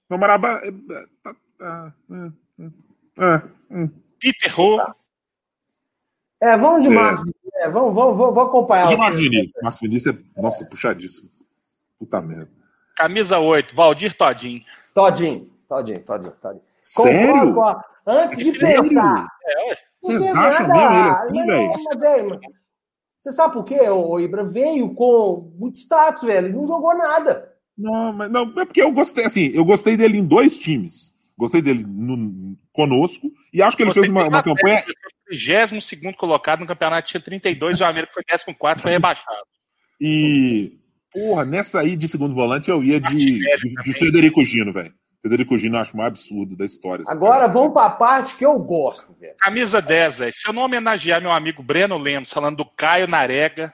Não, 0.10 0.18
Marabá. 0.18 0.60
é, 0.64 0.70
é, 0.70 1.06
tá- 1.22 1.36
tá, 1.60 1.94
é, 2.10 2.64
é, 2.64 3.36
é, 3.36 3.42
hum. 3.70 3.90
Peter 4.20 4.60
Hu. 4.60 4.80
É, 6.42 6.58
vamos 6.58 6.84
de 6.84 6.90
É. 6.90 6.94
Marcos. 6.96 7.32
É, 7.62 7.70
vamos, 7.70 7.94
vamos, 7.94 8.18
vamos, 8.18 8.36
vamos 8.36 8.50
acompanhar. 8.50 8.88
De 8.88 8.96
o- 8.96 8.98
Marcos 8.98 9.20
Vinícius. 9.20 9.62
Marcos 9.62 9.80
Vinícius 9.82 10.16
é, 10.16 10.42
nossa, 10.42 10.66
puxadíssimo. 10.66 11.30
Puta 12.00 12.20
merda. 12.22 12.50
Camisa 12.98 13.38
8, 13.40 13.76
Valdir 13.76 14.16
Todinho. 14.16 14.62
Todinho, 14.94 15.50
Todinho, 15.70 16.00
Todinho, 16.04 16.34
Todinho. 16.42 16.62
Sério? 16.82 17.32
Concordo 17.32 17.54
com 17.56 17.62
a- 17.64 17.86
Antes 18.08 18.44
de 18.44 18.52
Sério? 18.54 18.84
pensar. 18.84 19.28
É, 19.46 19.78
Vocês 20.02 20.36
acham 20.36 20.68
mesmo 20.68 20.90
ele 20.90 21.70
assim, 21.74 21.88
Não, 21.94 22.00
velho? 22.00 22.40
Você 23.20 23.32
sabe 23.32 23.54
por 23.54 23.64
quê, 23.64 23.80
ô 23.88 24.20
Ibra? 24.20 24.44
Veio 24.44 24.92
com 24.96 25.54
muito 25.56 25.78
status, 25.78 26.24
velho. 26.24 26.48
Ele 26.48 26.58
não 26.58 26.66
jogou 26.66 26.98
nada. 26.98 27.54
Não, 27.78 28.12
mas 28.12 28.32
não, 28.32 28.42
é 28.60 28.66
porque 28.66 28.82
eu 28.82 28.92
gostei, 28.92 29.26
assim, 29.26 29.52
eu 29.54 29.64
gostei 29.64 29.96
dele 29.96 30.18
em 30.18 30.26
dois 30.26 30.58
times. 30.58 31.14
Gostei 31.38 31.62
dele 31.62 31.86
no- 31.88 32.58
conosco 32.74 33.32
e 33.54 33.62
acho 33.62 33.78
que 33.78 33.84
ele 33.84 33.90
Gostei 33.90 34.04
fez 34.06 34.12
uma, 34.16 34.28
uma 34.28 34.42
campanha. 34.44 34.84
32 35.32 36.16
colocado 36.18 36.60
no 36.60 36.68
campeonato, 36.68 37.08
tinha 37.10 37.22
32, 37.22 37.80
o 37.82 37.86
América 37.86 38.14
foi 38.14 38.24
14, 38.24 38.82
foi 38.82 38.92
rebaixado. 38.92 39.38
E, 40.00 40.74
porra, 41.14 41.46
nessa 41.46 41.80
aí 41.80 41.96
de 41.96 42.08
segundo 42.08 42.34
volante 42.36 42.70
eu 42.70 42.84
ia 42.84 43.00
de, 43.00 43.16
de, 43.16 43.40
de. 43.84 43.94
Federico 43.94 44.44
Gino, 44.44 44.74
velho. 44.74 44.94
Federico 45.22 45.56
Gino 45.56 45.76
eu 45.78 45.82
acho 45.82 45.94
o 45.94 45.98
mais 45.98 46.08
absurdo 46.08 46.56
da 46.58 46.66
história. 46.66 47.04
esse 47.04 47.12
Agora 47.14 47.42
cara. 47.42 47.48
vamos 47.54 47.74
pra 47.74 47.90
parte 47.92 48.36
que 48.36 48.44
eu 48.46 48.58
gosto, 48.60 49.14
velho. 49.20 49.36
Camisa 49.40 49.80
10, 49.82 50.18
velho. 50.20 50.34
Se 50.34 50.50
eu 50.50 50.54
não 50.54 50.64
homenagear 50.64 51.22
meu 51.22 51.32
amigo 51.32 51.62
Breno 51.62 51.98
Lemos, 51.98 52.32
falando 52.32 52.58
do 52.58 52.66
Caio 52.66 53.08
Narega, 53.08 53.72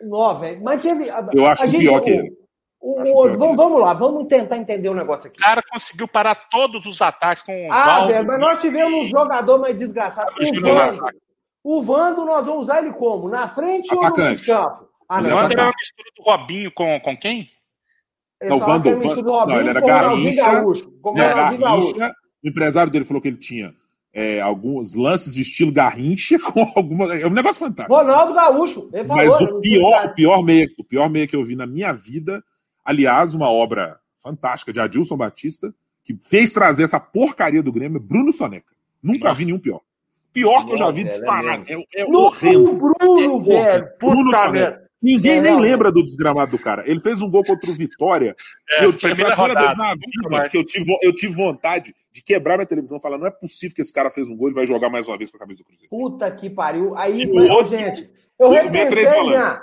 Nó, 0.00 0.34
velho. 0.34 0.62
Mas 0.62 0.82
teve. 0.84 1.10
a- 1.10 1.28
Eu 1.34 1.44
acho 1.46 1.64
a 1.64 1.66
gente- 1.66 1.80
pior 1.80 2.00
que 2.00 2.10
ele. 2.10 2.37
O- 2.80 3.00
o- 3.02 3.38
vamos, 3.38 3.56
vamos 3.56 3.80
lá, 3.80 3.92
vamos 3.92 4.26
tentar 4.28 4.56
entender 4.56 4.88
o 4.88 4.94
negócio 4.94 5.26
aqui. 5.28 5.38
o 5.40 5.42
cara 5.44 5.62
conseguiu 5.68 6.06
parar 6.08 6.34
todos 6.34 6.86
os 6.86 7.02
ataques 7.02 7.42
com 7.42 7.68
o 7.68 7.72
Ah, 7.72 7.84
Valdo. 7.84 8.12
velho, 8.12 8.26
mas 8.26 8.40
nós 8.40 8.60
tivemos 8.60 8.94
um 8.94 9.08
jogador 9.08 9.58
mais 9.58 9.76
desgraçado. 9.76 10.32
O 10.40 10.60
Vando. 10.60 10.98
O 11.64 11.82
Vando, 11.82 12.24
nós 12.24 12.46
vamos 12.46 12.62
usar 12.62 12.78
ele 12.82 12.92
como? 12.92 13.28
Na 13.28 13.48
frente 13.48 13.92
ou 13.92 14.00
no 14.00 14.06
Atacante. 14.06 14.46
campo? 14.46 14.88
Ah, 15.08 15.18
O 15.18 15.22
não. 15.22 15.36
Wander 15.36 15.52
era 15.52 15.56
tá. 15.56 15.62
uma 15.64 15.74
mistura 15.76 16.10
do 16.16 16.22
Robinho 16.22 16.72
com, 16.72 17.00
com 17.00 17.16
quem? 17.16 17.46
Não, 18.42 18.60
que 18.60 18.66
Vando- 18.66 18.88
era 18.88 18.98
mistura 18.98 19.22
do 19.22 19.28
Não, 19.28 19.38
Robinho 19.40 19.60
ele 19.60 19.68
era 19.70 19.80
o 19.82 19.86
Garrincha, 19.86 20.42
Gaúcho. 20.52 20.90
Com 21.02 21.12
o 21.12 21.18
É, 21.18 21.32
Ronaldinho 21.32 21.60
Gaúcho. 21.60 21.94
Garrincha, 21.96 22.14
o 22.44 22.48
empresário 22.48 22.92
dele 22.92 23.04
falou 23.04 23.20
que 23.20 23.28
ele 23.28 23.36
tinha 23.38 23.74
é, 24.14 24.40
alguns 24.40 24.94
lances 24.94 25.34
de 25.34 25.42
estilo 25.42 25.72
Garrincha 25.72 26.38
com 26.54 26.72
alguma. 26.76 27.14
É 27.18 27.26
um 27.26 27.30
negócio 27.30 27.58
fantástico. 27.58 27.94
Ronaldo 27.94 28.32
Gaúcho. 28.34 28.88
Ele 28.92 29.04
falou, 29.04 29.24
Mas 29.24 29.40
o 29.40 29.60
pior, 29.60 30.06
o 30.06 30.14
pior 30.14 30.42
meia, 30.42 30.66
o 30.78 30.84
pior 30.84 31.10
meia 31.10 31.26
que 31.26 31.36
eu 31.36 31.44
vi 31.44 31.56
na 31.56 31.66
minha 31.66 31.92
vida, 31.92 32.42
aliás, 32.88 33.34
uma 33.34 33.50
obra 33.50 33.98
fantástica 34.22 34.72
de 34.72 34.80
Adilson 34.80 35.16
Batista, 35.16 35.74
que 36.04 36.14
fez 36.14 36.52
trazer 36.52 36.84
essa 36.84 36.98
porcaria 36.98 37.62
do 37.62 37.70
Grêmio, 37.70 38.00
Bruno 38.00 38.32
Soneca. 38.32 38.72
Nunca 39.02 39.34
vi 39.34 39.44
nenhum 39.44 39.58
pior. 39.58 39.80
Pior 40.32 40.64
que 40.66 40.72
eu 40.72 40.78
já 40.78 40.90
vi 40.90 41.02
é 41.02 41.10
É, 41.68 42.00
é 42.02 42.08
No 42.08 42.20
horrendo. 42.20 42.72
Bruno, 42.74 43.40
velho. 43.40 43.88
Bruno 43.98 44.24
Puta 44.24 44.36
Soneca. 44.46 44.88
Ninguém 45.00 45.38
É, 45.38 45.40
nem 45.40 45.60
lembra 45.60 45.92
do 45.92 46.02
desgramado 46.02 46.50
do 46.50 46.58
cara. 46.58 46.82
Ele 46.84 46.98
fez 46.98 47.20
um 47.20 47.30
gol 47.30 47.44
contra 47.44 47.70
o 47.70 47.74
Vitória. 47.74 48.34
É, 48.68 48.84
eu 48.84 48.92
tive 48.92 49.14
primeira 49.14 49.36
foi 49.36 49.44
a 49.44 49.48
primeira 49.48 49.60
vez 49.60 49.78
rodada. 49.78 49.88
na 49.88 49.94
vida 49.94 50.48
que 50.50 50.58
eu 50.58 50.64
tive, 50.64 50.98
eu 51.02 51.14
tive 51.14 51.34
vontade 51.34 51.94
de 52.12 52.20
quebrar 52.22 52.56
minha 52.56 52.66
televisão 52.66 52.98
e 52.98 53.00
falar: 53.00 53.16
não 53.16 53.26
é 53.26 53.30
possível 53.30 53.76
que 53.76 53.80
esse 53.82 53.92
cara 53.92 54.10
fez 54.10 54.28
um 54.28 54.36
gol 54.36 54.50
e 54.50 54.54
vai 54.54 54.66
jogar 54.66 54.90
mais 54.90 55.06
uma 55.06 55.16
vez 55.16 55.30
com 55.30 55.36
a 55.36 55.40
camisa 55.40 55.60
do 55.62 55.66
Cruzeiro. 55.66 55.88
Puta 55.88 56.28
que 56.32 56.50
pariu. 56.50 56.96
Aí, 56.98 57.32
mas, 57.32 57.48
outro- 57.48 57.68
gente, 57.68 58.10
eu 58.40 58.50
repensei, 58.50 59.04
falando. 59.06 59.28
minha. 59.28 59.62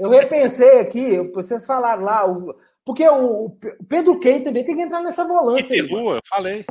Eu 0.00 0.10
repensei 0.10 0.80
aqui, 0.80 1.18
vocês 1.34 1.64
falaram 1.66 2.02
lá, 2.02 2.26
o- 2.28 2.54
porque 2.84 3.06
o, 3.08 3.46
o 3.46 3.56
Pedro 3.88 4.18
Key 4.20 4.40
também 4.40 4.64
tem 4.64 4.74
que 4.76 4.82
entrar 4.82 5.00
nessa 5.00 5.24
volância. 5.24 5.66
Peter 5.68 5.84
aí, 5.84 5.90
mano. 5.92 6.06
Hu, 6.10 6.14
eu 6.16 6.20
falei. 6.28 6.64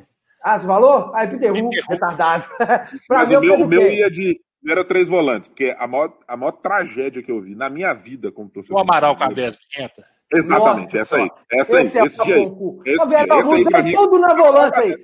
Ah, 0.43 0.57
você 0.59 0.65
falou? 0.67 1.11
Aí, 1.15 1.27
Peter 1.27 1.51
Hu, 1.51 1.69
Peter 1.69 1.85
Hu. 1.87 1.91
retardado. 1.91 2.47
pra 2.57 2.87
Mas 3.09 3.29
mim, 3.29 3.35
o 3.35 3.41
meu, 3.41 3.55
o 3.55 3.67
meu 3.67 3.81
ia 3.91 4.09
de. 4.09 4.39
não 4.63 4.71
Era 4.73 4.83
três 4.83 5.07
volantes, 5.07 5.47
porque 5.49 5.75
a 5.77 5.87
maior, 5.87 6.11
a 6.27 6.35
maior 6.35 6.51
tragédia 6.53 7.21
que 7.23 7.31
eu 7.31 7.41
vi 7.41 7.55
na 7.55 7.69
minha 7.69 7.93
vida 7.93 8.31
como 8.31 8.49
torcedor. 8.49 8.77
O 8.77 8.81
Amaral 8.81 9.15
com 9.15 9.23
a 9.23 9.27
do 9.27 9.33
Cruzeiro- 9.35 9.57
10 9.77 9.89
quinta. 9.93 10.07
Exatamente, 10.33 10.95
Nossa, 10.97 10.99
essa 10.99 11.15
aí. 11.17 11.29
Essa 11.51 11.77
aí, 11.77 11.85
Esse 11.85 11.99
é 11.99 12.05
esse 12.05 12.17
dia 12.23 12.35
aí. 12.35 12.41
Esse- 12.85 13.03
esse 13.03 13.75
aí 13.75 13.93
tudo 13.93 14.17
na 14.19 14.33
volância 14.33 14.81
aí. 14.81 14.95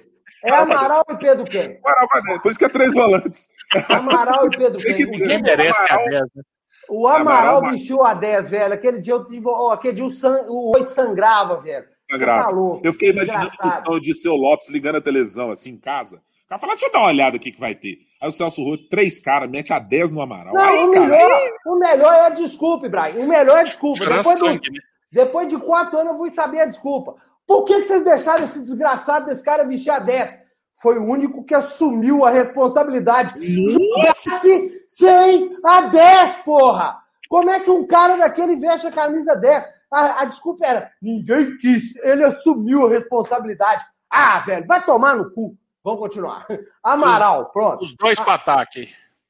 É 0.43 0.51
Amaral 0.53 1.03
e 1.09 1.15
Pedro 1.15 1.43
Key. 1.43 1.79
Amaral 1.83 2.07
com 2.09 2.17
a 2.17 2.21
10, 2.21 2.41
Por 2.41 2.49
isso 2.51 2.59
que 2.59 2.65
é 2.65 2.69
três 2.69 2.93
volantes. 2.93 3.47
Amaral 3.89 4.47
e 4.47 4.57
Pedro 4.57 4.79
O 4.79 4.93
Ninguém 5.11 5.41
merece 5.41 5.79
a 5.91 5.95
Amaral- 5.95 6.09
10, 6.09 6.21
né? 6.35 6.43
O 6.89 7.07
Amaral 7.07 7.57
Amaral, 7.57 7.71
vestiu 7.71 8.05
a 8.05 8.13
10, 8.13 8.49
velho. 8.49 8.73
Aquele 8.73 8.99
dia 8.99 9.13
eu 9.13 9.23
tive. 9.25 9.45
ó, 9.47 9.71
aquele 9.71 9.93
dia 9.95 10.05
o, 10.05 10.09
san... 10.11 10.39
o 10.49 10.75
oi 10.75 10.85
sangrava, 10.85 11.59
velho. 11.61 11.85
Sagrado. 12.09 12.75
tá. 12.75 12.79
Eu 12.87 12.93
fiquei 12.93 13.09
imaginando 13.09 13.39
a 13.41 13.45
Desgraçado. 13.45 13.69
discussão 13.81 13.99
de 13.99 14.15
seu 14.15 14.33
Lopes 14.35 14.69
ligando 14.69 14.95
a 14.97 15.01
televisão 15.01 15.51
assim 15.51 15.71
em 15.71 15.77
casa. 15.77 16.17
O 16.45 16.49
cara 16.49 16.59
fala, 16.61 16.73
deixa 16.73 16.85
eu 16.87 16.91
dar 16.93 16.99
uma 16.99 17.07
olhada 17.09 17.35
aqui 17.35 17.51
que 17.51 17.59
vai 17.59 17.75
ter. 17.75 17.97
Aí 18.21 18.29
o 18.29 18.31
Celso 18.31 18.63
Rui, 18.63 18.77
três 18.89 19.19
caras, 19.19 19.49
mete 19.51 19.73
a 19.73 19.79
10 19.79 20.13
no 20.13 20.21
Amaral. 20.21 20.53
Não, 20.53 20.63
aí, 20.63 20.87
o, 20.87 20.91
cara, 20.91 21.05
melhor, 21.07 21.31
aí- 21.33 21.51
o 21.65 21.75
melhor 21.75 22.13
é 22.13 22.19
a 22.21 22.29
desculpa, 22.29 22.87
Brian. 22.87 23.23
O 23.25 23.27
melhor 23.27 23.57
é 23.57 23.61
a 23.61 23.63
desculpa. 23.63 23.99
Depois, 24.05 24.39
do- 24.39 24.45
sangue, 24.45 24.71
né? 24.71 24.79
depois 25.11 25.47
de 25.49 25.57
quatro 25.57 25.99
anos 25.99 26.13
eu 26.13 26.17
vou 26.17 26.31
saber 26.31 26.61
a 26.61 26.65
desculpa. 26.65 27.15
Por 27.45 27.65
que, 27.65 27.75
que 27.75 27.83
vocês 27.83 28.03
deixaram 28.05 28.43
esse 28.45 28.63
desgraçado 28.63 29.25
desse 29.25 29.43
cara 29.43 29.63
vestir 29.65 29.89
a 29.91 29.99
10? 29.99 30.46
Foi 30.81 30.97
o 30.97 31.03
único 31.03 31.43
que 31.43 31.53
assumiu 31.55 32.25
a 32.25 32.29
responsabilidade. 32.29 33.33
Jogasse 33.71 34.69
100 34.87 35.49
a 35.65 35.81
10, 35.81 36.37
porra! 36.37 36.97
Como 37.29 37.49
é 37.49 37.59
que 37.59 37.69
um 37.69 37.85
cara 37.85 38.15
daquele 38.17 38.55
veste 38.55 38.87
a 38.87 38.91
camisa 38.91 39.35
10? 39.35 39.63
A, 39.91 40.21
a 40.21 40.25
desculpa 40.25 40.65
era, 40.65 40.91
ninguém 41.01 41.57
quis, 41.57 41.95
ele 42.03 42.23
assumiu 42.23 42.85
a 42.85 42.89
responsabilidade. 42.89 43.83
Ah, 44.09 44.39
velho, 44.39 44.65
vai 44.67 44.83
tomar 44.85 45.15
no 45.15 45.31
cu. 45.31 45.57
Vamos 45.83 45.99
continuar. 45.99 46.45
Amaral, 46.83 47.49
pronto. 47.51 47.81
Os 47.83 47.95
dois 47.95 48.19
para 48.19 48.33
ataque. 48.35 48.89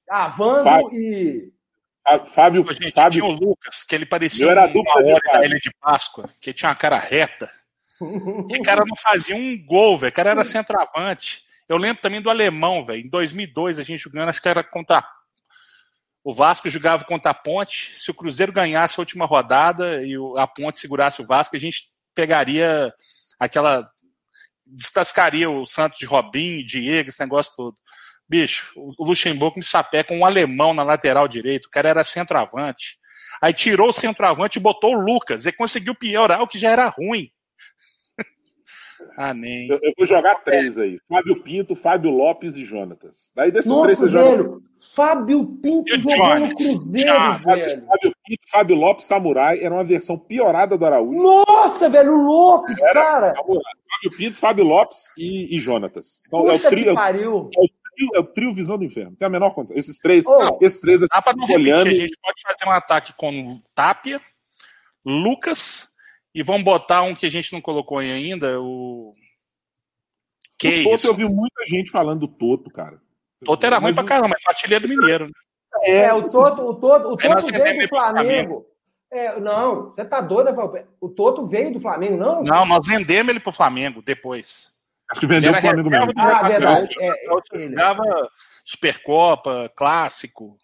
Ah, 0.10 0.28
Vando 0.30 0.64
Fábio. 0.64 0.90
e. 0.94 1.52
Fá- 2.04 2.26
Fábio, 2.26 2.64
Pô, 2.66 2.74
gente, 2.74 2.92
Fábio, 2.94 3.22
tinha 3.22 3.26
o 3.26 3.32
Lucas, 3.32 3.84
que 3.84 3.94
ele 3.96 4.06
parecia 4.06 4.46
Eu 4.46 4.52
era 4.52 4.62
uma 4.62 4.74
dupla 4.74 5.04
de 5.04 5.12
hora 5.12 5.22
da. 5.34 5.46
Ilha 5.46 5.60
de 5.60 5.70
Páscoa, 5.80 6.30
que 6.40 6.54
tinha 6.54 6.70
uma 6.70 6.76
cara 6.76 6.98
reta. 6.98 7.50
Que 8.50 8.60
cara 8.62 8.84
não 8.86 8.96
fazia 8.96 9.36
um 9.36 9.58
gol, 9.66 9.98
velho. 9.98 10.12
O 10.12 10.14
cara 10.14 10.32
era 10.32 10.44
centroavante. 10.44 11.44
Eu 11.68 11.78
lembro 11.78 12.02
também 12.02 12.22
do 12.22 12.30
alemão, 12.30 12.84
velho. 12.84 13.06
Em 13.06 13.10
2002, 13.10 13.80
a 13.80 13.84
gente 13.84 14.00
jogando, 14.00 14.30
acho 14.30 14.42
que 14.42 14.48
era 14.48 14.64
contra. 14.64 15.04
O 16.24 16.34
Vasco 16.34 16.70
jogava 16.70 17.04
contra 17.04 17.32
a 17.32 17.34
Ponte. 17.34 17.98
Se 17.98 18.12
o 18.12 18.14
Cruzeiro 18.14 18.52
ganhasse 18.52 19.00
a 19.00 19.02
última 19.02 19.26
rodada 19.26 20.04
e 20.06 20.14
a 20.38 20.48
Ponte 20.48 20.80
segurasse 20.80 21.22
o 21.22 21.26
Vasco, 21.26 21.56
a 21.56 21.60
gente 21.60 21.88
pegaria 22.14 22.94
aquela. 23.40 23.90
descascaria 24.66 25.50
o 25.50 25.66
Santos 25.66 26.00
de 26.00 26.06
Robinho, 26.06 26.66
Diego, 26.66 27.10
esse 27.10 27.20
negócio 27.20 27.54
todo. 27.56 27.76
Bicho, 28.30 28.74
o 28.76 29.06
Luxemburgo 29.06 29.58
me 29.58 29.64
sapé 29.64 30.04
com 30.04 30.20
um 30.20 30.26
alemão 30.26 30.74
na 30.74 30.84
lateral 30.84 31.28
direito. 31.28 31.66
O 31.66 31.70
cara 31.70 31.90
era 31.90 32.04
centroavante. 32.04 32.98
Aí 33.42 33.54
tirou 33.54 33.90
o 33.90 33.94
centroavante 33.94 34.58
e 34.58 34.62
botou 34.62 34.96
o 34.96 35.00
Lucas. 35.00 35.46
E 35.46 35.52
conseguiu 35.52 35.96
piorar 35.96 36.42
o 36.42 36.48
que 36.48 36.60
já 36.60 36.72
era 36.72 36.88
ruim. 36.88 37.32
Nem. 39.36 39.68
eu, 39.70 39.80
eu 39.82 39.94
vou 39.98 40.06
jogar 40.06 40.36
três 40.44 40.78
aí. 40.78 41.00
Fábio 41.08 41.42
Pinto, 41.42 41.76
Fábio 41.76 42.12
Lopes 42.12 42.56
e 42.56 42.64
Jonatas. 42.64 43.32
Daí 43.36 43.52
desses 43.52 43.72
três 43.72 44.00
Nossa, 44.00 44.06
você 44.06 44.10
joga 44.12 44.38
velho. 44.44 44.64
Fábio 44.96 45.46
Pinto 45.62 45.90
E 45.90 45.98
o 45.98 46.00
jogou 46.00 46.18
no 46.18 46.48
Jones? 46.48 46.54
Cruzeiro, 46.54 47.20
Jones. 47.20 47.40
velho. 47.44 47.86
Fábio 47.88 48.14
Pinto, 48.26 48.42
Fábio 48.52 48.76
Lopes, 48.76 49.06
Samurai 49.06 49.60
era 49.64 49.74
uma 49.74 49.84
versão 49.84 50.18
piorada 50.18 50.78
do 50.78 50.86
Araújo. 50.86 51.22
Nossa, 51.22 51.90
velho, 51.90 52.14
o 52.14 52.22
Lopes, 52.24 52.78
cara. 52.94 53.36
Samurai. 53.36 53.74
Fábio 53.90 54.18
Pinto, 54.18 54.40
Fábio 54.40 54.64
Lopes 54.64 55.12
e, 55.18 55.56
e 55.56 55.60
Jonatas. 55.60 56.20
Então, 56.28 56.50
é, 56.50 56.54
o 56.56 56.60
trio, 56.60 56.84
que 56.84 56.90
é, 56.90 56.92
o 56.92 56.96
pariu. 56.96 57.50
trio, 57.52 58.10
é 58.16 58.20
o 58.20 58.24
trio 58.24 58.54
Visão 58.54 58.78
do 58.78 58.84
Inferno. 58.86 59.16
Tem 59.18 59.26
a 59.26 59.30
menor 59.30 59.52
condição. 59.54 59.76
Esses 59.78 59.98
três, 60.00 60.26
Ô, 60.28 60.58
esses 60.62 60.80
três 60.80 61.02
Dá 61.02 61.22
pra 61.22 61.34
não 61.34 61.46
repetir. 61.48 61.72
A 61.74 61.94
gente 61.94 62.18
pode 62.22 62.42
fazer 62.44 62.68
um 62.70 62.72
ataque 62.72 63.14
com 63.18 63.60
Tapia, 63.74 64.22
Lucas 65.06 65.96
e 66.40 66.44
vamos 66.44 66.64
botar 66.64 67.02
um 67.02 67.16
que 67.16 67.26
a 67.26 67.30
gente 67.30 67.52
não 67.54 67.60
colocou 67.62 67.98
aí 68.00 68.12
ainda, 68.12 68.60
o. 68.62 69.14
Que 70.60 70.82
o 70.82 70.84
Toto, 70.84 70.96
isso? 70.96 71.08
eu 71.08 71.14
vi 71.14 71.26
muita 71.26 71.66
gente 71.66 71.92
falando 71.92 72.22
do 72.22 72.28
Toto, 72.28 72.70
cara. 72.72 73.00
Toto 73.46 73.66
era 73.66 73.78
ruim 73.78 73.88
Mas 73.88 73.96
pra 73.96 74.04
o- 74.04 74.08
caramba, 74.08 74.30
mas 74.30 74.42
artilheiro 74.48 74.88
do 74.88 74.90
Mineiro. 74.96 75.26
né? 75.28 75.32
É, 75.84 76.14
o 76.14 76.26
Toto, 76.26 76.62
o 76.64 76.74
Toto, 76.76 77.10
o 77.10 77.18
Toto 77.18 77.46
veio 77.52 77.82
do 77.82 77.90
pro 77.90 78.00
Flamengo. 78.00 78.24
Flamengo. 78.24 78.66
É, 79.12 79.40
não, 79.40 79.92
você 79.92 80.04
tá 80.06 80.20
doido? 80.20 80.50
O 81.00 81.08
Toto 81.10 81.46
veio 81.46 81.72
do 81.72 81.80
Flamengo, 81.80 82.18
não? 82.18 82.42
Não, 82.44 82.66
nós 82.66 82.88
vendemos 82.88 83.30
ele 83.30 83.40
pro 83.40 83.52
Flamengo 83.52 84.02
depois. 84.02 84.76
Acho 85.10 85.22
que 85.22 85.28
vendeu 85.28 85.52
Ele 85.52 85.58
o 85.60 85.62
Flamengo 85.62 85.90
mesmo. 85.90 86.12
Ah, 86.18 86.48
verdade. 86.50 86.94
É, 87.00 87.14
ele. 87.54 87.70
jogava 87.70 88.04
Supercopa, 88.66 89.72
clássico. 89.76 90.58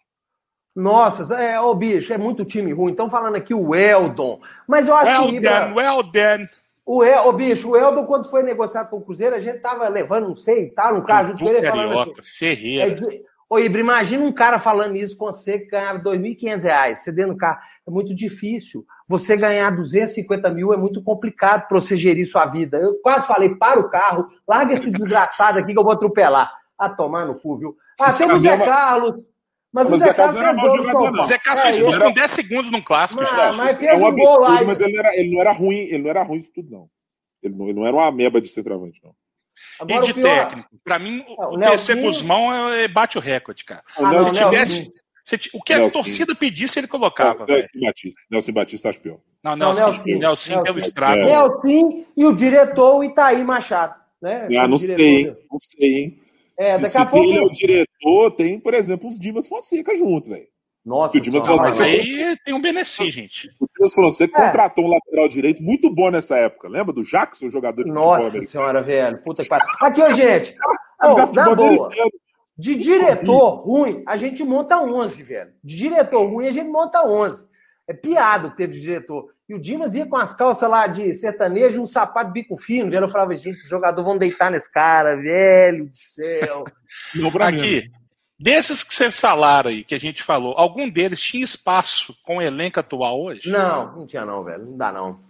Nossa, 0.74 1.34
é, 1.34 1.60
ô 1.60 1.74
bicho, 1.74 2.12
é 2.12 2.18
muito 2.18 2.44
time 2.44 2.72
ruim. 2.72 2.90
Estão 2.92 3.08
falando 3.08 3.36
aqui 3.36 3.54
o 3.54 3.74
Eldon. 3.74 4.40
Mas 4.66 4.88
eu 4.88 4.94
acho 4.94 5.12
Well 5.12 5.28
que. 5.28 5.36
Ibra- 5.36 5.60
done, 5.66 5.74
well 5.76 6.02
done. 6.02 6.48
O, 6.86 7.02
El, 7.02 7.26
ô, 7.26 7.32
bicho, 7.32 7.70
o 7.70 7.76
Eldon, 7.76 8.04
quando 8.04 8.28
foi 8.28 8.42
negociado 8.42 8.90
com 8.90 8.96
o 8.98 9.00
Cruzeiro, 9.00 9.34
a 9.34 9.40
gente 9.40 9.58
tava 9.60 9.88
levando, 9.88 10.28
não 10.28 10.36
sei, 10.36 10.68
tá 10.68 10.92
no 10.92 11.02
carro 11.02 11.28
junto 11.28 11.44
com 11.44 11.48
ele 11.48 11.66
falando 11.70 11.92
assim. 12.00 12.10
É, 12.80 13.20
Ô, 13.48 13.58
Ibra, 13.58 13.80
imagina 13.80 14.24
um 14.24 14.32
cara 14.32 14.58
falando 14.58 14.96
isso 14.96 15.16
com 15.16 15.26
você 15.26 15.58
que 15.60 15.70
ganhava 15.70 15.98
2.500 16.00 16.62
reais, 16.62 16.98
você 16.98 17.12
dentro 17.12 17.32
do 17.32 17.38
carro. 17.38 17.58
É 17.86 17.90
muito 17.90 18.14
difícil. 18.14 18.84
Você 19.08 19.36
ganhar 19.36 19.70
250 19.70 20.50
mil 20.50 20.72
é 20.72 20.76
muito 20.76 21.02
complicado 21.02 21.68
para 21.68 21.80
você 21.80 21.96
gerir 21.96 22.26
sua 22.26 22.46
vida. 22.46 22.78
Eu 22.78 22.94
quase 23.02 23.26
falei, 23.26 23.54
para 23.54 23.78
o 23.80 23.88
carro, 23.90 24.26
larga 24.48 24.72
esse 24.74 24.90
desgraçado 24.90 25.58
aqui 25.58 25.72
que 25.72 25.78
eu 25.78 25.84
vou 25.84 25.92
atropelar. 25.92 26.50
Ah, 26.78 26.88
tomar 26.88 27.24
no 27.26 27.34
cu, 27.36 27.58
viu? 27.58 27.76
Ah, 28.00 28.12
tem 28.12 28.26
o 28.32 28.38
Zé 28.38 28.48
caminhão- 28.56 28.66
Carlos. 28.66 29.24
Mas, 29.74 29.90
Mas 29.90 30.00
o 30.02 30.04
Zé 30.04 30.14
Carlos 30.14 30.34
não 30.36 30.42
era 30.48 30.52
mau 30.54 30.70
jogador, 30.70 31.10
não. 31.10 31.24
Zé 31.24 31.36
Carlos 31.36 31.60
É, 31.60 31.66
fez 31.66 31.76
expulso 31.78 32.00
com 32.00 32.12
10 32.12 32.30
segundos 32.30 32.70
num 32.70 32.80
clássico. 32.80 33.20
Mas- 33.22 33.30
gente. 33.30 33.56
mas 33.56 33.76
fez 33.76 33.90
É 33.90 33.96
um 33.96 34.06
absurdo, 34.06 34.36
gol 34.46 34.62
e- 34.62 34.64
mas 34.64 34.80
ele, 34.80 34.96
era, 34.96 35.16
ele 35.16 35.34
não 35.34 35.40
era 35.40 35.52
ruim, 35.52 35.76
ele 35.78 35.98
não 35.98 36.10
era 36.10 36.22
ruim 36.22 36.40
de 36.40 36.52
tudo, 36.52 36.70
não. 36.70 36.88
Ele 37.42 37.54
não, 37.56 37.64
ele 37.68 37.74
não 37.80 37.86
era 37.86 37.96
uma 37.96 38.06
ameba 38.06 38.40
de 38.40 38.46
centroavante, 38.48 39.00
não. 39.02 39.10
E 39.10 39.92
Agora, 39.92 40.00
de 40.06 40.10
o 40.12 40.14
pior- 40.14 40.46
técnico. 40.48 40.68
Pra 40.84 40.98
mim, 40.98 41.24
É, 41.28 41.32
o 41.44 41.48
PC 41.50 41.56
Nelsinho- 41.58 42.02
Guzmão 42.02 42.72
é- 42.72 42.86
bate 42.88 43.18
o 43.18 43.20
recorde, 43.20 43.64
cara. 43.64 43.82
Ah, 43.98 44.02
não, 44.02 44.18
se 44.20 44.24
Nelson- 44.26 44.44
tivesse. 44.50 44.92
se 45.24 45.38
ti- 45.38 45.50
o 45.52 45.60
que 45.62 45.72
a 45.72 45.78
Nelson. 45.78 45.98
torcida 45.98 46.34
pedisse, 46.36 46.78
ele 46.78 46.86
colocava. 46.88 47.44
Nelson 47.46 47.68
Batista. 47.80 48.20
Nelson 48.30 48.52
Batista 48.52 48.88
acho 48.90 49.00
pior. 49.00 49.18
Não, 49.42 49.56
Não, 49.56 49.66
Nelson, 49.72 49.90
Nelsinho. 49.90 50.18
Nelson, 50.20 50.52
pelo 50.62 50.64
Nelson. 50.76 50.78
estrago. 50.88 51.20
É. 51.20 51.24
Nelson 51.26 52.04
e 52.16 52.24
o 52.24 52.32
diretor, 52.32 52.96
o 52.96 53.04
Itaí 53.04 53.42
Machado. 53.44 53.94
Né? 54.22 54.48
Ah, 54.58 54.66
não 54.68 54.78
sei, 54.78 54.94
hein? 55.00 55.36
Não 55.50 55.58
sei, 55.60 55.94
hein? 55.98 56.20
É, 56.58 56.76
se, 56.76 56.82
daqui 56.82 56.92
se 56.92 56.98
a 56.98 57.06
pouco. 57.06 57.26
ele 57.26 57.38
é 57.38 57.42
o 57.42 57.50
diretor, 57.50 58.30
tem, 58.36 58.60
por 58.60 58.74
exemplo, 58.74 59.08
os 59.08 59.18
Dimas 59.18 59.46
Fonseca 59.46 59.94
junto, 59.94 60.30
velho. 60.30 60.46
Nossa, 60.84 61.16
o 61.16 61.20
Dimas 61.20 61.42
senhora, 61.44 61.62
Mas 61.62 61.78
Não, 61.78 61.86
aí 61.86 62.36
tem 62.44 62.54
um 62.54 62.60
Beneci, 62.60 63.10
gente. 63.10 63.50
O 63.58 63.66
Dimas 63.74 63.94
Fonseca 63.94 64.38
É. 64.40 64.46
contratou 64.46 64.84
um 64.84 64.88
lateral 64.90 65.28
direito 65.28 65.62
muito 65.62 65.88
bom 65.90 66.10
nessa 66.10 66.36
época. 66.36 66.68
Lembra 66.68 66.92
do 66.92 67.02
Jackson, 67.02 67.48
jogador 67.48 67.82
de 67.84 67.88
futebol 67.90 68.04
Nossa 68.12 68.20
americano? 68.28 68.46
senhora, 68.46 68.82
velho. 68.82 69.18
Puta 69.22 69.42
que 69.42 69.48
pariu. 69.48 69.66
Aqui, 69.80 70.02
ó, 70.02 70.12
gente. 70.12 70.54
Jogava 71.02 71.32
na 71.32 71.44
futebol 71.44 71.56
boa. 71.76 71.90
De 72.56 72.76
diretor 72.76 73.48
ruim, 73.64 74.04
a 74.06 74.16
gente 74.16 74.44
monta 74.44 74.78
11, 74.80 75.22
velho. 75.24 75.50
De 75.64 75.76
diretor 75.76 76.22
ruim, 76.24 76.46
a 76.46 76.52
gente 76.52 76.68
monta 76.68 77.02
11. 77.04 77.44
É 77.88 77.92
piada 77.92 78.46
o 78.46 78.50
que 78.52 78.56
teve 78.58 78.74
de 78.74 78.80
diretor. 78.80 79.33
E 79.48 79.54
o 79.54 79.60
Dimas 79.60 79.94
ia 79.94 80.06
com 80.06 80.16
as 80.16 80.34
calças 80.34 80.68
lá 80.68 80.86
de 80.86 81.12
sertanejo 81.12 81.76
e 81.76 81.80
um 81.80 81.86
sapato 81.86 82.32
de 82.32 82.40
bico 82.40 82.56
fino, 82.56 82.90
velho. 82.90 83.04
Eu 83.04 83.10
falava, 83.10 83.36
gente, 83.36 83.58
os 83.58 83.68
jogadores 83.68 84.04
vão 84.04 84.16
deitar 84.16 84.50
nesse 84.50 84.70
cara, 84.72 85.16
velho 85.16 85.86
do 85.86 85.96
céu. 85.96 86.64
Aqui, 87.40 87.90
desses 88.38 88.82
que 88.82 88.94
vocês 88.94 89.20
falaram 89.20 89.70
aí, 89.70 89.84
que 89.84 89.94
a 89.94 89.98
gente 89.98 90.22
falou, 90.22 90.54
algum 90.56 90.88
deles 90.88 91.20
tinha 91.20 91.44
espaço 91.44 92.16
com 92.24 92.38
o 92.38 92.42
elenco 92.42 92.80
atual 92.80 93.20
hoje? 93.20 93.50
Não, 93.50 93.94
não 93.94 94.06
tinha 94.06 94.24
não, 94.24 94.42
velho. 94.42 94.64
Não 94.64 94.76
dá 94.78 94.90
não. 94.90 95.20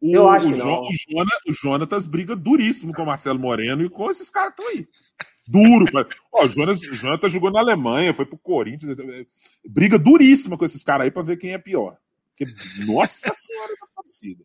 O, 0.00 0.12
Eu 0.12 0.28
acho 0.28 0.48
o, 0.48 0.52
que 0.52 0.58
não. 0.58 0.82
o, 0.82 0.88
o 1.48 1.52
Jonatas 1.52 2.06
briga 2.06 2.34
duríssimo 2.34 2.92
com 2.92 3.04
o 3.04 3.06
Marcelo 3.06 3.38
Moreno 3.38 3.84
e 3.84 3.88
com 3.88 4.10
esses 4.10 4.28
caras 4.30 4.52
que 4.54 4.62
estão 4.62 4.76
aí. 4.76 4.88
Duro. 5.46 5.86
Ó, 6.32 6.44
o 6.44 6.48
Jonas, 6.48 6.80
o 6.80 6.92
Jonatas 6.92 7.30
jogou 7.30 7.50
na 7.50 7.60
Alemanha, 7.60 8.14
foi 8.14 8.26
pro 8.26 8.38
Corinthians. 8.38 8.96
Briga 9.64 9.98
duríssima 9.98 10.56
com 10.56 10.64
esses 10.64 10.82
caras 10.82 11.04
aí 11.04 11.10
pra 11.10 11.22
ver 11.22 11.36
quem 11.36 11.52
é 11.52 11.58
pior. 11.58 11.96
Porque, 12.46 12.92
nossa 12.92 13.32
senhora 13.34 13.72
da 13.80 13.86
torcida. 14.02 14.44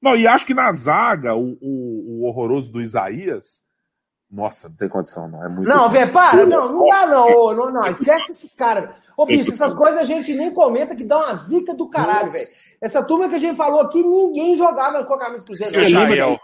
Não, 0.00 0.14
e 0.14 0.26
acho 0.26 0.46
que 0.46 0.54
na 0.54 0.70
zaga, 0.72 1.34
o, 1.34 1.56
o- 1.60 2.20
o 2.20 2.24
horroroso 2.26 2.70
do 2.72 2.80
Isaías. 2.80 3.62
Nossa, 4.30 4.68
não 4.68 4.76
tem 4.76 4.88
condição, 4.88 5.28
não. 5.28 5.44
É 5.44 5.48
muito. 5.48 5.68
Não, 5.68 5.88
velho, 5.88 6.12
para. 6.12 6.44
Não, 6.46 6.72
não 6.72 6.88
dá 6.88 7.06
não. 7.06 7.26
Ô, 7.28 7.54
não, 7.54 7.72
não. 7.72 7.86
Esquece 7.86 8.32
esses 8.32 8.54
caras. 8.54 8.90
Ô, 9.16 9.24
bicho, 9.24 9.52
essas 9.52 9.72
coisas 9.74 9.98
a 9.98 10.04
gente 10.04 10.34
nem 10.34 10.52
comenta 10.52 10.94
que 10.94 11.04
dá 11.04 11.16
uma 11.18 11.34
zica 11.36 11.72
do 11.74 11.88
caralho, 11.88 12.30
velho. 12.30 12.44
Essa 12.82 13.02
turma 13.02 13.28
que 13.28 13.36
a 13.36 13.38
gente 13.38 13.56
falou 13.56 13.80
aqui, 13.80 14.02
ninguém 14.02 14.56
jogava 14.56 15.04
com 15.04 15.14
a 15.14 15.18
camisa 15.18 15.38
do 15.40 15.46
Cruzeiro. 15.46 15.88
Já- 15.88 16.00
lembra 16.00 16.16
Jael? 16.16 16.40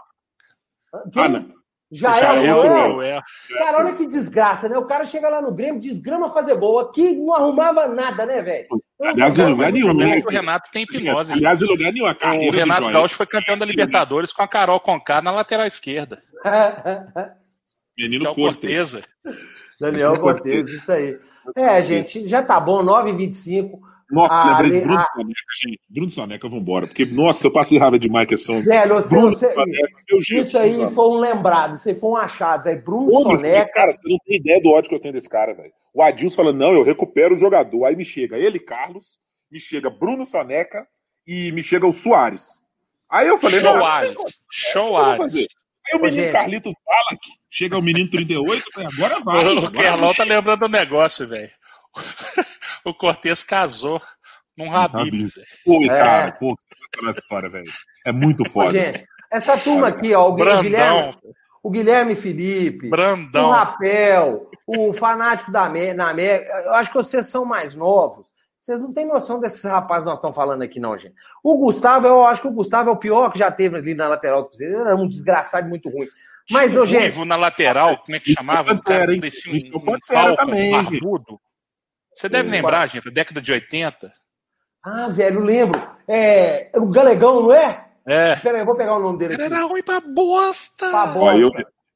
Quem? 1.11 1.23
Ah, 1.23 1.29
não. 1.29 1.53
Já 1.91 2.11
Jael, 2.19 2.43
é 2.45 2.55
o 2.55 2.63
Joel? 2.67 2.91
Joel. 2.93 3.21
Cara, 3.59 3.77
olha 3.77 3.95
que 3.95 4.07
desgraça, 4.07 4.67
né? 4.67 4.77
O 4.77 4.85
cara 4.87 5.05
chega 5.05 5.29
lá 5.29 5.39
no 5.41 5.53
Grêmio, 5.53 5.79
desgrama 5.79 6.31
fazer 6.31 6.55
gol. 6.55 6.79
Aqui 6.79 7.15
não 7.15 7.35
arrumava 7.35 7.87
nada, 7.87 8.25
né, 8.25 8.41
velho? 8.41 8.67
Aliás, 9.03 9.37
em 9.37 9.45
lugar 9.45 9.71
nenhum, 9.71 9.93
né? 9.93 10.21
O 10.25 10.29
Renato 10.29 10.71
tem 10.71 10.83
hipnose. 10.83 11.33
Aliás, 11.33 11.61
em 11.61 11.65
lugar 11.65 11.91
nenhum. 11.91 12.47
O 12.47 12.51
Renato. 12.51 12.89
Gaúcho 12.89 13.15
foi 13.15 13.25
campeão 13.25 13.57
da 13.57 13.65
Libertadores 13.65 14.31
com 14.31 14.41
a 14.41 14.47
Carol 14.47 14.79
Conká 14.79 15.21
na 15.21 15.31
lateral 15.31 15.65
esquerda. 15.65 16.23
Que 17.95 18.03
Menino 18.03 18.31
o 18.31 18.35
Cortes. 18.35 18.59
Corteza. 18.61 19.03
Daniel 19.79 20.19
Cortez, 20.19 20.69
isso 20.69 20.91
aí. 20.91 21.17
É, 21.55 21.81
gente, 21.81 22.27
já 22.29 22.41
tá 22.41 22.59
bom, 22.59 22.83
9h25. 22.83 23.79
Nossa, 24.13 24.33
Ah, 24.33 24.51
lembrei 24.61 24.79
de 24.79 24.85
Bruno 24.85 24.99
ah. 24.99 25.07
Soneca, 25.13 25.41
gente. 25.65 25.79
Bruno 25.89 26.09
Soneca, 26.11 26.49
vambora. 26.49 26.87
Porque, 26.87 27.05
nossa, 27.05 27.47
eu 27.47 27.51
passei 27.51 27.77
raiva 27.77 27.97
demais 27.99 28.27
que 28.27 28.35
é 28.35 28.37
som. 28.37 28.61
Velho, 28.61 28.95
você, 28.95 29.09
Bruno 29.09 29.31
você- 29.31 29.53
Soneca, 29.53 29.97
meu 30.09 30.21
Jesus. 30.21 30.47
isso 30.47 30.57
aí 30.57 30.89
foi 30.91 31.05
um 31.07 31.17
lembrado, 31.19 31.73
isso 31.75 31.89
aí 31.89 31.95
foi 31.95 32.09
um 32.11 32.15
achado, 32.15 32.63
velho. 32.63 32.83
Bruno 32.83 33.07
Pô, 33.07 33.23
mas 33.29 33.41
Soneca. 33.41 33.71
cara, 33.73 33.91
você 33.91 33.99
não 34.09 34.17
tem 34.25 34.37
ideia 34.37 34.61
do 34.61 34.69
ódio 34.71 34.89
que 34.89 34.95
eu 34.95 34.99
tenho 34.99 35.13
desse 35.13 35.27
cara, 35.29 35.53
velho. 35.53 35.71
O 35.93 36.01
Adilson 36.01 36.35
fala, 36.35 36.53
não, 36.53 36.73
eu 36.73 36.83
recupero 36.83 37.35
o 37.35 37.37
jogador. 37.37 37.85
Aí 37.85 37.95
me 37.95 38.05
chega 38.05 38.37
ele, 38.37 38.59
Carlos, 38.59 39.17
me 39.51 39.59
chega 39.59 39.89
Bruno 39.89 40.25
Soneca 40.25 40.87
e 41.27 41.51
me 41.51 41.63
chega 41.63 41.85
o 41.87 41.93
Soares. 41.93 42.63
Aí 43.09 43.27
eu 43.27 43.37
falei, 43.37 43.59
Show 43.59 43.77
não, 43.77 43.85
Ares. 43.85 44.15
Show 44.51 44.97
Ares. 44.97 45.47
Aí 45.91 45.99
o 45.99 46.01
menino. 46.01 46.31
Carlitos 46.31 46.73
Balak 46.85 47.19
chega 47.51 47.77
o 47.77 47.81
menino 47.81 48.09
38, 48.09 48.63
eu 48.65 48.71
falei, 48.71 48.89
agora 48.97 49.19
vai. 49.19 49.43
O 49.57 49.71
Kerlão 49.71 50.13
tá 50.13 50.23
lembrando 50.23 50.61
do 50.61 50.69
negócio, 50.69 51.27
velho. 51.27 51.51
O 52.85 52.93
Cortez 52.93 53.43
casou 53.43 54.01
num 54.57 54.69
velho. 54.69 55.41
Pô, 55.65 55.83
É. 55.83 55.87
cara, 55.87 56.31
pô, 56.33 56.55
essa 57.09 57.19
história, 57.19 57.49
velho. 57.49 57.71
É 58.05 58.11
muito 58.11 58.43
Ô, 58.43 58.49
foda. 58.49 58.71
gente, 58.71 59.05
essa 59.31 59.57
turma 59.57 59.87
aqui, 59.87 60.13
ó, 60.13 60.29
o 60.29 60.33
Brandão. 60.33 60.61
Guilherme, 60.63 61.13
o 61.63 61.69
Guilherme 61.69 62.15
Felipe, 62.15 62.89
Brandão. 62.89 63.49
o 63.49 63.51
Rapel, 63.51 64.51
o 64.67 64.93
fanático 64.93 65.51
da 65.51 65.69
na 65.69 66.09
América. 66.09 66.61
Eu 66.65 66.73
acho 66.73 66.89
que 66.91 66.97
vocês 66.97 67.25
são 67.27 67.45
mais 67.45 67.73
novos. 67.73 68.31
Vocês 68.59 68.79
não 68.79 68.93
têm 68.93 69.05
noção 69.05 69.41
desses 69.41 69.63
rapazes 69.63 70.03
que 70.05 70.09
nós 70.09 70.19
estamos 70.19 70.35
falando 70.37 70.61
aqui, 70.61 70.79
não, 70.79 70.97
gente. 70.97 71.13
O 71.43 71.57
Gustavo, 71.57 72.07
eu 72.07 72.23
acho 72.23 72.41
que 72.41 72.47
o 72.47 72.51
Gustavo 72.53 72.89
é 72.89 72.93
o 72.93 72.97
pior 72.97 73.29
que 73.29 73.39
já 73.39 73.51
teve 73.51 73.75
ali 73.75 73.93
na 73.93 74.07
lateral 74.07 74.43
do 74.43 74.47
Cruzeiro. 74.47 74.75
Era 74.75 74.95
um 74.95 75.07
desgraçado 75.07 75.67
e 75.67 75.69
muito 75.69 75.89
ruim. 75.89 76.07
Mas, 76.49 76.75
ô, 76.77 76.83
um 76.83 76.85
gente, 76.85 77.25
na 77.25 77.35
lateral, 77.35 77.97
como 77.97 78.15
é 78.15 78.19
que 78.19 78.33
chamava? 78.33 78.71
Um 78.73 78.77
cara 78.77 78.99
Pantera, 78.99 79.13
hein? 79.13 79.19
parecia 79.19 79.57
Isso 79.57 79.67
é 79.67 79.69
um, 79.69 79.73
o 79.73 79.77
um 79.77 79.85
Pantera 79.85 80.21
falcon 80.21 80.35
também, 80.45 80.71
barbudo. 80.71 81.39
Você 82.13 82.29
deve 82.29 82.49
lembrar, 82.49 82.87
gente, 82.87 83.05
da 83.05 83.11
década 83.11 83.41
de 83.41 83.51
80. 83.51 84.13
ah, 84.85 85.07
velho, 85.07 85.39
eu 85.39 85.43
lembro. 85.43 85.81
É, 86.07 86.69
o 86.75 86.87
Galegão, 86.87 87.41
não 87.43 87.53
é? 87.53 87.87
É. 88.05 88.35
Pera 88.35 88.55
aí, 88.57 88.61
eu 88.61 88.65
vou 88.65 88.75
pegar 88.75 88.95
o 88.97 89.01
nome 89.01 89.17
dele 89.17 89.33
Ele 89.35 89.43
aqui. 89.43 89.53
era 89.53 89.65
ruim 89.65 89.81
pra 89.83 90.01
bosta. 90.01 90.91
Tá 90.91 91.07
bom. 91.07 91.21
Ó, 91.21 91.33
eu, 91.33 91.49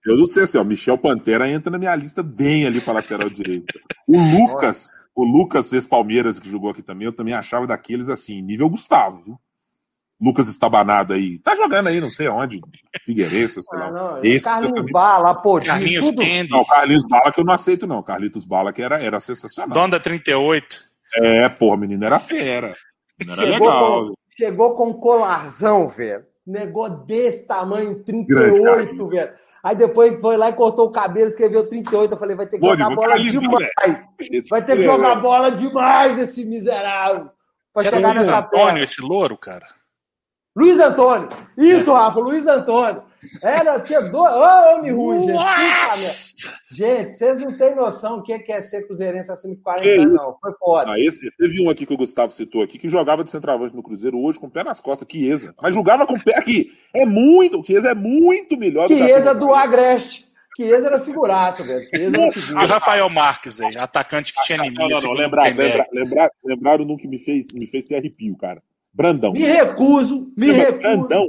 eu 0.05 0.17
não 0.17 0.25
sei 0.25 0.43
assim, 0.43 0.57
ó, 0.57 0.63
Michel 0.63 0.97
Pantera 0.97 1.49
entra 1.49 1.69
na 1.69 1.77
minha 1.77 1.93
lista 1.95 2.23
bem 2.23 2.65
ali 2.65 2.79
para 2.79 2.93
lateral 2.93 3.27
direita. 3.29 3.77
O 4.07 4.17
Lucas, 4.17 4.85
o 5.13 5.25
Lucas 5.25 5.73
ex-Palmeiras 5.73 6.39
que 6.39 6.49
jogou 6.49 6.69
aqui 6.69 6.81
também, 6.81 7.05
eu 7.05 7.13
também 7.13 7.33
achava 7.33 7.67
daqueles 7.67 8.07
assim, 8.07 8.41
nível 8.41 8.69
Gustavo, 8.69 9.21
viu? 9.23 9.39
Lucas 10.19 10.47
estabanado 10.47 11.13
aí. 11.13 11.37
Tá 11.39 11.55
jogando 11.55 11.87
aí, 11.87 12.01
não 12.01 12.09
sei 12.09 12.27
aonde. 12.27 12.59
Figueirense, 13.05 13.61
sei 13.61 13.79
Ah, 13.79 13.83
lá. 13.85 13.91
não, 13.91 14.23
Esse 14.25 14.45
Carlinhos 14.45 14.91
Bala, 14.91 15.29
Apodinho, 15.31 15.71
Carlinhos 15.73 16.05
tudo. 16.07 16.17
Candy, 16.23 16.49
Não, 16.51 16.65
Carlinhos 16.65 17.05
Bala 17.07 17.31
que 17.31 17.39
eu 17.39 17.45
não 17.45 17.53
aceito, 17.53 17.85
não. 17.85 18.01
Carlitos 18.01 18.43
Bala 18.45 18.73
que 18.73 18.81
era, 18.81 18.99
era 19.01 19.19
sensacional. 19.19 19.77
Donda 19.77 19.99
38. 19.99 20.77
É, 21.15 21.47
porra, 21.49 21.77
menino 21.77 22.03
era 22.03 22.17
fera. 22.19 22.73
Menino 23.19 23.39
era 23.41 23.51
Chegou 23.53 23.67
legal. 23.69 24.07
com, 24.07 24.13
chegou 24.35 24.73
com 24.75 24.87
um 24.89 24.93
colarzão, 24.93 25.87
velho. 25.87 26.23
Negócio 26.45 26.97
desse 27.05 27.45
tamanho, 27.47 28.03
Grande 28.03 28.25
38, 28.27 28.63
Carlinhos. 28.63 29.09
velho. 29.09 29.31
Aí 29.63 29.75
depois 29.75 30.19
foi 30.21 30.37
lá 30.37 30.49
e 30.49 30.53
cortou 30.53 30.87
o 30.87 30.91
cabelo, 30.91 31.27
escreveu 31.29 31.67
38. 31.67 32.13
Eu 32.13 32.17
falei, 32.17 32.35
vai 32.35 32.45
ter 32.47 32.57
que 32.57 32.61
Pô, 32.61 32.69
jogar 32.69 32.89
bola 32.95 33.19
demais. 33.19 34.05
Vai 34.49 34.63
ter 34.65 34.77
que 34.77 34.83
jogar 34.83 35.15
bola 35.15 35.51
demais, 35.51 36.17
esse 36.17 36.45
miserável. 36.45 37.27
Pra 37.73 37.83
Era 37.85 37.97
chegar 37.97 38.07
Luiz 38.13 38.25
nessa 38.25 38.39
Antônio, 38.39 38.65
perna. 38.65 38.79
esse 38.81 39.01
louro, 39.01 39.37
cara. 39.37 39.67
Luiz 40.57 40.79
Antônio. 40.79 41.29
Isso, 41.55 41.93
Rafa, 41.93 42.19
Luiz 42.19 42.47
Antônio. 42.47 43.03
Era, 43.43 43.79
tinha 43.79 44.01
dois. 44.01 44.33
Ô, 44.33 44.75
homem 44.75 44.91
ruim, 44.91 45.21
gente. 45.21 45.37
Puta! 45.37 46.57
Gente, 46.71 47.13
vocês 47.13 47.39
não 47.39 47.55
têm 47.55 47.75
noção 47.75 48.17
o 48.17 48.23
que 48.23 48.33
é 48.33 48.43
é 48.51 48.61
ser 48.61 48.87
cruzeirense 48.87 49.31
acima 49.31 49.53
de 49.53 49.61
40 49.61 49.83
Que 49.83 50.05
não. 50.05 50.35
Foi 50.41 50.51
foda. 50.59 50.91
Ah, 50.91 50.99
esse, 50.99 51.29
teve 51.37 51.61
um 51.61 51.69
aqui 51.69 51.85
que 51.85 51.93
o 51.93 51.97
Gustavo 51.97 52.31
citou 52.31 52.63
aqui 52.63 52.79
que 52.79 52.89
jogava 52.89 53.23
de 53.23 53.29
centroavante 53.29 53.75
no 53.75 53.83
Cruzeiro 53.83 54.19
hoje 54.19 54.39
com 54.39 54.47
o 54.47 54.49
pé 54.51 54.63
nas 54.63 54.81
costas, 54.81 55.07
Chiesa. 55.09 55.53
Mas 55.61 55.75
jogava 55.75 56.07
com 56.07 56.15
o 56.15 56.23
pé 56.23 56.35
aqui. 56.35 56.71
É 56.91 57.05
muito, 57.05 57.59
o 57.59 57.63
Chiesa 57.65 57.91
é 57.91 57.95
muito 57.95 58.57
melhor 58.57 58.87
Chiesa 58.87 59.33
que 59.33 59.39
do 59.39 59.53
Agreste. 59.53 60.27
Chiesa 60.55 60.87
era 60.87 60.99
figuraça, 60.99 61.63
velho. 61.63 61.87
Era 61.93 62.27
o 62.27 62.31
figura. 62.31 62.65
Rafael 62.65 63.07
Marques 63.11 63.61
aí, 63.61 63.77
atacante 63.77 64.33
que 64.33 64.41
tinha 64.41 64.57
Não, 64.57 64.65
anemia. 64.65 64.85
não, 64.85 64.89
não. 64.89 65.01
segundo 65.01 65.19
Lembrar, 65.19 65.43
Gutenberg. 65.43 65.71
lembrar, 65.71 65.87
lembrar, 65.93 66.29
lembraram 66.43 66.85
num 66.85 66.97
que 66.97 67.07
me 67.07 67.19
fez, 67.19 67.47
me 67.53 67.67
fez 67.67 67.85
ter 67.85 67.97
arrepio, 67.97 68.35
cara. 68.35 68.55
Brandão. 68.97 69.31
Me 69.31 69.41
recuso, 69.41 70.27
me 70.35 70.47
Chama 70.47 70.57
recuso. 70.57 70.81
Brandão. 70.81 71.27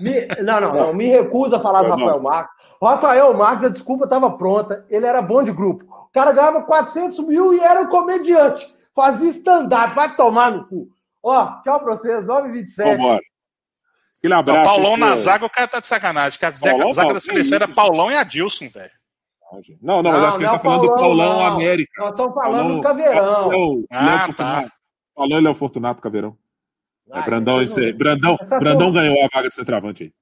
me- 0.00 0.26
não, 0.42 0.60
não, 0.60 0.72
não, 0.74 0.94
me 0.94 1.06
recuso 1.08 1.56
a 1.56 1.60
falar 1.60 1.82
do 1.82 1.88
Não. 1.88 1.96
Rafael 1.98 2.22
Marques. 2.22 2.54
O 2.80 2.86
Rafael 2.86 3.34
Marques, 3.34 3.64
a 3.64 3.68
desculpa 3.68 4.04
estava 4.04 4.30
pronta, 4.30 4.84
ele 4.88 5.04
era 5.06 5.20
bom 5.20 5.42
de 5.42 5.50
grupo. 5.52 5.84
O 5.84 6.12
cara 6.12 6.30
ganhava 6.32 6.62
400 6.62 7.18
mil 7.26 7.52
e 7.52 7.60
era 7.60 7.80
um 7.82 7.86
comediante. 7.88 8.66
Fazia 8.94 9.28
stand-up, 9.30 9.94
vai 9.94 10.14
tomar 10.14 10.52
no 10.52 10.66
cu. 10.68 10.88
Ó, 11.22 11.60
tchau 11.62 11.80
pra 11.80 11.96
vocês, 11.96 12.24
9h27. 12.24 12.96
Vambora. 12.96 13.20
Aquele 14.18 14.32
Não, 14.34 14.38
abraço. 14.40 14.64
Paulão 14.70 14.92
esse- 14.92 15.00
na 15.00 15.16
zaga, 15.16 15.46
o 15.46 15.50
cara 15.50 15.66
tá 15.68 15.80
de 15.80 15.86
sacanagem. 15.86 16.38
Que 16.38 16.46
a 16.46 16.50
zaga, 16.50 16.76
Paulão 16.76 16.92
zaga 16.92 17.06
não, 17.08 17.14
da 17.14 17.20
seleção 17.20 17.56
era 17.56 17.68
Paulão 17.68 18.10
e 18.10 18.14
Adilson, 18.16 18.68
velho. 18.68 18.90
Não, 19.80 20.02
não, 20.02 20.10
mas 20.12 20.22
acho 20.24 20.38
que 20.38 20.42
ele 20.42 20.46
não 20.46 20.52
tá 20.54 20.58
falando 20.58 20.80
do 20.82 20.94
Paulão 20.94 21.38
não. 21.38 21.46
América. 21.46 21.92
Nós 21.98 22.10
estamos 22.10 22.34
falando 22.34 22.52
Paulão- 22.58 22.76
do 22.76 22.82
Caveirão. 22.82 23.48
Léo- 23.48 23.84
Ah, 23.90 24.18
tá. 24.18 24.26
Fortunato. 24.26 24.72
Paulão 25.14 25.38
e 25.38 25.42
Léo 25.42 25.54
Fortunato, 25.54 26.02
Caveirão. 26.02 26.36
É, 27.12 27.22
Brandão, 27.22 27.62
esse 27.62 27.78
não- 27.78 27.86
aí. 27.86 27.92
Brandão, 27.92 28.36
Essa 28.40 28.58
Brandão 28.58 28.86
turma- 28.92 29.00
ganhou 29.02 29.24
a 29.24 29.28
vaga 29.34 29.48
de 29.48 29.54
centroavante 29.54 30.02
aí. 30.04 30.12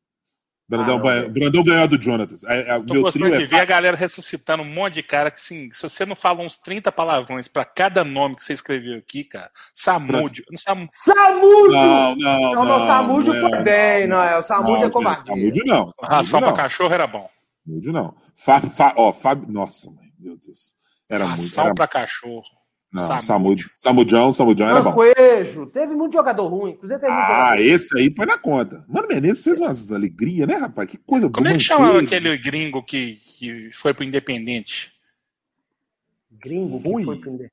Brandão, 0.69 1.07
Ah, 1.07 1.23
não. 1.23 1.31
Brandão 1.31 1.63
ganhou 1.65 1.83
a 1.83 1.87
do 1.87 2.01
Jonatas. 2.01 2.43
É, 2.45 2.61
é, 2.61 2.79
Tô 2.79 2.95
meu 2.95 3.03
gostando 3.03 3.27
trio 3.27 3.37
de 3.39 3.45
é 3.45 3.47
ver 3.47 3.61
a 3.61 3.65
galera 3.65 3.97
ressuscitando 3.97 4.63
um 4.63 4.67
monte 4.73 4.95
de 4.95 5.03
cara 5.03 5.31
que, 5.31 5.37
assim, 5.37 5.71
se 5.71 5.83
você 5.83 6.07
não 6.07 6.17
fala 6.17 6.41
uns 6.41 6.57
30 6.57 6.91
palavrões 6.91 7.47
pra 7.47 7.65
cada 7.65 8.03
nome 8.03 8.37
que 8.37 8.43
você 8.45 8.55
escreveu 8.55 8.97
aqui, 8.97 9.23
cara, 9.25 9.51
Samúdio. 9.75 10.43
Sam... 10.57 10.87
Samúdio! 10.89 11.73
Não, 11.73 12.15
não, 12.17 12.41
Não, 12.41 12.55
não. 12.55 12.65
não, 12.65 12.85
o 12.85 12.87
Samúdio 12.87 13.35
não 13.35 13.51
foi 13.51 13.59
é. 13.59 13.63
bem, 13.63 14.07
não, 14.07 14.23
é, 14.23 14.39
o 14.39 14.43
Samúdio 14.43 14.81
Não, 14.81 14.87
é 14.87 14.91
covardia. 14.91 15.27
Samúdio 15.35 15.63
não. 15.67 15.77
Samúdio 15.77 15.95
Ração 16.03 16.41
não. 16.41 16.49
pra 16.55 16.63
cachorro 16.63 16.95
era 16.95 17.07
bom. 17.07 17.29
Samúdio 17.67 17.93
não. 17.93 18.15
Fa, 18.35 18.61
fa, 18.63 18.95
ó, 18.97 19.13
Fábio. 19.13 19.47
Nossa, 19.53 19.91
mãe, 19.91 20.07
meu 20.19 20.39
Deus. 20.39 20.75
Era 21.09 21.27
muito. 21.27 21.39
Ração 21.39 21.65
Era... 21.67 21.75
pra 21.75 21.87
cachorro. 21.87 22.43
Não, 22.93 23.03
Samúdio. 23.03 23.23
Samúdio. 23.23 23.71
Samudião, 23.77 24.33
Samudião 24.33 24.69
era 24.69 24.81
bom. 24.83 24.91
Mancoejo, 24.91 25.67
teve 25.67 25.95
muito 25.95 26.13
jogador 26.13 26.47
ruim. 26.47 26.73
Teve 26.77 26.89
muito 26.99 27.07
Ah, 27.11 27.27
jogador. 27.55 27.61
esse 27.65 27.99
aí 27.99 28.11
põe 28.11 28.27
na 28.27 28.37
conta. 28.39 28.85
Mano 28.89 29.09
Menezes 29.09 29.43
fez 29.43 29.61
umas 29.61 29.91
alegrias, 29.91 30.47
né, 30.47 30.57
rapaz? 30.57 30.89
Que 30.91 30.99
coisa 30.99 31.27
boa. 31.27 31.33
Como 31.33 31.49
é 31.49 31.53
que 31.55 31.61
chamava 31.61 32.01
aquele 32.01 32.37
gringo 32.37 32.83
que, 32.83 33.15
que 33.17 33.71
foi 33.73 33.95
pro 33.95 34.05
Independente? 34.05 34.93
Gringo 36.31 36.77
que 36.83 36.83
Fui. 36.91 37.05
foi 37.05 37.19
prender. 37.19 37.51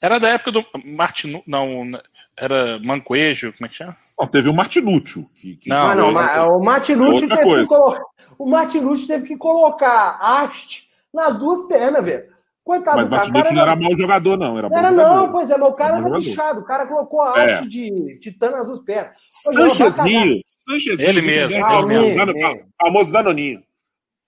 Era 0.00 0.18
da 0.18 0.28
época 0.30 0.50
do 0.50 0.64
Martinu... 0.84 1.42
Não, 1.46 1.90
era 2.36 2.78
Mancoejo, 2.80 3.52
como 3.52 3.66
é 3.66 3.68
que 3.68 3.74
chama? 3.76 3.96
Não, 4.18 4.26
teve 4.26 4.48
o 4.48 4.54
Martinúcio. 4.54 5.28
Que, 5.34 5.56
que 5.56 5.68
Não, 5.68 5.94
não, 5.94 6.08
é- 6.10 6.12
mas 6.12 6.88
o 6.88 7.02
outra 7.02 7.36
teve 7.36 7.42
coisa. 7.42 7.62
que 7.62 7.68
colocar. 7.68 8.02
O 8.38 8.46
Martinucci 8.48 9.06
teve 9.06 9.28
que 9.28 9.36
colocar 9.36 10.18
haste 10.20 10.90
nas 11.12 11.36
duas 11.38 11.66
pernas, 11.68 12.02
velho. 12.04 12.29
Coitado 12.70 12.98
Mas 12.98 13.08
do 13.08 13.16
cara. 13.16 13.32
cara 13.32 13.52
não 13.52 13.62
era 13.62 13.74
mau 13.74 13.94
jogador, 13.96 14.36
não. 14.36 14.56
Era 14.56 14.68
era 14.68 14.90
jogador. 14.90 14.96
não, 15.16 15.32
pois 15.32 15.50
é, 15.50 15.58
mas 15.58 15.68
o 15.68 15.72
cara 15.72 15.96
Era 15.96 16.10
bichado. 16.18 16.60
O 16.60 16.64
cara 16.64 16.86
colocou 16.86 17.20
a 17.20 17.36
É. 17.36 17.54
haste 17.54 17.68
de 17.68 18.18
titã 18.20 18.48
nas 18.52 18.64
duas 18.64 18.78
pernas. 18.78 19.12
Ô, 19.48 19.52
João, 19.52 19.66
vai 19.68 19.76
Sanchezminho. 19.76 20.40
Sanchezminho. 20.46 21.08
Ele 21.08 21.20
mesmo, 21.20 21.66
ele 21.66 21.86
mesmo. 21.86 22.16
Dano-. 22.16 22.60
Famoso 22.80 23.12
Danoninho. 23.12 23.60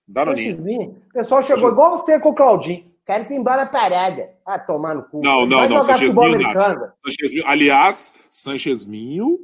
Danoninho. 0.05 0.49
Sanchezminho. 0.55 0.97
O 1.09 1.13
pessoal 1.13 1.41
chegou 1.41 1.71
igual 1.71 1.91
você 1.97 2.19
com 2.19 2.29
o 2.31 2.35
Claudinho. 2.35 2.79
O 2.81 3.05
cara 3.05 3.23
tem 3.23 3.41
bola 3.41 3.65
parada. 3.65 4.29
Ah, 4.45 4.59
tomar 4.59 4.93
no 4.95 5.03
cu. 5.03 5.21
Não, 5.23 5.45
não, 5.45 5.59
Vai 5.59 5.69
não, 5.69 5.77
jogar 5.77 5.97
futebol 5.97 6.25
Sanchezminho 6.25 6.49
americano. 6.49 6.91
Sanchezminho. 7.05 7.47
Aliás, 7.47 8.13
Sanchezminho 8.29 9.39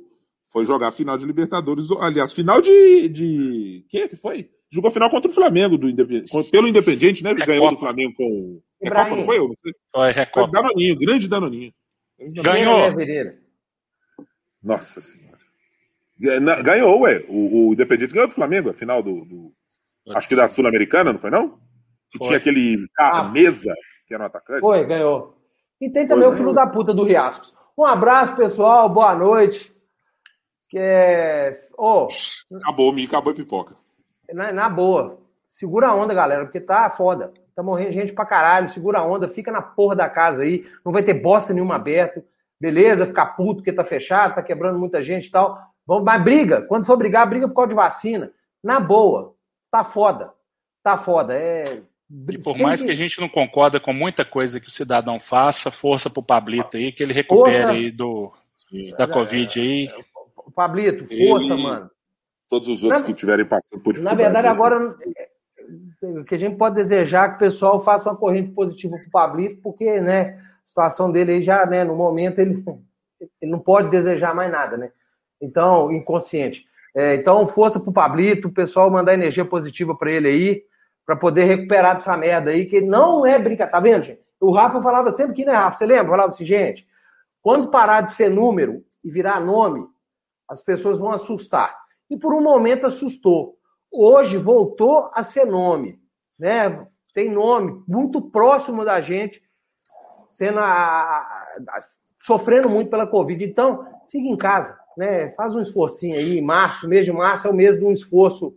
foi 0.51 0.65
jogar 0.65 0.91
final 0.91 1.17
de 1.17 1.26
Libertadores. 1.26 1.88
Aliás, 2.01 2.34
final 2.34 2.59
de. 2.59 3.07
de... 3.07 3.85
Quem 3.89 4.01
é 4.01 4.07
que 4.09 4.17
foi? 4.17 4.49
Jogou 4.69 4.91
final 4.91 5.09
contra 5.09 5.31
o 5.31 5.34
Flamengo, 5.34 5.77
do 5.77 5.89
Independ... 5.89 6.26
pelo 6.51 6.67
Independiente, 6.67 7.23
né? 7.23 7.31
É 7.31 7.45
Ganhou 7.45 7.63
Copa. 7.69 7.76
do 7.76 7.80
Flamengo 7.80 8.13
com. 8.17 8.59
É 8.81 8.88
Ibrahim. 8.88 9.10
Copa, 9.10 9.19
não 9.19 9.26
foi? 9.26 9.38
eu? 9.39 9.47
Foi 9.61 9.73
Foi 9.93 10.11
Recopa. 10.11 10.51
Danoninho, 10.51 10.97
grande 10.97 11.27
Danoninho. 11.27 11.73
Ganhou. 12.43 12.95
Vireira? 12.95 13.38
Nossa 14.61 15.01
Senhora. 15.01 15.38
É, 16.22 16.61
Ganhou, 16.64 16.99
ué. 17.01 17.23
O, 17.30 17.69
o 17.69 17.73
Independiente 17.73 18.14
ganhou 18.14 18.27
do 18.27 18.34
Flamengo, 18.34 18.69
a 18.69 18.73
final 18.73 19.01
do. 19.01 19.23
do- 19.26 19.53
Acho 20.15 20.27
que 20.27 20.35
da 20.35 20.47
Sul-Americana, 20.47 21.14
não 21.14 21.19
foi 21.19 21.30
não? 21.30 21.60
Que 22.11 22.18
Foi. 22.18 22.27
tinha 22.27 22.38
aquele. 22.39 22.88
A 22.97 23.19
Ah. 23.19 23.30
mesa, 23.30 23.73
que 24.07 24.14
era 24.14 24.23
um 24.23 24.26
atacante. 24.26 24.60
Foi, 24.61 24.84
ganhou. 24.85 25.38
E 25.80 25.89
tem 25.89 26.07
também 26.07 26.26
Foi, 26.26 26.34
o 26.34 26.38
filho 26.38 26.53
ganhou. 26.53 26.65
da 26.65 26.72
puta 26.72 26.93
do 26.93 27.03
Riascos. 27.03 27.53
Um 27.77 27.85
abraço, 27.85 28.35
pessoal. 28.35 28.89
Boa 28.89 29.15
noite. 29.15 29.72
Que 30.68 30.77
é. 30.80 31.61
Ô, 31.77 32.07
Acabou, 32.61 32.91
me 32.91 33.06
acabou 33.06 33.31
a 33.31 33.35
pipoca. 33.35 33.76
na, 34.34 34.51
na 34.51 34.69
boa. 34.69 35.19
Segura 35.47 35.88
a 35.88 35.95
onda, 35.95 36.14
galera, 36.14 36.43
porque 36.45 36.60
tá 36.60 36.89
foda. 36.89 37.34
Tá 37.60 37.64
morrendo 37.64 37.91
gente 37.91 38.14
pra 38.14 38.26
caralho. 38.26 38.69
Segura 38.72 38.99
a 38.99 39.03
onda, 39.06 39.27
fica 39.27 39.52
na 39.52 39.61
porra 39.61 39.94
da 39.94 40.07
casa 40.10 40.44
aí. 40.44 40.64
Não 40.86 40.94
vai 40.94 41.03
ter 41.03 41.14
bosta 41.15 41.53
nenhuma 41.53 41.76
aberto. 41.76 42.23
Beleza? 42.57 43.06
Ficar 43.06 43.36
puto 43.36 43.56
porque 43.56 43.73
tá 43.73 43.84
fechado, 43.84 44.34
tá 44.36 44.41
quebrando 44.41 44.80
muita 44.80 45.03
gente 45.03 45.27
e 45.27 45.30
tal. 45.30 45.60
Vamos, 45.86 46.06
mas 46.06 46.23
briga. 46.23 46.61
Quando 46.61 46.86
for 46.86 46.95
brigar, 46.95 47.27
briga 47.27 47.49
por 47.49 47.56
causa 47.56 47.68
de 47.68 47.76
vacina. 47.76 48.31
Na 48.64 48.80
boa. 48.80 49.34
Tá 49.69 49.84
foda. 49.84 50.31
Tá 50.81 50.98
foda. 50.98 51.34
É. 51.34 51.81
E 52.30 52.41
por 52.41 52.57
mais 52.57 52.81
que 52.81 52.91
a 52.91 52.95
gente 52.95 53.19
não 53.19 53.27
concorda 53.27 53.77
com 53.77 53.91
muita 53.91 54.23
coisa 54.23 54.57
que 54.61 54.69
o 54.69 54.72
cidadão 54.72 55.19
faça, 55.19 55.69
força 55.69 56.10
pro 56.10 56.23
Pablito 56.23 56.77
aí, 56.77 56.94
que 56.94 57.03
ele 57.03 57.11
recupere 57.11 57.57
Força. 57.64 57.72
aí 57.73 57.91
do, 57.91 58.31
da 58.98 59.06
Covid 59.06 59.60
aí. 59.60 59.90
Pablito, 60.56 61.06
força, 61.07 61.53
Ele- 61.53 61.64
mano. 61.64 61.91
Todos 62.49 62.69
os 62.69 62.84
outros 62.84 63.02
Na- 63.02 63.06
que 63.07 63.14
tiverem 63.14 63.45
passando 63.45 63.81
por 63.84 63.94
Na 63.99 64.14
dificuldades 64.14 64.23
verdade, 64.23 64.48
agora 64.48 64.95
que 66.26 66.35
a 66.35 66.38
gente 66.38 66.55
pode 66.55 66.76
desejar 66.76 67.26
é 67.26 67.30
que 67.30 67.35
o 67.35 67.39
pessoal 67.39 67.80
faça 67.81 68.09
uma 68.09 68.15
corrente 68.15 68.51
positiva 68.51 68.97
para 68.97 69.07
o 69.07 69.11
Pablito, 69.11 69.61
porque 69.61 69.99
né, 69.99 70.41
a 70.63 70.67
situação 70.67 71.11
dele 71.11 71.34
aí 71.34 71.43
já, 71.43 71.65
né, 71.65 71.84
no 71.84 71.95
momento, 71.95 72.39
ele, 72.39 72.63
ele 73.41 73.51
não 73.51 73.59
pode 73.59 73.89
desejar 73.89 74.34
mais 74.34 74.51
nada, 74.51 74.77
né? 74.77 74.91
Então, 75.41 75.91
inconsciente. 75.91 76.65
É, 76.95 77.15
então, 77.15 77.47
força 77.47 77.80
para 77.80 77.89
o 77.89 77.93
Pablito, 77.93 78.47
o 78.47 78.53
pessoal 78.53 78.89
mandar 78.89 79.13
energia 79.13 79.45
positiva 79.45 79.95
para 79.95 80.11
ele 80.11 80.27
aí, 80.27 80.63
para 81.05 81.15
poder 81.15 81.45
recuperar 81.45 81.95
dessa 81.95 82.15
merda 82.17 82.51
aí, 82.51 82.65
que 82.65 82.81
não 82.81 83.26
é 83.26 83.38
brincadeira. 83.38 83.71
Tá 83.71 83.80
vendo, 83.80 84.03
gente? 84.03 84.21
O 84.39 84.51
Rafa 84.51 84.81
falava 84.81 85.11
sempre 85.11 85.34
que, 85.35 85.45
né, 85.45 85.53
Rafa? 85.53 85.77
Você 85.77 85.85
lembra? 85.85 86.11
Falava 86.11 86.30
assim, 86.30 86.45
gente, 86.45 86.88
quando 87.41 87.69
parar 87.69 88.01
de 88.01 88.13
ser 88.13 88.30
número 88.30 88.84
e 89.03 89.09
virar 89.09 89.39
nome, 89.39 89.85
as 90.47 90.61
pessoas 90.61 90.99
vão 90.99 91.11
assustar. 91.11 91.76
E 92.09 92.17
por 92.17 92.34
um 92.34 92.41
momento 92.41 92.88
assustou. 92.88 93.59
Hoje 93.91 94.37
voltou 94.37 95.09
a 95.13 95.23
ser 95.23 95.45
nome, 95.45 95.99
né? 96.39 96.85
Tem 97.13 97.29
nome 97.29 97.83
muito 97.87 98.21
próximo 98.21 98.85
da 98.85 99.01
gente, 99.01 99.41
sendo 100.29 100.59
a, 100.59 100.65
a, 100.65 101.79
sofrendo 102.21 102.69
muito 102.69 102.89
pela 102.89 103.07
Covid. 103.07 103.43
Então, 103.43 103.85
fica 104.09 104.27
em 104.27 104.37
casa, 104.37 104.77
né? 104.97 105.31
Faz 105.31 105.55
um 105.55 105.61
esforcinho 105.61 106.15
aí. 106.15 106.41
Março, 106.41 106.87
mês 106.87 107.05
de 107.05 107.11
março 107.11 107.47
é 107.47 107.49
o 107.49 107.55
mês 107.55 107.77
de 107.77 107.83
um 107.83 107.91
esforço 107.91 108.55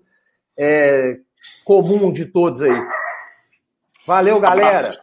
é, 0.56 1.16
comum 1.64 2.12
de 2.12 2.26
todos 2.26 2.62
aí. 2.62 2.86
Valeu, 4.06 4.38
galera. 4.40 4.78
Abraço. 4.78 5.00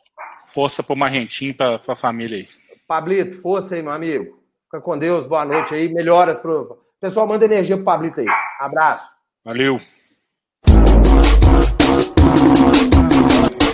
Força 0.53 0.84
pro 0.84 0.95
Marrentinho, 0.95 1.56
pra, 1.56 1.80
pra 1.80 1.95
família 1.95 2.38
aí. 2.38 2.47
Pablito, 2.88 3.41
força 3.41 3.76
aí, 3.76 3.84
meu 3.84 3.91
amigo. 3.91 4.39
Fica 4.65 4.81
com 4.81 4.97
Deus, 4.97 5.26
boa 5.26 5.45
noite 5.45 5.73
aí. 5.73 5.93
Melhoras 5.93 6.39
pro. 6.39 6.80
Pessoal, 6.99 7.27
manda 7.27 7.45
energia 7.45 7.76
pro 7.76 7.85
Pablito 7.85 8.19
aí. 8.19 8.26
Abraço. 8.60 9.07
Valeu. 9.43 9.80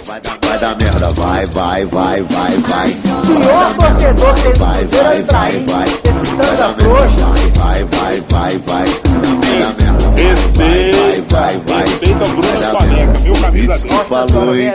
Vai 0.06 0.22
dar, 0.22 0.38
vai 0.40 0.60
dar 0.60 0.78
merda, 0.80 1.10
vai, 1.14 1.46
vai, 1.48 1.86
vai, 1.88 2.22
vai, 2.22 2.58
vai. 2.58 2.90
Pior 2.94 3.76
torcedor 3.76 4.34
tem 4.36 4.54
vai, 4.54 4.86
vai, 4.86 5.24
vai, 5.24 5.66
vai. 5.66 5.90
Vai 6.36 6.58
dar 6.58 6.76
merda, 6.78 7.26
vai, 7.56 7.84
vai, 7.86 8.24
vai, 8.30 8.58
vai. 8.60 8.86
Vai, 11.30 11.58
vai, 11.68 11.82
respeita 11.82 12.24
o 12.24 12.28
Bruno 12.30 12.44
Flamengo, 12.44 13.14
viu, 13.18 13.34
camisa 13.42 13.78
dele. 13.80 13.96
falou, 14.08 14.56
hein? 14.56 14.72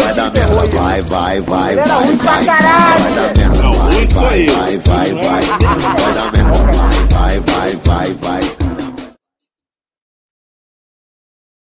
Vai 0.00 0.14
dar 0.14 0.32
merda, 0.32 0.54
vai, 0.54 1.02
vai, 1.02 1.40
vai, 1.40 1.40
vai. 1.40 1.76
Vai 1.76 1.88
dar 1.88 2.00
merda, 3.36 3.62
Não, 3.62 3.72
vai, 3.72 4.04
isso 4.04 4.14
vai, 4.14 4.32
aí. 4.32 4.46
vai, 4.46 4.78
vai, 4.78 5.12
vai. 5.14 5.42
Vai 5.42 6.14
dar 6.14 6.32
merda, 6.32 6.62
vai. 8.20 8.51